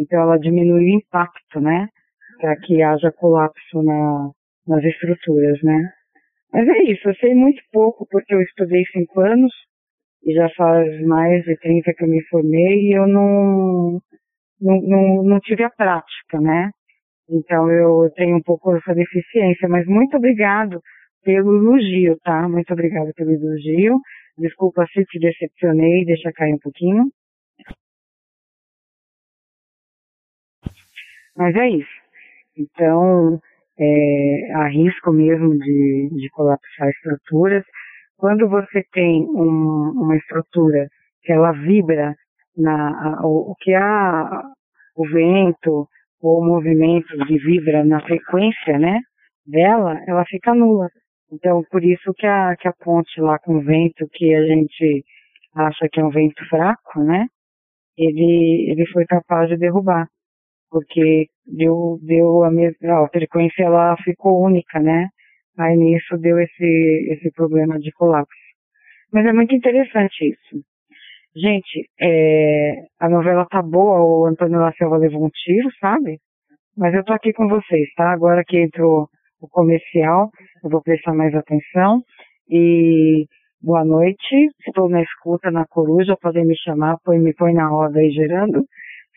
Então 0.02 0.20
ela 0.20 0.38
diminui 0.38 0.86
o 0.86 0.98
impacto, 0.98 1.62
né? 1.62 1.88
Para 2.40 2.56
que 2.58 2.82
haja 2.82 3.12
colapso 3.12 3.84
na, 3.84 4.32
nas 4.68 4.84
estruturas, 4.84 5.62
né? 5.64 5.92
Mas 6.52 6.68
é 6.68 6.84
isso, 6.84 7.08
eu 7.08 7.16
sei 7.16 7.36
muito 7.36 7.62
pouco 7.72 8.06
porque 8.10 8.34
eu 8.34 8.42
estudei 8.42 8.84
cinco 8.92 9.22
anos 9.22 9.54
e 10.26 10.34
já 10.34 10.50
faz 10.50 11.02
mais 11.06 11.44
de 11.44 11.56
30 11.58 11.94
que 11.94 12.04
eu 12.04 12.08
me 12.08 12.22
formei 12.26 12.90
e 12.90 12.98
eu 12.98 13.08
não, 13.08 14.00
não, 14.60 14.82
não, 14.82 15.24
não 15.24 15.40
tive 15.40 15.64
a 15.64 15.70
prática, 15.70 16.42
né? 16.42 16.72
Então 17.30 17.72
eu 17.72 18.12
tenho 18.16 18.36
um 18.38 18.42
pouco 18.42 18.76
essa 18.76 18.94
deficiência, 18.94 19.70
mas 19.70 19.86
muito 19.86 20.18
obrigado 20.18 20.82
pelo 21.24 21.56
elogio, 21.58 22.18
tá? 22.24 22.50
Muito 22.50 22.74
obrigada 22.74 23.12
pelo 23.16 23.32
elogio. 23.32 23.98
Desculpa 24.38 24.86
se 24.92 25.06
te 25.06 25.20
decepcionei, 25.20 26.04
deixa 26.06 26.32
cair 26.34 26.54
um 26.54 26.60
pouquinho. 26.60 27.06
Mas 31.36 31.56
é 31.56 31.70
isso. 31.70 32.02
Então, 32.58 33.40
é, 33.80 34.52
há 34.56 34.68
risco 34.68 35.12
mesmo 35.12 35.58
de, 35.58 36.10
de 36.14 36.30
colapsar 36.32 36.90
estruturas. 36.90 37.64
Quando 38.18 38.48
você 38.48 38.84
tem 38.92 39.24
um, 39.24 39.94
uma 39.96 40.16
estrutura 40.16 40.88
que 41.24 41.32
ela 41.32 41.52
vibra 41.52 42.16
na, 42.56 42.90
a, 42.90 43.26
o, 43.26 43.52
o 43.52 43.56
que 43.56 43.74
há 43.74 44.44
o 44.96 45.08
vento 45.08 45.88
ou 46.22 46.40
o 46.40 46.46
movimento 46.46 47.18
de 47.26 47.38
vibra 47.40 47.84
na 47.84 48.00
frequência, 48.02 48.78
né, 48.78 49.00
dela, 49.46 50.00
ela 50.08 50.24
fica 50.26 50.54
nula. 50.54 50.88
Então, 51.32 51.64
por 51.72 51.84
isso 51.84 52.14
que 52.14 52.28
a, 52.28 52.56
que 52.58 52.68
a 52.68 52.74
ponte 52.74 53.20
lá 53.22 53.40
com 53.40 53.62
vento, 53.62 54.08
que 54.12 54.36
a 54.36 54.46
gente 54.46 55.04
acha 55.56 55.88
que 55.92 56.00
é 56.00 56.04
um 56.04 56.10
vento 56.10 56.46
fraco, 56.50 57.02
né? 57.02 57.26
Ele, 57.98 58.70
ele 58.70 58.86
foi 58.88 59.06
capaz 59.06 59.50
de 59.50 59.58
derrubar. 59.58 60.08
Porque 60.72 61.28
deu, 61.46 62.00
deu 62.02 62.44
a 62.44 62.50
mesma, 62.50 63.04
a 63.04 63.10
frequência 63.10 63.64
ela 63.64 63.96
ficou 63.98 64.42
única, 64.42 64.80
né? 64.80 65.10
Aí 65.60 65.76
nisso 65.76 66.18
deu 66.18 66.40
esse, 66.40 67.10
esse 67.12 67.32
problema 67.34 67.78
de 67.78 67.92
colapso. 67.92 68.32
Mas 69.14 69.26
é 69.26 69.34
muito 69.34 69.54
interessante 69.54 70.30
isso. 70.30 70.64
Gente, 71.36 71.90
é, 72.00 72.86
a 73.00 73.10
novela 73.10 73.46
tá 73.46 73.62
boa, 73.62 74.02
o 74.02 74.26
Antônio 74.26 74.60
La 74.60 74.72
Selva 74.74 74.98
levou 74.98 75.26
um 75.26 75.30
tiro, 75.30 75.70
sabe? 75.80 76.20
Mas 76.78 76.94
eu 76.94 77.04
tô 77.04 77.14
aqui 77.14 77.34
com 77.34 77.48
vocês, 77.48 77.90
tá? 77.96 78.12
Agora 78.12 78.44
que 78.46 78.58
entrou 78.58 79.08
o 79.42 79.48
comercial, 79.48 80.30
eu 80.64 80.70
vou 80.70 80.82
prestar 80.82 81.14
mais 81.14 81.34
atenção. 81.36 82.02
E 82.50 83.26
boa 83.62 83.86
noite, 83.86 84.50
estou 84.68 84.90
na 84.90 85.02
escuta 85.02 85.52
na 85.52 85.66
coruja, 85.68 86.18
podem 86.22 86.46
me 86.46 86.58
chamar, 86.58 86.98
põe, 87.04 87.20
me 87.20 87.34
põe 87.34 87.54
na 87.54 87.68
roda 87.68 88.00
aí 88.00 88.12
gerando. 88.12 88.66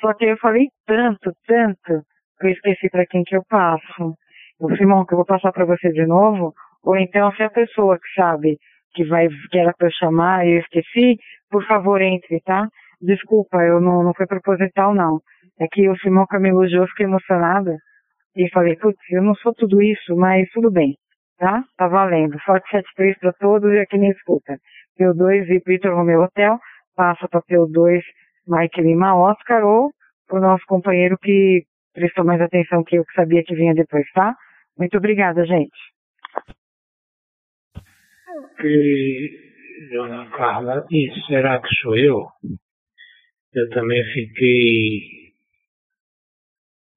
Só 0.04 0.12
que 0.12 0.26
eu 0.26 0.36
falei 0.36 0.66
tanto, 0.86 1.32
tanto, 1.46 2.02
que 2.38 2.46
eu 2.46 2.50
esqueci 2.50 2.90
para 2.90 3.06
quem 3.06 3.22
que 3.24 3.34
eu 3.34 3.42
passo. 3.48 4.14
O 4.60 4.76
Simão, 4.76 5.06
que 5.06 5.14
eu 5.14 5.16
vou 5.16 5.24
passar 5.24 5.50
para 5.50 5.64
você 5.64 5.88
de 5.92 6.04
novo, 6.04 6.52
ou 6.84 6.94
então 6.98 7.32
se 7.32 7.42
a 7.42 7.48
pessoa 7.48 7.96
que 7.98 8.20
sabe 8.20 8.58
que 8.92 9.02
vai 9.06 9.28
que 9.50 9.58
era 9.58 9.72
para 9.72 9.86
eu 9.86 9.92
chamar 9.92 10.46
e 10.46 10.56
eu 10.56 10.60
esqueci, 10.60 11.16
por 11.50 11.66
favor 11.66 12.02
entre, 12.02 12.38
tá? 12.40 12.68
Desculpa, 13.00 13.56
eu 13.62 13.80
não, 13.80 14.02
não 14.02 14.12
foi 14.12 14.26
proposital 14.26 14.94
não. 14.94 15.20
É 15.58 15.66
que 15.72 15.88
o 15.88 15.96
Simão 15.96 16.26
que 16.26 16.38
me 16.38 16.50
elogiou, 16.50 16.86
fiquei 16.88 17.06
emocionada. 17.06 17.74
E 18.36 18.46
falei, 18.50 18.76
putz, 18.76 19.00
eu 19.10 19.22
não 19.22 19.34
sou 19.36 19.54
tudo 19.54 19.80
isso, 19.80 20.14
mas 20.16 20.50
tudo 20.50 20.70
bem, 20.70 20.96
tá? 21.38 21.64
Tá 21.78 21.88
valendo. 21.88 22.38
Forte 22.40 22.68
73 22.68 23.18
para 23.20 23.32
todos 23.32 23.72
e 23.72 23.78
aqui 23.78 23.96
me 23.96 24.10
escuta. 24.10 24.58
P2 25.00 25.48
e 25.48 25.62
Vitor 25.64 25.94
Romeu 25.94 26.20
Hotel, 26.20 26.58
passa 26.94 27.26
para 27.26 27.40
P2 27.40 28.02
Mike 28.46 28.80
Lima 28.80 29.16
Oscar 29.16 29.64
ou 29.64 29.90
o 30.30 30.40
nosso 30.40 30.64
companheiro 30.66 31.16
que 31.18 31.64
prestou 31.92 32.24
mais 32.24 32.40
atenção 32.40 32.82
que 32.82 32.96
eu 32.96 33.04
que 33.04 33.14
sabia 33.14 33.42
que 33.44 33.54
vinha 33.54 33.74
depois, 33.74 34.04
tá? 34.12 34.34
Muito 34.78 34.96
obrigada, 34.96 35.44
gente. 35.44 35.76
E, 38.62 39.30
dona 39.92 40.30
Carla, 40.30 40.84
e 40.90 41.08
será 41.26 41.60
que 41.60 41.68
sou 41.82 41.96
eu? 41.96 42.26
Eu 43.52 43.70
também 43.70 44.02
fiquei 44.12 45.24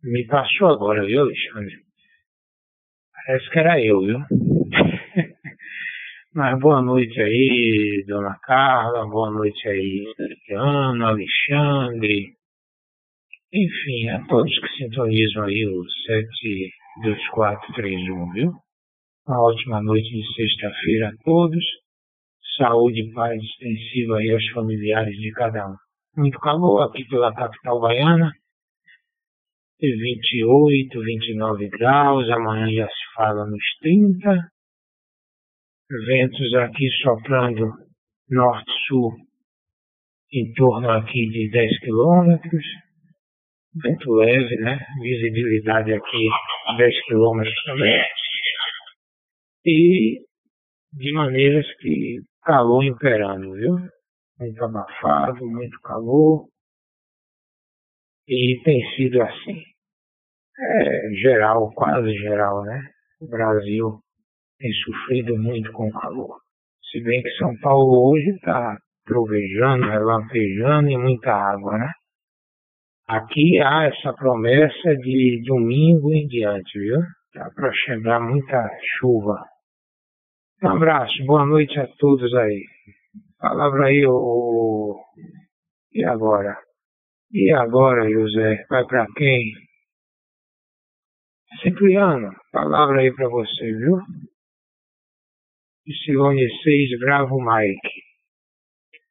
me 0.04 0.26
passou 0.26 0.70
agora, 0.70 1.06
viu, 1.06 1.22
Alexandre? 1.22 1.76
Parece 3.14 3.50
que 3.50 3.60
era 3.60 3.82
eu, 3.82 4.00
viu? 4.02 4.20
Mas 6.38 6.54
boa 6.60 6.84
noite 6.84 7.20
aí, 7.20 8.06
dona 8.06 8.38
Carla, 8.44 9.10
boa 9.10 9.32
noite 9.32 9.68
aí, 9.68 10.06
Ana, 10.52 11.08
Alexandre, 11.08 12.28
enfim, 13.52 14.10
a 14.10 14.24
todos 14.28 14.60
que 14.60 14.68
sintonizam 14.78 15.46
aí 15.46 15.66
o 15.66 15.84
72431, 17.02 18.34
viu? 18.34 18.52
Uma 19.28 19.42
ótima 19.42 19.82
noite 19.82 20.08
de 20.08 20.22
sexta-feira 20.36 21.10
a 21.10 21.14
todos. 21.24 21.66
Saúde 22.56 23.02
e 23.02 23.12
paz 23.14 23.42
extensiva 23.42 24.20
aí 24.20 24.30
aos 24.32 24.48
familiares 24.50 25.18
de 25.18 25.32
cada 25.32 25.68
um. 25.68 25.76
Muito 26.16 26.38
calor 26.38 26.84
aqui 26.84 27.04
pela 27.08 27.34
capital 27.34 27.82
baiana. 27.82 28.32
28, 29.82 31.02
29 31.02 31.68
graus, 31.70 32.30
amanhã 32.30 32.72
já 32.72 32.88
se 32.88 33.14
fala 33.16 33.44
nos 33.48 33.64
30. 33.82 34.52
Ventos 35.90 36.54
aqui 36.56 36.90
soprando 37.02 37.72
norte-sul 38.30 39.14
em 40.34 40.52
torno 40.54 40.90
aqui 40.90 41.30
de 41.30 41.50
10 41.50 41.80
quilômetros. 41.80 42.66
Vento 43.82 44.12
leve, 44.12 44.58
né? 44.58 44.78
Visibilidade 45.02 45.94
aqui 45.94 46.28
10 46.78 47.06
quilômetros 47.06 47.64
também. 47.64 48.04
E 49.66 50.20
de 50.92 51.14
maneiras 51.14 51.66
que 51.78 52.20
calor 52.44 52.84
imperando, 52.84 53.54
viu? 53.54 53.78
Muito 54.40 54.66
abafado, 54.66 55.46
muito 55.46 55.80
calor. 55.80 56.50
E 58.28 58.62
tem 58.66 58.82
sido 58.98 59.22
assim. 59.22 59.64
É 60.60 61.10
geral, 61.22 61.72
quase 61.74 62.12
geral, 62.18 62.64
né? 62.64 62.82
O 63.22 63.28
Brasil 63.30 64.02
tem 64.60 64.72
sofrido 64.74 65.38
muito 65.38 65.72
com 65.72 65.88
o 65.88 65.92
calor. 65.92 66.38
Se 66.92 67.02
bem 67.02 67.22
que 67.22 67.30
São 67.38 67.56
Paulo 67.60 68.12
hoje 68.12 68.30
está 68.30 68.78
trovejando, 69.06 69.88
relampejando 69.88 70.90
e 70.90 70.98
muita 70.98 71.32
água, 71.32 71.78
né? 71.78 71.92
Aqui 73.08 73.60
há 73.62 73.86
essa 73.86 74.14
promessa 74.14 74.96
de 74.98 75.42
domingo 75.46 76.14
em 76.14 76.28
diante, 76.28 76.78
viu? 76.78 77.00
Tá 77.34 77.50
para 77.56 77.72
chegar 77.74 78.20
muita 78.20 78.70
chuva. 78.98 79.46
Um 80.64 80.70
abraço, 80.70 81.14
boa 81.26 81.46
noite 81.46 81.80
a 81.80 81.88
todos 82.00 82.34
aí. 82.34 82.66
Palavra 83.40 83.88
aí, 83.88 84.06
o. 84.08 85.00
E 85.94 86.04
agora? 86.04 86.58
E 87.32 87.52
agora, 87.54 88.10
José? 88.10 88.66
Vai 88.70 88.86
para 88.86 89.06
quem? 89.16 89.54
Cipriano, 91.62 92.32
palavra 92.52 93.02
aí 93.02 93.14
pra 93.14 93.30
você, 93.30 93.72
viu? 93.72 94.00
Silone 95.94 96.48
6, 96.64 97.00
Bravo 97.00 97.38
Mike. 97.40 98.08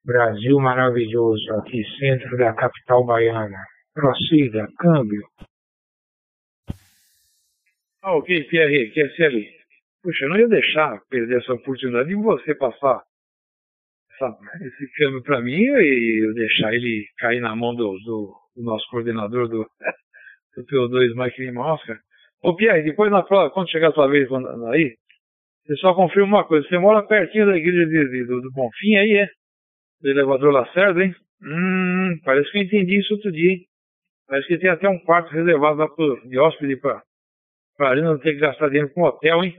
Brasil 0.04 0.58
maravilhoso, 0.60 1.52
aqui 1.54 1.82
centro 1.98 2.36
da 2.36 2.54
capital 2.54 3.04
baiana. 3.04 3.64
Prossiga, 3.92 4.68
câmbio. 4.78 5.26
Ah, 8.02 8.14
ok, 8.16 8.44
Pierre, 8.44 8.92
QSL. 8.92 9.44
Puxa, 10.02 10.24
eu 10.24 10.28
não 10.28 10.38
ia 10.38 10.48
deixar 10.48 11.00
perder 11.10 11.38
essa 11.38 11.54
oportunidade 11.54 12.08
de 12.08 12.14
você 12.14 12.54
passar 12.54 13.02
essa, 14.12 14.38
esse 14.60 14.92
câmbio 14.92 15.22
para 15.22 15.40
mim 15.40 15.60
e 15.60 16.24
eu 16.24 16.34
deixar 16.34 16.72
ele 16.72 17.06
cair 17.18 17.40
na 17.40 17.56
mão 17.56 17.74
do, 17.74 17.98
do, 18.04 18.34
do 18.54 18.62
nosso 18.62 18.88
coordenador 18.90 19.48
do, 19.48 19.64
do 20.56 20.64
PO2, 20.66 21.14
Mike 21.16 21.40
Lima 21.42 21.74
Oscar. 21.74 21.98
Ô 22.42 22.54
Pierre, 22.54 22.84
depois 22.84 23.10
na 23.10 23.22
prova, 23.22 23.50
quando 23.50 23.70
chegar 23.70 23.88
a 23.88 23.92
sua 23.92 24.06
vez 24.08 24.28
aí, 24.72 24.94
você 25.66 25.76
só 25.76 25.94
confirma 25.94 26.38
uma 26.38 26.44
coisa, 26.44 26.66
você 26.68 26.78
mora 26.78 27.06
pertinho 27.06 27.46
da 27.46 27.56
igreja 27.56 27.86
de, 27.86 28.10
de, 28.10 28.24
do, 28.24 28.40
do 28.40 28.52
Bonfim 28.52 28.96
aí, 28.96 29.18
é? 29.18 29.26
Do 30.00 30.10
elevador 30.10 30.52
Lacerda, 30.52 31.02
hein? 31.02 31.14
Hum, 31.42 32.20
parece 32.24 32.50
que 32.52 32.58
eu 32.58 32.62
entendi 32.62 33.00
isso 33.00 33.14
outro 33.14 33.32
dia, 33.32 33.50
hein? 33.52 33.66
Parece 34.28 34.46
que 34.46 34.58
tem 34.58 34.70
até 34.70 34.88
um 34.88 34.98
quarto 35.00 35.30
reservado 35.30 35.78
lá 35.78 35.88
pro, 35.88 36.20
de 36.28 36.38
hóspede 36.38 36.76
pra, 36.76 37.02
pra 37.76 37.96
não 37.96 38.18
ter 38.18 38.34
que 38.34 38.40
gastar 38.40 38.68
dinheiro 38.68 38.92
com 38.92 39.02
hotel, 39.02 39.44
hein? 39.44 39.56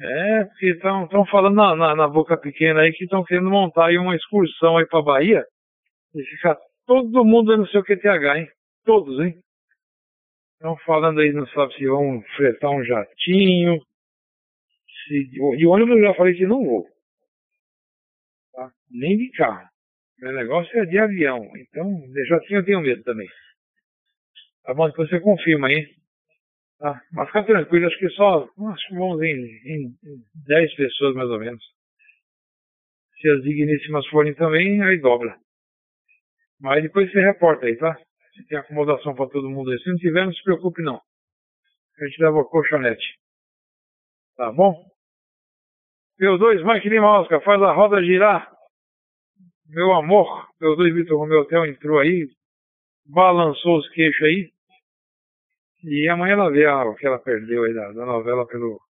É, 0.00 0.44
porque 0.44 0.66
estão 0.70 1.26
falando 1.26 1.56
na, 1.56 1.74
na, 1.74 1.96
na, 1.96 2.08
boca 2.08 2.36
pequena 2.36 2.80
aí 2.80 2.92
que 2.92 3.04
estão 3.04 3.24
querendo 3.24 3.50
montar 3.50 3.86
aí 3.86 3.98
uma 3.98 4.14
excursão 4.14 4.76
aí 4.76 4.86
pra 4.86 5.02
Bahia 5.02 5.44
e 6.14 6.22
ficar 6.22 6.56
todo 6.86 7.24
mundo 7.24 7.56
no 7.56 7.66
seu 7.68 7.82
QTH, 7.82 8.36
hein? 8.36 8.48
Todos, 8.84 9.18
hein? 9.20 9.34
Estão 10.54 10.76
falando 10.86 11.20
aí, 11.20 11.32
não 11.32 11.46
sabe 11.48 11.74
se 11.74 11.86
vão 11.86 12.22
fretar 12.36 12.70
um 12.70 12.84
jatinho. 12.84 13.80
Se, 15.08 15.24
de 15.24 15.66
ônibus 15.66 15.96
eu 15.96 16.02
já 16.02 16.14
falei 16.14 16.34
que 16.34 16.46
não 16.46 16.62
vou. 16.64 16.86
Tá? 18.52 18.70
Nem 18.90 19.16
de 19.16 19.30
carro. 19.30 19.66
Meu 20.18 20.32
negócio 20.32 20.78
é 20.78 20.84
de 20.84 20.98
avião. 20.98 21.50
Então, 21.56 21.88
de 22.12 22.24
jatinho 22.26 22.60
eu 22.60 22.64
tenho 22.64 22.80
medo 22.80 23.02
também. 23.02 23.28
Tá 24.64 24.74
bom? 24.74 24.86
Depois 24.86 25.08
você 25.08 25.18
confirma 25.20 25.68
aí. 25.68 25.96
Tá? 26.78 27.00
Mas 27.12 27.28
fica 27.28 27.44
tranquilo, 27.44 27.86
acho 27.86 27.98
que 27.98 28.08
só 28.10 28.44
acho 28.44 28.88
que 28.88 28.94
vamos 28.94 29.20
em, 29.22 29.34
em, 29.34 29.86
em 30.04 30.24
10 30.46 30.74
pessoas 30.74 31.14
mais 31.14 31.28
ou 31.30 31.38
menos. 31.38 31.64
Se 33.20 33.28
as 33.30 33.42
digníssimas 33.42 34.06
forem 34.08 34.34
também, 34.34 34.80
aí 34.82 34.98
dobra. 34.98 35.36
Mas 36.60 36.82
depois 36.82 37.10
você 37.10 37.20
reporta 37.20 37.66
aí, 37.66 37.76
tá? 37.76 37.98
Se 38.34 38.46
tem 38.46 38.58
acomodação 38.58 39.14
para 39.14 39.28
todo 39.30 39.50
mundo 39.50 39.70
aí. 39.70 39.78
Se 39.80 39.88
não 39.88 39.96
tiver, 39.96 40.24
não 40.24 40.32
se 40.32 40.42
preocupe 40.42 40.82
não. 40.82 41.00
A 42.00 42.04
gente 42.04 42.22
leva 42.22 42.38
o 42.38 42.44
colchonete. 42.44 43.18
Tá 44.36 44.52
bom? 44.52 44.88
P2, 46.20 46.64
Mike 46.64 46.88
Lima 46.88 47.20
Oscar, 47.20 47.40
faz 47.42 47.62
a 47.62 47.72
roda 47.72 48.02
girar. 48.02 48.50
Meu 49.68 49.92
amor, 49.92 50.48
P2 50.60 50.94
Vitor 50.94 51.18
Romeu 51.18 51.40
Hotel 51.40 51.66
entrou 51.66 52.00
aí, 52.00 52.26
balançou 53.06 53.78
os 53.78 53.88
queixos 53.90 54.26
aí. 54.26 54.50
E 55.84 56.08
amanhã 56.08 56.32
ela 56.32 56.50
vê 56.50 56.66
o 56.66 56.94
que 56.96 57.06
ela 57.06 57.20
perdeu 57.20 57.62
aí 57.62 57.72
da, 57.72 57.92
da 57.92 58.04
novela 58.04 58.44
pelo, 58.48 58.80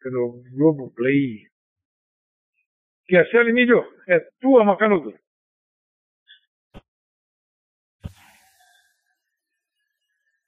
pelo 0.00 0.42
Globo 0.56 0.90
Play. 0.94 1.42
Que 3.06 3.16
é 3.16 3.44
Mídio, 3.52 3.84
é 4.08 4.18
tua, 4.40 4.64
Macanudo. 4.64 5.14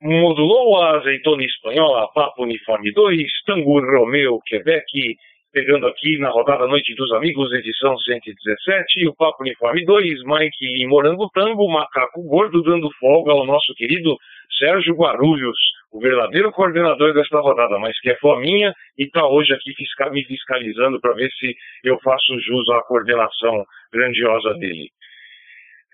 Modulou 0.01 0.81
a 0.81 0.99
azeitona 0.99 1.45
espanhola, 1.45 2.11
Papo 2.15 2.45
Uniforme 2.45 2.93
2, 2.93 3.43
Tango 3.45 3.81
Romeu, 3.81 4.41
Quebec, 4.47 5.17
pegando 5.59 5.89
aqui 5.89 6.19
na 6.19 6.31
rodada 6.31 6.69
Noite 6.69 6.95
dos 6.95 7.11
Amigos, 7.11 7.53
edição 7.53 7.99
117, 7.99 9.09
o 9.09 9.15
Papo 9.17 9.43
Uniforme 9.43 9.85
2, 9.85 10.23
Mike 10.23 10.65
e 10.65 10.87
Morango 10.87 11.29
Tango, 11.35 11.69
Macaco 11.69 12.23
Gordo, 12.23 12.63
dando 12.63 12.89
folga 13.01 13.33
ao 13.33 13.45
nosso 13.45 13.75
querido 13.75 14.17
Sérgio 14.57 14.95
Guarulhos, 14.95 15.59
o 15.91 15.99
verdadeiro 15.99 16.53
coordenador 16.53 17.13
desta 17.13 17.41
rodada, 17.41 17.77
mas 17.81 17.99
que 17.99 18.11
é 18.11 18.17
fominha 18.19 18.73
e 18.97 19.03
está 19.03 19.27
hoje 19.27 19.53
aqui 19.53 19.75
me 20.13 20.25
fiscalizando 20.27 21.01
para 21.01 21.15
ver 21.15 21.29
se 21.33 21.57
eu 21.83 21.99
faço 22.05 22.39
jus 22.39 22.71
à 22.71 22.81
coordenação 22.83 23.65
grandiosa 23.93 24.55
dele. 24.61 24.91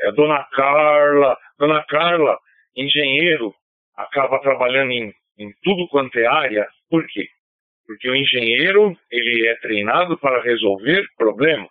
É 0.02 0.12
Dona 0.12 0.44
Carla, 0.52 1.38
Dona 1.58 1.82
Carla, 1.84 2.36
engenheiro, 2.76 3.54
acaba 3.96 4.40
trabalhando 4.40 4.90
em, 4.90 5.10
em 5.38 5.50
tudo 5.62 5.88
quanto 5.88 6.18
é 6.18 6.26
área, 6.26 6.66
por 6.90 7.06
quê? 7.06 7.28
Porque 7.86 8.08
o 8.08 8.16
engenheiro, 8.16 8.96
ele 9.10 9.46
é 9.46 9.54
treinado 9.56 10.18
para 10.18 10.42
resolver 10.42 11.04
problemas. 11.16 11.68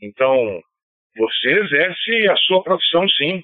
Então, 0.00 0.60
você 1.16 1.52
exerce 1.60 2.28
a 2.28 2.36
sua 2.36 2.62
profissão 2.62 3.08
sim, 3.08 3.42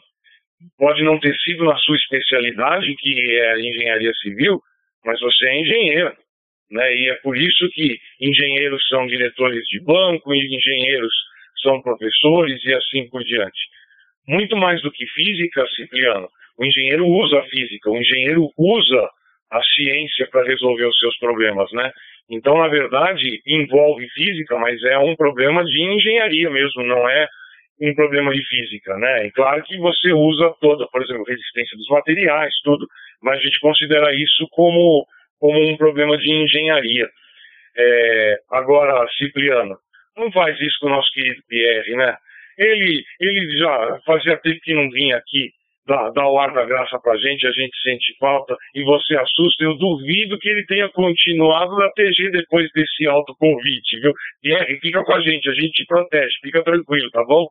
pode 0.77 1.03
não 1.05 1.21
ter 1.21 1.37
sido 1.37 1.65
na 1.65 1.77
sua 1.77 1.97
especialidade, 1.97 2.95
que 2.97 3.37
é 3.37 3.53
a 3.53 3.61
engenharia 3.61 4.13
civil, 4.15 4.61
mas 5.05 5.21
você 5.21 5.47
é 5.47 5.61
engenheiro. 5.61 6.17
Né? 6.71 6.97
E 6.97 7.09
é 7.11 7.15
por 7.17 7.37
isso 7.37 7.69
que 7.71 7.99
engenheiros 8.21 8.87
são 8.89 9.07
diretores 9.07 9.65
de 9.69 9.81
banco, 9.81 10.35
engenheiros 10.35 11.15
são 11.63 11.81
professores 11.81 12.63
e 12.65 12.75
assim 12.75 13.09
por 13.09 13.23
diante. 13.25 13.59
Muito 14.27 14.57
mais 14.57 14.83
do 14.83 14.91
que 14.91 15.07
física, 15.07 15.67
Cipriano, 15.75 16.29
o 16.59 16.65
engenheiro 16.65 17.07
usa 17.07 17.39
a 17.39 17.45
física, 17.45 17.91
o 17.91 17.97
engenheiro 17.97 18.51
usa 18.57 19.09
a 19.51 19.63
ciência 19.63 20.29
para 20.31 20.47
resolver 20.47 20.85
os 20.85 20.99
seus 20.99 21.17
problemas, 21.19 21.71
né? 21.73 21.93
Então, 22.31 22.59
na 22.59 22.69
verdade, 22.69 23.41
envolve 23.47 24.07
física, 24.11 24.57
mas 24.59 24.83
é 24.85 24.99
um 24.99 25.17
problema 25.17 25.65
de 25.65 25.81
engenharia 25.81 26.51
mesmo, 26.51 26.85
não 26.85 27.09
é 27.09 27.27
um 27.81 27.95
problema 27.95 28.33
de 28.33 28.45
física, 28.45 28.97
né? 28.99 29.27
E 29.27 29.31
claro 29.31 29.63
que 29.63 29.79
você 29.79 30.13
usa 30.13 30.55
toda, 30.61 30.87
por 30.89 31.03
exemplo, 31.03 31.25
resistência 31.25 31.77
dos 31.77 31.89
materiais, 31.89 32.53
tudo, 32.63 32.87
mas 33.23 33.39
a 33.39 33.43
gente 33.43 33.59
considera 33.61 34.15
isso 34.15 34.47
como, 34.51 35.07
como 35.39 35.59
um 35.59 35.77
problema 35.77 36.19
de 36.19 36.31
engenharia. 36.31 37.09
É, 37.77 38.39
agora, 38.51 39.07
Cipriano, 39.17 39.79
não 40.17 40.31
faz 40.33 40.61
isso 40.61 40.79
com 40.81 40.89
o 40.89 40.91
nosso 40.91 41.11
querido 41.13 41.41
Pierre, 41.49 41.95
né? 41.95 42.17
Ele, 42.59 43.05
ele 43.21 43.59
já 43.59 44.01
fazia 44.05 44.37
tempo 44.37 44.61
que 44.61 44.75
não 44.75 44.91
vinha 44.91 45.17
aqui 45.17 45.53
dar, 45.89 46.11
dar 46.11 46.29
o 46.29 46.39
ar 46.39 46.53
da 46.53 46.65
graça 46.65 47.01
pra 47.01 47.17
gente, 47.17 47.47
a 47.47 47.51
gente 47.51 47.77
sente 47.83 48.15
falta 48.21 48.55
e 48.75 48.85
você 48.85 49.17
assusta. 49.17 49.65
Eu 49.65 49.75
duvido 49.75 50.39
que 50.39 50.49
ele 50.49 50.65
tenha 50.67 50.89
continuado 50.91 51.75
na 51.77 51.91
TG 51.93 52.31
depois 52.31 52.71
desse 52.73 53.07
alto 53.07 53.35
convite, 53.37 53.99
viu? 54.01 54.13
Pierre, 54.43 54.79
fica 54.81 55.03
com 55.03 55.15
a 55.15 55.21
gente, 55.21 55.49
a 55.49 55.55
gente 55.55 55.73
te 55.73 55.87
protege, 55.87 56.35
fica 56.43 56.63
tranquilo, 56.63 57.11
tá 57.11 57.25
bom? 57.25 57.49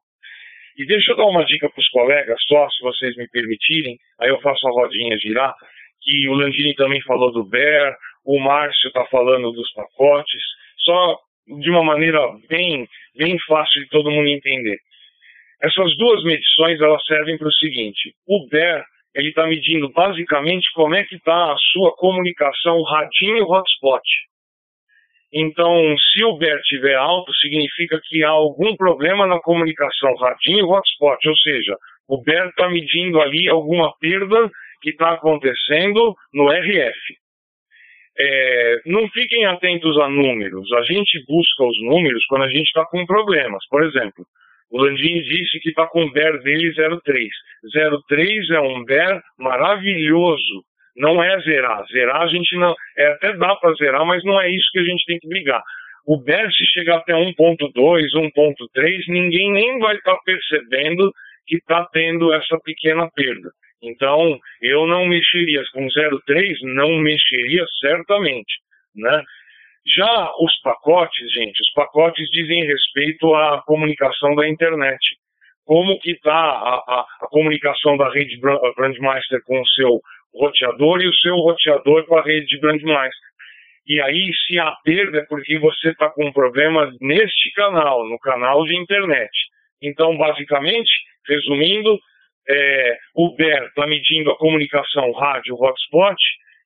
E 0.78 0.86
deixa 0.86 1.12
eu 1.12 1.18
dar 1.18 1.26
uma 1.26 1.44
dica 1.44 1.68
para 1.68 1.82
os 1.82 1.90
colegas, 1.90 2.38
só 2.48 2.70
se 2.70 2.84
vocês 2.84 3.16
me 3.18 3.28
permitirem, 3.30 3.98
aí 4.22 4.30
eu 4.30 4.40
faço 4.42 4.68
a 4.68 4.72
rodinha 4.72 5.18
girar, 5.18 5.56
que 6.02 6.30
o 6.30 6.34
Landini 6.34 6.76
também 6.76 7.02
falou 7.02 7.32
do 7.32 7.44
BER, 7.44 7.96
o 8.24 8.40
Márcio 8.40 8.90
está 8.90 9.04
falando 9.06 9.52
dos 9.52 9.74
pacotes, 9.74 10.42
só 10.78 11.18
de 11.60 11.70
uma 11.72 11.84
maneira 11.84 12.20
bem, 12.48 12.88
bem 13.16 13.40
fácil 13.48 13.82
de 13.82 13.90
todo 13.90 14.12
mundo 14.12 14.28
entender. 14.28 14.78
Essas 15.62 15.96
duas 15.98 16.24
medições 16.24 16.80
elas 16.80 17.04
servem 17.06 17.38
para 17.38 17.48
o 17.48 17.54
seguinte: 17.54 18.14
o 18.28 18.48
BER 18.48 18.84
ele 19.16 19.30
está 19.30 19.48
medindo 19.48 19.90
basicamente 19.90 20.72
como 20.74 20.96
é 20.96 21.04
que 21.04 21.16
está 21.16 21.52
a 21.52 21.58
sua 21.58 21.96
comunicação 21.96 22.82
radinho 22.84 23.46
hotspot. 23.46 24.04
Então, 25.34 25.98
se 25.98 26.24
o 26.24 26.38
BER 26.38 26.58
estiver 26.60 26.96
alto, 26.96 27.34
significa 27.36 28.00
que 28.06 28.24
há 28.24 28.30
algum 28.30 28.76
problema 28.76 29.26
na 29.26 29.40
comunicação 29.40 30.16
radinho 30.16 30.70
hotspot, 30.70 31.28
ou 31.28 31.38
seja, 31.38 31.76
o 32.08 32.22
BER 32.22 32.48
está 32.50 32.70
medindo 32.70 33.20
ali 33.20 33.50
alguma 33.50 33.92
perda 33.98 34.50
que 34.82 34.92
está 34.92 35.14
acontecendo 35.14 36.16
no 36.34 36.50
RF. 36.50 37.18
É, 38.20 38.82
não 38.86 39.08
fiquem 39.10 39.46
atentos 39.46 40.00
a 40.00 40.08
números. 40.08 40.72
A 40.74 40.82
gente 40.84 41.24
busca 41.28 41.64
os 41.64 41.82
números 41.84 42.26
quando 42.28 42.44
a 42.44 42.50
gente 42.50 42.68
está 42.68 42.86
com 42.86 43.06
problemas. 43.06 43.68
Por 43.70 43.84
exemplo, 43.84 44.26
o 44.70 44.82
Landini 44.82 45.24
disse 45.24 45.60
que 45.60 45.70
está 45.70 45.88
com 45.88 46.04
o 46.04 46.12
BER 46.12 46.42
dele 46.42 46.74
0,3. 46.74 47.28
0,3 47.76 48.56
é 48.56 48.60
um 48.60 48.84
BER 48.84 49.22
maravilhoso 49.38 50.66
não 50.98 51.24
é 51.24 51.40
zerar. 51.42 51.86
Zerar 51.88 52.22
a 52.24 52.28
gente 52.28 52.58
não. 52.58 52.76
É, 52.98 53.08
até 53.08 53.34
dá 53.38 53.56
para 53.56 53.74
zerar, 53.76 54.06
mas 54.06 54.24
não 54.24 54.42
é 54.42 54.50
isso 54.50 54.70
que 54.72 54.80
a 54.80 54.84
gente 54.84 55.06
tem 55.06 55.20
que 55.20 55.30
brigar. 55.30 55.62
O 56.06 56.18
BER, 56.18 56.52
se 56.52 56.66
chegar 56.72 56.98
até 56.98 57.14
1.2, 57.14 57.74
1.3, 57.76 59.00
ninguém 59.08 59.52
nem 59.52 59.80
vai 59.80 59.96
estar 59.96 60.16
tá 60.16 60.22
percebendo 60.26 61.12
que 61.46 61.58
está 61.58 61.86
tendo 61.92 62.34
essa 62.34 62.58
pequena 62.64 63.10
perda. 63.14 63.52
Então, 63.82 64.40
eu 64.62 64.88
não 64.88 65.06
mexeria 65.06 65.62
com 65.72 65.86
0,3, 65.86 66.56
não 66.64 66.98
mexeria 66.98 67.64
certamente, 67.80 68.56
né? 68.96 69.22
Já 69.96 70.32
os 70.40 70.60
pacotes, 70.62 71.32
gente, 71.34 71.62
os 71.62 71.72
pacotes 71.74 72.30
dizem 72.30 72.66
respeito 72.66 73.34
à 73.34 73.62
comunicação 73.66 74.36
da 74.36 74.48
internet. 74.48 75.00
Como 75.66 76.00
que 76.00 76.12
está 76.12 76.34
a, 76.34 76.84
a, 76.88 77.06
a, 77.22 77.28
comunicação 77.28 77.98
da 77.98 78.10
rede 78.10 78.40
Brandmeister 78.40 79.42
com 79.46 79.62
o 79.62 79.68
seu 79.70 80.02
roteador 80.34 81.02
e 81.02 81.08
o 81.08 81.16
seu 81.16 81.36
roteador 81.36 82.06
com 82.06 82.18
a 82.18 82.22
rede 82.22 82.48
de 82.48 82.60
Brandmeister. 82.60 83.28
E 83.88 84.02
aí, 84.02 84.32
se 84.46 84.60
há 84.60 84.72
perda, 84.84 85.20
é 85.20 85.26
porque 85.26 85.58
você 85.60 85.90
está 85.90 86.10
com 86.10 86.26
um 86.26 86.34
problema 86.34 86.92
neste 87.00 87.52
canal, 87.54 88.06
no 88.08 88.20
canal 88.20 88.66
de 88.66 88.76
internet. 88.76 89.32
Então, 89.82 90.18
basicamente, 90.18 90.90
resumindo, 91.26 91.98
é, 92.50 92.98
o 93.16 93.36
BER 93.36 93.64
está 93.64 93.88
medindo 93.88 94.32
a 94.32 94.38
comunicação 94.38 95.12
rádio 95.14 95.56
hotspot 95.56 96.18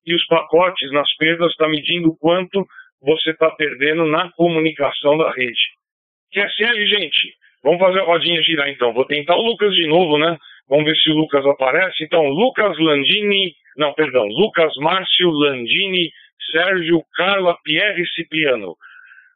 e 0.06 0.16
os 0.16 0.26
pacotes 0.26 0.92
nas 0.92 1.16
perdas 1.18 1.52
está 1.52 1.68
medindo 1.68 2.16
quanto 2.20 2.66
você 3.02 3.32
está 3.32 3.50
perdendo 3.52 4.06
na 4.06 4.32
comunicação 4.32 5.18
da 5.18 5.32
rede. 5.32 5.60
QSL, 6.34 6.88
gente, 6.88 7.34
vamos 7.64 7.80
fazer 7.80 8.00
a 8.00 8.06
rodinha 8.06 8.42
girar 8.44 8.70
então. 8.70 8.94
Vou 8.94 9.06
tentar 9.06 9.36
o 9.36 9.42
Lucas 9.42 9.74
de 9.74 9.88
novo, 9.88 10.18
né? 10.18 10.38
Vamos 10.70 10.86
ver 10.86 10.96
se 10.96 11.10
o 11.10 11.16
Lucas 11.16 11.46
aparece. 11.46 12.04
Então, 12.04 12.30
Lucas 12.30 12.78
Landini, 12.80 13.54
não, 13.76 13.94
perdão, 13.94 14.26
Lucas 14.26 14.74
Márcio 14.78 15.30
Landini, 15.30 16.12
Sérgio 16.52 17.04
Carla 17.16 17.58
Pierre 17.64 18.06
Cipriano. 18.16 18.76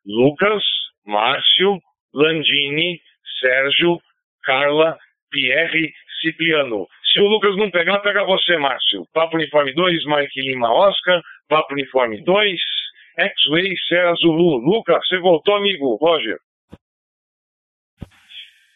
Lucas 0.06 0.64
Márcio 1.06 1.80
Landini, 2.14 3.02
Sérgio 3.40 4.00
Carla 4.44 4.98
Pierre 5.32 5.92
Cipriano. 6.22 6.88
Se 7.12 7.20
o 7.20 7.28
Lucas 7.28 7.58
não 7.58 7.70
pegar, 7.70 8.00
pega 8.00 8.24
você, 8.24 8.58
Márcio. 8.58 9.06
Papo 9.14 9.36
Uniforme 9.36 9.74
2, 9.74 10.06
Mike 10.06 10.42
Lima 10.42 10.72
Oscar. 10.74 11.22
Papo 11.50 11.74
Uniforme 11.74 12.24
2, 12.24 12.60
X-Way 13.18 13.76
Serra 13.88 14.14
Zulu. 14.16 14.58
Lucas, 14.58 15.08
você 15.08 15.20
voltou, 15.20 15.56
amigo. 15.56 15.96
Roger. 15.96 16.38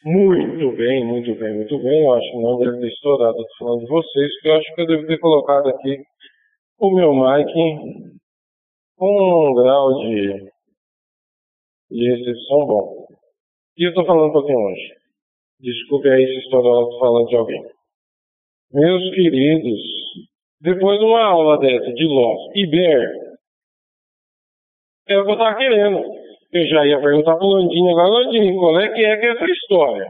Muito 0.03 0.71
bem, 0.77 1.05
muito 1.05 1.35
bem, 1.35 1.53
muito 1.55 1.77
bem. 1.79 2.05
Eu 2.05 2.13
acho 2.13 2.31
que 2.31 2.37
não 2.37 2.57
deve 2.59 2.79
ter 2.79 2.87
estourado. 2.87 3.37
Estou 3.37 3.67
falando 3.67 3.81
de 3.81 3.87
vocês, 3.87 4.33
porque 4.33 4.47
eu 4.47 4.53
acho 4.55 4.75
que 4.75 4.81
eu 4.81 4.87
devo 4.87 5.07
ter 5.07 5.19
colocado 5.19 5.69
aqui 5.69 6.01
o 6.79 6.91
meu 6.95 7.13
mic 7.13 7.53
com 8.95 9.49
um 9.49 9.53
grau 9.55 9.93
de, 9.99 10.51
de 11.91 12.15
recepção 12.15 12.65
bom. 12.65 13.07
E 13.77 13.83
eu 13.85 13.89
estou 13.89 14.05
falando 14.05 14.29
um 14.29 14.33
pouquinho 14.33 14.59
longe. 14.59 14.93
Desculpe 15.59 16.09
aí 16.09 16.25
se 16.25 16.45
estou 16.45 16.99
falando 16.99 17.27
de 17.27 17.35
alguém. 17.35 17.61
Meus 18.71 19.03
queridos, 19.13 19.79
depois 20.61 20.99
de 20.99 21.05
uma 21.05 21.23
aula 21.23 21.57
dessa 21.59 21.91
de 21.93 22.05
Lost 22.05 22.55
e 22.55 22.67
Bear, 22.67 23.28
eu 25.13 25.25
vou 25.25 25.33
estar 25.33 25.55
querendo 25.55 26.03
eu 26.51 26.67
já 26.67 26.85
ia 26.85 26.99
perguntar 26.99 27.35
pro 27.35 27.47
Landinho 27.47 27.91
agora, 27.91 28.09
Landinho, 28.09 28.57
qual 28.57 28.79
é 28.79 28.89
que 28.89 29.05
é, 29.05 29.17
que 29.17 29.25
é 29.25 29.31
essa 29.31 29.45
história? 29.45 30.07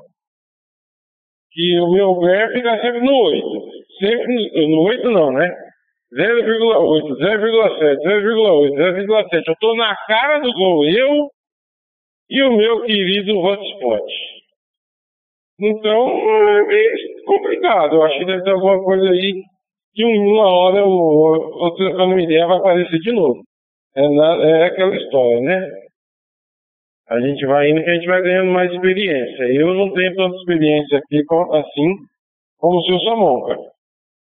Que 1.51 1.79
o 1.81 1.91
meu 1.91 2.19
ver 2.19 2.53
fica 2.53 2.79
sempre 2.79 3.01
no 3.01 3.13
8. 3.13 3.45
Sempre 3.99 4.67
no 4.67 4.81
8 4.83 5.11
não, 5.11 5.31
né? 5.33 5.49
0,8, 6.17 7.17
0,7, 7.17 7.97
0,8, 8.05 8.71
0,7. 8.71 9.43
Eu 9.47 9.55
tô 9.59 9.75
na 9.75 9.93
cara 10.07 10.39
do 10.39 10.51
gol, 10.53 10.85
eu 10.85 11.27
e 12.29 12.43
o 12.43 12.55
meu 12.55 12.83
querido 12.83 13.37
hotspot. 13.37 14.03
Então, 15.59 16.07
é 16.71 17.25
complicado. 17.25 17.95
Eu 17.95 18.03
acho 18.03 18.17
que 18.17 18.25
deve 18.25 18.43
ter 18.43 18.51
alguma 18.51 18.81
coisa 18.81 19.09
aí 19.09 19.43
que 19.93 20.05
uma 20.05 20.47
hora 20.47 20.85
ou 20.85 21.51
outra, 21.61 21.91
quando 21.95 22.13
uma 22.13 22.21
ideia, 22.21 22.47
vai 22.47 22.57
aparecer 22.57 22.97
de 22.99 23.11
novo. 23.11 23.48
É, 23.95 24.01
é 24.01 24.65
aquela 24.65 24.95
história, 24.95 25.41
né? 25.41 25.89
a 27.09 27.19
gente 27.19 27.43
vai 27.47 27.69
indo 27.69 27.83
que 27.83 27.89
a 27.89 27.95
gente 27.95 28.05
vai 28.05 28.21
ganhando 28.21 28.51
mais 28.51 28.71
experiência. 28.71 29.43
Eu 29.45 29.73
não 29.73 29.91
tenho 29.93 30.15
tanta 30.15 30.35
experiência 30.35 30.99
aqui 30.99 31.23
assim 31.53 31.95
como 32.59 32.77
o 32.77 32.83
seu 32.83 32.99
Samonca. 32.99 33.57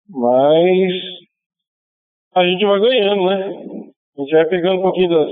Mas 0.09 0.93
a 2.35 2.45
gente 2.45 2.65
vai 2.65 2.81
ganhando, 2.81 3.27
né? 3.27 3.93
A 4.17 4.21
gente 4.23 4.33
vai 4.33 4.47
pegando 4.47 4.79
um 4.79 4.83
pouquinho 4.83 5.11
das, 5.11 5.31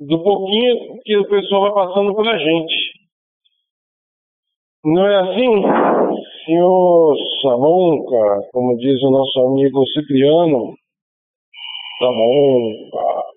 do 0.00 0.22
pouquinho 0.24 0.98
que 1.04 1.16
o 1.16 1.28
pessoal 1.28 1.62
vai 1.62 1.86
passando 1.86 2.14
pra 2.16 2.36
gente. 2.36 2.98
Não 4.84 5.06
é 5.06 5.16
assim? 5.20 5.62
Senhor 6.46 7.16
Samonca, 7.42 8.48
como 8.52 8.76
diz 8.76 9.00
o 9.04 9.10
nosso 9.10 9.40
amigo 9.40 9.86
Cipriano, 9.86 10.74
Samonca. 12.00 13.27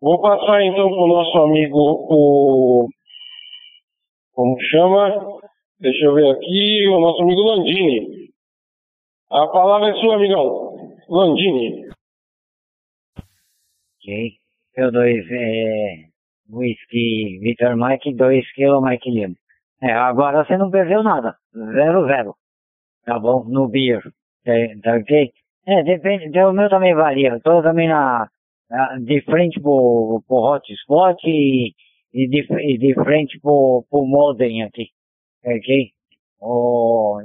Vou 0.00 0.20
passar 0.20 0.62
então 0.62 0.88
para 0.88 1.02
o 1.02 1.08
nosso 1.08 1.38
amigo, 1.38 1.78
o 1.78 2.88
como 4.36 4.60
chama? 4.60 5.40
Deixa 5.80 6.04
eu 6.04 6.14
ver 6.14 6.30
aqui, 6.30 6.86
o 6.88 7.00
nosso 7.00 7.22
amigo 7.22 7.40
Landini. 7.40 8.28
A 9.30 9.46
palavra 9.46 9.90
é 9.90 9.94
sua, 9.94 10.16
amigão. 10.16 10.76
Landini. 11.08 11.86
Ok. 13.96 14.32
Eu 14.76 14.92
dois, 14.92 15.24
é, 15.30 16.04
whisky 16.50 17.38
Vitor 17.38 17.76
Mike, 17.76 18.14
2 18.14 18.52
kg 18.52 18.82
Mike 18.82 19.10
Lima. 19.10 19.34
É, 19.82 19.92
agora 19.92 20.44
você 20.44 20.58
não 20.58 20.70
perdeu 20.70 21.02
nada. 21.02 21.34
Zero, 21.54 22.06
zero. 22.06 22.34
Tá 23.06 23.18
bom? 23.18 23.42
No 23.44 23.68
beer. 23.68 24.02
É, 24.44 24.76
tá 24.82 24.96
ok? 24.96 25.32
É, 25.66 25.82
depende. 25.82 26.38
O 26.40 26.52
meu 26.52 26.68
também 26.68 26.94
varia. 26.94 27.30
Eu 27.30 27.40
tô 27.40 27.62
também 27.62 27.88
na 27.88 28.28
de 29.04 29.20
frente 29.22 29.60
pro, 29.60 30.22
pro 30.26 30.36
hotspot 30.36 31.18
e 31.24 31.72
e 32.16 32.28
de, 32.28 32.78
de 32.78 32.94
frente 32.94 33.38
pro, 33.40 33.84
pro 33.90 34.06
modem 34.06 34.62
aqui, 34.62 34.88
ok? 35.44 35.90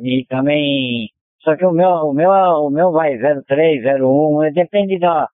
E 0.03 0.25
também, 0.27 1.09
só 1.41 1.55
que 1.55 1.65
o 1.65 1.71
meu, 1.71 1.89
o 1.89 2.13
meu, 2.13 2.29
o 2.29 2.69
meu 2.69 2.91
vai 2.91 3.17
03, 3.17 4.01
01, 4.01 4.51
depende 4.53 4.99
da, 4.99 5.29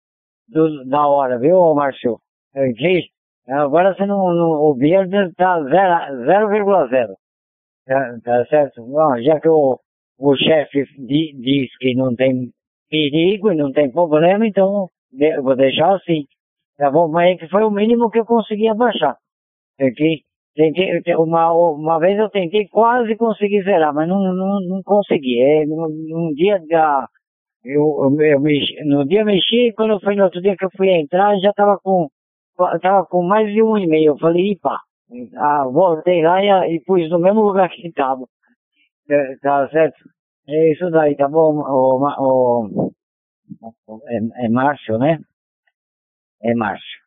do, 0.47 0.85
da 0.85 1.07
hora, 1.07 1.39
viu, 1.39 1.73
Márcio? 1.73 2.19
Ok? 2.55 3.05
Agora 3.47 3.95
você 3.95 4.05
não, 4.05 4.31
não 4.33 4.51
o 4.51 4.75
Beard 4.75 5.11
tá 5.35 5.59
0,0. 5.59 7.15
Tá, 7.85 8.19
tá, 8.23 8.45
certo? 8.47 8.85
Bom, 8.85 9.21
já 9.21 9.39
que 9.39 9.47
o, 9.47 9.79
o 10.19 10.35
chefe 10.35 10.83
di, 10.97 11.33
diz 11.39 11.75
que 11.77 11.95
não 11.95 12.13
tem 12.15 12.51
perigo 12.89 13.51
e 13.51 13.55
não 13.55 13.71
tem 13.71 13.89
problema, 13.89 14.45
então 14.45 14.89
vou 15.41 15.55
deixar 15.55 15.95
assim. 15.95 16.25
Tá 16.77 16.91
bom? 16.91 17.07
Mas 17.07 17.39
foi 17.49 17.63
o 17.63 17.71
mínimo 17.71 18.09
que 18.09 18.19
eu 18.19 18.25
consegui 18.25 18.67
abaixar. 18.67 19.15
Tentei, 19.77 20.21
tentei, 20.55 21.15
uma, 21.15 21.51
uma 21.53 21.99
vez 21.99 22.17
eu 22.19 22.29
tentei 22.29 22.67
quase 22.67 23.15
conseguir 23.15 23.63
zerar, 23.63 23.93
mas 23.93 24.07
não, 24.07 24.21
não, 24.33 24.59
não 24.61 24.81
consegui. 24.83 25.41
É, 25.41 25.65
num, 25.65 26.33
dia 26.33 26.61
da. 26.69 27.07
Eu, 27.65 27.81
eu, 28.03 28.21
eu 28.21 28.39
mexi, 28.39 28.75
no 28.85 29.05
dia 29.05 29.25
mexi, 29.25 29.73
quando 29.75 29.99
foi 29.99 30.15
no 30.15 30.23
outro 30.23 30.41
dia 30.41 30.55
que 30.55 30.65
eu 30.65 30.69
fui 30.77 30.89
entrar, 30.89 31.37
já 31.39 31.51
tava 31.53 31.79
com, 31.83 32.07
tava 32.81 33.05
com 33.07 33.23
mais 33.23 33.51
de 33.51 33.61
um 33.61 33.77
e 33.77 33.87
meio. 33.87 34.13
Eu 34.13 34.17
falei, 34.19 34.55
pá, 34.61 34.79
ah, 35.37 35.65
voltei 35.71 36.21
lá 36.21 36.43
e, 36.43 36.75
e 36.75 36.81
pus 36.85 37.09
no 37.09 37.19
mesmo 37.19 37.41
lugar 37.41 37.69
que 37.69 37.91
tava. 37.91 38.25
É, 39.09 39.35
tá 39.41 39.67
certo? 39.69 39.97
É 40.47 40.71
isso 40.71 40.89
daí, 40.91 41.15
tá 41.15 41.27
bom? 41.27 41.59
O, 41.59 41.99
o 42.19 42.91
é, 44.07 44.45
é 44.45 44.49
Márcio, 44.49 44.97
né? 44.97 45.19
É 46.43 46.53
Márcio. 46.55 46.99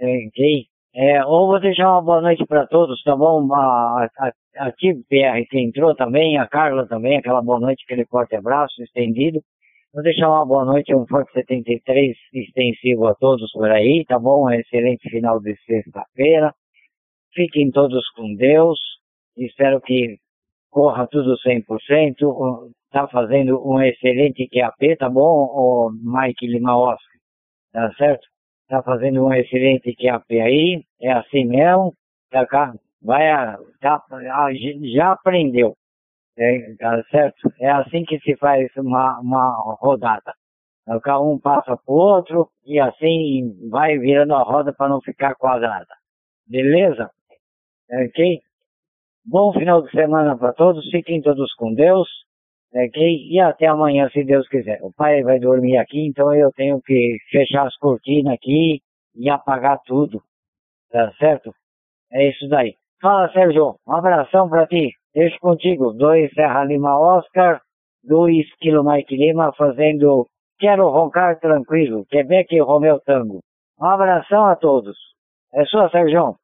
É, 0.00 0.26
ok? 0.28 0.66
É, 0.94 1.24
ou 1.26 1.46
vou 1.48 1.60
deixar 1.60 1.90
uma 1.92 2.02
boa 2.02 2.20
noite 2.22 2.44
para 2.46 2.66
todos, 2.66 3.02
tá 3.02 3.14
bom? 3.14 3.52
A, 3.54 4.08
a, 4.18 4.32
a 4.58 4.72
PR 4.72 5.46
que 5.50 5.60
entrou 5.60 5.94
também, 5.94 6.38
a 6.38 6.48
Carla 6.48 6.86
também, 6.86 7.18
aquela 7.18 7.42
boa 7.42 7.60
noite, 7.60 7.84
aquele 7.84 8.06
forte 8.06 8.34
abraço 8.34 8.82
estendido. 8.82 9.40
Vou 9.96 10.02
deixar 10.02 10.28
uma 10.28 10.44
boa 10.44 10.62
noite, 10.64 10.94
um 10.94 11.06
Forte 11.06 11.32
73 11.32 12.14
extensivo 12.34 13.06
a 13.06 13.14
todos 13.14 13.50
por 13.52 13.70
aí, 13.70 14.04
tá 14.06 14.18
bom? 14.18 14.44
Um 14.44 14.50
excelente 14.50 15.08
final 15.08 15.40
de 15.40 15.56
sexta-feira. 15.64 16.54
Fiquem 17.32 17.70
todos 17.70 18.06
com 18.10 18.34
Deus. 18.34 18.78
Espero 19.38 19.80
que 19.80 20.18
corra 20.70 21.06
tudo 21.06 21.34
100%. 21.38 22.74
Tá 22.90 23.06
fazendo 23.08 23.60
um 23.66 23.80
excelente 23.82 24.48
QAP, 24.48 24.96
tá 24.96 25.08
bom? 25.08 25.46
O 25.50 25.90
Mike 25.92 26.46
Oscar, 26.64 26.98
tá 27.72 27.92
certo? 27.94 28.26
tá 28.68 28.82
fazendo 28.82 29.24
um 29.24 29.32
excelente 29.32 29.94
QAP 29.94 30.40
aí, 30.40 30.84
é 31.00 31.12
assim 31.12 31.44
mesmo, 31.44 31.94
tá, 32.30 32.46
cá, 32.46 32.74
vai, 33.02 33.24
tá, 33.80 34.02
já 34.92 35.12
aprendeu, 35.12 35.76
é, 36.38 36.74
tá 36.78 37.02
certo? 37.10 37.52
É 37.60 37.70
assim 37.70 38.04
que 38.04 38.18
se 38.20 38.36
faz 38.36 38.68
uma, 38.76 39.20
uma 39.20 39.76
rodada. 39.80 40.34
Tá, 41.02 41.20
um 41.20 41.38
passa 41.38 41.76
pro 41.84 41.94
outro 41.94 42.48
e 42.64 42.78
assim 42.78 43.68
vai 43.70 43.98
virando 43.98 44.34
a 44.34 44.42
roda 44.42 44.72
para 44.72 44.88
não 44.88 45.00
ficar 45.00 45.34
quadrada. 45.34 45.92
Beleza? 46.46 47.10
Ok? 47.90 48.40
Bom 49.24 49.52
final 49.52 49.82
de 49.82 49.90
semana 49.90 50.36
para 50.36 50.52
todos, 50.52 50.88
fiquem 50.90 51.20
todos 51.20 51.52
com 51.54 51.74
Deus. 51.74 52.08
Ok? 52.76 53.26
E 53.30 53.40
até 53.40 53.66
amanhã, 53.66 54.08
se 54.10 54.22
Deus 54.22 54.46
quiser. 54.48 54.78
O 54.82 54.92
pai 54.92 55.22
vai 55.22 55.38
dormir 55.38 55.78
aqui, 55.78 56.06
então 56.06 56.34
eu 56.34 56.52
tenho 56.52 56.80
que 56.82 57.16
fechar 57.30 57.66
as 57.66 57.76
cortinas 57.78 58.34
aqui 58.34 58.80
e 59.14 59.30
apagar 59.30 59.80
tudo. 59.86 60.22
Tá 60.90 61.10
certo? 61.18 61.54
É 62.12 62.28
isso 62.28 62.46
daí. 62.48 62.74
Fala, 63.00 63.32
Sérgio. 63.32 63.76
Um 63.88 63.94
abração 63.94 64.48
pra 64.48 64.66
ti. 64.66 64.92
Deixo 65.14 65.38
contigo. 65.40 65.92
Dois 65.94 66.30
Serra 66.34 66.64
Lima 66.64 66.98
Oscar, 66.98 67.62
dois 68.04 68.46
Kilo 68.56 68.84
Mike 68.84 69.16
Lima 69.16 69.52
fazendo 69.56 70.26
quero 70.58 70.88
roncar 70.88 71.38
tranquilo. 71.40 72.04
Quebec 72.10 72.54
e 72.54 72.60
Romeu 72.60 73.00
Tango. 73.00 73.40
Um 73.80 73.86
abração 73.86 74.44
a 74.46 74.56
todos. 74.56 74.96
É 75.54 75.64
sua, 75.64 75.88
Sérgio. 75.90 76.36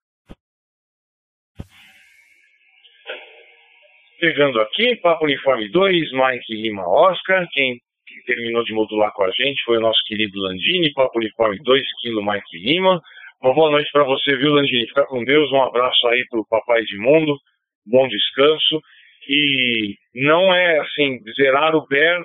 Chegando 4.24 4.60
aqui, 4.60 4.94
Papo 5.02 5.24
Uniforme 5.24 5.68
2, 5.68 6.12
Mike 6.12 6.54
Lima 6.54 6.88
Oscar. 6.88 7.44
Quem 7.50 7.80
terminou 8.24 8.62
de 8.62 8.72
modular 8.72 9.12
com 9.14 9.24
a 9.24 9.30
gente 9.32 9.60
foi 9.64 9.78
o 9.78 9.80
nosso 9.80 9.98
querido 10.06 10.38
Landini, 10.38 10.92
Papo 10.92 11.18
Uniforme 11.18 11.58
2 11.60 11.82
kg 12.00 12.32
Mike 12.32 12.56
Lima. 12.58 13.00
Uma 13.42 13.52
boa 13.52 13.72
noite 13.72 13.90
para 13.90 14.04
você, 14.04 14.36
viu, 14.36 14.52
Landini? 14.52 14.86
Fica 14.86 15.04
com 15.06 15.24
Deus. 15.24 15.50
Um 15.50 15.60
abraço 15.60 16.06
aí 16.06 16.24
pro 16.30 16.46
Papai 16.48 16.84
de 16.84 16.96
Mundo. 16.98 17.36
Bom 17.84 18.06
descanso. 18.06 18.80
E 19.28 19.96
não 20.14 20.54
é 20.54 20.78
assim, 20.78 21.18
zerar 21.34 21.74
o 21.74 21.84
BER 21.88 22.22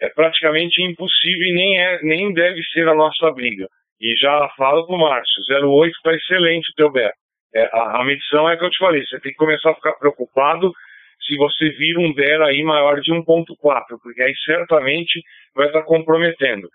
é 0.00 0.08
praticamente 0.08 0.82
impossível 0.82 1.46
e 1.46 1.52
nem, 1.52 1.78
é, 1.78 2.02
nem 2.04 2.32
deve 2.32 2.62
ser 2.72 2.88
a 2.88 2.94
nossa 2.94 3.30
briga. 3.32 3.68
E 4.00 4.16
já 4.16 4.48
falo 4.56 4.86
pro 4.86 4.96
Márcio, 4.96 5.42
08 5.62 5.94
está 5.94 6.14
excelente 6.14 6.70
o 6.70 6.74
teu 6.74 6.90
BER. 6.90 7.12
É, 7.54 7.68
a, 7.70 8.00
a 8.00 8.04
medição 8.04 8.48
é 8.48 8.56
que 8.56 8.64
eu 8.64 8.70
te 8.70 8.78
falei, 8.78 9.04
você 9.04 9.20
tem 9.20 9.32
que 9.32 9.36
começar 9.36 9.72
a 9.72 9.74
ficar 9.74 9.92
preocupado 9.92 10.72
se 11.26 11.36
você 11.36 11.70
vir 11.70 11.98
um 11.98 12.12
DER 12.12 12.42
aí 12.42 12.62
maior 12.62 13.00
de 13.00 13.12
1.4, 13.12 13.98
porque 14.02 14.22
aí 14.22 14.34
certamente 14.44 15.22
vai 15.54 15.66
estar 15.66 15.82
comprometendo. 15.82 16.68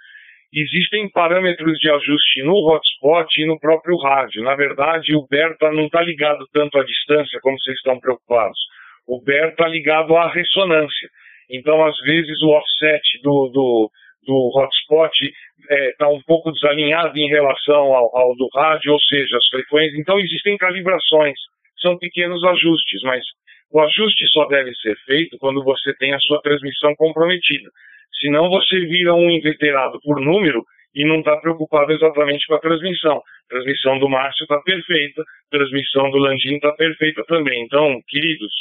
Existem 0.51 1.07
parâmetros 1.11 1.77
de 1.77 1.91
ajuste 1.91 2.41
no 2.41 2.55
hotspot 2.55 3.29
e 3.39 3.45
no 3.45 3.59
próprio 3.59 3.95
rádio. 3.97 4.43
Na 4.43 4.55
verdade, 4.55 5.15
o 5.15 5.27
BER 5.29 5.55
tá, 5.59 5.71
não 5.71 5.85
está 5.85 6.01
ligado 6.01 6.43
tanto 6.51 6.79
à 6.79 6.83
distância 6.83 7.39
como 7.41 7.59
vocês 7.59 7.77
estão 7.77 7.99
preocupados. 7.99 8.57
O 9.07 9.21
BER 9.21 9.49
está 9.49 9.67
ligado 9.67 10.15
à 10.15 10.27
ressonância. 10.27 11.09
Então, 11.51 11.85
às 11.85 11.97
vezes, 11.99 12.41
o 12.41 12.49
offset 12.49 13.21
do, 13.21 13.49
do, 13.53 13.91
do 14.25 14.51
hotspot 14.55 15.11
está 15.23 15.75
é, 15.75 15.91
tá 15.99 16.09
um 16.09 16.21
pouco 16.21 16.51
desalinhado 16.51 17.15
em 17.17 17.27
relação 17.27 17.93
ao, 17.93 18.17
ao 18.17 18.35
do 18.35 18.49
rádio, 18.55 18.93
ou 18.93 18.99
seja, 19.01 19.37
as 19.37 19.47
frequências. 19.49 19.99
Então, 19.99 20.19
existem 20.19 20.57
calibrações. 20.57 21.37
São 21.79 21.97
pequenos 21.97 22.43
ajustes, 22.43 23.01
mas 23.03 23.23
o 23.71 23.79
ajuste 23.81 24.27
só 24.31 24.45
deve 24.45 24.73
ser 24.75 24.95
feito 25.05 25.37
quando 25.37 25.63
você 25.63 25.93
tem 25.95 26.13
a 26.13 26.19
sua 26.19 26.41
transmissão 26.41 26.95
comprometida. 26.95 27.69
Senão 28.19 28.49
você 28.49 28.79
vira 28.81 29.13
um 29.13 29.29
inveterado 29.29 29.99
por 30.01 30.19
número 30.19 30.63
e 30.95 31.05
não 31.05 31.19
está 31.19 31.37
preocupado 31.37 31.91
exatamente 31.91 32.45
com 32.47 32.55
a 32.55 32.59
transmissão. 32.59 33.17
A 33.17 33.49
transmissão 33.49 33.99
do 33.99 34.09
Márcio 34.09 34.43
está 34.43 34.59
perfeita, 34.61 35.21
a 35.21 35.57
transmissão 35.57 36.09
do 36.09 36.17
Landim 36.17 36.55
está 36.55 36.71
perfeita 36.73 37.23
também. 37.25 37.63
Então, 37.63 38.01
queridos, 38.07 38.51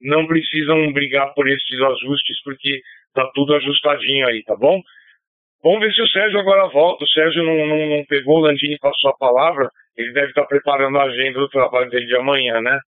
não 0.00 0.26
precisam 0.26 0.92
brigar 0.92 1.32
por 1.34 1.46
esses 1.48 1.80
ajustes, 1.80 2.42
porque 2.42 2.80
está 3.08 3.30
tudo 3.34 3.54
ajustadinho 3.54 4.26
aí, 4.28 4.42
tá 4.44 4.56
bom? 4.56 4.80
Vamos 5.62 5.80
ver 5.80 5.92
se 5.92 6.02
o 6.02 6.08
Sérgio 6.08 6.38
agora 6.38 6.68
volta. 6.68 7.04
O 7.04 7.08
Sérgio 7.08 7.42
não, 7.42 7.66
não, 7.66 7.86
não 7.96 8.04
pegou 8.04 8.38
o 8.38 8.40
Landini 8.40 8.74
e 8.74 8.78
passou 8.78 9.10
a 9.10 9.16
palavra. 9.16 9.70
Ele 9.96 10.12
deve 10.12 10.28
estar 10.28 10.42
tá 10.42 10.48
preparando 10.48 10.98
a 10.98 11.04
agenda 11.04 11.38
do 11.38 11.48
trabalho 11.48 11.90
dele 11.90 12.06
de 12.06 12.16
amanhã, 12.16 12.60
né? 12.60 12.78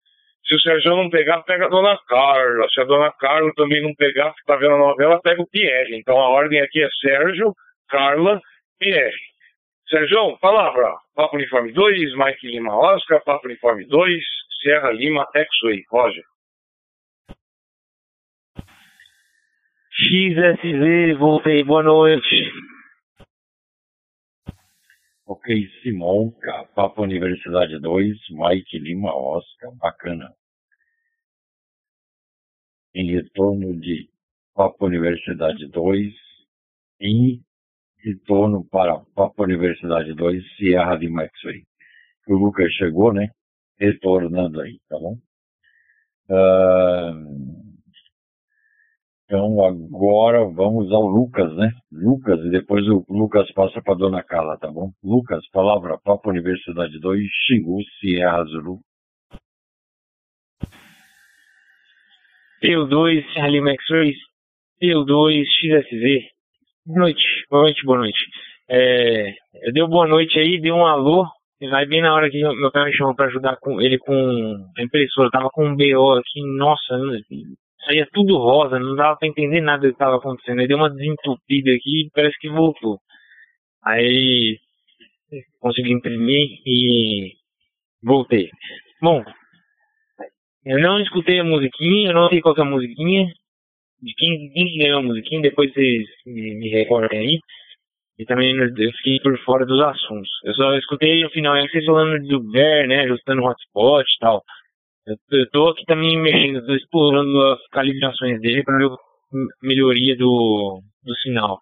Se 0.45 0.55
o 0.55 0.61
Sérgio 0.61 0.97
não 0.97 1.11
pegar, 1.11 1.43
pega 1.43 1.67
a 1.67 1.69
dona 1.69 1.99
Carla. 2.09 2.69
Se 2.71 2.81
a 2.81 2.85
dona 2.85 3.13
Carla 3.13 3.53
também 3.55 3.83
não 3.83 3.95
pegar, 3.95 4.33
que 4.33 4.41
está 4.41 4.57
vendo 4.57 4.75
a 4.75 4.79
novela, 4.79 5.21
pega 5.21 5.43
o 5.43 5.47
Pierre. 5.47 5.95
Então 5.97 6.19
a 6.19 6.29
ordem 6.31 6.61
aqui 6.61 6.83
é 6.83 6.89
Sérgio, 7.01 7.55
Carla, 7.89 8.41
Pierre. 8.79 9.17
Sérgio, 9.89 10.39
palavra. 10.39 10.95
Papo 11.15 11.37
Uniforme 11.37 11.73
2, 11.73 12.15
Mike 12.15 12.47
Lima 12.47 12.75
Oscar, 12.77 13.23
Papo 13.25 13.47
Uniforme 13.47 13.85
2, 13.87 14.23
Sierra 14.63 14.91
Lima 14.91 15.27
X-Way. 15.35 15.85
Roger. 15.91 16.25
XSZ, 19.93 21.19
voltei, 21.19 21.65
boa 21.65 21.83
noite. 21.83 22.53
Ok, 25.29 25.45
Simonca, 25.83 26.65
Papa 26.75 27.03
Universidade 27.03 27.79
2, 27.79 28.17
Mike 28.31 28.79
Lima 28.79 29.15
Oscar, 29.15 29.71
bacana. 29.75 30.33
Em 32.95 33.11
retorno 33.11 33.79
de 33.79 34.09
Papa 34.55 34.87
Universidade 34.87 35.69
2, 35.69 36.15
em 37.03 37.45
retorno 37.99 38.65
para 38.71 39.01
Papa 39.15 39.43
Universidade 39.43 40.15
2, 40.15 40.43
Sierra 40.57 40.97
de 40.97 41.11
Maxway. 41.11 41.63
O 42.27 42.35
Lucas 42.35 42.73
chegou, 42.73 43.13
né? 43.13 43.29
Retornando 43.79 44.63
aí, 44.63 44.81
tá 44.89 44.99
bom? 44.99 45.19
Uh, 46.31 47.48
então 49.29 49.63
agora 49.63 50.43
vamos 50.47 50.91
ao 50.91 51.03
Lucas, 51.03 51.55
né? 51.55 51.71
Lucas, 51.93 52.41
e 52.47 52.51
depois 52.51 52.83
o 52.89 53.05
Lucas 53.11 53.53
passa 53.53 53.83
para 53.83 53.95
Dona 53.95 54.23
Carla, 54.23 54.57
tá 54.57 54.71
bom? 54.73 54.91
Lucas, 55.05 55.47
palavra 55.51 55.99
Papa 56.03 56.31
Universidade 56.31 56.99
2, 56.99 57.29
Xingu, 57.47 57.79
Sierra 58.01 58.43
Zulu. 58.45 58.79
P2, 62.65 63.23
Halimax 63.37 63.85
2, 63.91 64.17
P2, 64.83 65.45
XSV. 65.45 66.29
Boa 66.87 67.01
noite, 67.01 67.23
boa 67.51 67.63
noite, 67.65 67.85
boa 67.85 67.99
noite. 67.99 68.25
É, 68.71 69.35
eu 69.63 69.73
dei 69.75 69.87
boa 69.87 70.09
noite 70.09 70.39
aí, 70.39 70.59
dei 70.59 70.73
um 70.73 70.87
alô, 70.87 71.27
e 71.61 71.69
vai 71.69 71.85
bem 71.85 72.01
na 72.01 72.15
hora 72.15 72.31
que 72.31 72.41
meu 72.41 72.73
pai 72.73 72.87
me 72.87 72.97
chamou 72.97 73.15
para 73.15 73.27
ajudar 73.27 73.59
com 73.59 73.79
ele 73.79 73.99
com 73.99 74.71
a 74.79 74.83
impressora. 74.83 75.31
tava 75.31 75.51
com 75.51 75.67
um 75.67 75.77
BO 75.77 76.13
aqui, 76.13 76.41
nossa, 76.57 76.97
saía 77.85 78.07
tudo 78.13 78.39
rosa, 78.39 78.79
não 78.79 78.95
dava 78.95 79.17
para 79.17 79.29
entender 79.29 79.61
nada 79.61 79.83
do 79.83 79.89
que 79.89 79.95
estava 79.95 80.17
acontecendo. 80.17 80.61
Aí 80.61 80.69
deu 80.69 80.77
uma 80.77 80.91
desentupida 80.91 81.71
aqui 81.71 82.07
e 82.07 82.11
parece 82.15 82.39
que 82.39 82.49
voltou. 82.49 82.99
Aí 83.85 84.59
consegui 85.61 85.93
imprimir 85.93 86.61
e 86.67 87.33
voltei. 88.03 88.51
Bom, 89.01 89.23
eu 90.65 90.79
não 90.81 91.01
escutei 91.01 91.41
a 91.41 91.45
musiquinha, 91.45 92.11
eu 92.11 92.15
não 92.15 92.29
sei 92.29 92.41
qual 92.41 92.55
é 92.57 92.61
a 92.61 92.65
musiquinha. 92.65 93.27
De 94.01 94.15
quem, 94.15 94.51
quem 94.51 94.79
ganhou 94.79 95.01
a 95.01 95.03
musiquinha, 95.03 95.43
depois 95.43 95.73
vocês 95.73 96.07
me, 96.27 96.55
me 96.55 96.69
recordem 96.69 97.19
aí. 97.19 97.39
E 98.19 98.25
também 98.25 98.57
eu 98.57 98.93
fiquei 98.97 99.21
por 99.21 99.39
fora 99.45 99.65
dos 99.65 99.81
assuntos. 99.81 100.29
Eu 100.45 100.55
só 100.55 100.75
escutei 100.77 101.23
no 101.23 101.31
final 101.31 101.55
aí 101.55 101.69
vocês 101.69 101.85
falando 101.85 102.21
do 102.27 102.51
Ver, 102.51 102.89
né, 102.89 103.03
ajustando 103.03 103.43
hotspot 103.43 104.05
e 104.05 104.19
tal. 104.19 104.43
Eu 105.31 105.43
estou 105.43 105.71
aqui 105.71 105.85
também 105.87 106.19
mexendo, 106.19 106.59
estou 106.59 106.77
explorando 106.77 107.43
as 107.53 107.67
calibrações 107.69 108.41
dele 108.41 108.63
para 108.63 108.79
ver 108.79 108.91
melhoria 109.63 110.17
do, 110.17 110.81
do 111.05 111.15
sinal. 111.17 111.61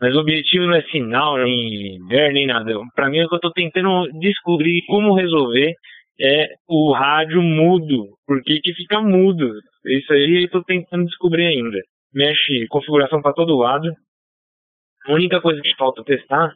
Mas 0.00 0.14
o 0.14 0.20
objetivo 0.20 0.66
não 0.66 0.74
é 0.74 0.82
sinal, 0.82 1.38
nem 1.38 1.98
ver, 2.08 2.32
nem 2.32 2.46
nada. 2.46 2.72
Para 2.94 3.08
mim, 3.08 3.22
o 3.22 3.28
que 3.28 3.34
eu 3.34 3.36
estou 3.36 3.52
tentando 3.52 4.08
descobrir 4.18 4.82
como 4.86 5.14
resolver 5.14 5.74
é 6.20 6.48
o 6.68 6.92
rádio 6.92 7.42
mudo. 7.42 8.08
Por 8.26 8.42
que, 8.42 8.60
que 8.60 8.74
fica 8.74 9.00
mudo? 9.00 9.52
Isso 9.86 10.12
aí 10.12 10.40
eu 10.40 10.44
estou 10.44 10.62
tentando 10.64 11.06
descobrir 11.06 11.46
ainda. 11.46 11.78
Mexe 12.12 12.66
configuração 12.68 13.22
para 13.22 13.32
todo 13.32 13.56
lado. 13.56 13.90
A 15.06 15.12
única 15.12 15.40
coisa 15.40 15.60
que 15.60 15.74
falta 15.76 16.02
testar 16.04 16.52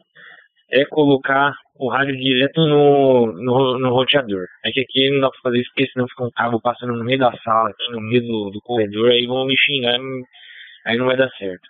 é 0.71 0.85
colocar 0.85 1.53
o 1.75 1.89
rádio 1.89 2.15
direto 2.17 2.61
no, 2.65 3.27
no, 3.33 3.79
no 3.79 3.89
roteador. 3.89 4.45
É 4.63 4.71
que 4.71 4.81
aqui 4.81 5.09
não 5.09 5.21
dá 5.21 5.29
pra 5.29 5.39
fazer 5.41 5.59
isso 5.59 5.71
porque 5.73 5.91
senão 5.91 6.07
fica 6.07 6.23
um 6.23 6.31
cabo 6.31 6.61
passando 6.61 6.93
no 6.93 7.03
meio 7.03 7.19
da 7.19 7.31
sala, 7.37 7.69
aqui 7.69 7.91
no 7.91 8.01
meio 8.01 8.21
do, 8.21 8.49
do 8.51 8.61
corredor, 8.61 9.11
aí 9.11 9.25
vão 9.25 9.45
me 9.45 9.55
xingar, 9.57 9.99
aí 10.85 10.97
não 10.97 11.05
vai 11.05 11.17
dar 11.17 11.29
certo. 11.37 11.67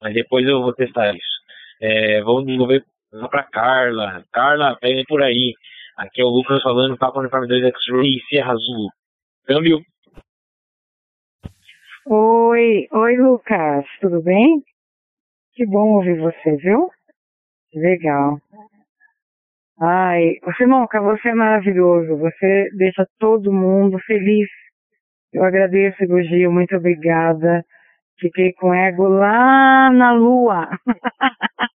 Mas 0.00 0.14
depois 0.14 0.46
eu 0.46 0.62
vou 0.62 0.72
testar 0.72 1.14
isso. 1.14 1.34
É, 1.80 2.22
vou 2.22 2.44
desenvolver 2.44 2.84
pra 3.30 3.42
Carla. 3.44 4.24
Carla, 4.32 4.76
pega 4.80 5.02
por 5.08 5.22
aí. 5.22 5.54
Aqui 5.96 6.20
é 6.20 6.24
o 6.24 6.28
Lucas 6.28 6.62
falando, 6.62 6.96
Papo 6.96 7.20
Uniforme 7.20 7.46
2 7.46 7.64
X-Ray 7.66 8.20
Serra 8.28 8.52
Azul. 8.52 8.90
Câmbio. 9.46 9.80
Oi, 12.06 12.86
oi 12.92 13.16
Lucas, 13.16 13.86
tudo 14.00 14.20
bem? 14.22 14.62
Que 15.54 15.64
bom 15.64 15.94
ouvir 15.94 16.18
você, 16.18 16.56
viu? 16.56 16.90
Legal. 17.74 18.38
Ai, 19.80 20.38
Simonca, 20.56 21.00
você 21.00 21.30
é 21.30 21.34
maravilhoso. 21.34 22.16
Você 22.18 22.68
deixa 22.76 23.06
todo 23.18 23.52
mundo 23.52 23.98
feliz. 24.06 24.48
Eu 25.32 25.44
agradeço, 25.44 26.02
elogio, 26.04 26.52
muito 26.52 26.76
obrigada. 26.76 27.64
Fiquei 28.20 28.52
com 28.52 28.72
ego 28.72 29.08
lá 29.08 29.90
na 29.90 30.12
lua. 30.12 30.68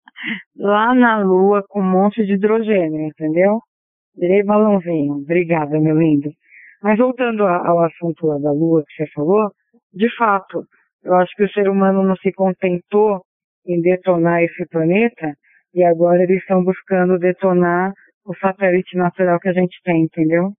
lá 0.58 0.94
na 0.94 1.20
lua 1.20 1.64
com 1.70 1.80
um 1.80 1.90
monte 1.90 2.26
de 2.26 2.34
hidrogênio, 2.34 3.08
entendeu? 3.08 3.62
Virei 4.18 4.44
balãozinho. 4.44 5.14
Obrigada, 5.16 5.80
meu 5.80 5.98
lindo. 5.98 6.30
Mas 6.84 6.98
voltando 6.98 7.48
ao 7.48 7.80
assunto 7.80 8.28
lá 8.28 8.38
da 8.40 8.52
lua 8.52 8.84
que 8.86 8.94
você 9.04 9.12
falou, 9.14 9.50
de 9.94 10.14
fato, 10.18 10.66
eu 11.04 11.16
acho 11.16 11.34
que 11.36 11.44
o 11.44 11.52
ser 11.52 11.70
humano 11.70 12.04
não 12.04 12.16
se 12.18 12.32
contentou 12.34 13.22
em 13.66 13.82
detonar 13.82 14.44
esse 14.44 14.66
planeta 14.68 15.34
e 15.76 15.84
agora 15.84 16.24
eles 16.24 16.40
estão 16.40 16.64
buscando 16.64 17.20
detonar 17.20 17.92
o 18.26 18.34
satélite 18.36 18.98
natural 18.98 19.40
que 19.40 19.50
a 19.50 19.54
gente 19.54 19.78
tem, 19.84 20.04
entendeu? 20.04 20.52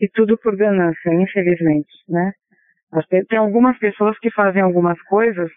E 0.00 0.08
tudo 0.10 0.38
por 0.38 0.54
ganância, 0.56 1.12
infelizmente, 1.12 1.90
né? 2.08 2.32
Tem 3.28 3.38
algumas 3.38 3.76
pessoas 3.78 4.16
que 4.18 4.30
fazem 4.30 4.62
algumas 4.62 5.00
coisas 5.02 5.50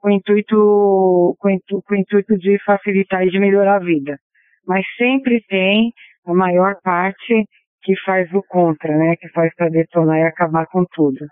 com 0.00 0.08
o 0.08 0.12
intuito, 0.12 1.36
com, 1.38 1.50
intu, 1.50 1.82
com 1.86 1.94
intuito 1.94 2.36
de 2.36 2.58
facilitar 2.64 3.22
e 3.22 3.30
de 3.30 3.38
melhorar 3.38 3.76
a 3.76 3.84
vida. 3.84 4.18
Mas 4.66 4.84
sempre 4.96 5.42
tem 5.48 5.92
a 6.26 6.34
maior 6.34 6.74
parte 6.82 7.44
que 7.82 7.94
faz 8.04 8.32
o 8.32 8.42
contra, 8.42 8.96
né? 8.96 9.14
Que 9.16 9.28
faz 9.28 9.54
para 9.54 9.68
detonar 9.68 10.18
e 10.18 10.22
acabar 10.22 10.66
com 10.66 10.84
tudo. 10.92 11.26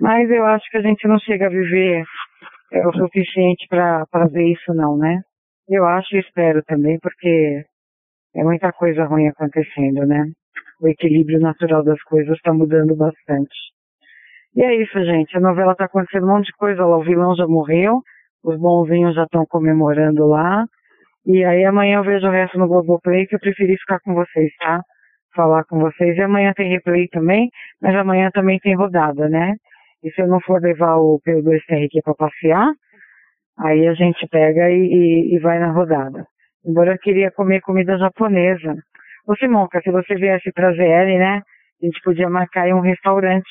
Mas 0.00 0.30
eu 0.30 0.46
acho 0.46 0.68
que 0.70 0.78
a 0.78 0.82
gente 0.82 1.06
não 1.06 1.18
chega 1.18 1.46
a 1.46 1.50
viver 1.50 2.04
é, 2.72 2.86
o 2.86 2.92
suficiente 2.92 3.66
para 3.68 4.06
ver 4.32 4.52
isso 4.52 4.72
não, 4.72 4.96
né? 4.96 5.20
Eu 5.70 5.86
acho 5.86 6.16
e 6.16 6.18
espero 6.18 6.64
também, 6.64 6.98
porque 6.98 7.64
é 8.34 8.42
muita 8.42 8.72
coisa 8.72 9.04
ruim 9.04 9.28
acontecendo, 9.28 10.04
né? 10.04 10.26
O 10.82 10.88
equilíbrio 10.88 11.38
natural 11.38 11.84
das 11.84 12.02
coisas 12.02 12.36
está 12.36 12.52
mudando 12.52 12.96
bastante. 12.96 13.54
E 14.56 14.64
é 14.64 14.74
isso, 14.74 14.98
gente. 15.04 15.36
A 15.36 15.40
novela 15.40 15.72
está 15.72 15.84
acontecendo 15.84 16.24
um 16.24 16.34
monte 16.34 16.46
de 16.46 16.56
coisa 16.56 16.84
lá. 16.84 16.98
O 16.98 17.04
vilão 17.04 17.36
já 17.36 17.46
morreu, 17.46 18.02
os 18.42 18.58
bonzinhos 18.58 19.14
já 19.14 19.22
estão 19.22 19.46
comemorando 19.46 20.26
lá. 20.26 20.66
E 21.24 21.44
aí 21.44 21.64
amanhã 21.64 21.98
eu 21.98 22.04
vejo 22.04 22.26
o 22.26 22.30
resto 22.32 22.58
no 22.58 22.66
Globoplay, 22.66 23.26
que 23.28 23.36
eu 23.36 23.40
preferi 23.40 23.76
ficar 23.76 24.00
com 24.00 24.12
vocês, 24.12 24.50
tá? 24.58 24.82
Falar 25.36 25.62
com 25.66 25.78
vocês. 25.78 26.16
E 26.16 26.20
amanhã 26.20 26.52
tem 26.52 26.68
replay 26.68 27.06
também, 27.08 27.48
mas 27.80 27.94
amanhã 27.94 28.28
também 28.32 28.58
tem 28.58 28.74
rodada, 28.74 29.28
né? 29.28 29.54
E 30.02 30.10
se 30.10 30.20
eu 30.20 30.26
não 30.26 30.40
for 30.40 30.60
levar 30.60 30.96
o 30.96 31.20
P2TR 31.24 31.84
aqui 31.84 32.02
para 32.02 32.14
passear, 32.14 32.72
aí 33.60 33.86
a 33.86 33.94
gente 33.94 34.26
pega 34.28 34.70
e, 34.70 34.76
e, 34.76 35.36
e, 35.36 35.38
vai 35.38 35.58
na 35.58 35.70
rodada. 35.72 36.26
Embora 36.64 36.92
eu 36.92 36.98
queria 36.98 37.30
comer 37.30 37.60
comida 37.60 37.98
japonesa. 37.98 38.74
Ô 39.26 39.34
Simonca, 39.36 39.80
se 39.82 39.90
você 39.90 40.14
viesse 40.14 40.52
pra 40.52 40.72
ZL, 40.72 41.18
né? 41.18 41.42
A 41.82 41.86
gente 41.86 42.00
podia 42.02 42.28
marcar 42.28 42.62
aí 42.62 42.74
um 42.74 42.80
restaurante 42.80 43.48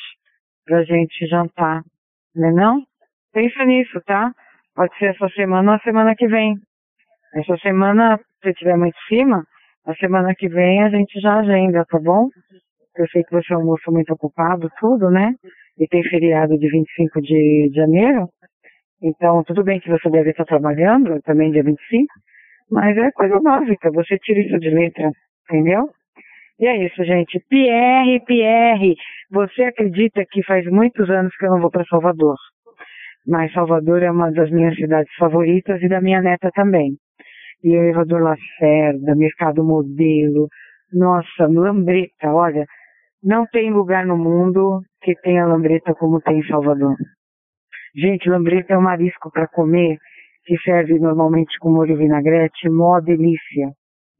pra 0.65 0.84
gente 0.84 1.26
jantar, 1.27 1.81
né 2.36 2.52
não? 2.52 2.84
Pensa 3.34 3.65
nisso, 3.65 3.99
tá? 4.06 4.31
Pode 4.76 4.95
ser 4.98 5.07
essa 5.15 5.27
semana 5.30 5.72
ou 5.72 5.77
a 5.77 5.80
semana 5.80 6.15
que 6.15 6.27
vem. 6.27 6.56
Essa 7.34 7.57
semana, 7.57 8.19
se 8.44 8.53
tiver 8.53 8.77
muito 8.77 8.98
cima, 9.07 9.44
a 9.86 9.95
semana 9.95 10.34
que 10.36 10.48
vem 10.48 10.84
a 10.84 10.90
gente 10.90 11.19
já 11.19 11.40
agenda, 11.40 11.86
tá 11.86 11.99
bom? 11.99 12.30
Eu 12.95 13.07
sei 13.10 13.23
que 13.23 13.31
você 13.31 13.53
é 13.53 13.57
um 13.57 13.65
moço 13.65 13.91
muito 13.91 14.14
ocupado, 14.14 14.69
tudo, 14.80 15.10
né? 15.10 15.34
E 15.77 15.88
tem 15.88 16.03
feriado 16.03 16.57
de 16.57 16.69
25 16.69 17.22
de 17.22 17.72
janeiro. 17.73 18.30
Então, 19.02 19.44
tudo 19.44 19.64
bem 19.64 19.80
que 19.80 19.90
você 19.90 20.10
deve 20.10 20.32
estar 20.32 20.46
trabalhando 20.46 21.22
também 21.22 21.52
dia 21.52 21.64
25, 21.64 22.08
mas 22.70 22.98
é 22.98 23.12
coisa 23.12 23.40
básica, 23.40 23.92
você 23.92 24.18
tira 24.20 24.40
isso 24.42 24.60
de 24.60 24.70
letra, 24.70 25.10
entendeu? 25.50 25.90
E 26.60 26.68
é 26.68 26.86
isso, 26.86 27.04
gente. 27.06 27.40
Pierre, 27.50 28.20
Pierre, 28.26 28.96
você 29.32 29.64
acredita 29.64 30.26
que 30.30 30.44
faz 30.44 30.66
muitos 30.66 31.10
anos 31.10 31.36
que 31.38 31.46
eu 31.46 31.52
não 31.52 31.62
vou 31.62 31.72
para 31.72 31.86
Salvador? 31.86 32.36
Mas 33.26 33.54
Salvador 33.54 34.04
é 34.04 34.12
uma 34.12 34.32
das 34.32 34.52
minhas 34.52 34.76
cidades 34.76 35.14
favoritas 35.16 35.82
e 35.82 35.88
da 35.88 36.02
minha 36.02 36.22
neta 36.22 36.50
também. 36.54 36.98
E 37.64 37.70
o 37.70 37.84
elevador 37.84 38.22
Lacerda, 38.22 39.16
Mercado 39.16 39.64
Modelo, 39.64 40.48
nossa, 40.92 41.48
Lambreta, 41.48 42.34
olha, 42.34 42.66
não 43.24 43.46
tem 43.46 43.72
lugar 43.72 44.06
no 44.06 44.18
mundo 44.18 44.82
que 45.02 45.14
tenha 45.22 45.46
lambreta 45.46 45.94
como 45.94 46.22
tem 46.22 46.40
em 46.40 46.48
Salvador. 46.48 46.96
Gente, 48.00 48.30
lambreta 48.30 48.74
é 48.74 48.78
um 48.78 48.82
marisco 48.82 49.30
para 49.30 49.48
comer 49.48 49.98
que 50.46 50.58
serve 50.60 50.98
normalmente 50.98 51.58
com 51.60 51.72
molho 51.72 51.98
vinagrete, 51.98 52.70
mó 52.70 53.00
delícia. 53.00 53.72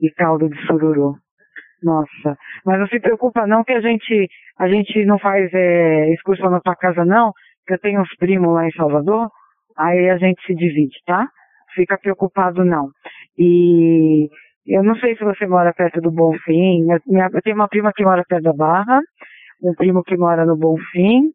E 0.02 0.10
caldo 0.12 0.50
de 0.50 0.58
sururu. 0.66 1.16
Nossa, 1.82 2.38
mas 2.66 2.80
não 2.80 2.88
se 2.88 3.00
preocupa 3.00 3.48
não 3.48 3.64
que 3.64 3.72
a 3.72 3.80
gente, 3.80 4.28
a 4.58 4.68
gente 4.68 5.06
não 5.06 5.18
faz 5.18 5.50
é, 5.54 6.12
excursão 6.14 6.50
na 6.50 6.60
tua 6.60 6.76
casa 6.76 7.06
não, 7.06 7.32
que 7.66 7.74
eu 7.74 7.80
tenho 7.80 8.02
uns 8.02 8.14
primos 8.18 8.54
lá 8.54 8.68
em 8.68 8.72
Salvador, 8.72 9.30
aí 9.78 10.10
a 10.10 10.18
gente 10.18 10.46
se 10.46 10.54
divide, 10.54 10.98
tá? 11.06 11.28
Fica 11.76 11.98
preocupado 11.98 12.66
não. 12.66 12.90
E 13.38 14.28
eu 14.68 14.84
não 14.84 14.96
sei 14.98 15.16
se 15.16 15.24
você 15.24 15.48
mora 15.48 15.74
perto 15.74 16.02
do 16.02 16.12
Bonfim. 16.12 16.88
Eu, 16.92 17.00
eu 17.34 17.42
tenho 17.42 17.56
uma 17.56 17.70
prima 17.70 17.94
que 17.94 18.04
mora 18.04 18.26
perto 18.28 18.44
da 18.44 18.54
Barra, 18.54 19.00
um 19.64 19.74
primo 19.74 20.04
que 20.04 20.18
mora 20.18 20.46
no 20.46 20.58
Bonfim, 20.58 21.32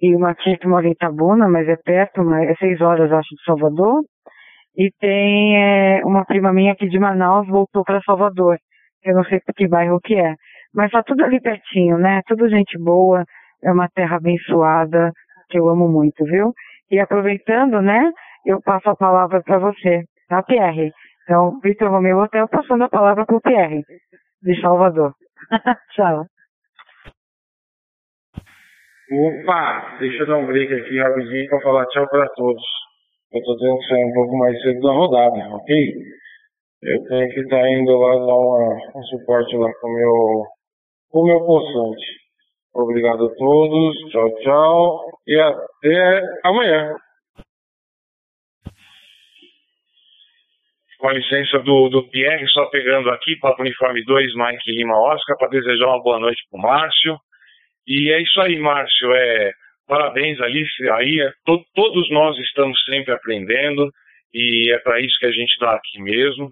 e 0.00 0.14
uma 0.14 0.34
tia 0.34 0.56
que 0.58 0.68
mora 0.68 0.86
em 0.86 0.92
Itabuna, 0.92 1.48
mas 1.48 1.68
é 1.68 1.76
perto, 1.76 2.20
é 2.34 2.54
seis 2.56 2.80
horas, 2.80 3.10
acho, 3.12 3.34
de 3.34 3.44
Salvador. 3.44 4.02
E 4.76 4.90
tem 5.00 5.56
é, 5.56 6.00
uma 6.04 6.24
prima 6.24 6.52
minha 6.52 6.72
aqui 6.72 6.88
de 6.88 6.98
Manaus, 6.98 7.46
voltou 7.46 7.84
para 7.84 8.02
Salvador. 8.02 8.58
Eu 9.04 9.14
não 9.14 9.24
sei 9.24 9.40
que 9.56 9.68
bairro 9.68 10.00
que 10.00 10.14
é. 10.14 10.34
Mas 10.74 10.90
tá 10.90 11.02
tudo 11.02 11.24
ali 11.24 11.40
pertinho, 11.40 11.98
né? 11.98 12.20
Tudo 12.26 12.48
gente 12.48 12.76
boa, 12.78 13.24
é 13.62 13.70
uma 13.70 13.88
terra 13.88 14.16
abençoada, 14.16 15.12
que 15.48 15.58
eu 15.58 15.68
amo 15.68 15.88
muito, 15.88 16.24
viu? 16.24 16.52
E 16.90 16.98
aproveitando, 16.98 17.80
né, 17.80 18.10
eu 18.44 18.60
passo 18.62 18.90
a 18.90 18.96
palavra 18.96 19.42
para 19.42 19.58
você, 19.58 20.02
tá, 20.28 20.42
Pierre? 20.42 20.92
Então, 21.22 21.58
Vitor 21.62 21.90
Romeu 21.90 22.18
Hotel 22.18 22.48
passando 22.48 22.84
a 22.84 22.88
palavra 22.88 23.24
para 23.24 23.36
o 23.36 23.40
Pierre, 23.40 23.82
de 24.42 24.60
Salvador. 24.60 25.14
Tchau. 25.94 26.26
Opa, 29.12 29.96
deixa 30.00 30.22
eu 30.22 30.26
dar 30.26 30.36
um 30.38 30.46
break 30.46 30.72
aqui 30.72 30.98
rapidinho 30.98 31.46
para 31.48 31.60
falar 31.60 31.86
tchau 31.86 32.08
para 32.08 32.26
todos. 32.30 32.62
Eu 33.32 33.42
tô 33.42 33.58
tendo 33.58 33.78
que 33.78 33.88
sair 33.88 34.04
um 34.04 34.12
pouco 34.14 34.36
mais 34.38 34.62
cedo 34.62 34.80
da 34.80 34.92
rodada, 34.92 35.54
ok? 35.54 35.92
Eu 36.82 37.04
tenho 37.08 37.28
que 37.28 37.40
estar 37.40 37.60
tá 37.60 37.70
indo 37.70 37.98
lá 37.98 38.14
dar 38.14 38.34
uma, 38.34 38.74
um 38.96 39.02
suporte 39.02 39.56
lá 39.56 39.70
com 39.80 39.88
meu, 39.88 40.42
o 41.12 41.26
meu 41.26 41.44
poçante. 41.44 42.06
Obrigado 42.74 43.26
a 43.26 43.34
todos, 43.34 43.96
tchau, 44.10 44.34
tchau 44.36 45.00
e 45.26 45.38
até 45.38 46.22
amanhã. 46.44 46.96
com 51.04 51.08
a 51.10 51.12
licença 51.12 51.58
do, 51.58 51.90
do 51.90 52.08
Pierre, 52.08 52.48
só 52.48 52.64
pegando 52.70 53.10
aqui, 53.10 53.36
Papo 53.36 53.60
Uniforme 53.60 54.02
2, 54.06 54.34
Mike 54.36 54.72
Lima 54.72 54.98
Oscar, 54.98 55.36
para 55.36 55.50
desejar 55.50 55.88
uma 55.88 56.02
boa 56.02 56.18
noite 56.18 56.42
para 56.50 56.58
o 56.58 56.62
Márcio. 56.62 57.18
E 57.86 58.10
é 58.12 58.22
isso 58.22 58.40
aí, 58.40 58.58
Márcio. 58.58 59.12
É, 59.12 59.52
parabéns, 59.86 60.40
Alice. 60.40 60.90
Aí, 60.90 61.20
é, 61.20 61.30
to, 61.44 61.64
todos 61.74 62.10
nós 62.10 62.36
estamos 62.38 62.82
sempre 62.84 63.12
aprendendo 63.12 63.90
e 64.32 64.72
é 64.72 64.78
para 64.78 65.00
isso 65.00 65.18
que 65.18 65.26
a 65.26 65.32
gente 65.32 65.50
está 65.50 65.74
aqui 65.74 66.00
mesmo. 66.00 66.50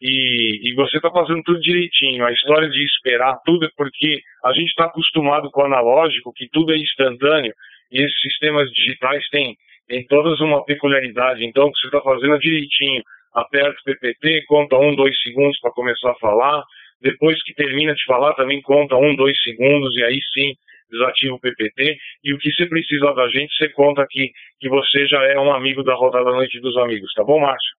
E, 0.00 0.70
e 0.70 0.74
você 0.74 0.98
está 0.98 1.10
fazendo 1.10 1.42
tudo 1.42 1.60
direitinho. 1.60 2.24
A 2.24 2.32
história 2.32 2.68
de 2.68 2.84
esperar 2.84 3.38
tudo 3.44 3.64
é 3.64 3.70
porque 3.76 4.20
a 4.44 4.52
gente 4.52 4.68
está 4.68 4.84
acostumado 4.84 5.50
com 5.50 5.62
o 5.62 5.64
analógico, 5.64 6.32
que 6.34 6.48
tudo 6.52 6.72
é 6.72 6.76
instantâneo, 6.76 7.52
e 7.90 8.02
esses 8.02 8.20
sistemas 8.20 8.70
digitais 8.70 9.26
têm, 9.30 9.56
têm 9.88 10.06
todas 10.06 10.38
uma 10.40 10.64
peculiaridade. 10.64 11.44
Então, 11.44 11.66
o 11.66 11.72
que 11.72 11.80
você 11.80 11.86
está 11.86 12.00
fazendo 12.02 12.34
é 12.34 12.38
direitinho 12.38 13.02
aperta 13.34 13.76
o 13.80 13.84
PPT, 13.84 14.44
conta 14.46 14.78
um, 14.78 14.94
dois 14.94 15.20
segundos 15.22 15.58
para 15.60 15.72
começar 15.72 16.10
a 16.10 16.18
falar. 16.18 16.62
Depois 17.00 17.42
que 17.42 17.54
termina 17.54 17.94
de 17.94 18.04
falar, 18.04 18.34
também 18.34 18.62
conta 18.62 18.96
um, 18.96 19.14
dois 19.16 19.40
segundos, 19.42 19.94
e 19.96 20.04
aí 20.04 20.20
sim 20.32 20.54
desativa 20.90 21.34
o 21.34 21.40
PPT. 21.40 21.96
E 22.24 22.34
o 22.34 22.38
que 22.38 22.52
você 22.52 22.66
precisar 22.66 23.12
da 23.12 23.28
gente, 23.28 23.54
você 23.56 23.68
conta 23.70 24.02
aqui 24.02 24.30
que 24.60 24.68
você 24.68 25.06
já 25.06 25.22
é 25.24 25.38
um 25.38 25.52
amigo 25.52 25.82
da 25.82 25.94
Rodada 25.94 26.30
Noite 26.30 26.60
dos 26.60 26.76
Amigos. 26.76 27.12
Tá 27.14 27.24
bom, 27.24 27.40
Márcio? 27.40 27.74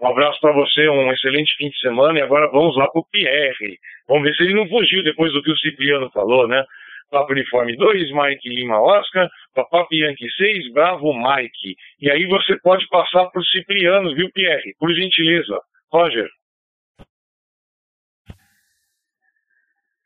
Um 0.00 0.08
abraço 0.08 0.40
para 0.40 0.52
você, 0.52 0.88
um 0.88 1.12
excelente 1.12 1.54
fim 1.56 1.68
de 1.68 1.78
semana. 1.78 2.18
E 2.18 2.22
agora 2.22 2.50
vamos 2.50 2.76
lá 2.76 2.88
para 2.88 3.00
o 3.00 3.06
Pierre. 3.10 3.78
Vamos 4.08 4.24
ver 4.24 4.34
se 4.34 4.42
ele 4.42 4.54
não 4.54 4.68
fugiu 4.68 5.02
depois 5.04 5.32
do 5.32 5.42
que 5.42 5.50
o 5.50 5.58
Cipriano 5.58 6.10
falou, 6.10 6.48
né? 6.48 6.64
Papa 7.10 7.32
Uniforme 7.32 7.76
2, 7.76 8.10
Mike 8.10 8.48
Lima 8.48 8.80
Oscar, 8.80 9.28
Papá 9.54 9.86
Yankee 9.92 10.30
6, 10.30 10.72
Bravo 10.72 11.12
Mike. 11.12 11.76
E 12.00 12.10
aí 12.10 12.24
você 12.26 12.58
pode 12.60 12.88
passar 12.88 13.26
para 13.26 13.40
o 13.40 13.44
Cipriano, 13.44 14.14
viu, 14.14 14.30
Pierre? 14.32 14.74
Por 14.78 14.92
gentileza. 14.94 15.60
Roger. 15.92 16.28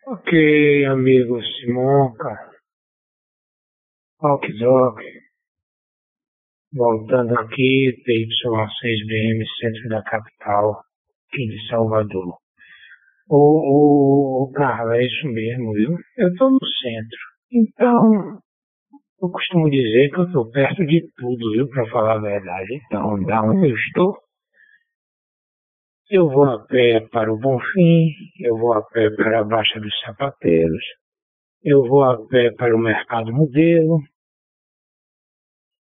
Ok, 0.09 0.31
amigo 0.87 1.43
Simonca. 1.43 2.31
Okidok. 4.23 5.03
Voltando 6.73 7.37
aqui, 7.41 7.93
PY6BM, 8.07 9.45
centro 9.59 9.89
da 9.89 10.03
capital, 10.05 10.81
aqui 11.27 11.49
de 11.49 11.69
Salvador. 11.69 12.37
O, 13.29 14.45
o, 14.45 14.53
Carla, 14.53 14.97
é 14.97 15.05
isso 15.05 15.27
mesmo, 15.27 15.73
viu? 15.73 15.97
Eu 16.19 16.29
estou 16.29 16.53
no 16.53 16.65
centro. 16.65 17.19
Então, 17.51 18.39
eu 19.21 19.29
costumo 19.29 19.69
dizer 19.69 20.11
que 20.11 20.21
eu 20.21 20.27
estou 20.27 20.49
perto 20.53 20.87
de 20.87 21.03
tudo, 21.17 21.51
viu? 21.51 21.69
Para 21.69 21.91
falar 21.91 22.13
a 22.19 22.21
verdade. 22.21 22.81
Então, 22.87 23.21
da 23.25 23.43
onde 23.43 23.71
eu 23.71 23.75
estou, 23.75 24.17
eu 26.09 26.29
vou 26.29 26.45
a 26.45 26.65
pé 26.67 27.01
para 27.11 27.33
o 27.33 27.39
Bonfim, 27.39 28.11
eu 28.41 28.57
vou 28.57 28.75
a 28.75 28.83
pé 28.83 29.11
para 29.11 29.41
a 29.41 29.45
Baixa 29.45 29.81
dos 29.81 29.93
Sapateiros, 30.01 30.85
eu 31.63 31.83
vou 31.87 32.05
a 32.05 32.27
pé 32.29 32.53
para 32.53 32.75
o 32.75 32.79
Mercado 32.79 33.33
Modelo, 33.33 34.01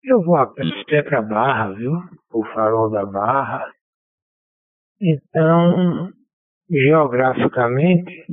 eu 0.02 0.22
vou 0.22 0.36
a 0.36 0.47
pé 0.47 0.62
até 0.82 1.02
para 1.02 1.18
a 1.18 1.22
Barra, 1.22 1.72
viu? 1.72 1.93
O 2.32 2.44
farol 2.47 2.90
da 2.90 3.05
Barra. 3.05 3.70
Então, 5.01 6.10
geograficamente, 6.70 8.24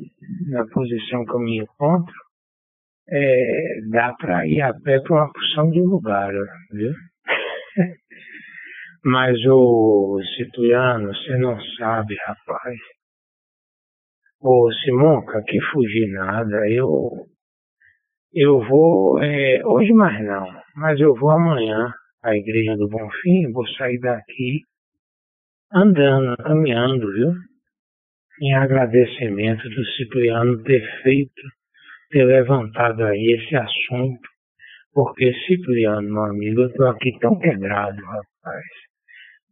na 0.49 0.65
posição 0.67 1.25
que 1.25 1.33
eu 1.33 1.39
me 1.39 1.59
encontro, 1.59 2.13
é, 3.09 3.81
dá 3.91 4.13
para 4.13 4.47
ir 4.47 4.61
a 4.61 4.73
pé 4.73 5.01
para 5.01 5.15
uma 5.15 5.31
porção 5.33 5.69
de 5.69 5.81
lugar, 5.81 6.31
viu? 6.71 6.93
Mas 9.05 9.37
o 9.45 10.19
Cipriano, 10.35 11.13
você 11.13 11.37
não 11.37 11.59
sabe, 11.77 12.15
rapaz. 12.25 12.79
Ô 14.41 14.71
Simonca, 14.71 15.43
que 15.45 15.59
fugir 15.71 16.07
nada, 16.11 16.69
eu 16.69 17.27
eu 18.33 18.59
vou, 18.67 19.21
é, 19.21 19.61
hoje 19.63 19.93
mais 19.93 20.25
não, 20.25 20.47
mas 20.75 20.99
eu 20.99 21.13
vou 21.15 21.29
amanhã 21.29 21.93
à 22.23 22.35
Igreja 22.35 22.75
do 22.75 22.87
Bonfim, 22.87 23.51
vou 23.51 23.67
sair 23.77 23.99
daqui 23.99 24.61
andando, 25.71 26.35
caminhando, 26.37 27.13
viu? 27.13 27.33
Em 28.41 28.55
agradecimento 28.55 29.69
do 29.69 29.85
Cipriano 29.85 30.63
ter 30.63 30.81
feito, 31.03 31.41
ter 32.09 32.23
levantado 32.25 33.03
aí 33.03 33.37
esse 33.39 33.55
assunto, 33.55 34.27
porque 34.93 35.33
Cipriano, 35.45 36.09
meu 36.09 36.23
amigo, 36.23 36.61
eu 36.61 36.73
tô 36.73 36.85
aqui 36.85 37.17
tão 37.19 37.37
quebrado, 37.37 38.01
rapaz. 38.03 38.82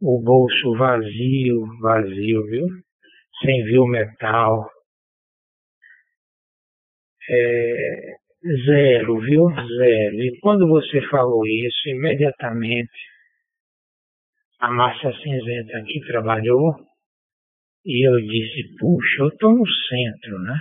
O 0.02 0.20
bolso 0.20 0.78
vazio, 0.78 1.66
vazio, 1.80 2.44
viu? 2.48 2.66
Sem 3.44 3.78
o 3.78 3.86
metal, 3.86 4.68
é, 7.30 8.16
zero, 8.66 9.20
viu? 9.20 9.48
Zero. 9.50 10.16
E 10.24 10.40
quando 10.42 10.68
você 10.68 11.02
falou 11.08 11.46
isso, 11.46 11.90
imediatamente 11.90 12.92
a 14.60 14.72
Márcia 14.72 15.12
Cinzenta 15.22 15.78
aqui 15.78 16.00
trabalhou 16.08 16.76
e 17.86 18.08
eu 18.08 18.16
disse, 18.22 18.76
puxa, 18.78 19.22
eu 19.22 19.28
estou 19.28 19.56
no 19.56 19.66
centro, 19.68 20.40
né? 20.40 20.58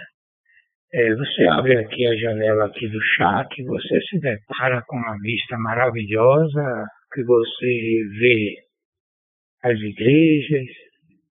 É, 0.93 1.15
você 1.15 1.45
abre 1.45 1.79
aqui 1.79 2.07
a 2.07 2.17
janela 2.17 2.67
aqui 2.67 2.89
do 2.89 3.01
chat, 3.01 3.63
você 3.63 4.01
se 4.03 4.19
depara 4.21 4.83
com 4.87 4.97
uma 4.97 5.17
vista 5.19 5.57
maravilhosa, 5.59 6.87
que 7.13 7.23
você 7.23 8.03
vê 8.19 8.70
as 9.63 9.79
igrejas, 9.79 10.69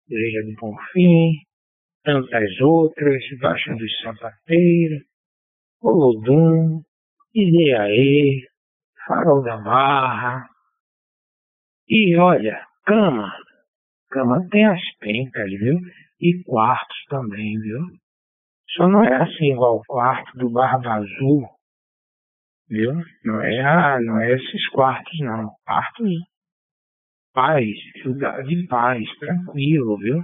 Igreja 0.08 0.44
do 0.44 0.56
Bonfim, 0.60 1.34
tantas 2.04 2.60
outras, 2.60 3.24
Baixa 3.40 3.74
dos 3.76 4.02
Sapateiros, 4.02 5.04
Olodum, 5.82 6.82
Ideaê, 7.34 8.46
Farol 9.08 9.42
da 9.42 9.58
Barra. 9.58 10.48
E 11.88 12.16
olha, 12.18 12.64
cama. 12.86 13.32
Cama 14.10 14.48
tem 14.50 14.66
as 14.66 14.82
pencas, 15.00 15.50
viu? 15.52 15.78
E 16.20 16.44
quartos 16.44 17.06
também, 17.10 17.58
viu? 17.60 17.80
Só 18.72 18.88
não 18.88 19.04
é 19.04 19.16
assim 19.24 19.54
igual 19.54 19.78
o 19.78 19.84
quarto 19.86 20.38
do 20.38 20.50
Barba 20.50 20.96
Azul, 20.96 21.48
viu? 22.70 22.94
Não 23.26 23.42
é, 23.42 23.60
ah, 23.62 24.00
não 24.02 24.20
é 24.20 24.34
esses 24.34 24.70
quartos, 24.70 25.18
não. 25.20 25.50
Quartos 25.66 26.10
paz, 27.34 27.68
lugar 28.06 28.44
de 28.44 28.66
paz, 28.68 29.04
tranquilo, 29.20 29.98
viu? 29.98 30.24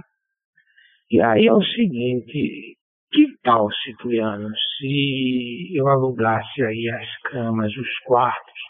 E 1.10 1.20
aí 1.20 1.46
é 1.46 1.52
o 1.52 1.62
seguinte, 1.62 2.76
que 3.10 3.26
tal, 3.42 3.70
Cipriano, 3.72 4.50
se 4.76 5.74
eu 5.74 5.88
alugasse 5.88 6.62
aí 6.62 6.88
as 6.90 7.18
camas, 7.30 7.74
os 7.76 7.98
quartos? 8.00 8.60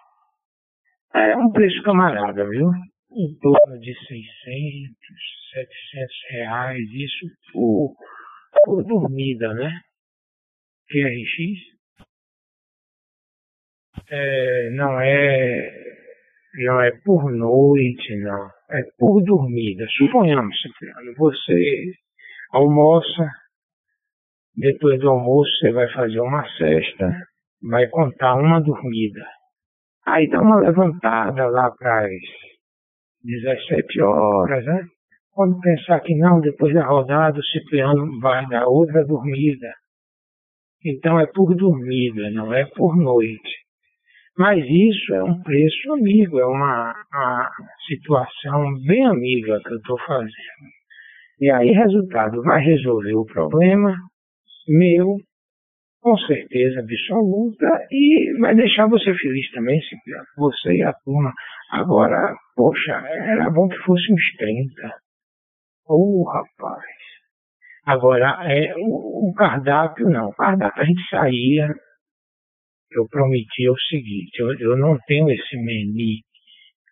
É 1.15 1.37
um 1.37 1.51
preço 1.51 1.83
camarada, 1.83 2.49
viu? 2.49 2.71
Em 3.11 3.35
torno 3.41 3.81
de 3.81 3.93
600, 3.93 4.19
700 5.53 6.17
reais, 6.31 6.89
isso 6.93 7.27
por, 7.53 7.97
por 8.65 8.85
dormida, 8.85 9.53
né? 9.55 9.81
QRX. 10.91 11.79
É, 14.11 14.71
não 14.71 15.01
é 15.01 15.98
não 16.65 16.81
é 16.81 16.91
por 17.05 17.31
noite, 17.31 18.17
não. 18.17 18.51
É 18.71 18.83
por 18.99 19.23
dormida. 19.23 19.87
Suponhamos, 19.97 20.55
Cipriano, 20.61 21.15
você 21.17 21.93
almoça, 22.53 23.31
depois 24.57 25.01
do 25.01 25.09
almoço 25.09 25.51
você 25.59 25.73
vai 25.73 25.89
fazer 25.93 26.21
uma 26.21 26.45
cesta, 26.57 27.13
vai 27.63 27.87
contar 27.89 28.35
uma 28.37 28.61
dormida. 28.61 29.25
Aí 30.07 30.29
dá 30.29 30.41
uma 30.41 30.61
levantada 30.61 31.47
lá 31.49 31.71
para 31.71 32.07
as 32.07 32.13
17 33.23 34.01
horas, 34.03 34.65
né? 34.65 34.87
Quando 35.33 35.61
pensar 35.61 36.01
que 36.01 36.15
não, 36.17 36.41
depois 36.41 36.75
da 36.75 36.87
rodada 36.87 37.39
o 37.39 37.45
Cipriano 37.45 38.19
vai 38.21 38.47
dar 38.49 38.67
outra 38.67 39.05
dormida. 39.05 39.73
Então 40.85 41.21
é 41.21 41.27
por 41.27 41.55
dormida, 41.55 42.31
não 42.31 42.53
é 42.53 42.65
por 42.65 42.97
noite. 42.97 43.68
Mas 44.39 44.65
isso 44.65 45.15
é 45.15 45.25
um 45.25 45.43
preço 45.43 45.93
amigo, 45.93 46.39
é 46.39 46.47
uma, 46.47 46.95
uma 47.13 47.51
situação 47.89 48.73
bem 48.87 49.05
amiga 49.05 49.61
que 49.65 49.73
eu 49.73 49.79
estou 49.79 49.99
fazendo. 50.07 50.31
E 51.41 51.51
aí, 51.51 51.73
resultado, 51.73 52.41
vai 52.43 52.63
resolver 52.63 53.15
o 53.15 53.25
problema, 53.25 53.97
meu, 54.69 55.17
com 56.01 56.17
certeza 56.19 56.81
absoluta, 56.81 57.67
e 57.91 58.39
vai 58.39 58.55
deixar 58.55 58.87
você 58.87 59.13
feliz 59.13 59.51
também, 59.51 59.81
Cipriano. 59.83 60.27
Você 60.37 60.73
e 60.73 60.83
a 60.85 60.93
turma. 61.05 61.33
Agora, 61.73 62.35
poxa, 62.55 62.93
era 62.93 63.51
bom 63.51 63.67
que 63.69 63.79
fosse 63.79 64.13
uns 64.13 64.37
30. 64.37 64.95
Ô, 65.89 66.23
oh, 66.23 66.31
rapaz. 66.31 66.85
Agora, 67.85 68.39
é, 68.45 68.73
o, 68.77 69.31
o 69.31 69.35
cardápio 69.35 70.09
não. 70.09 70.29
O 70.29 70.35
cardápio 70.35 70.83
a 70.83 70.87
gente 70.87 71.09
saía. 71.11 71.75
Eu 72.91 73.07
prometi 73.09 73.69
o 73.69 73.79
seguinte, 73.89 74.39
eu, 74.39 74.59
eu 74.59 74.77
não 74.77 74.99
tenho 75.07 75.31
esse 75.31 75.57
menu 75.57 76.21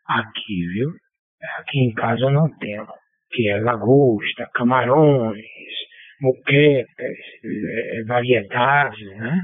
aqui, 0.06 0.66
viu? 0.74 0.90
Aqui 1.59 1.78
em 1.78 1.93
casa 1.94 2.23
eu 2.23 2.31
não 2.31 2.48
tenho. 2.59 2.86
Que 3.31 3.48
é 3.48 3.60
lagosta, 3.60 4.48
camarões, 4.55 5.44
moquecas, 6.20 7.16
é, 7.44 8.05
variedades, 8.06 9.06
né? 9.16 9.40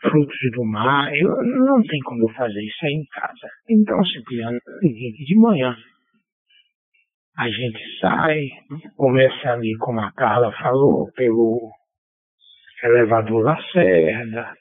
frutos 0.00 0.38
do 0.54 0.64
mar. 0.64 1.14
Eu, 1.14 1.30
não 1.42 1.82
tem 1.82 2.00
como 2.00 2.28
eu 2.28 2.34
fazer 2.34 2.60
isso 2.60 2.84
aí 2.84 2.92
em 2.92 3.04
casa. 3.06 3.48
Então, 3.68 4.04
Cipriano, 4.04 4.58
de 4.82 5.36
manhã 5.36 5.76
a 7.36 7.48
gente 7.48 7.80
sai, 7.98 8.46
começa 8.96 9.52
ali, 9.52 9.76
como 9.78 10.00
a 10.00 10.12
Carla 10.12 10.52
falou, 10.52 11.10
pelo 11.12 11.70
elevador 12.84 13.42
Lacerda, 13.42 14.54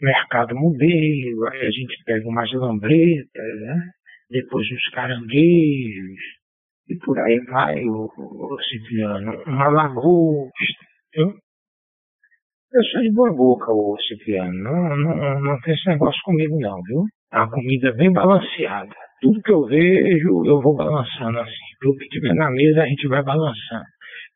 mercado 0.00 0.54
modelo, 0.54 1.48
aí 1.48 1.66
a 1.66 1.70
gente 1.70 1.96
pega 2.04 2.28
umas 2.28 2.52
lambretas, 2.52 3.60
né? 3.60 3.90
depois 4.32 4.66
uns 4.72 4.88
caranguejos, 4.94 6.20
e 6.88 6.96
por 6.96 7.18
aí 7.18 7.38
vai 7.44 7.84
o, 7.84 8.10
o 8.16 8.58
Cipriano, 8.62 9.42
uma 9.46 9.68
lagosta? 9.68 10.50
Eu 11.14 12.82
sou 12.84 13.02
de 13.02 13.12
boa 13.12 13.30
boca, 13.34 13.70
o 13.70 13.96
Cipriano, 14.08 14.52
não, 14.52 14.96
não, 14.96 15.40
não 15.40 15.60
tem 15.60 15.74
esse 15.74 15.88
negócio 15.88 16.18
comigo 16.24 16.58
não, 16.58 16.80
viu? 16.82 17.04
A 17.30 17.46
comida 17.46 17.88
é 17.88 17.92
bem 17.92 18.10
balanceada. 18.12 18.94
Tudo 19.20 19.42
que 19.42 19.52
eu 19.52 19.66
vejo, 19.66 20.44
eu 20.46 20.60
vou 20.60 20.74
balançando 20.74 21.38
assim. 21.38 21.86
O 21.86 21.96
que 21.96 22.08
tiver 22.08 22.34
na 22.34 22.50
mesa, 22.50 22.82
a 22.82 22.86
gente 22.86 23.06
vai 23.08 23.22
balançando. 23.22 23.84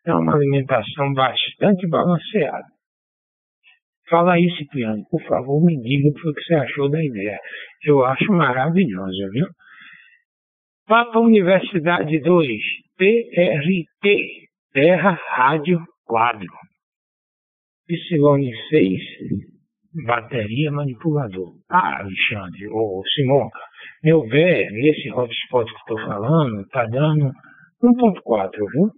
É 0.07 0.15
uma 0.15 0.35
alimentação 0.35 1.13
bastante 1.15 1.89
balanceada. 1.89 2.65
Fala 4.09 4.35
aí, 4.35 4.49
Cipriano, 4.57 5.05
por 5.11 5.21
favor, 5.23 5.65
me 5.65 5.77
diga 5.83 6.09
o 6.09 6.15
que 6.15 6.23
você 6.23 6.55
achou 6.55 6.89
da 6.89 7.03
ideia. 7.03 7.39
Eu 7.85 8.05
acho 8.05 8.33
maravilhosa, 8.33 9.31
viu? 9.33 9.47
Papa 10.87 11.19
Universidade 11.19 12.21
2, 12.21 12.49
PRT, 12.97 14.47
Terra 14.73 15.19
Rádio 15.31 15.81
Quadro. 16.05 16.47
Psilone 17.89 18.53
6, 18.69 19.01
bateria 20.07 20.71
manipulador. 20.71 21.55
Ah, 21.69 21.99
Alexandre, 21.99 22.69
ô 22.69 23.03
Simonca, 23.15 23.59
meu 24.05 24.23
ver, 24.29 24.71
nesse 24.71 25.11
hotspot 25.11 25.69
que 25.69 25.79
estou 25.79 25.99
falando, 26.07 26.65
tá 26.69 26.85
dando 26.87 27.33
1.4, 27.83 28.51
viu? 28.73 28.91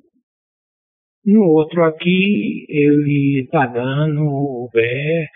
No 1.24 1.44
outro 1.44 1.84
aqui, 1.84 2.66
ele 2.68 3.48
tá 3.50 3.66
dando 3.66 4.22
o 4.22 4.68
ver 4.72 5.28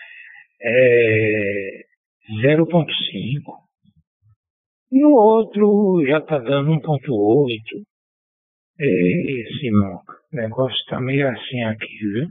é, 0.61 1.83
0.5. 2.43 2.85
No 4.91 5.11
outro 5.11 6.05
já 6.07 6.19
está 6.19 6.39
dando 6.39 6.71
1.8. 6.71 7.83
Esse 8.79 9.71
moca. 9.71 10.13
O 10.31 10.35
negócio 10.35 10.75
está 10.77 10.99
meio 10.99 11.29
assim 11.29 11.63
aqui, 11.63 11.97
viu? 11.99 12.27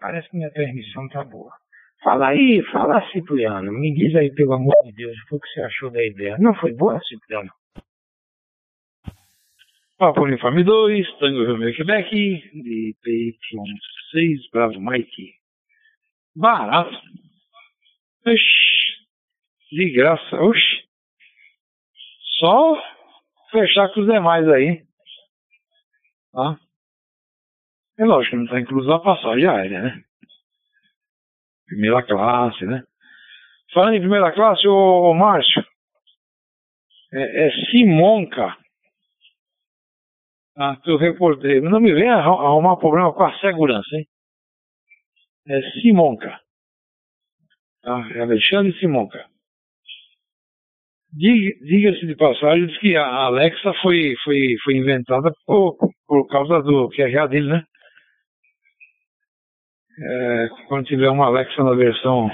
Parece 0.00 0.28
que 0.30 0.36
minha 0.36 0.50
transmissão 0.50 1.08
tá 1.08 1.24
boa. 1.24 1.52
Fala 2.02 2.28
aí, 2.28 2.62
fala 2.72 3.06
Cipriano. 3.10 3.72
Me 3.72 3.94
diz 3.94 4.14
aí, 4.16 4.32
pelo 4.34 4.54
amor 4.54 4.74
de 4.84 4.92
Deus, 4.92 5.16
o 5.30 5.38
que 5.38 5.48
você 5.48 5.60
achou 5.62 5.90
da 5.90 6.04
ideia. 6.04 6.36
Não 6.38 6.54
foi 6.54 6.72
boa, 6.74 6.98
Cipriano? 7.00 7.50
Papo 10.02 10.24
Uniforme 10.24 10.64
2, 10.64 11.18
Tango 11.20 11.46
Romeo 11.46 11.72
Quebec, 11.76 12.10
de 12.10 12.96
PY6, 13.06 14.50
Bravo 14.50 14.80
Mike. 14.80 15.32
Barato. 16.34 16.90
Oxi. 18.26 19.06
De 19.70 19.92
graça. 19.92 20.42
Oxi. 20.42 20.88
Só 22.40 22.82
fechar 23.52 23.94
com 23.94 24.00
os 24.00 24.06
demais 24.08 24.48
aí. 24.48 24.82
Tá? 26.32 26.58
É 28.00 28.04
lógico 28.04 28.34
não 28.34 28.44
está 28.46 28.58
incluso 28.58 28.92
a 28.92 28.98
passagem 28.98 29.46
aérea, 29.46 29.82
né? 29.82 30.02
Primeira 31.68 32.02
classe, 32.02 32.66
né? 32.66 32.82
Falando 33.72 33.94
em 33.94 34.00
primeira 34.00 34.32
classe, 34.32 34.66
ô, 34.66 35.12
ô 35.12 35.14
Márcio, 35.14 35.64
é, 37.12 37.46
é 37.46 37.50
Simonca. 37.70 38.61
Ah, 40.56 40.76
que 40.82 40.90
eu 40.90 40.96
reportei. 40.98 41.60
Não 41.60 41.80
me 41.80 41.92
venha 41.92 42.14
arrumar 42.16 42.76
problema 42.76 43.12
com 43.12 43.22
a 43.24 43.38
segurança, 43.38 43.96
hein? 43.96 44.06
É 45.48 45.60
Simonca. 45.80 46.40
Tá? 47.82 48.08
É 48.14 48.20
Alexandre 48.20 48.78
Simonca. 48.78 49.26
Diga-se 51.14 52.06
de 52.06 52.16
passagem 52.16 52.68
que 52.80 52.96
a 52.96 53.06
Alexa 53.06 53.72
foi, 53.82 54.14
foi, 54.24 54.56
foi 54.64 54.76
inventada 54.76 55.30
por, 55.44 55.76
por 56.06 56.26
causa 56.28 56.62
do 56.62 56.88
QRA 56.88 57.28
dele, 57.28 57.48
né? 57.48 57.64
É, 59.98 60.48
quando 60.68 60.86
tiver 60.86 61.10
uma 61.10 61.26
Alexa 61.26 61.62
na 61.62 61.74
versão 61.74 62.30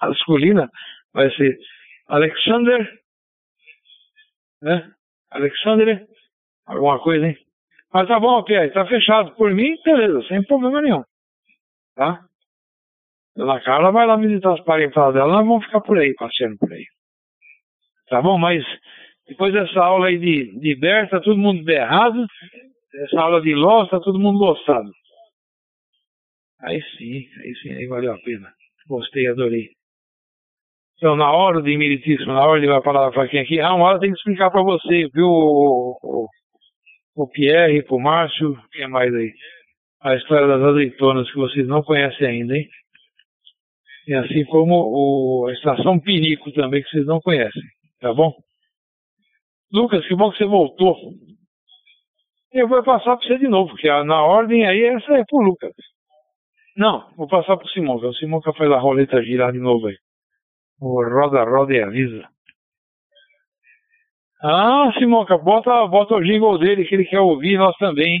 masculina, 0.00 0.70
vai 1.12 1.30
ser 1.36 1.58
Alexander, 2.08 2.90
né? 4.62 4.90
Alexander, 5.30 6.06
alguma 6.66 6.98
coisa, 7.00 7.26
hein? 7.26 7.45
Mas 7.92 8.08
tá 8.08 8.18
bom, 8.20 8.42
Pierre, 8.42 8.72
tá 8.72 8.86
fechado. 8.86 9.34
Por 9.36 9.52
mim, 9.54 9.76
beleza, 9.84 10.22
sem 10.28 10.42
problema 10.44 10.82
nenhum. 10.82 11.02
Tá? 11.94 12.20
Dona 13.36 13.60
Carla 13.60 13.90
vai 13.92 14.06
lá 14.06 14.16
visitar 14.16 14.54
os 14.54 14.64
parentados 14.64 15.14
dela, 15.14 15.32
nós 15.32 15.46
vamos 15.46 15.64
ficar 15.64 15.80
por 15.82 15.98
aí, 15.98 16.14
passeando 16.14 16.56
por 16.58 16.72
aí. 16.72 16.84
Tá 18.08 18.22
bom? 18.22 18.38
Mas 18.38 18.64
depois 19.28 19.52
dessa 19.52 19.80
aula 19.80 20.06
aí 20.06 20.18
de, 20.18 20.58
de 20.58 20.74
Ber, 20.76 21.08
tá 21.10 21.20
todo 21.20 21.36
mundo 21.36 21.64
berrado. 21.64 22.26
Essa 23.04 23.20
aula 23.20 23.42
de 23.42 23.54
Ló, 23.54 23.86
tá 23.86 24.00
todo 24.00 24.18
mundo 24.18 24.38
loçado. 24.38 24.90
Aí 26.62 26.80
sim, 26.96 27.26
aí 27.42 27.54
sim, 27.62 27.72
aí 27.72 27.86
valeu 27.86 28.14
a 28.14 28.18
pena. 28.18 28.50
Gostei, 28.88 29.26
adorei. 29.26 29.68
Então, 30.96 31.14
na 31.14 31.30
hora 31.30 31.60
de 31.60 31.76
meritíssimo, 31.76 32.32
na 32.32 32.46
hora 32.46 32.58
de 32.58 32.66
vai 32.66 32.82
falar 32.82 33.10
para 33.10 33.28
quem 33.28 33.40
aqui, 33.40 33.60
ah, 33.60 33.74
uma 33.74 33.84
hora 33.84 34.00
tem 34.00 34.10
que 34.10 34.16
explicar 34.16 34.50
para 34.50 34.62
você, 34.62 35.08
viu, 35.12 35.28
o, 37.16 37.26
Pierre, 37.26 37.82
pro 37.82 37.98
Márcio, 37.98 38.56
quem 38.72 38.84
é 38.84 38.86
mais 38.86 39.12
aí? 39.14 39.32
A 40.02 40.14
história 40.14 40.46
das 40.46 40.62
azeitonas 40.62 41.30
que 41.30 41.38
vocês 41.38 41.66
não 41.66 41.82
conhecem 41.82 42.26
ainda, 42.26 42.56
hein? 42.56 42.68
E 44.06 44.14
assim 44.14 44.44
como 44.44 44.74
o, 44.74 45.46
a 45.48 45.52
estação 45.52 45.98
Pinico 45.98 46.52
também, 46.52 46.82
que 46.82 46.90
vocês 46.90 47.06
não 47.06 47.20
conhecem, 47.20 47.62
tá 48.00 48.14
bom? 48.14 48.32
Lucas, 49.72 50.06
que 50.06 50.14
bom 50.14 50.30
que 50.30 50.38
você 50.38 50.44
voltou. 50.44 50.96
Eu 52.52 52.68
vou 52.68 52.82
passar 52.84 53.16
para 53.16 53.26
você 53.26 53.38
de 53.38 53.48
novo, 53.48 53.70
porque 53.70 53.88
na 53.88 54.22
ordem 54.22 54.66
aí 54.66 54.84
essa 54.84 55.12
é 55.14 55.24
pro 55.24 55.38
Lucas. 55.38 55.72
Não, 56.76 57.10
vou 57.16 57.26
passar 57.26 57.56
pro 57.56 57.68
Simão, 57.68 57.98
que 57.98 58.06
o 58.06 58.12
Simão 58.14 58.40
que 58.40 58.52
faz 58.52 58.70
a 58.70 58.78
roleta 58.78 59.22
girar 59.22 59.52
de 59.52 59.58
novo 59.58 59.86
aí. 59.86 59.96
O 60.80 61.02
roda, 61.02 61.42
roda 61.42 61.74
e 61.74 61.82
avisa. 61.82 62.28
Ah, 64.48 64.92
Simonca, 64.96 65.36
bota, 65.36 65.84
bota 65.88 66.14
o 66.14 66.22
jingle 66.22 66.56
dele 66.56 66.84
que 66.84 66.94
ele 66.94 67.04
quer 67.04 67.18
ouvir, 67.18 67.58
nós 67.58 67.76
também. 67.78 68.20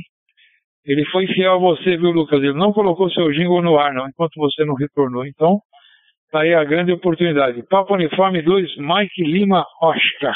Ele 0.84 1.04
foi 1.12 1.24
fiel 1.28 1.52
a 1.52 1.56
você, 1.56 1.96
viu, 1.96 2.10
Lucas? 2.10 2.40
Ele 2.40 2.52
não 2.52 2.72
colocou 2.72 3.08
seu 3.10 3.30
jingle 3.30 3.62
no 3.62 3.78
ar, 3.78 3.94
não, 3.94 4.08
enquanto 4.08 4.34
você 4.36 4.64
não 4.64 4.74
retornou. 4.74 5.24
Então, 5.24 5.60
tá 6.32 6.40
aí 6.40 6.52
a 6.52 6.64
grande 6.64 6.90
oportunidade. 6.90 7.62
Papo 7.68 7.94
Uniforme 7.94 8.42
2, 8.42 8.76
Mike 8.76 9.22
Lima 9.22 9.64
Oscar. 9.80 10.34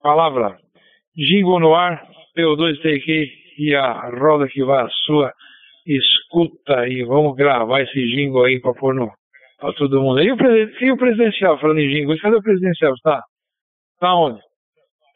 Palavra. 0.00 0.56
Jingle 1.16 1.58
no 1.58 1.74
ar, 1.74 2.06
PO2TQ 2.36 3.28
e 3.58 3.74
a 3.74 4.08
roda 4.20 4.46
que 4.46 4.62
vai 4.62 4.84
à 4.84 4.88
sua 4.88 5.32
escuta 5.84 6.86
e 6.86 7.02
vamos 7.02 7.34
gravar 7.34 7.80
esse 7.80 8.06
jingle 8.14 8.44
aí 8.44 8.60
para 8.60 8.72
pôr 8.74 8.94
no, 8.94 9.10
pra 9.58 9.72
todo 9.72 10.00
mundo. 10.00 10.22
E 10.22 10.30
o, 10.30 10.36
e 10.80 10.92
o 10.92 10.96
presidencial, 10.96 11.58
falando 11.58 11.80
em 11.80 11.88
jingle, 11.88 12.16
cadê 12.20 12.36
o 12.36 12.42
presidencial? 12.42 12.94
Tá? 13.02 13.20
Tá 13.98 14.14
onde? 14.14 14.40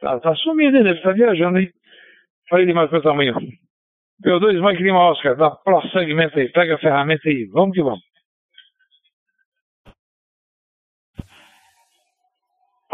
Tá, 0.00 0.18
tá 0.20 0.34
sumido 0.34 0.76
ele 0.76 1.00
tá 1.00 1.12
viajando 1.12 1.58
aí. 1.58 1.70
Falei 2.48 2.66
demais 2.66 2.90
com 2.90 2.96
o 2.96 3.02
tamanho. 3.02 3.34
P2, 4.24 4.60
Mike 4.60 4.82
Lima 4.82 5.10
Oscar, 5.10 5.36
dá 5.36 5.50
prosseguimento 5.50 6.38
aí, 6.38 6.48
pega 6.50 6.76
a 6.76 6.78
ferramenta 6.78 7.28
aí, 7.28 7.44
vamos 7.46 7.74
que 7.74 7.82
vamos. 7.82 8.00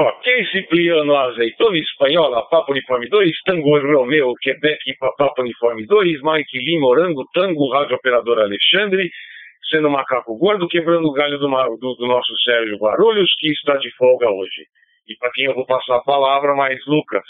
Ok, 0.00 0.46
Cipriano 0.52 1.16
Azeitona 1.16 1.76
Espanhola, 1.76 2.48
Papo 2.48 2.70
Uniforme 2.70 3.08
2, 3.08 3.42
Tango 3.44 3.78
Romeo, 3.80 4.32
Quebec, 4.40 4.78
Papo 5.18 5.42
Uniforme 5.42 5.84
2, 5.86 6.22
Mike 6.22 6.58
Lima, 6.58 6.82
Morango, 6.82 7.24
Tango, 7.34 7.68
Rádio 7.72 7.96
Operador 7.96 8.38
Alexandre, 8.38 9.10
sendo 9.68 9.90
macaco 9.90 10.38
gordo, 10.38 10.68
quebrando 10.68 11.08
o 11.08 11.12
galho 11.12 11.36
do, 11.38 11.48
do, 11.48 11.94
do, 11.96 12.06
nosso 12.06 12.32
Sérgio 12.44 12.78
Guarulhos, 12.78 13.34
que 13.40 13.50
está 13.50 13.76
de 13.76 13.90
folga 13.96 14.30
hoje. 14.30 14.66
E 15.08 15.16
para 15.16 15.30
quem 15.32 15.46
eu 15.46 15.54
vou 15.54 15.66
passar 15.66 15.96
a 15.96 16.02
palavra, 16.02 16.54
mas 16.54 16.78
Lucas, 16.86 17.24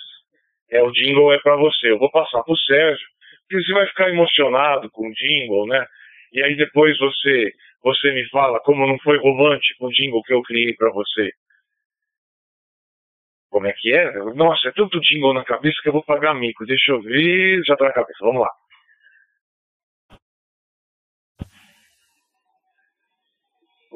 é 0.70 0.82
o 0.82 0.90
jingle 0.90 1.32
é 1.32 1.38
para 1.38 1.56
você. 1.56 1.90
Eu 1.90 1.98
vou 1.98 2.10
passar 2.10 2.42
para 2.42 2.52
o 2.52 2.58
Sérgio, 2.58 3.06
porque 3.42 3.62
você 3.64 3.72
vai 3.72 3.86
ficar 3.86 4.10
emocionado 4.10 4.90
com 4.90 5.08
o 5.08 5.12
jingle, 5.12 5.66
né? 5.66 5.86
E 6.32 6.42
aí 6.42 6.56
depois 6.56 6.98
você, 6.98 7.52
você 7.82 8.12
me 8.12 8.28
fala 8.28 8.60
como 8.60 8.86
não 8.86 8.98
foi 8.98 9.18
romântico 9.18 9.86
o 9.86 9.90
jingle 9.90 10.22
que 10.22 10.34
eu 10.34 10.42
criei 10.42 10.74
para 10.74 10.90
você. 10.90 11.30
Como 13.50 13.66
é 13.66 13.72
que 13.72 13.94
é? 13.94 14.12
Nossa, 14.34 14.68
é 14.68 14.72
tanto 14.72 15.00
jingle 15.00 15.32
na 15.32 15.44
cabeça 15.44 15.80
que 15.82 15.88
eu 15.88 15.92
vou 15.92 16.04
pagar 16.04 16.34
mico. 16.34 16.66
Deixa 16.66 16.92
eu 16.92 17.00
ver. 17.00 17.62
Já 17.64 17.76
tá 17.76 17.86
na 17.86 17.92
cabeça. 17.92 18.18
Vamos 18.20 18.42
lá. 18.42 18.50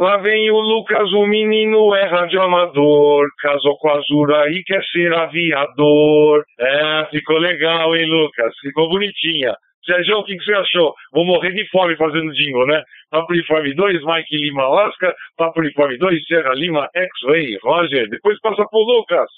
Lá 0.02 0.16
vem 0.16 0.50
o 0.50 0.58
Lucas, 0.58 1.12
o 1.12 1.24
menino 1.28 1.94
é 1.94 2.04
radioamador, 2.08 3.24
casou 3.40 3.78
com 3.78 3.88
a 3.88 3.98
Azura 3.98 4.50
e 4.50 4.60
quer 4.64 4.82
ser 4.86 5.14
aviador. 5.14 6.44
É, 6.58 7.06
ficou 7.08 7.38
legal, 7.38 7.94
hein, 7.94 8.06
Lucas? 8.06 8.52
Ficou 8.62 8.88
bonitinha. 8.88 9.54
Sérgio, 9.86 10.18
o 10.18 10.24
que, 10.24 10.36
que 10.36 10.44
você 10.44 10.54
achou? 10.54 10.92
Vou 11.12 11.24
morrer 11.24 11.52
de 11.52 11.64
fome 11.70 11.96
fazendo 11.96 12.32
jingle, 12.32 12.66
né? 12.66 12.82
Papo 13.10 13.32
Uniforme 13.32 13.72
2, 13.76 14.04
Mike 14.04 14.36
Lima 14.38 14.68
Oscar, 14.70 15.14
Papo 15.36 15.60
Uniforme 15.60 15.96
2, 15.96 16.26
Serra 16.26 16.52
Lima 16.52 16.90
X-Ray, 16.92 17.58
Roger. 17.62 18.08
Depois 18.08 18.40
passa 18.40 18.66
pro 18.68 18.80
Lucas. 18.80 19.30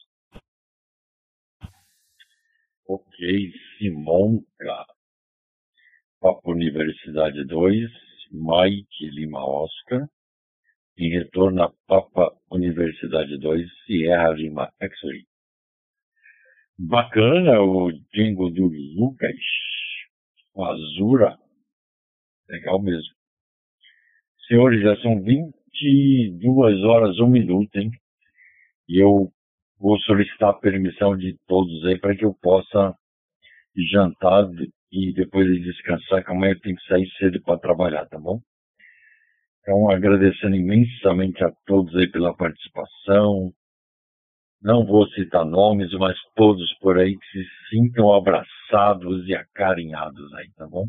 Ok, 2.89 3.53
Simonca. 3.77 4.87
Papo 6.23 6.53
Universidade 6.53 7.45
2, 7.45 7.91
Mike 8.33 9.11
Lima 9.13 9.45
Oscar. 9.45 10.09
Em 10.97 11.11
retorno 11.11 11.61
a 11.61 11.73
Papa 11.89 12.31
Universidade 12.53 13.37
2, 13.39 13.69
Sierra 13.85 14.31
Lima 14.31 14.73
X-Ray. 14.81 15.25
Bacana 16.79 17.61
o 17.61 17.91
jingle 18.13 18.53
do 18.53 18.69
Lucas 18.97 19.35
Azura. 20.57 21.37
Legal 22.49 22.81
mesmo. 22.81 23.13
Senhores, 24.47 24.83
já 24.83 24.97
são 25.03 25.21
22 25.21 26.85
horas, 26.85 27.19
1 27.19 27.27
minuto, 27.29 27.75
hein? 27.77 27.91
E 28.89 29.03
eu 29.03 29.33
vou 29.81 29.99
solicitar 30.01 30.51
a 30.51 30.61
permissão 30.61 31.17
de 31.17 31.37
todos 31.49 31.85
aí 31.87 31.99
para 31.99 32.15
que 32.15 32.25
eu 32.25 32.35
possa 32.41 32.95
jantar 33.91 34.49
e 34.93 35.13
depois 35.13 35.49
descansar, 35.61 36.25
que 36.25 36.31
amanhã 36.31 36.53
eu 36.53 36.61
tenho 36.61 36.77
que 36.77 36.87
sair 36.87 37.09
cedo 37.19 37.43
para 37.43 37.59
trabalhar, 37.59 38.07
tá 38.07 38.19
bom? 38.19 38.41
Então, 39.65 39.91
agradecendo 39.91 40.57
imensamente 40.57 41.43
a 41.43 41.51
todos 41.65 41.97
aí 41.97 42.07
pela 42.07 42.37
participação. 42.37 43.51
Não 44.61 44.85
vou 44.85 45.09
citar 45.09 45.45
nomes, 45.45 45.91
mas 45.95 46.19
todos 46.35 46.71
por 46.81 46.99
aí 46.99 47.17
que 47.17 47.27
se 47.27 47.49
sintam 47.71 48.13
abraçados 48.13 49.27
e 49.27 49.35
acarinhados 49.35 50.35
aí, 50.35 50.51
tá 50.55 50.67
bom? 50.67 50.87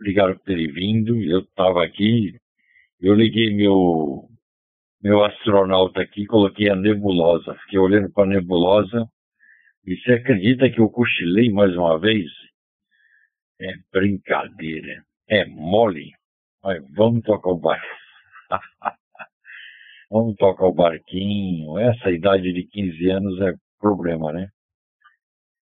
Obrigado 0.00 0.36
por 0.36 0.44
terem 0.44 0.72
vindo. 0.72 1.20
Eu 1.20 1.40
estava 1.40 1.84
aqui, 1.84 2.38
eu 3.00 3.14
liguei 3.14 3.52
meu 3.54 4.28
meu 5.02 5.24
astronauta 5.24 6.00
aqui, 6.00 6.26
coloquei 6.26 6.68
a 6.70 6.76
nebulosa. 6.76 7.56
Fiquei 7.64 7.78
olhando 7.80 8.12
para 8.12 8.22
a 8.22 8.34
nebulosa. 8.34 9.04
E 9.84 9.96
você 9.96 10.12
acredita 10.12 10.70
que 10.70 10.80
eu 10.80 10.88
cochilei 10.88 11.50
mais 11.50 11.76
uma 11.76 11.98
vez? 11.98 12.30
É 13.60 13.72
brincadeira. 13.92 15.04
É 15.28 15.44
mole. 15.44 16.12
Mas 16.62 16.82
vamos 16.94 17.22
tocar 17.22 17.50
o 17.50 17.58
barco. 17.58 17.86
vamos 20.10 20.36
tocar 20.36 20.66
o 20.66 20.74
barquinho. 20.74 21.78
Essa 21.78 22.10
idade 22.10 22.52
de 22.52 22.64
15 22.64 23.10
anos 23.10 23.40
é 23.40 23.52
problema, 23.80 24.32
né? 24.32 24.48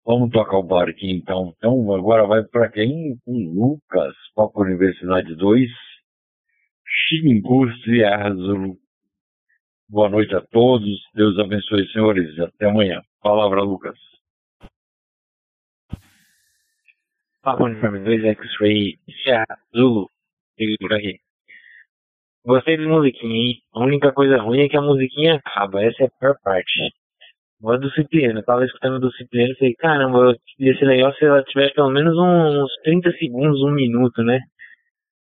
Vamos 0.04 0.30
tocar 0.30 0.58
o 0.58 0.62
barquinho 0.62 1.16
então. 1.16 1.54
Então 1.56 1.94
agora 1.94 2.26
vai 2.26 2.42
para 2.42 2.70
quem? 2.70 3.16
O 3.26 3.32
Lucas, 3.32 4.14
Papo 4.34 4.62
Universidade 4.62 5.34
2, 5.36 5.70
Xingu 6.86 7.66
Azul 8.06 8.76
Boa 9.88 10.08
noite 10.08 10.34
a 10.34 10.40
todos. 10.40 11.00
Deus 11.14 11.38
abençoe, 11.38 11.86
senhores. 11.92 12.38
Até 12.38 12.66
amanhã. 12.66 13.02
Palavra, 13.20 13.60
Lucas. 13.60 13.98
Papa 17.42 17.64
Uniforme 17.64 18.00
2 18.00 18.24
X-Ray 18.24 18.98
Zulu. 19.74 20.09
Por 20.80 20.92
aqui. 20.94 21.18
Gostei 22.44 22.76
da 22.78 22.84
musiquinha, 22.84 23.36
hein? 23.36 23.58
A 23.74 23.80
única 23.80 24.12
coisa 24.12 24.38
ruim 24.38 24.62
é 24.62 24.68
que 24.68 24.76
a 24.76 24.80
musiquinha 24.80 25.36
acaba. 25.36 25.84
Essa 25.84 26.04
é 26.04 26.06
a 26.06 26.10
pior 26.18 26.34
parte. 26.42 26.90
Agora 27.60 27.78
do 27.78 27.90
Cipriano. 27.90 28.38
Eu 28.38 28.44
tava 28.44 28.64
escutando 28.64 28.98
do 28.98 29.12
Cipriano 29.12 29.52
e 29.52 29.56
falei, 29.56 29.74
caramba, 29.74 30.34
ia 30.58 30.74
ser 30.78 30.86
legal 30.86 31.12
se 31.14 31.24
ela 31.24 31.42
tivesse 31.44 31.74
pelo 31.74 31.90
menos 31.90 32.16
uns 32.16 32.70
30 32.82 33.12
segundos, 33.12 33.60
um 33.62 33.72
minuto, 33.72 34.22
né? 34.22 34.40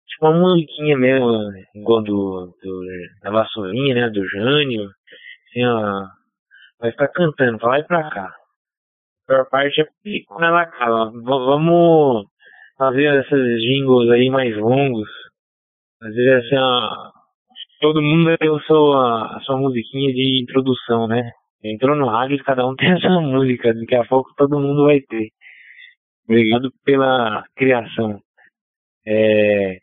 Tipo 0.08 0.26
uma 0.28 0.40
musiquinha 0.40 0.96
mesmo, 0.96 1.50
igual 1.74 2.02
do, 2.02 2.54
do 2.62 2.82
da 3.22 3.30
Vassourinha, 3.30 3.94
né? 3.94 4.10
Do 4.10 4.26
Jânio. 4.28 4.88
Assim, 5.50 5.66
ó, 5.66 6.06
vai 6.80 6.90
ficar 6.92 7.08
cantando 7.08 7.58
pra 7.58 7.76
lá 7.76 7.84
pra 7.84 8.10
cá. 8.10 8.26
A 8.26 9.26
pior 9.26 9.48
parte 9.50 9.82
é 9.82 9.86
quando 10.26 10.44
ela 10.44 10.62
acaba. 10.62 11.10
Vamos 11.10 12.26
fazer 12.78 13.20
esses 13.20 13.62
jingles 13.62 14.10
aí 14.10 14.30
mais 14.30 14.56
longos. 14.56 15.08
Às 16.02 16.14
vezes 16.14 16.46
assim, 16.46 16.56
ó, 16.56 17.12
todo 17.80 18.02
mundo 18.02 18.36
tem 18.38 18.50
o 18.50 18.60
seu, 18.62 18.92
a, 18.92 19.36
a 19.36 19.40
sua 19.40 19.56
musiquinha 19.56 20.12
de 20.12 20.42
introdução, 20.42 21.06
né? 21.06 21.30
Entrou 21.62 21.96
no 21.96 22.08
rádio, 22.08 22.42
cada 22.44 22.66
um 22.66 22.74
tem 22.76 22.92
a 22.92 22.98
sua 22.98 23.20
música. 23.20 23.72
Daqui 23.72 23.94
a 23.94 24.04
pouco 24.04 24.34
todo 24.36 24.60
mundo 24.60 24.84
vai 24.84 25.00
ter. 25.00 25.28
Obrigado 26.24 26.72
pela 26.84 27.44
criação. 27.56 28.20
É, 29.06 29.78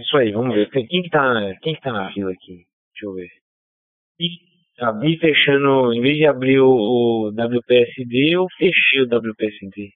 isso 0.00 0.16
aí, 0.16 0.32
vamos 0.32 0.54
ver. 0.54 0.70
Quem 0.70 1.02
que 1.02 1.10
tá, 1.10 1.54
quem 1.60 1.74
que 1.74 1.80
tá 1.80 1.92
na 1.92 2.12
fila 2.12 2.30
aqui? 2.30 2.64
Deixa 2.92 3.06
eu 3.06 3.14
ver. 3.14 3.28
E 4.20 4.28
abri 4.80 5.18
fechando, 5.18 5.92
em 5.92 6.00
vez 6.00 6.16
de 6.16 6.26
abrir 6.26 6.60
o, 6.60 6.68
o 6.70 7.28
WPSD, 7.30 8.34
eu 8.34 8.46
fechei 8.56 9.02
o 9.02 9.06
WPSD. 9.06 9.90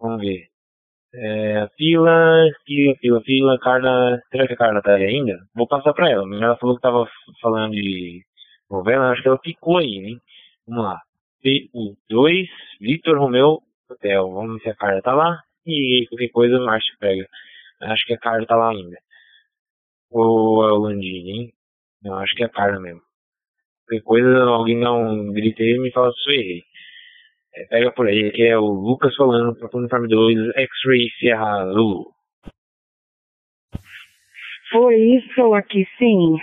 Vamos 0.00 0.20
ver. 0.20 0.53
É, 1.16 1.68
fila, 1.76 2.50
fila, 2.66 2.94
fila, 3.00 3.20
fila, 3.22 3.58
Carla. 3.60 4.20
Será 4.30 4.46
que 4.48 4.54
a 4.54 4.56
Carla 4.56 4.82
tá 4.82 4.94
aí 4.94 5.04
ainda? 5.04 5.38
Vou 5.54 5.66
passar 5.68 5.92
pra 5.94 6.10
ela. 6.10 6.24
Ela 6.36 6.56
falou 6.56 6.74
que 6.74 6.82
tava 6.82 7.08
falando 7.40 7.72
de 7.72 8.22
novela, 8.68 9.10
acho 9.10 9.22
que 9.22 9.28
ela 9.28 9.38
ficou 9.38 9.78
aí, 9.78 9.86
hein? 9.86 10.20
Vamos 10.66 10.84
lá. 10.84 11.00
PU2, 11.44 12.48
Vitor 12.80 13.18
Romeu 13.18 13.60
Hotel. 13.88 14.32
Vamos 14.32 14.54
ver 14.54 14.62
se 14.62 14.70
a 14.70 14.74
Carla 14.74 15.02
tá 15.02 15.14
lá. 15.14 15.40
E 15.66 16.06
qualquer 16.08 16.28
coisa 16.30 16.56
o 16.58 16.66
Márcio 16.66 16.94
pega. 16.98 17.26
Acho 17.82 18.06
que 18.06 18.14
a 18.14 18.18
Carla 18.18 18.46
tá 18.46 18.56
lá 18.56 18.70
ainda. 18.70 18.96
Ou 20.10 20.64
é 20.68 20.72
o 20.72 20.78
Landini, 20.78 21.30
hein? 21.30 21.52
Não, 22.02 22.18
acho 22.18 22.34
que 22.34 22.42
é 22.42 22.46
a 22.46 22.50
Carla 22.50 22.80
mesmo. 22.80 23.00
Qualquer 23.86 24.04
coisa, 24.04 24.44
alguém 24.44 24.80
dá 24.80 24.92
um 24.92 25.32
grito 25.32 25.62
aí 25.62 25.74
e 25.76 25.78
me 25.78 25.92
fala 25.92 26.12
se 26.12 26.30
eu 26.30 26.34
errei. 26.34 26.64
É, 27.56 27.66
pega 27.66 27.92
por 27.92 28.08
aí, 28.08 28.32
que 28.32 28.42
é 28.42 28.58
o 28.58 28.66
Lucas 28.66 29.14
falando 29.14 29.54
para 29.56 29.70
o 29.72 29.78
Uniforme 29.78 30.08
2, 30.08 30.56
X-Ray 30.56 31.08
Sierra 31.18 31.62
Lulu. 31.64 32.10
Foi 34.72 34.96
isso 34.96 35.54
aqui 35.54 35.86
sim. 35.96 36.36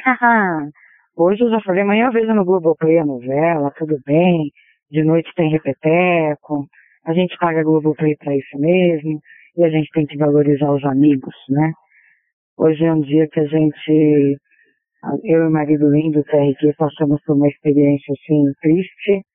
Hoje 1.17 1.43
eu 1.43 1.49
já 1.49 1.59
falei, 1.61 1.81
amanhã 1.81 2.05
eu 2.05 2.13
vejo 2.13 2.33
no 2.33 2.45
Globoplay 2.45 2.97
a 2.99 3.05
novela, 3.05 3.73
tudo 3.77 3.97
bem. 4.05 4.51
De 4.89 5.03
noite 5.03 5.29
tem 5.35 5.49
repeteco. 5.49 6.65
A 7.05 7.13
gente 7.13 7.37
paga 7.37 7.63
Globoplay 7.63 8.15
para 8.15 8.33
isso 8.33 8.57
mesmo. 8.57 9.19
E 9.57 9.65
a 9.65 9.69
gente 9.69 9.89
tem 9.91 10.05
que 10.05 10.17
valorizar 10.17 10.71
os 10.71 10.85
amigos, 10.85 11.35
né? 11.49 11.73
Hoje 12.57 12.85
é 12.85 12.93
um 12.93 13.01
dia 13.01 13.27
que 13.27 13.39
a 13.41 13.45
gente, 13.45 14.37
eu 15.25 15.43
e 15.43 15.47
o 15.47 15.51
marido 15.51 15.89
lindo, 15.89 16.23
TRQ, 16.23 16.73
passamos 16.77 17.21
por 17.25 17.35
uma 17.35 17.49
experiência 17.49 18.13
assim 18.13 18.53
triste 18.61 19.25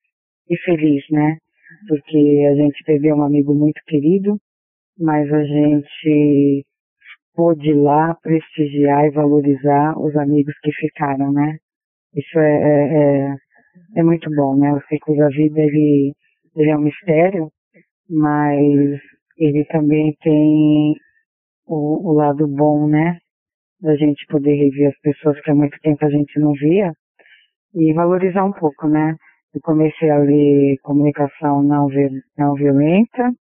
e 0.49 0.57
feliz, 0.65 1.05
né? 1.11 1.37
Porque 1.89 2.47
a 2.51 2.55
gente 2.55 2.83
perdeu 2.85 3.17
um 3.17 3.23
amigo 3.23 3.55
muito 3.55 3.81
querido, 3.87 4.39
mas 4.99 5.33
a 5.33 5.45
gente 5.45 6.65
pôde 7.35 7.73
lá 7.75 8.15
prestigiar 8.23 9.05
e 9.07 9.11
valorizar 9.11 9.99
os 9.99 10.17
amigos 10.17 10.55
que 10.63 10.73
ficaram, 10.73 11.33
né? 11.33 11.59
Isso 12.15 12.39
é, 12.39 12.53
é, 12.63 12.99
é, 12.99 13.37
é 13.97 14.03
muito 14.03 14.31
bom, 14.35 14.57
né? 14.57 14.73
O 14.73 14.81
ciclo 14.89 15.17
da 15.17 15.29
vida, 15.29 15.61
ele, 15.61 16.13
ele 16.57 16.71
é 16.71 16.77
um 16.77 16.81
mistério, 16.81 17.51
mas 18.09 19.01
ele 19.37 19.65
também 19.67 20.17
tem 20.23 20.95
o, 21.67 22.11
o 22.11 22.13
lado 22.15 22.47
bom, 22.49 22.89
né? 22.89 23.19
Da 23.81 23.95
gente 23.97 24.27
poder 24.29 24.55
rever 24.55 24.89
as 24.89 25.01
pessoas 25.01 25.39
que 25.43 25.51
há 25.51 25.55
muito 25.55 25.79
tempo 25.83 26.05
a 26.05 26.11
gente 26.11 26.41
não 26.41 26.53
via 26.53 26.93
e 27.75 27.93
valorizar 27.93 28.45
um 28.45 28.53
pouco, 28.53 28.89
né? 28.89 29.15
Comecei 29.63 30.11
a 30.11 30.19
ler 30.19 30.77
comunicação 30.83 31.63
não, 31.63 31.89
não 32.39 32.55
violenta 32.55 33.33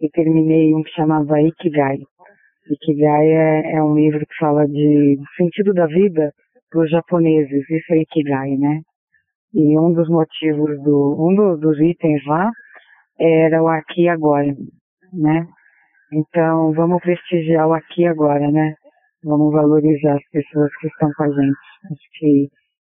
e 0.00 0.08
terminei 0.10 0.74
um 0.74 0.82
que 0.82 0.90
chamava 0.90 1.40
Ikigai. 1.40 1.98
Ikigai 2.70 3.26
é, 3.26 3.76
é 3.76 3.82
um 3.82 3.94
livro 3.94 4.20
que 4.20 4.36
fala 4.38 4.66
de 4.66 5.18
sentido 5.36 5.74
da 5.74 5.86
vida 5.86 6.32
para 6.70 6.80
os 6.80 6.90
japoneses, 6.90 7.68
isso 7.68 7.92
é 7.92 7.98
Ikigai, 7.98 8.56
né? 8.56 8.80
E 9.52 9.78
um 9.78 9.92
dos 9.92 10.08
motivos 10.08 10.82
do, 10.82 11.16
um 11.18 11.34
do, 11.34 11.56
dos 11.56 11.78
itens 11.80 12.24
lá 12.26 12.50
era 13.18 13.62
o 13.62 13.68
aqui 13.68 14.02
e 14.02 14.08
agora, 14.08 14.52
né? 15.12 15.46
Então, 16.12 16.72
vamos 16.72 17.00
prestigiar 17.02 17.68
o 17.68 17.72
aqui 17.72 18.02
e 18.02 18.06
agora, 18.06 18.50
né? 18.50 18.74
Vamos 19.24 19.52
valorizar 19.52 20.14
as 20.14 20.30
pessoas 20.30 20.70
que 20.76 20.88
estão 20.88 21.10
com 21.16 21.24
a 21.24 21.28
gente. 21.28 21.58
Acho 21.90 22.08
que 22.18 22.48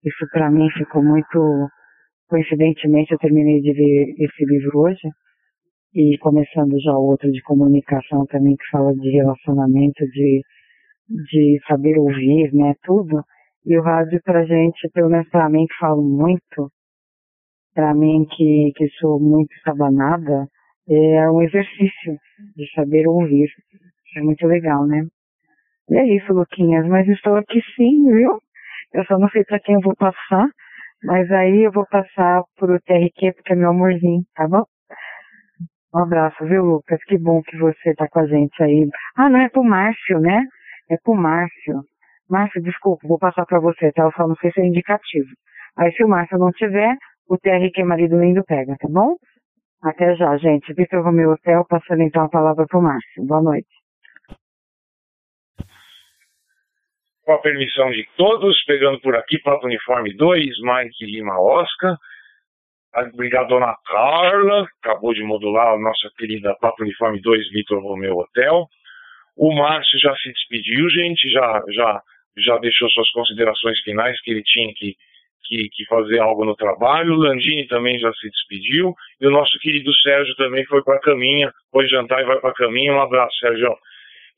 isso 0.05 0.27
para 0.33 0.51
mim 0.51 0.69
ficou 0.71 1.03
muito. 1.03 1.69
Coincidentemente, 2.29 3.13
eu 3.13 3.19
terminei 3.19 3.61
de 3.61 3.73
ler 3.73 4.15
esse 4.19 4.45
livro 4.45 4.79
hoje 4.79 5.09
e 5.95 6.19
começando 6.19 6.81
já 6.81 6.97
outro 6.97 7.31
de 7.31 7.43
comunicação 7.43 8.27
também 8.27 8.57
que 8.57 8.67
fala 8.71 8.95
de 8.95 9.11
relacionamento, 9.11 10.05
de, 10.09 10.43
de 11.09 11.61
saber 11.69 11.99
ouvir, 11.99 12.53
né? 12.53 12.75
Tudo. 12.83 13.23
E 13.67 13.79
o 13.79 13.83
rádio 13.83 14.21
pra 14.25 14.45
gente, 14.45 14.89
pelo 14.93 15.11
menos 15.11 15.29
pra 15.29 15.49
mim 15.49 15.67
que 15.67 15.77
falo 15.79 16.03
muito, 16.03 16.71
pra 17.75 17.95
mim 17.95 18.27
que, 18.31 18.73
que 18.75 18.89
sou 18.99 19.21
muito 19.21 19.55
sabanada, 19.63 20.49
é 20.89 21.31
um 21.31 21.43
exercício 21.43 22.19
de 22.57 22.71
saber 22.75 23.07
ouvir. 23.07 23.49
É 24.17 24.21
muito 24.21 24.47
legal, 24.47 24.87
né? 24.87 25.07
E 25.91 25.97
é 25.97 26.17
isso, 26.17 26.33
Luquinhas, 26.33 26.87
mas 26.87 27.07
estou 27.09 27.37
aqui 27.37 27.61
sim, 27.77 28.05
viu? 28.11 28.39
Eu 28.93 29.05
só 29.05 29.19
não 29.19 29.29
sei 29.29 29.45
para 29.45 29.61
quem 29.61 29.75
eu 29.75 29.81
vou 29.81 29.95
passar, 29.97 30.49
mas 31.05 31.31
aí 31.31 31.65
eu 31.65 31.73
vou 31.73 31.87
passar 31.87 32.43
pro 32.57 32.81
TRQ, 32.81 33.33
porque 33.35 33.53
é 33.53 33.57
meu 33.57 33.71
amorzinho, 33.71 34.23
tá 34.35 34.49
bom? 34.49 34.65
Um 35.95 36.01
abraço, 36.01 36.45
viu, 36.45 36.65
Lucas? 36.65 36.99
Que 37.05 37.17
bom 37.19 37.41
que 37.43 37.57
você 37.57 37.95
tá 37.95 38.09
com 38.09 38.21
a 38.21 38.27
gente 38.27 38.61
aí. 38.63 38.89
Ah, 39.17 39.29
não 39.29 39.41
é 39.41 39.49
pro 39.49 39.63
Márcio, 39.63 40.19
né? 40.19 40.43
É 40.91 40.97
pro 41.05 41.15
Márcio. 41.15 41.83
Márcio, 42.29 42.63
desculpa, 42.63 43.07
vou 43.07 43.19
passar 43.19 43.47
para 43.47 43.61
você, 43.61 43.93
tá? 43.93 44.03
Eu 44.03 44.13
só 44.13 44.27
não 44.27 44.35
sei 44.37 44.51
se 44.51 44.61
é 44.61 44.67
indicativo. 44.67 45.29
Aí 45.77 45.93
se 45.93 46.03
o 46.03 46.09
Márcio 46.09 46.39
não 46.39 46.51
tiver, 46.51 46.97
o 47.29 47.39
TRQ 47.39 47.85
Marido 47.85 48.19
Lindo 48.19 48.43
pega, 48.45 48.75
tá 48.79 48.89
bom? 48.91 49.15
Até 49.83 50.15
já, 50.17 50.37
gente. 50.39 50.73
Vitor 50.75 51.05
Romeu 51.05 51.31
Hotel, 51.33 51.65
passando 51.69 52.03
então 52.03 52.25
a 52.25 52.29
palavra 52.29 52.67
para 52.67 52.79
o 52.79 52.83
Márcio. 52.83 53.25
Boa 53.27 53.43
noite. 53.43 53.74
Com 57.25 57.33
a 57.33 57.39
permissão 57.39 57.91
de 57.91 58.07
todos, 58.17 58.63
pegando 58.65 59.01
por 59.01 59.17
aqui, 59.17 59.39
Papo 59.39 59.67
Uniforme 59.67 60.15
2, 60.15 60.45
Mike 60.61 61.07
Lima 61.07 61.41
Oscar. 61.41 61.97
Obrigado, 62.95 63.49
dona 63.49 63.75
Carla, 63.87 64.67
acabou 64.83 65.15
de 65.15 65.23
modular 65.25 65.75
a 65.75 65.79
nossa 65.79 66.11
querida 66.17 66.55
Papo 66.61 66.83
Uniforme 66.83 67.21
2, 67.21 67.51
Vitor 67.51 67.83
Romeu 67.83 68.17
Hotel. 68.19 68.69
O 69.37 69.55
Márcio 69.55 69.99
já 69.99 70.15
se 70.17 70.31
despediu, 70.33 70.89
gente, 70.91 71.29
já, 71.31 71.63
já, 71.71 72.03
já 72.37 72.59
deixou 72.59 72.89
suas 72.91 73.11
considerações 73.11 73.81
finais 73.81 74.21
que 74.21 74.31
ele 74.31 74.43
tinha 74.45 74.73
que 74.75 74.95
que, 75.45 75.69
que 75.69 75.85
fazer 75.87 76.21
algo 76.21 76.45
no 76.45 76.57
trabalho. 76.57 77.15
O 77.15 77.19
Landini 77.19 77.67
também 77.67 77.99
já 77.99 78.13
se 78.15 78.29
despediu. 78.31 78.95
E 79.21 79.27
o 79.27 79.31
nosso 79.31 79.59
querido 79.59 79.95
Sérgio 79.97 80.35
também 80.37 80.65
foi 80.67 80.83
para 80.83 80.97
a 80.97 81.01
caminha, 81.01 81.53
foi 81.71 81.87
jantar 81.87 82.23
e 82.23 82.27
vai 82.27 82.41
para 82.41 82.51
a 82.51 82.55
caminha. 82.55 82.95
Um 82.95 83.01
abraço, 83.01 83.39
Sérgio. 83.39 83.77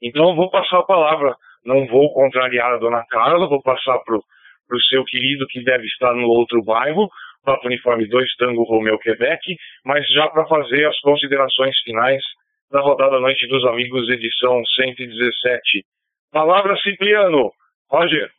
Então 0.03 0.31
eu 0.31 0.35
vou 0.35 0.51
passar 0.51 0.79
a 0.79 0.83
palavra. 0.83 1.35
Não 1.67 1.87
vou 1.87 2.13
contrariar 2.15 2.73
a 2.73 2.79
dona 2.79 3.05
Carla, 3.11 3.49
vou 3.49 3.61
passar 3.61 3.99
para 3.99 4.17
o 4.17 4.81
seu 4.89 5.05
querido 5.05 5.47
que 5.49 5.63
deve 5.63 5.85
estar 5.85 6.15
no 6.15 6.29
outro 6.29 6.63
bairro, 6.63 7.09
Papo 7.45 7.67
Uniforme 7.67 8.09
2, 8.09 8.37
Tango 8.37 8.63
Romeu, 8.63 8.99
Quebec, 8.99 9.57
mas 9.85 10.07
já 10.09 10.29
para 10.29 10.47
fazer 10.47 10.87
as 10.87 10.99
considerações 11.01 11.77
finais 11.83 12.23
da 12.71 12.81
rodada 12.81 13.21
Noite 13.21 13.47
dos 13.49 13.65
Amigos, 13.67 14.09
edição 14.09 14.65
117. 14.65 15.85
Palavra 16.33 16.77
Cipriano. 16.79 17.51
Roger. 17.91 18.31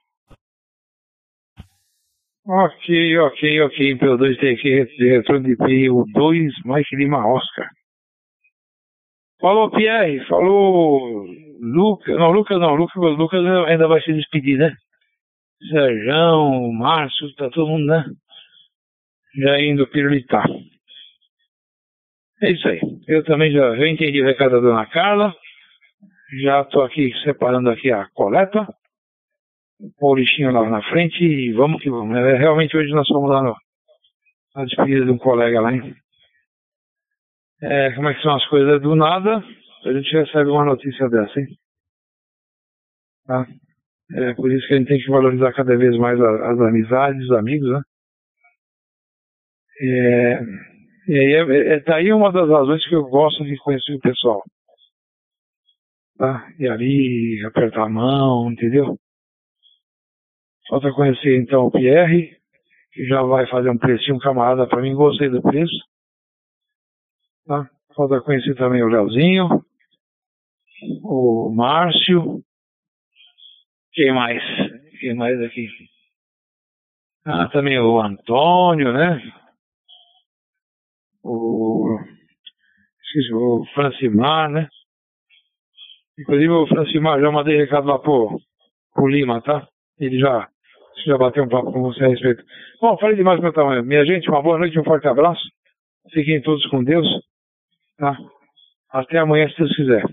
Ok, 2.45 3.17
ok, 3.19 3.61
ok. 3.61 3.95
Pelo 3.97 4.17
2TQ, 4.17 4.87
retorno 4.99 5.43
de 5.43 5.55
PU 5.57 6.05
2, 6.13 6.53
Mike 6.65 6.95
Lima 6.95 7.25
Oscar. 7.27 7.67
Falou 9.39 9.69
Pierre, 9.71 10.25
falou 10.27 11.25
Lucas. 11.59 12.17
Não, 12.17 12.31
Lucas 12.31 12.59
não, 12.59 12.75
Lucas, 12.75 12.95
Lucas 13.17 13.45
ainda 13.67 13.87
vai 13.87 14.01
se 14.01 14.13
despedir, 14.13 14.57
né? 14.57 14.75
Sérgio, 15.69 16.71
Márcio, 16.73 17.33
tá 17.35 17.49
todo 17.49 17.67
mundo, 17.67 17.85
né? 17.85 18.05
Já 19.35 19.59
indo 19.59 19.87
pirulitar. 19.87 20.45
É 22.41 22.51
isso 22.51 22.67
aí. 22.67 22.79
Eu 23.07 23.23
também 23.23 23.51
já, 23.51 23.75
já 23.75 23.87
entendi 23.87 24.21
o 24.21 24.25
recado 24.25 24.51
da 24.51 24.59
dona 24.59 24.85
Carla. 24.87 25.33
Já 26.43 26.61
estou 26.61 26.83
aqui 26.83 27.11
separando 27.23 27.69
aqui 27.69 27.91
a 27.91 28.07
coleta. 28.13 28.67
O 29.99 30.15
lixinho 30.15 30.51
lá 30.51 30.67
na 30.69 30.81
frente 30.83 31.23
e 31.23 31.51
vamos 31.53 31.81
que 31.81 31.89
vamos. 31.89 32.15
É, 32.17 32.37
realmente 32.37 32.75
hoje 32.75 32.91
nós 32.91 33.07
fomos 33.07 33.29
lá 33.29 33.43
no, 33.43 33.55
na 34.55 34.65
despedida 34.65 35.05
de 35.05 35.11
um 35.11 35.17
colega 35.17 35.61
lá, 35.61 35.73
hein? 35.73 35.95
É, 37.61 37.91
como 37.95 38.07
é 38.09 38.13
que 38.13 38.21
são 38.21 38.35
as 38.35 38.45
coisas 38.47 38.81
do 38.81 38.95
nada? 38.95 39.43
A 39.85 39.93
gente 39.93 40.11
recebe 40.15 40.49
uma 40.49 40.65
notícia 40.65 41.09
dessa, 41.09 41.39
hein? 41.39 41.47
Tá? 43.25 43.47
É 44.13 44.33
por 44.35 44.51
isso 44.51 44.67
que 44.67 44.73
a 44.73 44.77
gente 44.77 44.87
tem 44.87 44.99
que 44.99 45.09
valorizar 45.09 45.53
cada 45.53 45.75
vez 45.75 45.97
mais 45.97 46.19
a, 46.19 46.51
as 46.51 46.59
amizades, 46.59 47.23
os 47.25 47.31
amigos, 47.31 47.69
né? 47.69 47.81
É, 49.79 50.41
e 51.07 51.13
aí, 51.13 51.33
é, 51.33 51.73
é, 51.75 51.79
daí 51.81 52.11
uma 52.13 52.31
das 52.31 52.49
razões 52.49 52.85
que 52.87 52.95
eu 52.95 53.03
gosto 53.03 53.43
de 53.43 53.57
conhecer 53.57 53.95
o 53.95 53.99
pessoal. 53.99 54.43
Tá? 56.17 56.47
E 56.59 56.67
ali, 56.67 57.43
apertar 57.45 57.83
a 57.83 57.89
mão, 57.89 58.51
entendeu? 58.51 58.97
Falta 60.69 60.91
conhecer 60.91 61.37
então 61.37 61.67
o 61.67 61.71
Pierre, 61.71 62.35
que 62.91 63.05
já 63.07 63.21
vai 63.21 63.47
fazer 63.47 63.69
um 63.69 63.77
precinho 63.77 64.19
camarada 64.19 64.67
para 64.67 64.81
mim, 64.81 64.95
gostei 64.95 65.29
do 65.29 65.41
preço. 65.41 65.77
Tá? 67.47 67.69
Falta 67.95 68.19
conhecer 68.19 68.55
também 68.55 68.83
o 68.83 68.89
Leozinho, 68.89 69.63
o 71.01 71.49
Márcio. 71.55 72.43
Quem 73.93 74.13
mais? 74.13 74.43
Quem 74.99 75.15
mais 75.15 75.41
aqui? 75.41 75.69
Ah, 77.25 77.47
também 77.47 77.79
o 77.79 77.99
Antônio, 78.01 78.91
né? 78.91 79.21
O, 81.23 81.97
esqueci, 83.01 83.33
o 83.33 83.65
Francimar, 83.73 84.49
né? 84.49 84.67
Inclusive 86.19 86.49
o 86.49 86.67
Francimar 86.67 87.19
já 87.21 87.31
mandei 87.31 87.57
recado 87.57 87.87
lá 87.87 87.97
pro, 87.97 88.39
pro 88.93 89.07
Lima, 89.07 89.41
tá? 89.41 89.67
Ele 89.99 90.19
já, 90.19 90.49
já 91.05 91.17
bateu 91.17 91.45
um 91.45 91.49
papo 91.49 91.71
com 91.71 91.81
você 91.81 92.03
a 92.03 92.09
respeito. 92.09 92.43
Bom, 92.81 92.97
falei 92.97 93.15
demais 93.15 93.39
do 93.39 93.43
meu 93.43 93.53
tamanho. 93.53 93.83
Minha 93.83 94.05
gente, 94.05 94.29
uma 94.29 94.41
boa 94.41 94.57
noite, 94.57 94.77
um 94.77 94.83
forte 94.83 95.07
abraço. 95.07 95.43
Fiquem 96.11 96.41
todos 96.41 96.65
com 96.67 96.83
Deus. 96.83 97.07
Tá? 97.97 98.17
Até 98.91 99.19
amanhã, 99.19 99.49
se 99.49 99.57
Deus 99.57 99.75
quiser. 99.75 100.03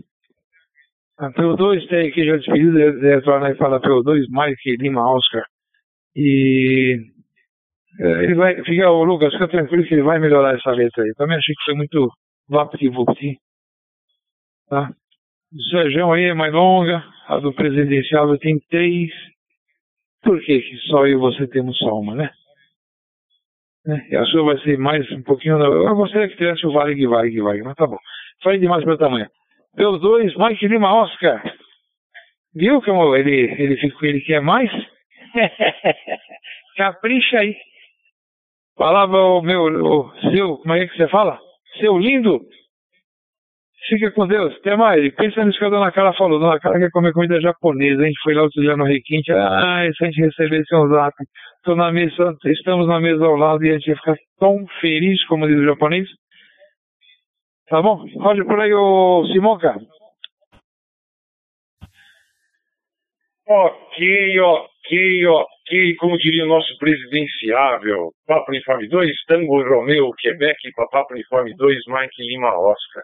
A 1.19 1.31
PO2 1.31 1.89
tem 1.89 2.09
aqui 2.09 2.25
já 2.25 2.37
despedido, 2.37 2.77
retorna 3.01 3.51
e 3.51 3.57
fala 3.57 3.81
PO2, 3.81 4.25
Mike 4.29 4.77
Lima 4.83 5.09
Oscar. 5.09 5.45
E 6.17 6.99
é, 8.01 8.25
ele 8.25 8.35
vai, 8.35 8.63
fica, 8.65 8.91
o 8.91 9.05
Lucas, 9.05 9.33
fica 9.33 9.49
tranquilo 9.49 9.85
que 9.85 9.95
ele 9.95 10.03
vai 10.03 10.19
melhorar 10.19 10.57
essa 10.57 10.73
letra 10.73 11.05
aí. 11.05 11.13
Também 11.15 11.37
achei 11.37 11.55
que 11.55 11.65
foi 11.65 11.75
muito 11.75 12.11
vapt-vupt. 12.49 13.39
Tá? 14.69 14.91
O 15.53 15.63
Sérgio 15.71 16.13
aí 16.13 16.25
é 16.25 16.35
mais 16.35 16.53
longa, 16.53 17.05
a 17.29 17.39
do 17.39 17.53
presidencial 17.53 18.37
tem 18.39 18.59
três. 18.69 19.11
Por 20.23 20.41
que, 20.41 20.61
que 20.61 20.77
só 20.89 21.07
eu 21.07 21.19
e 21.19 21.21
você 21.21 21.47
temos 21.47 21.79
só 21.79 21.99
uma, 22.01 22.15
né? 22.15 22.31
Né? 23.87 24.07
A 24.17 24.25
sua 24.27 24.45
vai 24.45 24.59
ser 24.59 24.79
mais 24.79 25.11
um 25.13 25.23
pouquinho. 25.23 25.59
Eu 25.59 25.95
gostaria 25.95 26.29
que 26.29 26.37
tivesse 26.37 26.67
o 26.67 26.73
Vale 26.73 26.95
que 26.95 27.07
vai, 27.07 27.31
que 27.31 27.43
vai, 27.43 27.59
mas 27.59 27.75
tá 27.75 27.87
bom. 27.87 27.99
Falei 28.43 28.59
demais 28.59 28.85
pelo 28.85 28.99
tamanho. 28.99 29.29
Pelos 29.77 30.01
dois, 30.01 30.35
Mike 30.37 30.69
Lima 30.69 30.95
Oscar. 30.95 31.43
Viu 32.55 32.81
como 32.83 33.17
ele, 33.17 33.53
ele, 33.59 33.77
fica, 33.77 34.07
ele 34.07 34.21
quer 34.21 34.41
mais? 34.41 34.71
Capricha 36.77 37.39
aí. 37.39 37.57
Falava 38.77 39.17
o 39.17 39.43
meu, 39.43 39.65
o 39.65 40.13
seu, 40.31 40.57
como 40.59 40.75
é 40.75 40.87
que 40.87 40.97
você 40.97 41.09
fala? 41.09 41.39
Seu 41.81 41.99
lindo. 41.99 42.41
Fica 43.89 44.11
com 44.13 44.27
Deus. 44.27 44.55
Até 44.57 44.77
mais. 44.77 45.15
Pensa 45.15 45.45
nisso 45.45 45.59
que 45.59 45.65
a 45.65 45.69
dona 45.69 45.93
Carla 45.93 46.15
falou. 46.15 46.39
Dona 46.39 46.59
Carla 46.59 46.79
quer 46.79 46.91
comer 46.91 47.13
comida 47.13 47.41
japonesa. 47.41 48.03
A 48.03 48.07
gente 48.07 48.21
foi 48.23 48.35
lá 48.35 48.43
outro 48.43 48.63
dia 48.63 48.77
no 48.77 48.85
Requinte. 48.85 49.31
Ah, 49.33 49.87
se 49.95 50.05
a 50.05 50.07
gente 50.07 50.21
recebesse 50.23 50.75
um 50.75 50.89
zap. 50.89 51.15
Tô 51.65 51.75
na 51.75 51.93
mesa, 51.93 52.37
estamos 52.47 52.87
na 52.87 53.01
mesa 53.01 53.25
ao 53.25 53.37
lado 53.37 53.65
e 53.65 53.71
a 53.71 53.73
gente 53.75 53.89
ia 53.89 53.97
ficar 53.97 54.17
tão 54.39 54.67
feliz, 54.81 55.25
como 55.27 55.47
diz 55.47 55.59
o 55.59 55.65
japonês. 55.65 56.09
Tá 57.69 57.81
bom? 57.81 58.05
Roger 58.19 58.45
por 58.45 58.61
aí, 58.61 58.73
o 58.75 59.27
Simonca. 59.33 59.75
Ok, 63.47 64.41
ok, 64.41 65.27
ok. 65.27 65.97
Como 65.99 66.19
diria 66.19 66.45
o 66.45 66.49
nosso 66.49 66.77
presidenciável, 66.79 68.13
Papo 68.27 68.51
Uniforme 68.51 68.89
2, 68.89 69.25
Tango 69.27 69.63
Romeu, 69.63 70.11
Quebec, 70.19 70.59
Papo 70.91 71.13
Uniforme 71.13 71.55
2, 71.55 71.79
Mike 71.89 72.23
Lima 72.23 72.53
Oscar. 72.59 73.03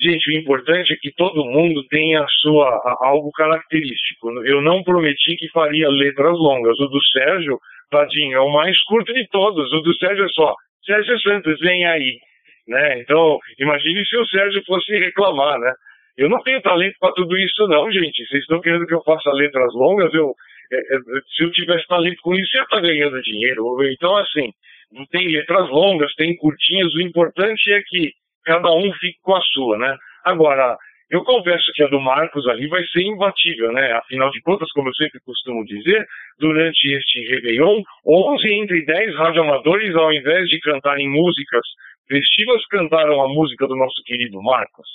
Gente, 0.00 0.28
o 0.30 0.36
importante 0.36 0.92
é 0.92 0.96
que 0.96 1.12
todo 1.12 1.44
mundo 1.44 1.86
tenha 1.88 2.22
a 2.22 2.28
sua, 2.40 2.68
a, 2.68 3.08
algo 3.08 3.30
característico. 3.32 4.30
Eu 4.44 4.60
não 4.60 4.82
prometi 4.82 5.36
que 5.36 5.48
faria 5.50 5.88
letras 5.88 6.36
longas. 6.36 6.78
O 6.80 6.88
do 6.88 7.02
Sérgio, 7.04 7.58
tadinho, 7.90 8.36
é 8.36 8.40
o 8.40 8.52
mais 8.52 8.80
curto 8.84 9.12
de 9.12 9.26
todos. 9.28 9.72
O 9.72 9.80
do 9.80 9.94
Sérgio 9.96 10.24
é 10.24 10.28
só, 10.28 10.54
Sérgio 10.84 11.18
Santos, 11.20 11.58
vem 11.60 11.86
aí. 11.86 12.18
Né? 12.66 13.00
Então, 13.00 13.38
imagine 13.58 14.04
se 14.06 14.16
o 14.16 14.26
Sérgio 14.26 14.62
fosse 14.66 14.98
reclamar, 14.98 15.58
né? 15.58 15.72
Eu 16.16 16.28
não 16.28 16.40
tenho 16.42 16.62
talento 16.62 16.96
para 17.00 17.12
tudo 17.12 17.36
isso, 17.36 17.66
não, 17.66 17.90
gente. 17.90 18.24
Vocês 18.26 18.42
estão 18.42 18.60
querendo 18.60 18.86
que 18.86 18.94
eu 18.94 19.02
faça 19.02 19.32
letras 19.32 19.72
longas? 19.74 20.12
Eu, 20.14 20.32
é, 20.72 20.76
é, 20.76 20.98
se 21.36 21.44
eu 21.44 21.50
tivesse 21.50 21.86
talento 21.86 22.20
com 22.22 22.34
isso, 22.34 22.56
eu 22.56 22.60
ia 22.60 22.64
estar 22.64 22.80
ganhando 22.80 23.22
dinheiro. 23.22 23.92
Então, 23.92 24.16
assim, 24.16 24.52
não 24.92 25.04
tem 25.06 25.28
letras 25.28 25.68
longas, 25.68 26.14
tem 26.14 26.36
curtinhas. 26.36 26.94
O 26.94 27.00
importante 27.00 27.72
é 27.72 27.82
que 27.84 28.12
cada 28.44 28.72
um 28.72 28.92
fique 28.94 29.18
com 29.22 29.34
a 29.34 29.40
sua, 29.40 29.78
né? 29.78 29.96
Agora, 30.24 30.76
eu 31.10 31.22
confesso 31.22 31.70
que 31.74 31.82
a 31.82 31.86
do 31.86 32.00
Marcos 32.00 32.46
ali 32.48 32.66
vai 32.66 32.84
ser 32.86 33.02
imbatível, 33.02 33.72
né? 33.72 33.92
Afinal 33.92 34.30
de 34.30 34.40
contas, 34.40 34.70
como 34.72 34.88
eu 34.88 34.94
sempre 34.94 35.20
costumo 35.20 35.64
dizer, 35.64 36.06
durante 36.38 36.92
este 36.92 37.20
Réveillon, 37.28 37.82
11 38.06 38.52
entre 38.54 38.84
10 38.84 39.14
radioamadores, 39.16 39.94
ao 39.94 40.12
invés 40.12 40.48
de 40.48 40.58
cantarem 40.60 41.08
músicas 41.08 41.62
festivas, 42.08 42.66
cantaram 42.66 43.22
a 43.22 43.28
música 43.28 43.66
do 43.66 43.76
nosso 43.76 44.02
querido 44.04 44.42
Marcos. 44.42 44.88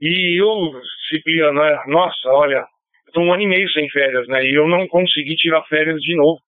E 0.00 0.40
eu, 0.40 0.72
Cipriano, 1.08 1.60
né? 1.60 1.82
nossa, 1.86 2.28
olha, 2.30 2.66
estou 3.06 3.22
um 3.22 3.32
ano 3.32 3.42
e 3.42 3.46
meio 3.46 3.70
sem 3.70 3.88
férias, 3.90 4.26
né? 4.26 4.44
E 4.44 4.54
eu 4.54 4.66
não 4.66 4.88
consegui 4.88 5.36
tirar 5.36 5.62
férias 5.64 6.00
de 6.00 6.16
novo. 6.16 6.40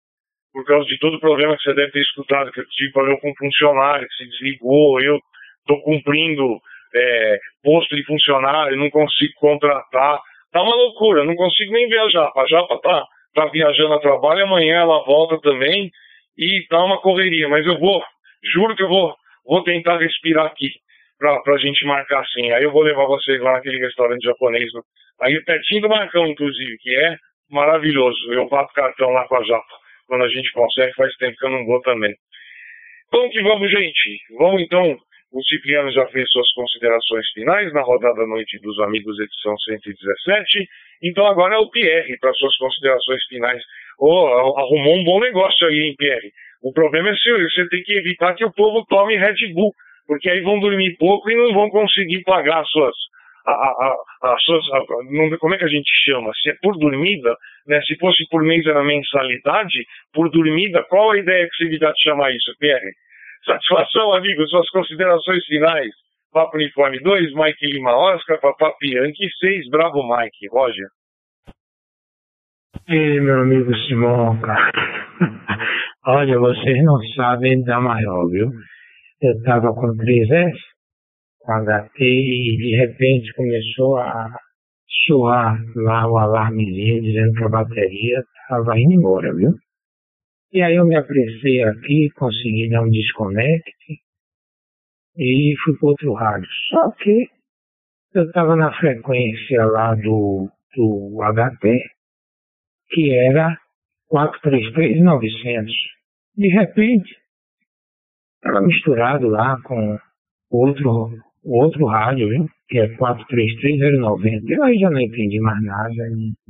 Por 0.51 0.65
causa 0.65 0.87
de 0.87 0.97
todo 0.99 1.17
o 1.17 1.19
problema 1.19 1.55
que 1.57 1.63
você 1.63 1.73
deve 1.73 1.91
ter 1.91 2.01
escutado, 2.01 2.51
que 2.51 2.61
eu 2.61 2.67
tive 2.69 2.93
problema 2.93 3.19
com 3.19 3.29
um 3.29 3.35
funcionário 3.35 4.07
que 4.07 4.15
se 4.15 4.29
desligou, 4.29 5.01
eu 5.01 5.19
estou 5.65 5.81
cumprindo 5.81 6.59
é, 6.95 7.39
posto 7.63 7.95
de 7.95 8.05
funcionário, 8.05 8.77
não 8.77 8.89
consigo 8.89 9.33
contratar. 9.35 10.19
Tá 10.51 10.61
uma 10.61 10.75
loucura, 10.75 11.23
não 11.23 11.35
consigo 11.35 11.73
nem 11.73 11.87
viajar. 11.89 12.31
A 12.35 12.45
Japa 12.47 12.79
tá, 12.79 13.05
tá 13.33 13.45
viajando 13.47 13.93
a 13.93 13.99
trabalho, 13.99 14.43
amanhã 14.43 14.81
ela 14.81 15.03
volta 15.03 15.39
também 15.41 15.91
e 16.37 16.65
tá 16.69 16.81
uma 16.83 17.01
correria. 17.01 17.49
Mas 17.49 17.65
eu 17.65 17.77
vou, 17.77 18.01
juro 18.53 18.75
que 18.75 18.83
eu 18.83 18.87
vou, 18.87 19.13
vou 19.45 19.63
tentar 19.63 19.97
respirar 19.97 20.45
aqui 20.45 20.69
pra, 21.19 21.39
pra 21.41 21.57
gente 21.57 21.85
marcar 21.85 22.21
assim. 22.21 22.51
Aí 22.51 22.63
eu 22.63 22.71
vou 22.71 22.83
levar 22.83 23.05
vocês 23.05 23.41
lá 23.41 23.53
naquele 23.53 23.79
restaurante 23.79 24.23
japonês, 24.23 24.71
aí 25.21 25.43
pertinho 25.43 25.81
do 25.81 25.89
Marcão, 25.89 26.25
inclusive, 26.27 26.77
que 26.77 26.95
é 26.95 27.17
maravilhoso. 27.49 28.31
Eu 28.31 28.47
bato 28.47 28.73
cartão 28.73 29.09
lá 29.09 29.27
com 29.27 29.35
a 29.35 29.43
Japa. 29.43 29.85
Quando 30.07 30.23
a 30.23 30.29
gente 30.29 30.51
consegue, 30.51 30.93
faz 30.93 31.13
tempo 31.15 31.35
que 31.37 31.45
eu 31.45 31.49
não 31.49 31.65
vou 31.65 31.81
também. 31.81 32.13
Vamos 33.11 33.31
que 33.31 33.41
vamos, 33.41 33.69
gente. 33.71 34.19
Vamos 34.37 34.61
então 34.61 34.97
o 35.31 35.43
Cipriano 35.43 35.91
já 35.91 36.05
fez 36.07 36.29
suas 36.31 36.49
considerações 36.53 37.29
finais 37.33 37.73
na 37.73 37.81
rodada 37.81 38.25
Noite 38.25 38.59
dos 38.59 38.79
Amigos, 38.79 39.19
edição 39.19 39.57
117. 39.57 40.67
Então 41.03 41.25
agora 41.25 41.55
é 41.55 41.57
o 41.57 41.69
Pierre 41.69 42.17
para 42.19 42.33
suas 42.33 42.55
considerações 42.57 43.23
finais. 43.27 43.61
Oh, 43.99 44.55
arrumou 44.57 44.95
um 44.95 45.03
bom 45.03 45.19
negócio 45.19 45.67
aí, 45.67 45.79
hein, 45.81 45.95
Pierre? 45.97 46.31
O 46.63 46.71
problema 46.71 47.09
é 47.09 47.15
se 47.15 47.31
você 47.31 47.67
tem 47.69 47.83
que 47.83 47.93
evitar 47.93 48.33
que 48.33 48.45
o 48.45 48.53
povo 48.53 48.85
tome 48.87 49.17
Red 49.17 49.53
Bull, 49.53 49.73
porque 50.07 50.29
aí 50.29 50.41
vão 50.41 50.59
dormir 50.59 50.95
pouco 50.97 51.29
e 51.29 51.35
não 51.35 51.53
vão 51.53 51.69
conseguir 51.69 52.23
pagar 52.23 52.61
as 52.61 52.69
suas. 52.69 52.95
A, 53.45 53.51
a, 53.51 53.95
a, 54.23 54.33
as 54.33 54.43
suas 54.43 54.65
não, 55.11 55.37
como 55.37 55.53
é 55.53 55.57
que 55.57 55.65
a 55.65 55.69
gente 55.69 55.91
chama? 56.03 56.31
Se 56.41 56.49
é 56.49 56.55
por 56.61 56.77
dormida, 56.77 57.35
né? 57.67 57.79
se 57.83 57.95
fosse 57.97 58.27
por 58.29 58.41
mês 58.41 58.65
era 58.65 58.83
mensalidade, 58.83 59.85
por 60.11 60.31
dormida, 60.31 60.83
qual 60.89 61.11
a 61.11 61.17
ideia 61.17 61.47
que 61.47 61.55
você 61.55 61.65
me 61.65 61.77
dá 61.77 61.91
de 61.91 62.01
chamar 62.01 62.31
isso, 62.31 62.51
Pierre? 62.57 62.91
Satisfação, 63.45 64.13
amigo, 64.13 64.47
suas 64.47 64.69
considerações 64.69 65.45
finais. 65.45 65.91
Papo 66.31 66.57
Uniforme 66.57 66.99
2, 66.99 67.33
Mike 67.33 67.65
Lima 67.67 67.95
Oscar, 67.95 68.39
Papapi 68.41 68.95
Yankee 68.95 69.29
6, 69.39 69.69
Bravo 69.69 70.03
Mike. 70.03 70.47
Roger. 70.51 70.87
Ei, 72.89 73.19
meu 73.19 73.41
amigo 73.41 73.73
Simão, 73.87 74.39
cara. 74.41 74.71
Olha, 76.07 76.37
vocês 76.37 76.83
não 76.83 76.99
sabem 77.15 77.63
da 77.63 77.79
maior, 77.79 78.27
viu? 78.29 78.51
Eu 79.21 79.43
tava 79.43 79.73
com 79.73 79.87
3S, 79.95 80.53
com 81.39 81.53
HT, 81.53 82.03
e 82.03 82.57
de 82.57 82.75
repente 82.75 83.33
começou 83.33 83.97
a, 83.97 84.27
soar 85.05 85.57
lá 85.75 86.07
o 86.07 86.17
alarmezinho 86.17 87.01
dizendo 87.01 87.33
que 87.33 87.43
a 87.43 87.49
bateria 87.49 88.19
estava 88.41 88.79
indo 88.79 88.93
embora, 88.93 89.33
viu? 89.33 89.51
E 90.51 90.61
aí 90.61 90.75
eu 90.75 90.85
me 90.85 90.95
apressei 90.95 91.63
aqui, 91.63 92.09
consegui 92.15 92.69
dar 92.69 92.81
um 92.81 92.89
desconecte 92.89 93.99
e 95.17 95.55
fui 95.63 95.77
para 95.77 95.89
outro 95.89 96.13
rádio. 96.13 96.47
Só 96.69 96.91
que 96.91 97.27
eu 98.13 98.23
estava 98.23 98.55
na 98.55 98.71
frequência 98.77 99.65
lá 99.65 99.95
do, 99.95 100.49
do 100.75 101.17
HP, 101.33 101.79
que 102.89 103.11
era 103.11 103.57
433-900. 104.11 105.71
De 106.37 106.47
repente, 106.49 107.15
estava 108.35 108.61
misturado 108.65 109.27
lá 109.27 109.59
com 109.63 109.97
outro, 110.49 111.09
outro 111.43 111.85
rádio, 111.87 112.29
viu? 112.29 112.49
que 112.67 112.79
é 112.79 112.87
433-090. 112.97 114.49
Eu 114.49 114.63
aí 114.63 114.77
já 114.77 114.89
não 114.89 114.99
entendi 114.99 115.39
mais 115.39 115.61
nada 115.63 115.93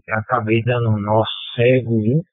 acabei 0.10 0.62
dando 0.64 0.92
um 0.92 1.00
nó 1.00 1.24
cego, 1.56 2.02
viu? 2.02 2.24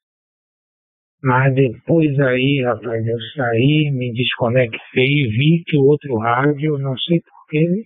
Mas 1.23 1.55
depois 1.55 2.19
aí, 2.19 2.61
rapaz, 2.65 3.07
eu 3.07 3.17
saí, 3.33 3.89
me 3.91 4.11
desconectei 4.11 5.27
vi 5.29 5.63
que 5.65 5.77
o 5.77 5.85
outro 5.85 6.17
rádio, 6.17 6.77
não 6.79 6.97
sei 6.97 7.21
porquê, 7.21 7.85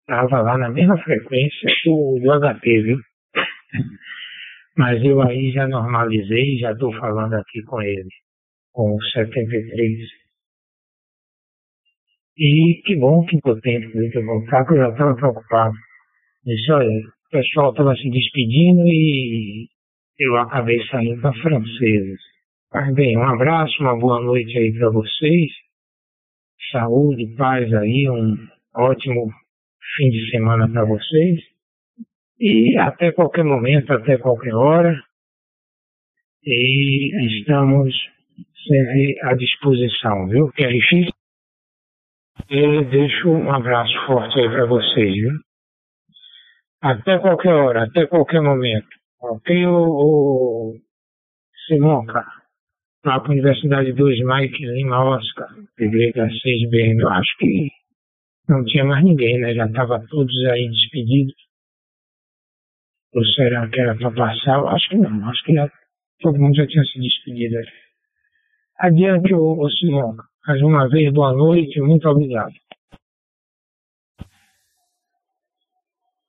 estava 0.00 0.42
lá 0.42 0.58
na 0.58 0.68
mesma 0.70 0.98
frequência 0.98 1.70
do, 1.84 2.18
do 2.18 2.40
HP, 2.40 2.82
viu? 2.82 2.98
Mas 4.76 5.00
eu 5.04 5.22
aí 5.22 5.52
já 5.52 5.68
normalizei, 5.68 6.58
já 6.58 6.72
estou 6.72 6.92
falando 6.94 7.34
aqui 7.34 7.62
com 7.62 7.80
ele, 7.80 8.08
com 8.72 8.96
o 8.96 9.02
73. 9.12 9.98
E 12.38 12.82
que 12.84 12.96
bom 12.96 13.24
que 13.26 13.38
deu 13.44 13.60
tempo 13.60 13.96
de 13.96 14.22
voltar, 14.22 14.66
que 14.66 14.72
eu 14.72 14.78
já 14.78 14.88
estava 14.90 15.14
preocupado. 15.14 15.74
Disse, 16.44 16.72
olha, 16.72 16.88
o 16.88 17.30
pessoal 17.30 17.70
estava 17.70 17.94
se 17.94 18.10
despedindo 18.10 18.82
e 18.86 19.68
eu 20.18 20.36
acabei 20.36 20.84
saindo 20.88 21.20
para 21.22 21.32
francesa. 21.32 22.35
Mas 22.76 22.94
bem, 22.94 23.16
um 23.16 23.22
abraço, 23.22 23.72
uma 23.80 23.98
boa 23.98 24.20
noite 24.20 24.54
aí 24.58 24.70
para 24.70 24.90
vocês. 24.90 25.50
Saúde, 26.70 27.34
paz 27.34 27.72
aí, 27.72 28.06
um 28.06 28.36
ótimo 28.76 29.32
fim 29.96 30.10
de 30.10 30.30
semana 30.30 30.70
para 30.70 30.84
vocês. 30.84 31.40
E 32.38 32.76
até 32.76 33.12
qualquer 33.12 33.44
momento, 33.44 33.90
até 33.90 34.18
qualquer 34.18 34.54
hora. 34.54 34.94
E 36.44 37.38
estamos 37.40 37.94
sempre 38.68 39.18
à 39.22 39.32
disposição, 39.32 40.28
viu? 40.28 40.52
Que 40.52 40.64
é. 40.64 40.70
E 42.50 42.84
deixo 42.90 43.30
um 43.30 43.50
abraço 43.50 43.94
forte 44.04 44.38
aí 44.38 44.50
para 44.50 44.66
vocês, 44.66 45.14
viu? 45.14 45.32
Até 46.82 47.18
qualquer 47.20 47.54
hora, 47.54 47.84
até 47.84 48.06
qualquer 48.06 48.42
momento. 48.42 48.88
Ok, 49.22 49.66
o, 49.66 49.78
o 49.78 50.74
Simonca? 51.66 52.12
lá 52.12 52.45
para 53.06 53.22
a 53.22 53.30
Universidade 53.30 53.92
2, 53.92 54.18
Mike 54.18 54.66
Lima 54.66 55.04
Oscar, 55.04 55.48
Igreja 55.78 56.26
6B, 56.26 57.00
eu 57.00 57.08
acho 57.08 57.38
que 57.38 57.70
não 58.48 58.64
tinha 58.64 58.84
mais 58.84 59.04
ninguém, 59.04 59.38
né? 59.38 59.54
Já 59.54 59.66
estava 59.66 60.04
todos 60.08 60.34
aí 60.46 60.68
despedidos. 60.68 61.36
Ou 63.14 63.24
será 63.24 63.68
que 63.68 63.78
era 63.78 63.94
para 63.94 64.10
passar? 64.10 64.58
Eu 64.58 64.68
acho 64.68 64.88
que 64.88 64.96
não, 64.96 65.28
acho 65.28 65.44
que 65.44 65.54
já, 65.54 65.70
todo 66.20 66.40
mundo 66.40 66.56
já 66.56 66.66
tinha 66.66 66.82
se 66.82 66.98
despedido. 66.98 67.54
Adiante, 68.80 69.32
ô, 69.34 69.56
ô 69.56 69.70
Simão. 69.70 70.16
Mais 70.44 70.60
uma 70.62 70.88
vez, 70.88 71.12
boa 71.12 71.32
noite, 71.32 71.80
muito 71.80 72.08
obrigado. 72.08 72.54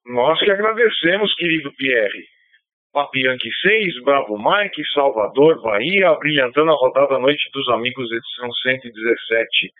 Nós 0.06 0.40
que 0.40 0.52
agradecemos, 0.52 1.34
querido 1.38 1.74
Pierre. 1.74 2.37
Papianque 2.94 3.50
6, 3.62 4.04
Bravo 4.04 4.38
Mike, 4.38 4.82
Salvador, 4.94 5.62
Bahia, 5.62 6.14
brilhantando 6.16 6.72
a 6.72 6.76
rodada 6.76 7.16
à 7.16 7.20
noite 7.20 7.50
dos 7.54 7.68
amigos, 7.70 8.12
edição 8.12 8.52
117. 8.52 9.72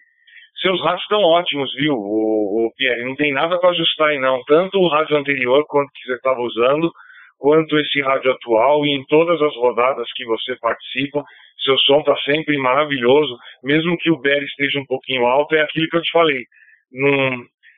Seus 0.62 0.82
rádios 0.82 1.04
estão 1.04 1.22
ótimos, 1.22 1.74
viu, 1.76 1.94
o, 1.94 2.66
o 2.66 2.74
Pierre? 2.76 3.06
Não 3.06 3.16
tem 3.16 3.32
nada 3.32 3.60
para 3.60 3.70
ajustar 3.70 4.10
aí, 4.10 4.20
não. 4.20 4.44
Tanto 4.46 4.80
o 4.80 4.88
rádio 4.88 5.16
anterior, 5.16 5.66
quanto 5.68 5.92
que 5.94 6.06
você 6.06 6.16
estava 6.16 6.40
usando, 6.42 6.92
quanto 7.38 7.78
esse 7.80 8.02
rádio 8.02 8.32
atual, 8.32 8.86
e 8.86 8.90
em 8.90 9.06
todas 9.06 9.42
as 9.42 9.56
rodadas 9.56 10.08
que 10.16 10.26
você 10.26 10.56
participa, 10.58 11.24
seu 11.64 11.78
som 11.80 12.00
está 12.00 12.16
sempre 12.18 12.58
maravilhoso, 12.58 13.38
mesmo 13.64 13.98
que 13.98 14.10
o 14.12 14.18
BER 14.18 14.44
esteja 14.44 14.80
um 14.80 14.86
pouquinho 14.86 15.26
alto, 15.26 15.56
é 15.56 15.62
aquilo 15.62 15.88
que 15.88 15.98
eu 15.98 16.02
te 16.02 16.12
falei. 16.12 16.44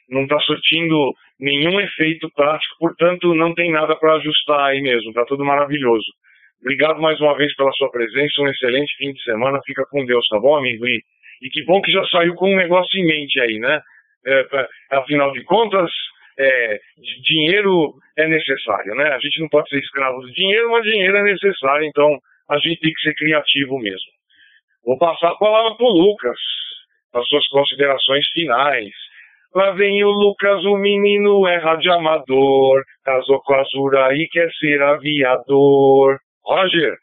Não 0.10 0.23
está 0.23 0.39
surtindo 0.39 1.14
nenhum 1.39 1.79
efeito 1.79 2.29
prático, 2.35 2.75
portanto 2.77 3.33
não 3.33 3.53
tem 3.53 3.71
nada 3.71 3.95
para 3.95 4.15
ajustar 4.15 4.69
aí 4.69 4.81
mesmo, 4.81 5.09
está 5.09 5.25
tudo 5.25 5.45
maravilhoso. 5.45 6.05
Obrigado 6.61 6.99
mais 7.01 7.19
uma 7.21 7.35
vez 7.37 7.55
pela 7.55 7.71
sua 7.71 7.89
presença, 7.89 8.41
um 8.41 8.49
excelente 8.49 8.93
fim 8.97 9.13
de 9.13 9.23
semana, 9.23 9.61
fica 9.65 9.85
com 9.89 10.05
Deus, 10.05 10.27
tá 10.27 10.39
bom, 10.39 10.57
amigo? 10.57 10.85
E, 10.85 11.01
e 11.41 11.49
que 11.49 11.63
bom 11.63 11.81
que 11.81 11.91
já 11.91 12.05
saiu 12.07 12.35
com 12.35 12.51
um 12.51 12.57
negócio 12.57 12.99
em 12.99 13.05
mente 13.05 13.39
aí, 13.39 13.59
né? 13.59 13.81
É, 14.25 14.67
afinal 14.91 15.31
de 15.31 15.41
contas, 15.45 15.89
é, 16.37 16.79
dinheiro 17.23 17.93
é 18.17 18.27
necessário, 18.27 18.93
né? 18.95 19.09
A 19.13 19.19
gente 19.19 19.39
não 19.39 19.47
pode 19.47 19.69
ser 19.69 19.79
escravo 19.79 20.19
do 20.19 20.31
dinheiro, 20.33 20.69
mas 20.71 20.83
dinheiro 20.83 21.15
é 21.17 21.23
necessário, 21.23 21.85
então 21.85 22.19
a 22.49 22.57
gente 22.57 22.81
tem 22.81 22.91
que 22.91 23.01
ser 23.01 23.13
criativo 23.15 23.79
mesmo. 23.79 24.11
Vou 24.85 24.97
passar 24.97 25.29
a 25.29 25.37
palavra 25.37 25.75
para 25.75 25.85
o 25.85 25.91
Lucas, 25.91 26.39
as 27.13 27.27
suas 27.27 27.47
considerações 27.47 28.27
finais. 28.33 28.91
Lá 29.53 29.71
vem 29.71 30.03
o 30.03 30.11
Lucas, 30.11 30.63
o 30.63 30.77
menino 30.77 31.47
é 31.47 31.57
radioamador, 31.57 32.84
casou 33.03 33.41
com 33.41 33.53
a 33.55 33.63
Zura 33.63 34.15
e 34.15 34.27
quer 34.27 34.51
ser 34.53 34.81
aviador. 34.81 36.19
Roger. 36.43 36.97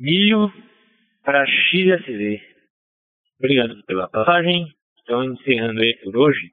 Milho 0.00 0.52
para 1.24 1.44
Chile 1.46 1.92
SV. 1.92 2.40
Obrigado 3.40 3.84
pela 3.84 4.08
passagem. 4.08 4.66
Então, 5.02 5.24
encerrando 5.24 5.80
aí 5.80 5.98
por 6.04 6.16
hoje. 6.16 6.52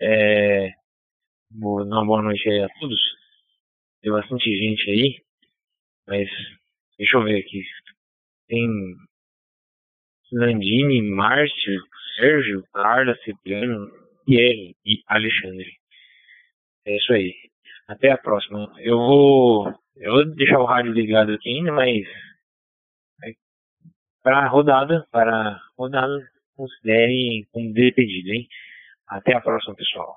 É... 0.00 0.70
Uma 1.52 2.04
boa 2.04 2.22
noite 2.22 2.48
aí 2.48 2.62
a 2.62 2.68
todos. 2.80 3.00
Tem 4.02 4.12
bastante 4.12 4.44
gente 4.44 4.90
aí. 4.90 5.20
Mas 6.06 6.28
deixa 6.96 7.16
eu 7.16 7.24
ver 7.24 7.40
aqui. 7.40 7.62
Tem 8.48 8.68
Landini, 10.32 11.02
Márcio, 11.02 11.82
Sérgio, 12.16 12.64
Carla, 12.72 13.16
Cipriano, 13.24 13.90
Pierre 14.24 14.74
e 14.84 15.02
Alexandre. 15.06 15.70
É 16.86 16.96
isso 16.96 17.12
aí. 17.12 17.34
Até 17.88 18.10
a 18.10 18.18
próxima. 18.18 18.72
Eu 18.78 18.98
vou, 18.98 19.74
eu 19.96 20.12
vou 20.12 20.24
deixar 20.34 20.58
o 20.58 20.64
rádio 20.64 20.92
ligado 20.92 21.32
aqui 21.32 21.48
ainda, 21.50 21.72
mas 21.72 22.06
para 24.22 24.48
rodada, 24.48 25.06
para 25.12 25.60
rodada, 25.78 26.18
considerem 26.56 27.46
como 27.52 27.72
despedida, 27.72 28.30
hein? 28.30 28.48
Até 29.06 29.36
a 29.36 29.40
próxima, 29.40 29.76
pessoal. 29.76 30.16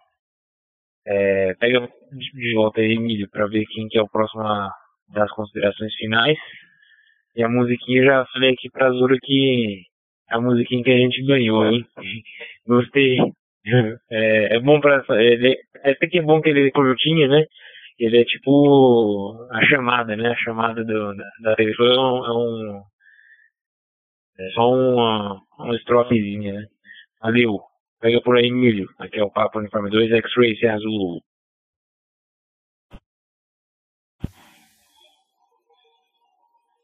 É, 1.06 1.54
pega 1.56 1.88
de 2.12 2.56
volta 2.56 2.82
aí, 2.82 2.94
Emílio, 2.94 3.30
para 3.30 3.46
ver 3.46 3.66
quem 3.68 3.88
que 3.88 4.00
é 4.00 4.02
o 4.02 4.10
próximo 4.10 4.44
das 5.10 5.32
considerações 5.34 5.94
finais. 5.96 6.40
E 7.36 7.44
a 7.44 7.50
musiquinha 7.50 8.04
já 8.04 8.26
falei 8.34 8.54
aqui 8.54 8.70
pra 8.72 8.92
Zura 8.92 9.16
que 9.22 9.84
a 10.30 10.40
musiquinha 10.40 10.84
que 10.84 10.92
a 10.92 10.98
gente 10.98 11.26
ganhou, 11.26 11.66
hein? 11.66 11.86
Gostei. 12.68 13.18
É, 14.10 14.56
é 14.56 14.60
bom 14.62 14.80
pra. 14.80 15.04
Ele, 15.22 15.56
é 15.84 15.92
até 15.92 16.08
que 16.08 16.18
é 16.18 16.22
bom 16.22 16.42
que 16.42 16.50
ele 16.50 16.70
é 16.70 16.72
curtinho, 16.72 17.28
né? 17.28 17.44
Ele 18.00 18.22
é 18.22 18.24
tipo 18.24 19.48
a 19.52 19.62
chamada, 19.66 20.16
né? 20.16 20.30
A 20.30 20.36
chamada 20.38 20.84
do, 20.84 21.14
da, 21.14 21.24
da 21.42 21.56
é 21.60 22.00
um, 22.00 22.26
é 22.26 22.32
um. 22.32 22.82
É 24.40 24.50
só 24.52 24.72
uma, 24.72 25.42
uma 25.60 25.76
estrofezinha, 25.76 26.54
né? 26.54 26.66
Valeu. 27.22 27.60
Pega 28.02 28.22
por 28.22 28.38
aí, 28.38 28.50
milho. 28.50 28.88
Aqui 28.98 29.20
é 29.20 29.24
o 29.24 29.30
Papo 29.30 29.60
Uniforme 29.60 29.90
2 29.90 30.10
X-Ray 30.14 30.66
Azul. 30.70 31.22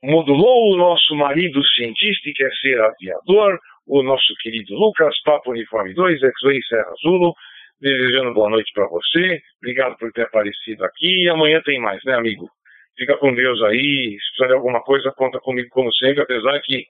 Modulou 0.06 0.74
o 0.74 0.78
nosso 0.78 1.16
marido 1.16 1.64
cientista 1.66 2.30
e 2.30 2.34
quer 2.34 2.52
ser 2.62 2.80
aviador, 2.82 3.60
o 3.88 4.02
nosso 4.04 4.34
querido 4.42 4.74
Lucas, 4.76 5.16
Papo 5.24 5.52
Uniforme 5.52 5.94
2, 5.94 6.24
X-Way 6.24 6.62
Serra 6.64 6.92
Azul, 6.92 7.34
desejando 7.80 8.34
boa 8.34 8.50
noite 8.50 8.72
para 8.74 8.88
você, 8.88 9.42
obrigado 9.62 9.98
por 9.98 10.12
ter 10.12 10.24
aparecido 10.24 10.84
aqui 10.86 11.24
e 11.24 11.30
amanhã 11.30 11.62
tem 11.64 11.80
mais, 11.80 12.04
né 12.04 12.16
amigo? 12.16 12.50
Fica 12.98 13.18
com 13.18 13.34
Deus 13.34 13.62
aí, 13.64 14.12
se 14.12 14.30
precisar 14.30 14.48
de 14.48 14.54
alguma 14.54 14.82
coisa, 14.82 15.12
conta 15.16 15.40
comigo 15.40 15.68
como 15.70 15.94
sempre, 15.94 16.24
apesar 16.24 16.60
que 16.62 16.86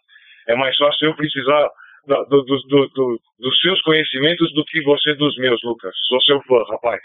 é 0.47 0.55
mais 0.55 0.75
fácil 0.77 1.07
eu 1.07 1.15
precisar 1.15 1.69
do, 2.07 2.43
do, 2.43 2.87
do, 2.89 3.21
dos 3.39 3.61
seus 3.61 3.81
conhecimentos 3.81 4.53
do 4.53 4.63
que 4.65 4.81
você 4.83 5.15
dos 5.15 5.35
meus, 5.37 5.59
Lucas. 5.63 5.95
Sou 6.07 6.21
seu 6.21 6.41
fã, 6.43 6.63
rapaz. 6.69 7.01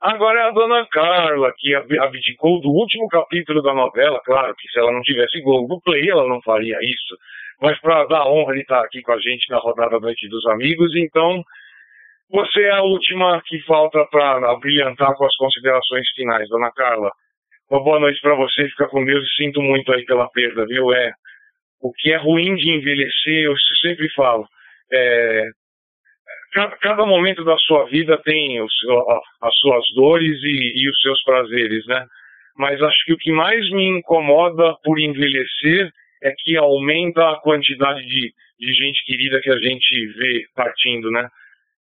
Agora 0.00 0.40
é 0.40 0.44
a 0.44 0.50
dona 0.50 0.86
Carla, 0.86 1.52
que 1.56 1.74
abdicou 1.74 2.60
do 2.60 2.68
último 2.70 3.08
capítulo 3.08 3.60
da 3.62 3.74
novela, 3.74 4.20
claro 4.24 4.54
que 4.56 4.68
se 4.68 4.78
ela 4.78 4.92
não 4.92 5.00
tivesse 5.02 5.40
Globoplay, 5.40 6.08
ela 6.08 6.28
não 6.28 6.40
faria 6.42 6.78
isso, 6.82 7.16
mas 7.60 7.80
para 7.80 8.04
dar 8.06 8.28
honra 8.28 8.54
de 8.54 8.60
estar 8.60 8.80
aqui 8.84 9.02
com 9.02 9.12
a 9.12 9.18
gente 9.18 9.50
na 9.50 9.58
rodada 9.58 9.98
Noite 9.98 10.28
dos 10.28 10.46
Amigos, 10.46 10.94
então 10.94 11.42
Você 12.30 12.60
é 12.60 12.70
a 12.72 12.82
última 12.82 13.40
que 13.46 13.58
falta 13.62 14.04
para 14.10 14.54
brilhantar 14.56 15.14
com 15.14 15.24
as 15.24 15.34
considerações 15.36 16.06
finais, 16.14 16.46
dona 16.50 16.70
Carla. 16.72 17.10
Uma 17.70 17.82
boa 17.82 17.98
noite 17.98 18.20
para 18.20 18.34
você, 18.34 18.68
fica 18.68 18.86
com 18.86 19.02
Deus 19.02 19.24
e 19.24 19.36
sinto 19.42 19.62
muito 19.62 19.90
aí 19.92 20.04
pela 20.04 20.28
perda, 20.28 20.66
viu? 20.66 20.92
É, 20.92 21.10
o 21.80 21.90
que 21.90 22.12
é 22.12 22.16
ruim 22.18 22.54
de 22.54 22.70
envelhecer, 22.70 23.44
eu 23.44 23.54
sempre 23.80 24.10
falo, 24.10 24.46
é, 24.92 25.48
cada, 26.52 27.04
momento 27.06 27.44
da 27.44 27.56
sua 27.58 27.84
vida 27.86 28.20
tem 28.22 28.58
as 28.60 29.54
suas 29.58 29.84
dores 29.94 30.38
e, 30.42 30.82
e 30.82 30.90
os 30.90 31.00
seus 31.00 31.22
prazeres, 31.22 31.86
né? 31.86 32.06
Mas 32.56 32.82
acho 32.82 33.04
que 33.04 33.12
o 33.12 33.18
que 33.18 33.30
mais 33.30 33.70
me 33.70 33.84
incomoda 33.84 34.74
por 34.82 34.98
envelhecer 34.98 35.92
é 36.22 36.32
que 36.36 36.56
aumenta 36.56 37.30
a 37.30 37.40
quantidade 37.40 38.04
de, 38.06 38.32
de 38.58 38.72
gente 38.74 39.04
querida 39.04 39.40
que 39.40 39.50
a 39.50 39.58
gente 39.58 40.06
vê 40.06 40.44
partindo, 40.54 41.10
né? 41.10 41.28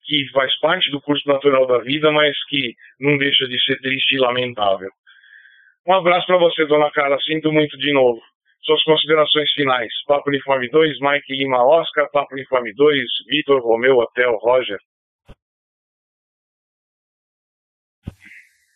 Que 0.06 0.28
faz 0.32 0.58
parte 0.60 0.90
do 0.90 1.02
curso 1.02 1.28
natural 1.28 1.68
da 1.68 1.80
vida, 1.80 2.12
mas 2.12 2.36
que 2.46 2.74
não 3.00 3.18
deixa 3.18 3.48
de 3.48 3.62
ser 3.64 3.80
triste 3.82 4.16
e 4.16 4.20
lamentável. 4.20 4.90
Um 5.86 5.94
abraço 5.94 6.28
para 6.28 6.38
você, 6.38 6.66
dona 6.66 6.92
Cara. 6.92 7.20
Sinto 7.20 7.52
muito 7.52 7.78
de 7.78 7.92
novo. 7.92 8.22
Suas 8.64 8.84
considerações 8.84 9.52
finais. 9.54 9.92
Papo 10.06 10.30
Uniforme 10.30 10.70
2, 10.70 11.00
Mike 11.00 11.36
Lima 11.36 11.64
Oscar. 11.66 12.10
Papo 12.12 12.36
Uniforme 12.36 12.74
2, 12.74 13.02
Vitor 13.28 13.62
Romeu 13.62 13.98
Hotel 13.98 14.38
Roger. 14.38 14.78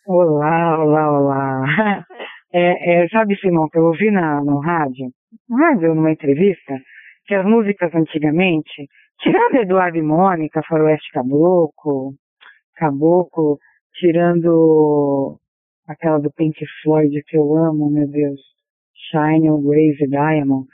Olá, 0.06 0.78
olá, 0.78 1.18
olá. 1.18 2.04
É, 2.52 3.02
é, 3.02 3.08
sabe, 3.08 3.36
Simão, 3.36 3.68
que 3.68 3.76
eu 3.76 3.84
ouvi 3.84 4.10
na, 4.10 4.42
no 4.42 4.60
rádio, 4.60 5.10
no 5.48 5.56
rádio, 5.58 5.94
numa 5.94 6.12
entrevista, 6.12 6.74
que 7.26 7.34
as 7.34 7.44
músicas 7.44 7.94
antigamente, 7.94 8.88
tirando 9.20 9.56
Eduardo 9.56 9.98
e 9.98 10.02
Mônica, 10.02 10.62
Faroeste 10.66 11.10
Caboclo, 11.12 12.14
Caboclo, 12.76 13.58
tirando 13.94 15.38
aquela 15.86 16.18
do 16.18 16.32
Pink 16.32 16.64
Floyd 16.82 17.22
que 17.26 17.36
eu 17.36 17.54
amo, 17.56 17.90
meu 17.90 18.08
Deus, 18.08 18.40
Shine 19.10 19.48
Grace 19.62 20.06
Diamond, 20.08 20.66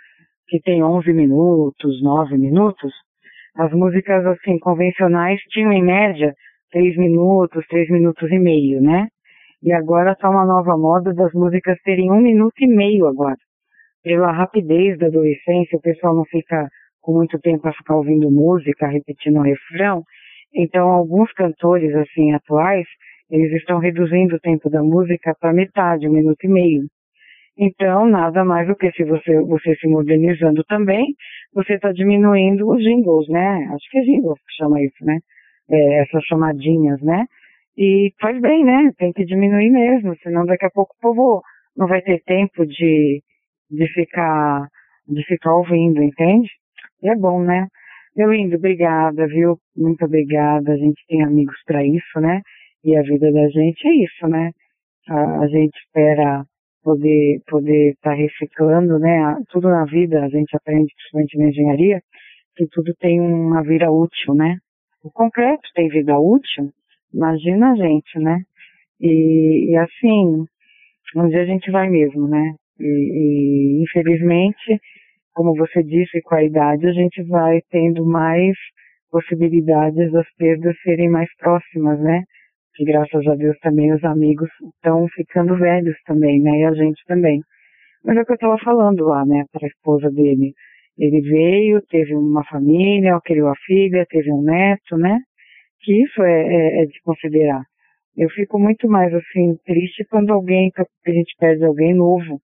que 0.48 0.60
tem 0.60 0.82
11 0.82 1.12
minutos, 1.12 2.02
9 2.02 2.36
minutos, 2.36 2.92
as 3.56 3.72
músicas 3.72 4.24
assim 4.26 4.58
convencionais 4.58 5.40
tinham 5.50 5.72
em 5.72 5.82
média 5.82 6.34
3 6.70 6.96
minutos, 6.96 7.66
3 7.68 7.90
minutos 7.90 8.30
e 8.30 8.38
meio, 8.38 8.80
né? 8.80 9.08
E 9.62 9.72
agora 9.72 10.12
está 10.12 10.28
uma 10.28 10.44
nova 10.44 10.76
moda 10.76 11.12
das 11.14 11.32
músicas 11.32 11.78
terem 11.84 12.10
um 12.10 12.20
minuto 12.20 12.58
e 12.60 12.66
meio 12.66 13.06
agora. 13.06 13.36
Pela 14.02 14.32
rapidez 14.32 14.98
da 14.98 15.06
adolescência, 15.06 15.78
o 15.78 15.80
pessoal 15.80 16.16
não 16.16 16.24
fica 16.24 16.66
com 17.00 17.12
muito 17.12 17.38
tempo 17.38 17.62
para 17.62 17.72
ficar 17.72 17.94
ouvindo 17.96 18.30
música, 18.30 18.88
repetindo 18.88 19.38
o 19.38 19.42
refrão. 19.42 20.02
Então, 20.54 20.88
alguns 20.88 21.32
cantores 21.32 21.94
assim 21.94 22.32
atuais, 22.32 22.86
eles 23.30 23.52
estão 23.52 23.78
reduzindo 23.78 24.36
o 24.36 24.40
tempo 24.40 24.68
da 24.70 24.82
música 24.82 25.34
para 25.38 25.52
metade, 25.52 26.08
um 26.08 26.12
minuto 26.12 26.42
e 26.44 26.48
meio. 26.48 26.82
Então, 27.58 28.06
nada 28.06 28.44
mais 28.44 28.66
do 28.66 28.74
que 28.74 28.90
se 28.92 29.04
você, 29.04 29.40
você 29.42 29.74
se 29.76 29.86
modernizando 29.86 30.64
também, 30.64 31.14
você 31.54 31.74
está 31.74 31.92
diminuindo 31.92 32.68
os 32.68 32.82
jingles, 32.82 33.28
né? 33.28 33.68
Acho 33.74 33.90
que 33.90 33.98
é 33.98 34.02
jingles 34.02 34.38
que 34.40 34.54
chama 34.56 34.82
isso, 34.82 35.04
né? 35.04 35.18
É, 35.70 36.02
essas 36.02 36.24
chamadinhas, 36.24 37.00
né? 37.02 37.24
E 37.76 38.12
faz 38.20 38.40
bem, 38.40 38.64
né? 38.64 38.90
Tem 38.98 39.12
que 39.12 39.24
diminuir 39.24 39.70
mesmo, 39.70 40.16
senão 40.22 40.44
daqui 40.46 40.66
a 40.66 40.70
pouco 40.70 40.94
o 40.96 41.00
povo 41.00 41.42
não 41.76 41.86
vai 41.86 42.02
ter 42.02 42.22
tempo 42.24 42.66
de, 42.66 43.22
de 43.70 43.86
ficar 43.94 44.68
de 45.08 45.22
ficar 45.26 45.54
ouvindo, 45.56 46.02
entende? 46.02 46.48
E 47.02 47.08
é 47.10 47.16
bom, 47.16 47.42
né? 47.42 47.66
Meu 48.16 48.32
lindo, 48.32 48.56
obrigada, 48.56 49.26
viu? 49.26 49.58
Muito 49.76 50.04
obrigada. 50.04 50.72
A 50.72 50.76
gente 50.76 51.02
tem 51.08 51.22
amigos 51.22 51.56
para 51.66 51.84
isso, 51.84 52.20
né? 52.20 52.40
E 52.84 52.96
a 52.96 53.02
vida 53.02 53.32
da 53.32 53.48
gente 53.48 53.86
é 53.86 53.94
isso, 54.04 54.28
né? 54.28 54.50
A, 55.08 55.40
a 55.40 55.46
gente 55.48 55.76
espera 55.78 56.44
poder 56.82 57.40
poder 57.46 57.92
estar 57.92 58.10
tá 58.10 58.16
reciclando, 58.16 58.98
né? 58.98 59.36
Tudo 59.50 59.68
na 59.68 59.84
vida 59.84 60.24
a 60.24 60.28
gente 60.28 60.54
aprende, 60.56 60.92
principalmente 60.94 61.38
na 61.38 61.48
engenharia, 61.48 62.02
que 62.56 62.66
tudo 62.66 62.94
tem 63.00 63.20
uma 63.20 63.62
vida 63.62 63.90
útil, 63.90 64.34
né? 64.34 64.58
O 65.02 65.10
concreto 65.10 65.68
tem 65.74 65.88
vida 65.88 66.18
útil, 66.18 66.72
Imagina 67.12 67.72
a 67.72 67.76
gente, 67.76 68.18
né? 68.18 68.40
E, 69.00 69.70
e 69.70 69.76
assim, 69.76 70.46
um 71.16 71.28
dia 71.28 71.42
a 71.42 71.44
gente 71.44 71.70
vai 71.70 71.88
mesmo, 71.90 72.26
né? 72.26 72.54
E, 72.80 72.84
e, 72.84 73.82
infelizmente, 73.82 74.80
como 75.34 75.54
você 75.54 75.82
disse, 75.82 76.22
com 76.22 76.34
a 76.34 76.42
idade 76.42 76.86
a 76.86 76.92
gente 76.92 77.22
vai 77.24 77.60
tendo 77.70 78.04
mais 78.04 78.56
possibilidades 79.10 80.10
das 80.10 80.26
perdas 80.36 80.74
serem 80.82 81.10
mais 81.10 81.28
próximas, 81.36 82.00
né? 82.00 82.22
Que 82.74 82.84
graças 82.84 83.26
a 83.26 83.34
Deus 83.34 83.58
também 83.58 83.92
os 83.92 84.02
amigos 84.04 84.48
estão 84.76 85.06
ficando 85.08 85.56
velhos 85.56 85.96
também, 86.06 86.40
né? 86.40 86.60
E 86.60 86.64
a 86.64 86.72
gente 86.72 87.02
também. 87.06 87.40
Mas 88.04 88.16
é 88.16 88.22
o 88.22 88.24
que 88.24 88.32
eu 88.32 88.36
estava 88.36 88.58
falando 88.58 89.04
lá, 89.04 89.24
né? 89.26 89.44
Para 89.52 89.66
a 89.66 89.68
esposa 89.68 90.10
dele. 90.10 90.54
Ele 90.98 91.20
veio, 91.20 91.82
teve 91.88 92.14
uma 92.14 92.44
família, 92.44 93.20
criou 93.24 93.48
a 93.48 93.54
filha, 93.66 94.06
teve 94.08 94.32
um 94.32 94.42
neto, 94.42 94.96
né? 94.96 95.18
que 95.82 96.02
isso 96.02 96.22
é, 96.22 96.42
é, 96.42 96.82
é, 96.82 96.86
de 96.86 97.00
considerar. 97.02 97.62
Eu 98.16 98.28
fico 98.30 98.58
muito 98.58 98.88
mais 98.88 99.12
assim 99.12 99.56
triste 99.64 100.04
quando 100.04 100.32
alguém 100.32 100.70
a 100.76 101.10
gente 101.10 101.34
perde 101.38 101.64
alguém 101.64 101.94
novo, 101.94 102.40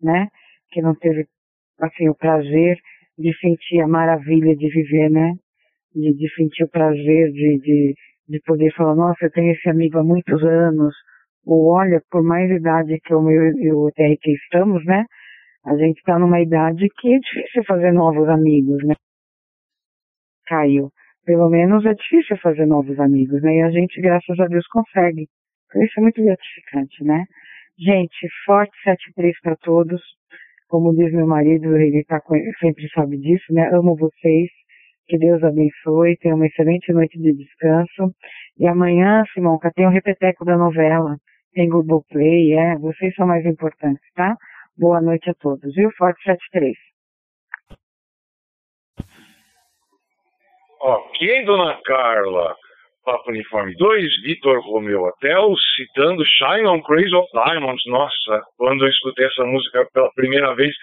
né? 0.00 0.28
Que 0.70 0.82
não 0.82 0.94
teve 0.94 1.26
assim 1.80 2.08
o 2.08 2.14
prazer 2.14 2.76
de 3.18 3.32
sentir 3.38 3.80
a 3.80 3.88
maravilha 3.88 4.54
de 4.56 4.68
viver, 4.68 5.10
né? 5.10 5.32
De, 5.94 6.14
de 6.14 6.34
sentir 6.34 6.64
o 6.64 6.68
prazer 6.68 7.32
de, 7.32 7.58
de, 7.60 7.94
de 8.28 8.40
poder 8.44 8.72
falar, 8.74 8.94
nossa, 8.94 9.26
eu 9.26 9.30
tenho 9.30 9.52
esse 9.52 9.68
amigo 9.68 9.98
há 9.98 10.04
muitos 10.04 10.42
anos, 10.42 10.94
ou 11.46 11.72
olha, 11.72 12.00
por 12.10 12.22
mais 12.22 12.50
idade 12.50 12.98
que 13.00 13.12
eu 13.12 13.20
e 13.30 13.72
o 13.72 13.90
TRQ 13.92 14.32
estamos, 14.32 14.84
né? 14.84 15.04
A 15.64 15.76
gente 15.76 15.98
está 15.98 16.18
numa 16.18 16.40
idade 16.40 16.88
que 16.98 17.14
é 17.14 17.18
difícil 17.18 17.64
fazer 17.64 17.92
novos 17.92 18.28
amigos, 18.28 18.82
né? 18.84 18.94
Caiu 20.46 20.90
pelo 21.24 21.48
menos 21.48 21.84
é 21.86 21.94
difícil 21.94 22.36
fazer 22.38 22.66
novos 22.66 22.98
amigos, 22.98 23.42
né? 23.42 23.56
E 23.56 23.62
a 23.62 23.70
gente, 23.70 24.00
graças 24.00 24.38
a 24.38 24.46
Deus, 24.46 24.66
consegue. 24.68 25.28
Então, 25.66 25.82
isso 25.82 25.98
é 25.98 26.02
muito 26.02 26.22
gratificante, 26.22 27.04
né? 27.04 27.24
Gente, 27.78 28.28
forte 28.44 28.72
73 28.84 29.40
para 29.40 29.56
todos. 29.56 30.00
Como 30.68 30.94
diz 30.94 31.12
meu 31.12 31.26
marido, 31.26 31.76
ele 31.76 32.04
tá 32.04 32.20
sempre 32.60 32.88
sabe 32.94 33.18
disso, 33.18 33.52
né? 33.52 33.68
Amo 33.72 33.96
vocês. 33.96 34.50
Que 35.12 35.18
Deus 35.18 35.44
abençoe. 35.44 36.16
Tenha 36.16 36.34
uma 36.34 36.46
excelente 36.46 36.90
noite 36.90 37.18
de 37.18 37.34
descanso. 37.34 38.14
E 38.58 38.66
amanhã, 38.66 39.22
Simonca, 39.34 39.70
tem 39.74 39.84
o 39.84 39.90
um 39.90 39.92
repeteco 39.92 40.42
da 40.42 40.56
novela. 40.56 41.18
Tem 41.52 41.68
Google 41.68 42.02
Play, 42.08 42.54
é. 42.54 42.78
Vocês 42.78 43.14
são 43.14 43.26
mais 43.26 43.44
importantes, 43.44 44.02
tá? 44.14 44.34
Boa 44.74 45.02
noite 45.02 45.28
a 45.28 45.34
todos, 45.34 45.74
viu? 45.74 45.90
Forte 45.98 46.18
73. 46.22 46.74
Ok, 50.80 51.44
dona 51.44 51.78
Carla. 51.84 52.56
Papo 53.04 53.32
Uniforme 53.32 53.74
2, 53.76 54.22
Vitor 54.22 54.62
Romeo 54.62 55.02
Hotel, 55.02 55.52
citando 55.76 56.24
Shine 56.24 56.66
on 56.66 56.80
Crazy 56.80 57.14
of 57.14 57.28
Diamonds. 57.34 57.82
Nossa, 57.84 58.40
quando 58.56 58.86
eu 58.86 58.88
escutei 58.88 59.26
essa 59.26 59.44
música 59.44 59.86
pela 59.92 60.10
primeira 60.14 60.54
vez, 60.54 60.74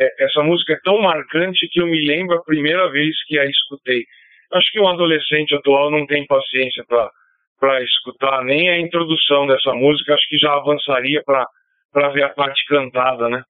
é, 0.00 0.24
essa 0.24 0.42
música 0.42 0.72
é 0.72 0.80
tão 0.82 1.00
marcante 1.00 1.68
que 1.70 1.80
eu 1.80 1.86
me 1.86 2.00
lembro 2.06 2.36
a 2.36 2.44
primeira 2.44 2.88
vez 2.90 3.14
que 3.26 3.38
a 3.38 3.44
escutei. 3.44 4.04
Acho 4.52 4.72
que 4.72 4.80
um 4.80 4.88
adolescente 4.88 5.54
atual 5.54 5.90
não 5.90 6.06
tem 6.06 6.26
paciência 6.26 6.84
para 6.86 7.82
escutar 7.82 8.42
nem 8.42 8.68
a 8.70 8.78
introdução 8.78 9.46
dessa 9.46 9.72
música, 9.74 10.14
acho 10.14 10.28
que 10.28 10.38
já 10.38 10.52
avançaria 10.54 11.22
para 11.24 12.08
ver 12.10 12.24
a 12.24 12.30
parte 12.30 12.64
cantada, 12.66 13.28
né? 13.28 13.42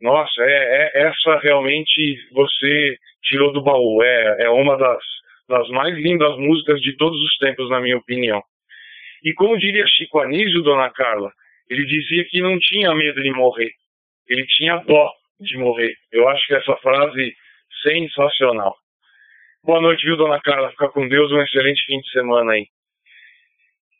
Nossa, 0.00 0.42
é, 0.42 0.92
é, 0.94 1.08
essa 1.08 1.38
realmente 1.38 2.16
você 2.32 2.96
tirou 3.24 3.52
do 3.52 3.62
baú. 3.62 4.00
É, 4.02 4.44
é 4.44 4.50
uma 4.50 4.76
das 4.76 5.02
das 5.48 5.66
mais 5.70 5.94
lindas 5.96 6.36
músicas 6.36 6.80
de 6.80 6.94
todos 6.96 7.18
os 7.18 7.36
tempos, 7.38 7.70
na 7.70 7.80
minha 7.80 7.96
opinião. 7.96 8.42
E 9.24 9.32
como 9.32 9.58
diria 9.58 9.86
Chico 9.86 10.20
Anísio, 10.20 10.62
dona 10.62 10.90
Carla, 10.90 11.32
ele 11.70 11.86
dizia 11.86 12.24
que 12.28 12.40
não 12.40 12.58
tinha 12.58 12.94
medo 12.94 13.22
de 13.22 13.30
morrer, 13.30 13.72
ele 14.28 14.46
tinha 14.46 14.76
dó 14.76 15.10
de 15.40 15.56
morrer. 15.58 15.94
Eu 16.12 16.28
acho 16.28 16.46
que 16.46 16.54
essa 16.54 16.76
frase 16.76 17.34
sensacional. 17.82 18.76
Boa 19.62 19.80
noite, 19.80 20.04
viu, 20.04 20.16
dona 20.16 20.40
Carla? 20.40 20.70
Fica 20.70 20.88
com 20.88 21.08
Deus, 21.08 21.30
um 21.32 21.40
excelente 21.42 21.84
fim 21.86 22.00
de 22.00 22.10
semana 22.10 22.52
aí. 22.52 22.66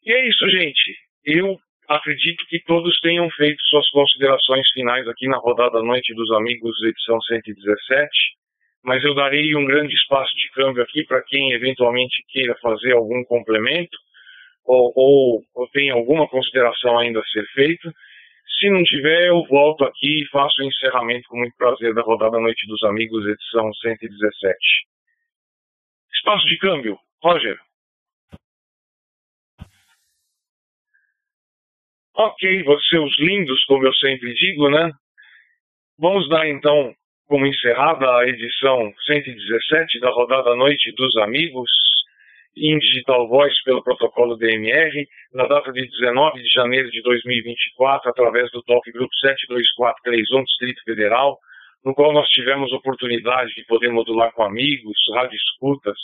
E 0.04 0.12
é 0.12 0.28
isso, 0.28 0.48
gente. 0.50 0.96
Eu 1.24 1.58
acredito 1.88 2.44
que 2.46 2.62
todos 2.64 2.98
tenham 3.00 3.28
feito 3.30 3.60
suas 3.64 3.88
considerações 3.90 4.70
finais 4.72 5.06
aqui 5.08 5.26
na 5.28 5.38
rodada 5.38 5.82
Noite 5.82 6.14
dos 6.14 6.30
Amigos, 6.32 6.82
edição 6.82 7.20
117 7.20 8.38
mas 8.82 9.04
eu 9.04 9.14
darei 9.14 9.54
um 9.54 9.64
grande 9.64 9.94
espaço 9.94 10.34
de 10.34 10.50
câmbio 10.52 10.82
aqui 10.82 11.04
para 11.04 11.22
quem 11.22 11.52
eventualmente 11.52 12.24
queira 12.28 12.56
fazer 12.62 12.92
algum 12.92 13.24
complemento 13.24 13.96
ou, 14.64 14.92
ou, 14.94 15.42
ou 15.54 15.68
tem 15.68 15.90
alguma 15.90 16.28
consideração 16.28 16.98
ainda 16.98 17.20
a 17.20 17.26
ser 17.26 17.44
feita. 17.52 17.92
Se 18.56 18.70
não 18.70 18.82
tiver, 18.82 19.28
eu 19.28 19.44
volto 19.44 19.84
aqui 19.84 20.22
e 20.22 20.28
faço 20.28 20.62
o 20.62 20.64
encerramento 20.64 21.28
com 21.28 21.38
muito 21.38 21.56
prazer 21.56 21.94
da 21.94 22.02
rodada 22.02 22.40
Noite 22.40 22.66
dos 22.66 22.82
Amigos, 22.82 23.26
edição 23.26 23.72
117. 23.72 24.58
Espaço 26.14 26.46
de 26.46 26.58
câmbio, 26.58 26.98
Roger. 27.22 27.58
Ok, 32.16 32.62
vocês 32.64 33.18
lindos, 33.20 33.64
como 33.66 33.86
eu 33.86 33.94
sempre 33.94 34.34
digo, 34.34 34.68
né? 34.70 34.90
Vamos 35.96 36.28
dar 36.28 36.48
então 36.48 36.92
como 37.28 37.46
encerrada 37.46 38.06
a 38.16 38.26
edição 38.26 38.92
117 39.06 40.00
da 40.00 40.10
rodada 40.10 40.56
Noite 40.56 40.90
dos 40.96 41.16
Amigos 41.18 41.70
em 42.56 42.78
Digital 42.78 43.28
Voice 43.28 43.56
pelo 43.64 43.82
protocolo 43.82 44.36
DMR, 44.36 45.06
na 45.32 45.46
data 45.46 45.72
de 45.72 45.86
19 45.86 46.42
de 46.42 46.48
janeiro 46.48 46.90
de 46.90 47.02
2024, 47.02 48.10
através 48.10 48.50
do 48.50 48.62
Talk 48.62 48.90
Group 48.92 49.10
72431 49.20 50.44
Distrito 50.44 50.82
Federal, 50.84 51.38
no 51.84 51.94
qual 51.94 52.12
nós 52.12 52.28
tivemos 52.28 52.72
oportunidade 52.72 53.54
de 53.54 53.64
poder 53.64 53.90
modular 53.90 54.32
com 54.32 54.42
amigos, 54.42 54.96
rádio 55.14 55.36
escutas, 55.36 55.96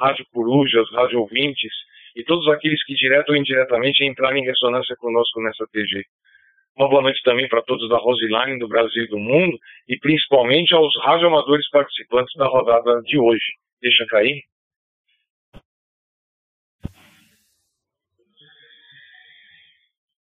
rádio 0.00 0.24
corujas, 0.32 0.90
rádio 0.92 1.20
ouvintes 1.20 1.72
e 2.16 2.24
todos 2.24 2.48
aqueles 2.48 2.82
que 2.84 2.94
direto 2.94 3.30
ou 3.30 3.36
indiretamente 3.36 4.04
entraram 4.04 4.36
em 4.36 4.44
ressonância 4.44 4.96
conosco 4.96 5.40
nessa 5.42 5.66
TG. 5.72 6.04
Uma 6.76 6.88
boa 6.88 7.02
noite 7.02 7.20
também 7.24 7.48
para 7.48 7.62
todos 7.62 7.88
da 7.88 7.98
Roseline, 7.98 8.58
do 8.58 8.68
Brasil 8.68 9.04
e 9.04 9.08
do 9.08 9.18
mundo, 9.18 9.58
e 9.88 9.98
principalmente 9.98 10.72
aos 10.74 10.92
radioamadores 11.02 11.68
participantes 11.70 12.32
da 12.36 12.46
rodada 12.46 13.02
de 13.02 13.18
hoje. 13.18 13.44
Deixa 13.82 14.06
cair. 14.06 14.42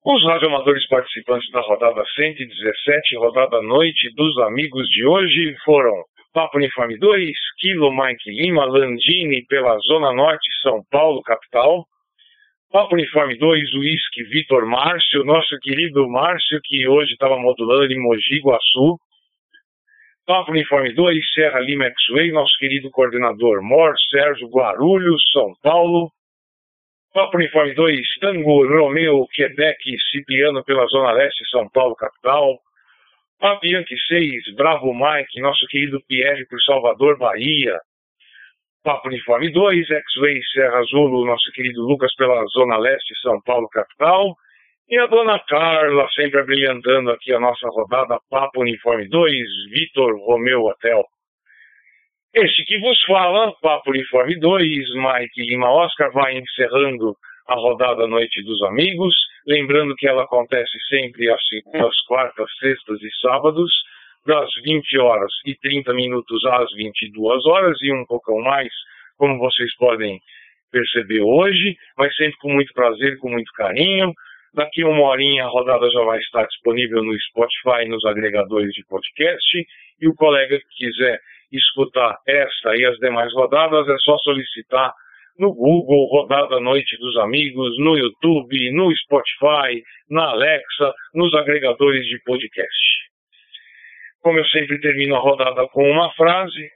Os 0.09 0.23
radioamadores 0.25 0.87
participantes 0.87 1.51
da 1.51 1.61
rodada 1.63 2.01
117, 2.15 3.17
rodada 3.17 3.61
noite 3.61 4.09
dos 4.15 4.39
amigos 4.39 4.87
de 4.87 5.05
hoje, 5.05 5.57
foram 5.65 5.93
Papo 6.33 6.59
Uniforme 6.59 6.97
2, 6.97 7.33
Kilo 7.59 7.91
Mike 7.91 8.31
Lima, 8.31 8.65
Landini, 8.67 9.45
pela 9.49 9.77
Zona 9.79 10.13
Norte, 10.13 10.49
São 10.63 10.81
Paulo, 10.93 11.21
capital. 11.23 11.85
Papo 12.71 12.95
Uniforme 12.95 13.37
2, 13.37 13.75
Whisky, 13.75 14.23
Vitor 14.31 14.65
Márcio, 14.65 15.25
nosso 15.25 15.59
querido 15.61 16.09
Márcio, 16.09 16.61
que 16.63 16.87
hoje 16.87 17.11
estava 17.15 17.37
modulando 17.37 17.93
em 17.93 18.01
Mogi 18.01 18.39
Guaçu. 18.39 18.97
Papo 20.25 20.53
Uniforme 20.53 20.95
2, 20.95 21.33
Serra 21.35 21.59
Lima 21.59 21.87
X-Way, 21.87 22.31
nosso 22.31 22.57
querido 22.61 22.89
coordenador 22.93 23.61
Mor, 23.61 23.93
Sérgio 24.09 24.49
Guarulhos, 24.51 25.21
São 25.33 25.53
Paulo. 25.61 26.13
Papo 27.17 27.39
Uniforme 27.39 27.73
2, 27.73 28.19
Tango, 28.21 28.69
Romeu, 28.69 29.27
Quebec, 29.33 29.81
Cipriano 30.11 30.63
pela 30.63 30.85
Zona 30.85 31.13
Leste, 31.13 31.49
São 31.49 31.67
Paulo, 31.71 31.97
capital. 31.97 32.61
Papo 33.41 33.65
Yankee 33.65 33.97
6, 34.07 34.55
Bravo 34.55 34.93
Mike, 34.93 35.41
nosso 35.41 35.67
querido 35.69 35.99
Pierre 36.07 36.47
por 36.47 36.61
Salvador, 36.61 37.17
Bahia. 37.17 37.81
Papo 38.85 39.09
Uniforme 39.09 39.51
2, 39.51 39.91
X-Way 39.91 40.43
Serra 40.53 40.77
Azul, 40.81 41.25
nosso 41.25 41.51
querido 41.53 41.81
Lucas 41.81 42.15
pela 42.17 42.45
Zona 42.49 42.77
Leste, 42.77 43.19
São 43.23 43.41
Paulo, 43.41 43.67
capital. 43.71 44.37
E 44.87 44.99
a 44.99 45.07
dona 45.07 45.39
Carla, 45.39 46.07
sempre 46.11 46.41
abrilhantando 46.41 47.13
aqui 47.13 47.33
a 47.33 47.41
nossa 47.41 47.67
rodada, 47.69 48.21
Papo 48.29 48.61
Uniforme 48.61 49.09
2, 49.09 49.71
Vitor 49.71 50.15
Romeu 50.19 50.65
Hotel. 50.65 51.03
Este 52.39 52.67
que 52.67 52.79
vos 52.81 53.03
fala, 53.07 53.51
Papo 53.63 53.89
Uniforme 53.89 54.39
2, 54.39 54.95
Mike 54.95 55.41
Lima 55.41 55.71
Oscar, 55.71 56.13
vai 56.13 56.37
encerrando 56.37 57.17
a 57.49 57.55
rodada 57.55 58.07
Noite 58.07 58.43
dos 58.43 58.63
Amigos. 58.65 59.15
Lembrando 59.47 59.97
que 59.97 60.07
ela 60.07 60.25
acontece 60.25 60.79
sempre 60.87 61.31
às, 61.31 61.41
às 61.83 61.99
quartas, 62.03 62.47
sextas 62.59 63.01
e 63.01 63.09
sábados, 63.23 63.73
das 64.27 64.51
20 64.63 64.99
horas 64.99 65.33
e 65.47 65.55
30 65.55 65.95
minutos 65.95 66.45
às 66.45 66.71
22 66.75 67.47
horas 67.47 67.81
e 67.81 67.91
um 67.91 68.05
pouco 68.05 68.39
mais, 68.43 68.69
como 69.17 69.39
vocês 69.39 69.75
podem 69.77 70.21
perceber 70.71 71.23
hoje, 71.23 71.75
mas 71.97 72.15
sempre 72.17 72.37
com 72.37 72.53
muito 72.53 72.71
prazer, 72.75 73.17
com 73.17 73.31
muito 73.31 73.51
carinho. 73.53 74.13
Daqui 74.53 74.85
uma 74.85 75.05
horinha 75.05 75.45
a 75.45 75.49
rodada 75.49 75.91
já 75.91 76.03
vai 76.03 76.19
estar 76.19 76.45
disponível 76.45 77.03
no 77.03 77.19
Spotify 77.19 77.89
nos 77.89 78.05
agregadores 78.05 78.75
de 78.75 78.85
podcast. 78.85 79.67
E 79.99 80.07
o 80.07 80.15
colega 80.15 80.59
que 80.59 80.87
quiser 80.87 81.19
escutar 81.53 82.17
esta 82.27 82.77
e 82.77 82.85
as 82.85 82.97
demais 82.99 83.33
rodadas, 83.33 83.89
é 83.89 83.97
só 83.99 84.17
solicitar 84.19 84.93
no 85.39 85.53
Google, 85.53 86.07
Rodada 86.07 86.61
Noite 86.61 86.97
dos 86.99 87.17
Amigos, 87.19 87.79
no 87.79 87.97
YouTube, 87.97 88.73
no 88.73 88.95
Spotify, 88.97 89.83
na 90.11 90.31
Alexa, 90.31 90.95
nos 91.15 91.35
agregadores 91.35 92.07
de 92.07 92.19
podcast. 92.25 93.07
Como 94.23 94.39
eu 94.39 94.47
sempre 94.47 94.81
termino 94.81 95.15
a 95.15 95.21
rodada 95.21 95.69
com 95.69 95.89
uma 95.89 96.11
frase, 96.15 96.71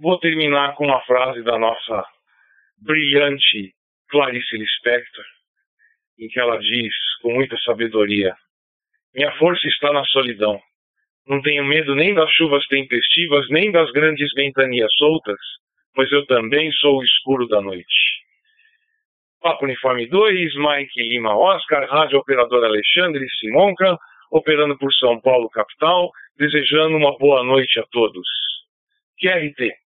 vou 0.00 0.18
terminar 0.18 0.74
com 0.74 0.86
uma 0.86 1.00
frase 1.02 1.42
da 1.42 1.58
nossa 1.58 2.04
brilhante 2.82 3.72
Clarice 4.08 4.56
Lispector, 4.56 5.24
em 6.18 6.28
que 6.28 6.40
ela 6.40 6.58
diz, 6.58 6.94
com 7.22 7.34
muita 7.34 7.56
sabedoria, 7.58 8.34
minha 9.14 9.32
força 9.38 9.66
está 9.68 9.92
na 9.92 10.04
solidão. 10.06 10.60
Não 11.26 11.42
tenho 11.42 11.64
medo 11.64 11.94
nem 11.94 12.14
das 12.14 12.30
chuvas 12.32 12.66
tempestivas, 12.68 13.48
nem 13.50 13.72
das 13.72 13.90
grandes 13.90 14.32
ventanias 14.34 14.92
soltas, 14.96 15.38
pois 15.94 16.10
eu 16.12 16.24
também 16.26 16.70
sou 16.72 16.98
o 16.98 17.04
escuro 17.04 17.48
da 17.48 17.60
noite. 17.60 18.16
Papo 19.40 19.64
Uniforme 19.64 20.06
2, 20.06 20.54
Mike 20.56 21.02
Lima 21.02 21.36
Oscar, 21.36 21.88
Rádio 21.88 22.18
Operador 22.18 22.64
Alexandre 22.64 23.26
Simonca, 23.40 23.96
operando 24.30 24.76
por 24.78 24.92
São 24.94 25.20
Paulo, 25.20 25.48
capital, 25.50 26.10
desejando 26.36 26.96
uma 26.96 27.16
boa 27.18 27.42
noite 27.42 27.78
a 27.80 27.84
todos. 27.90 28.26
QRT. 29.20 29.85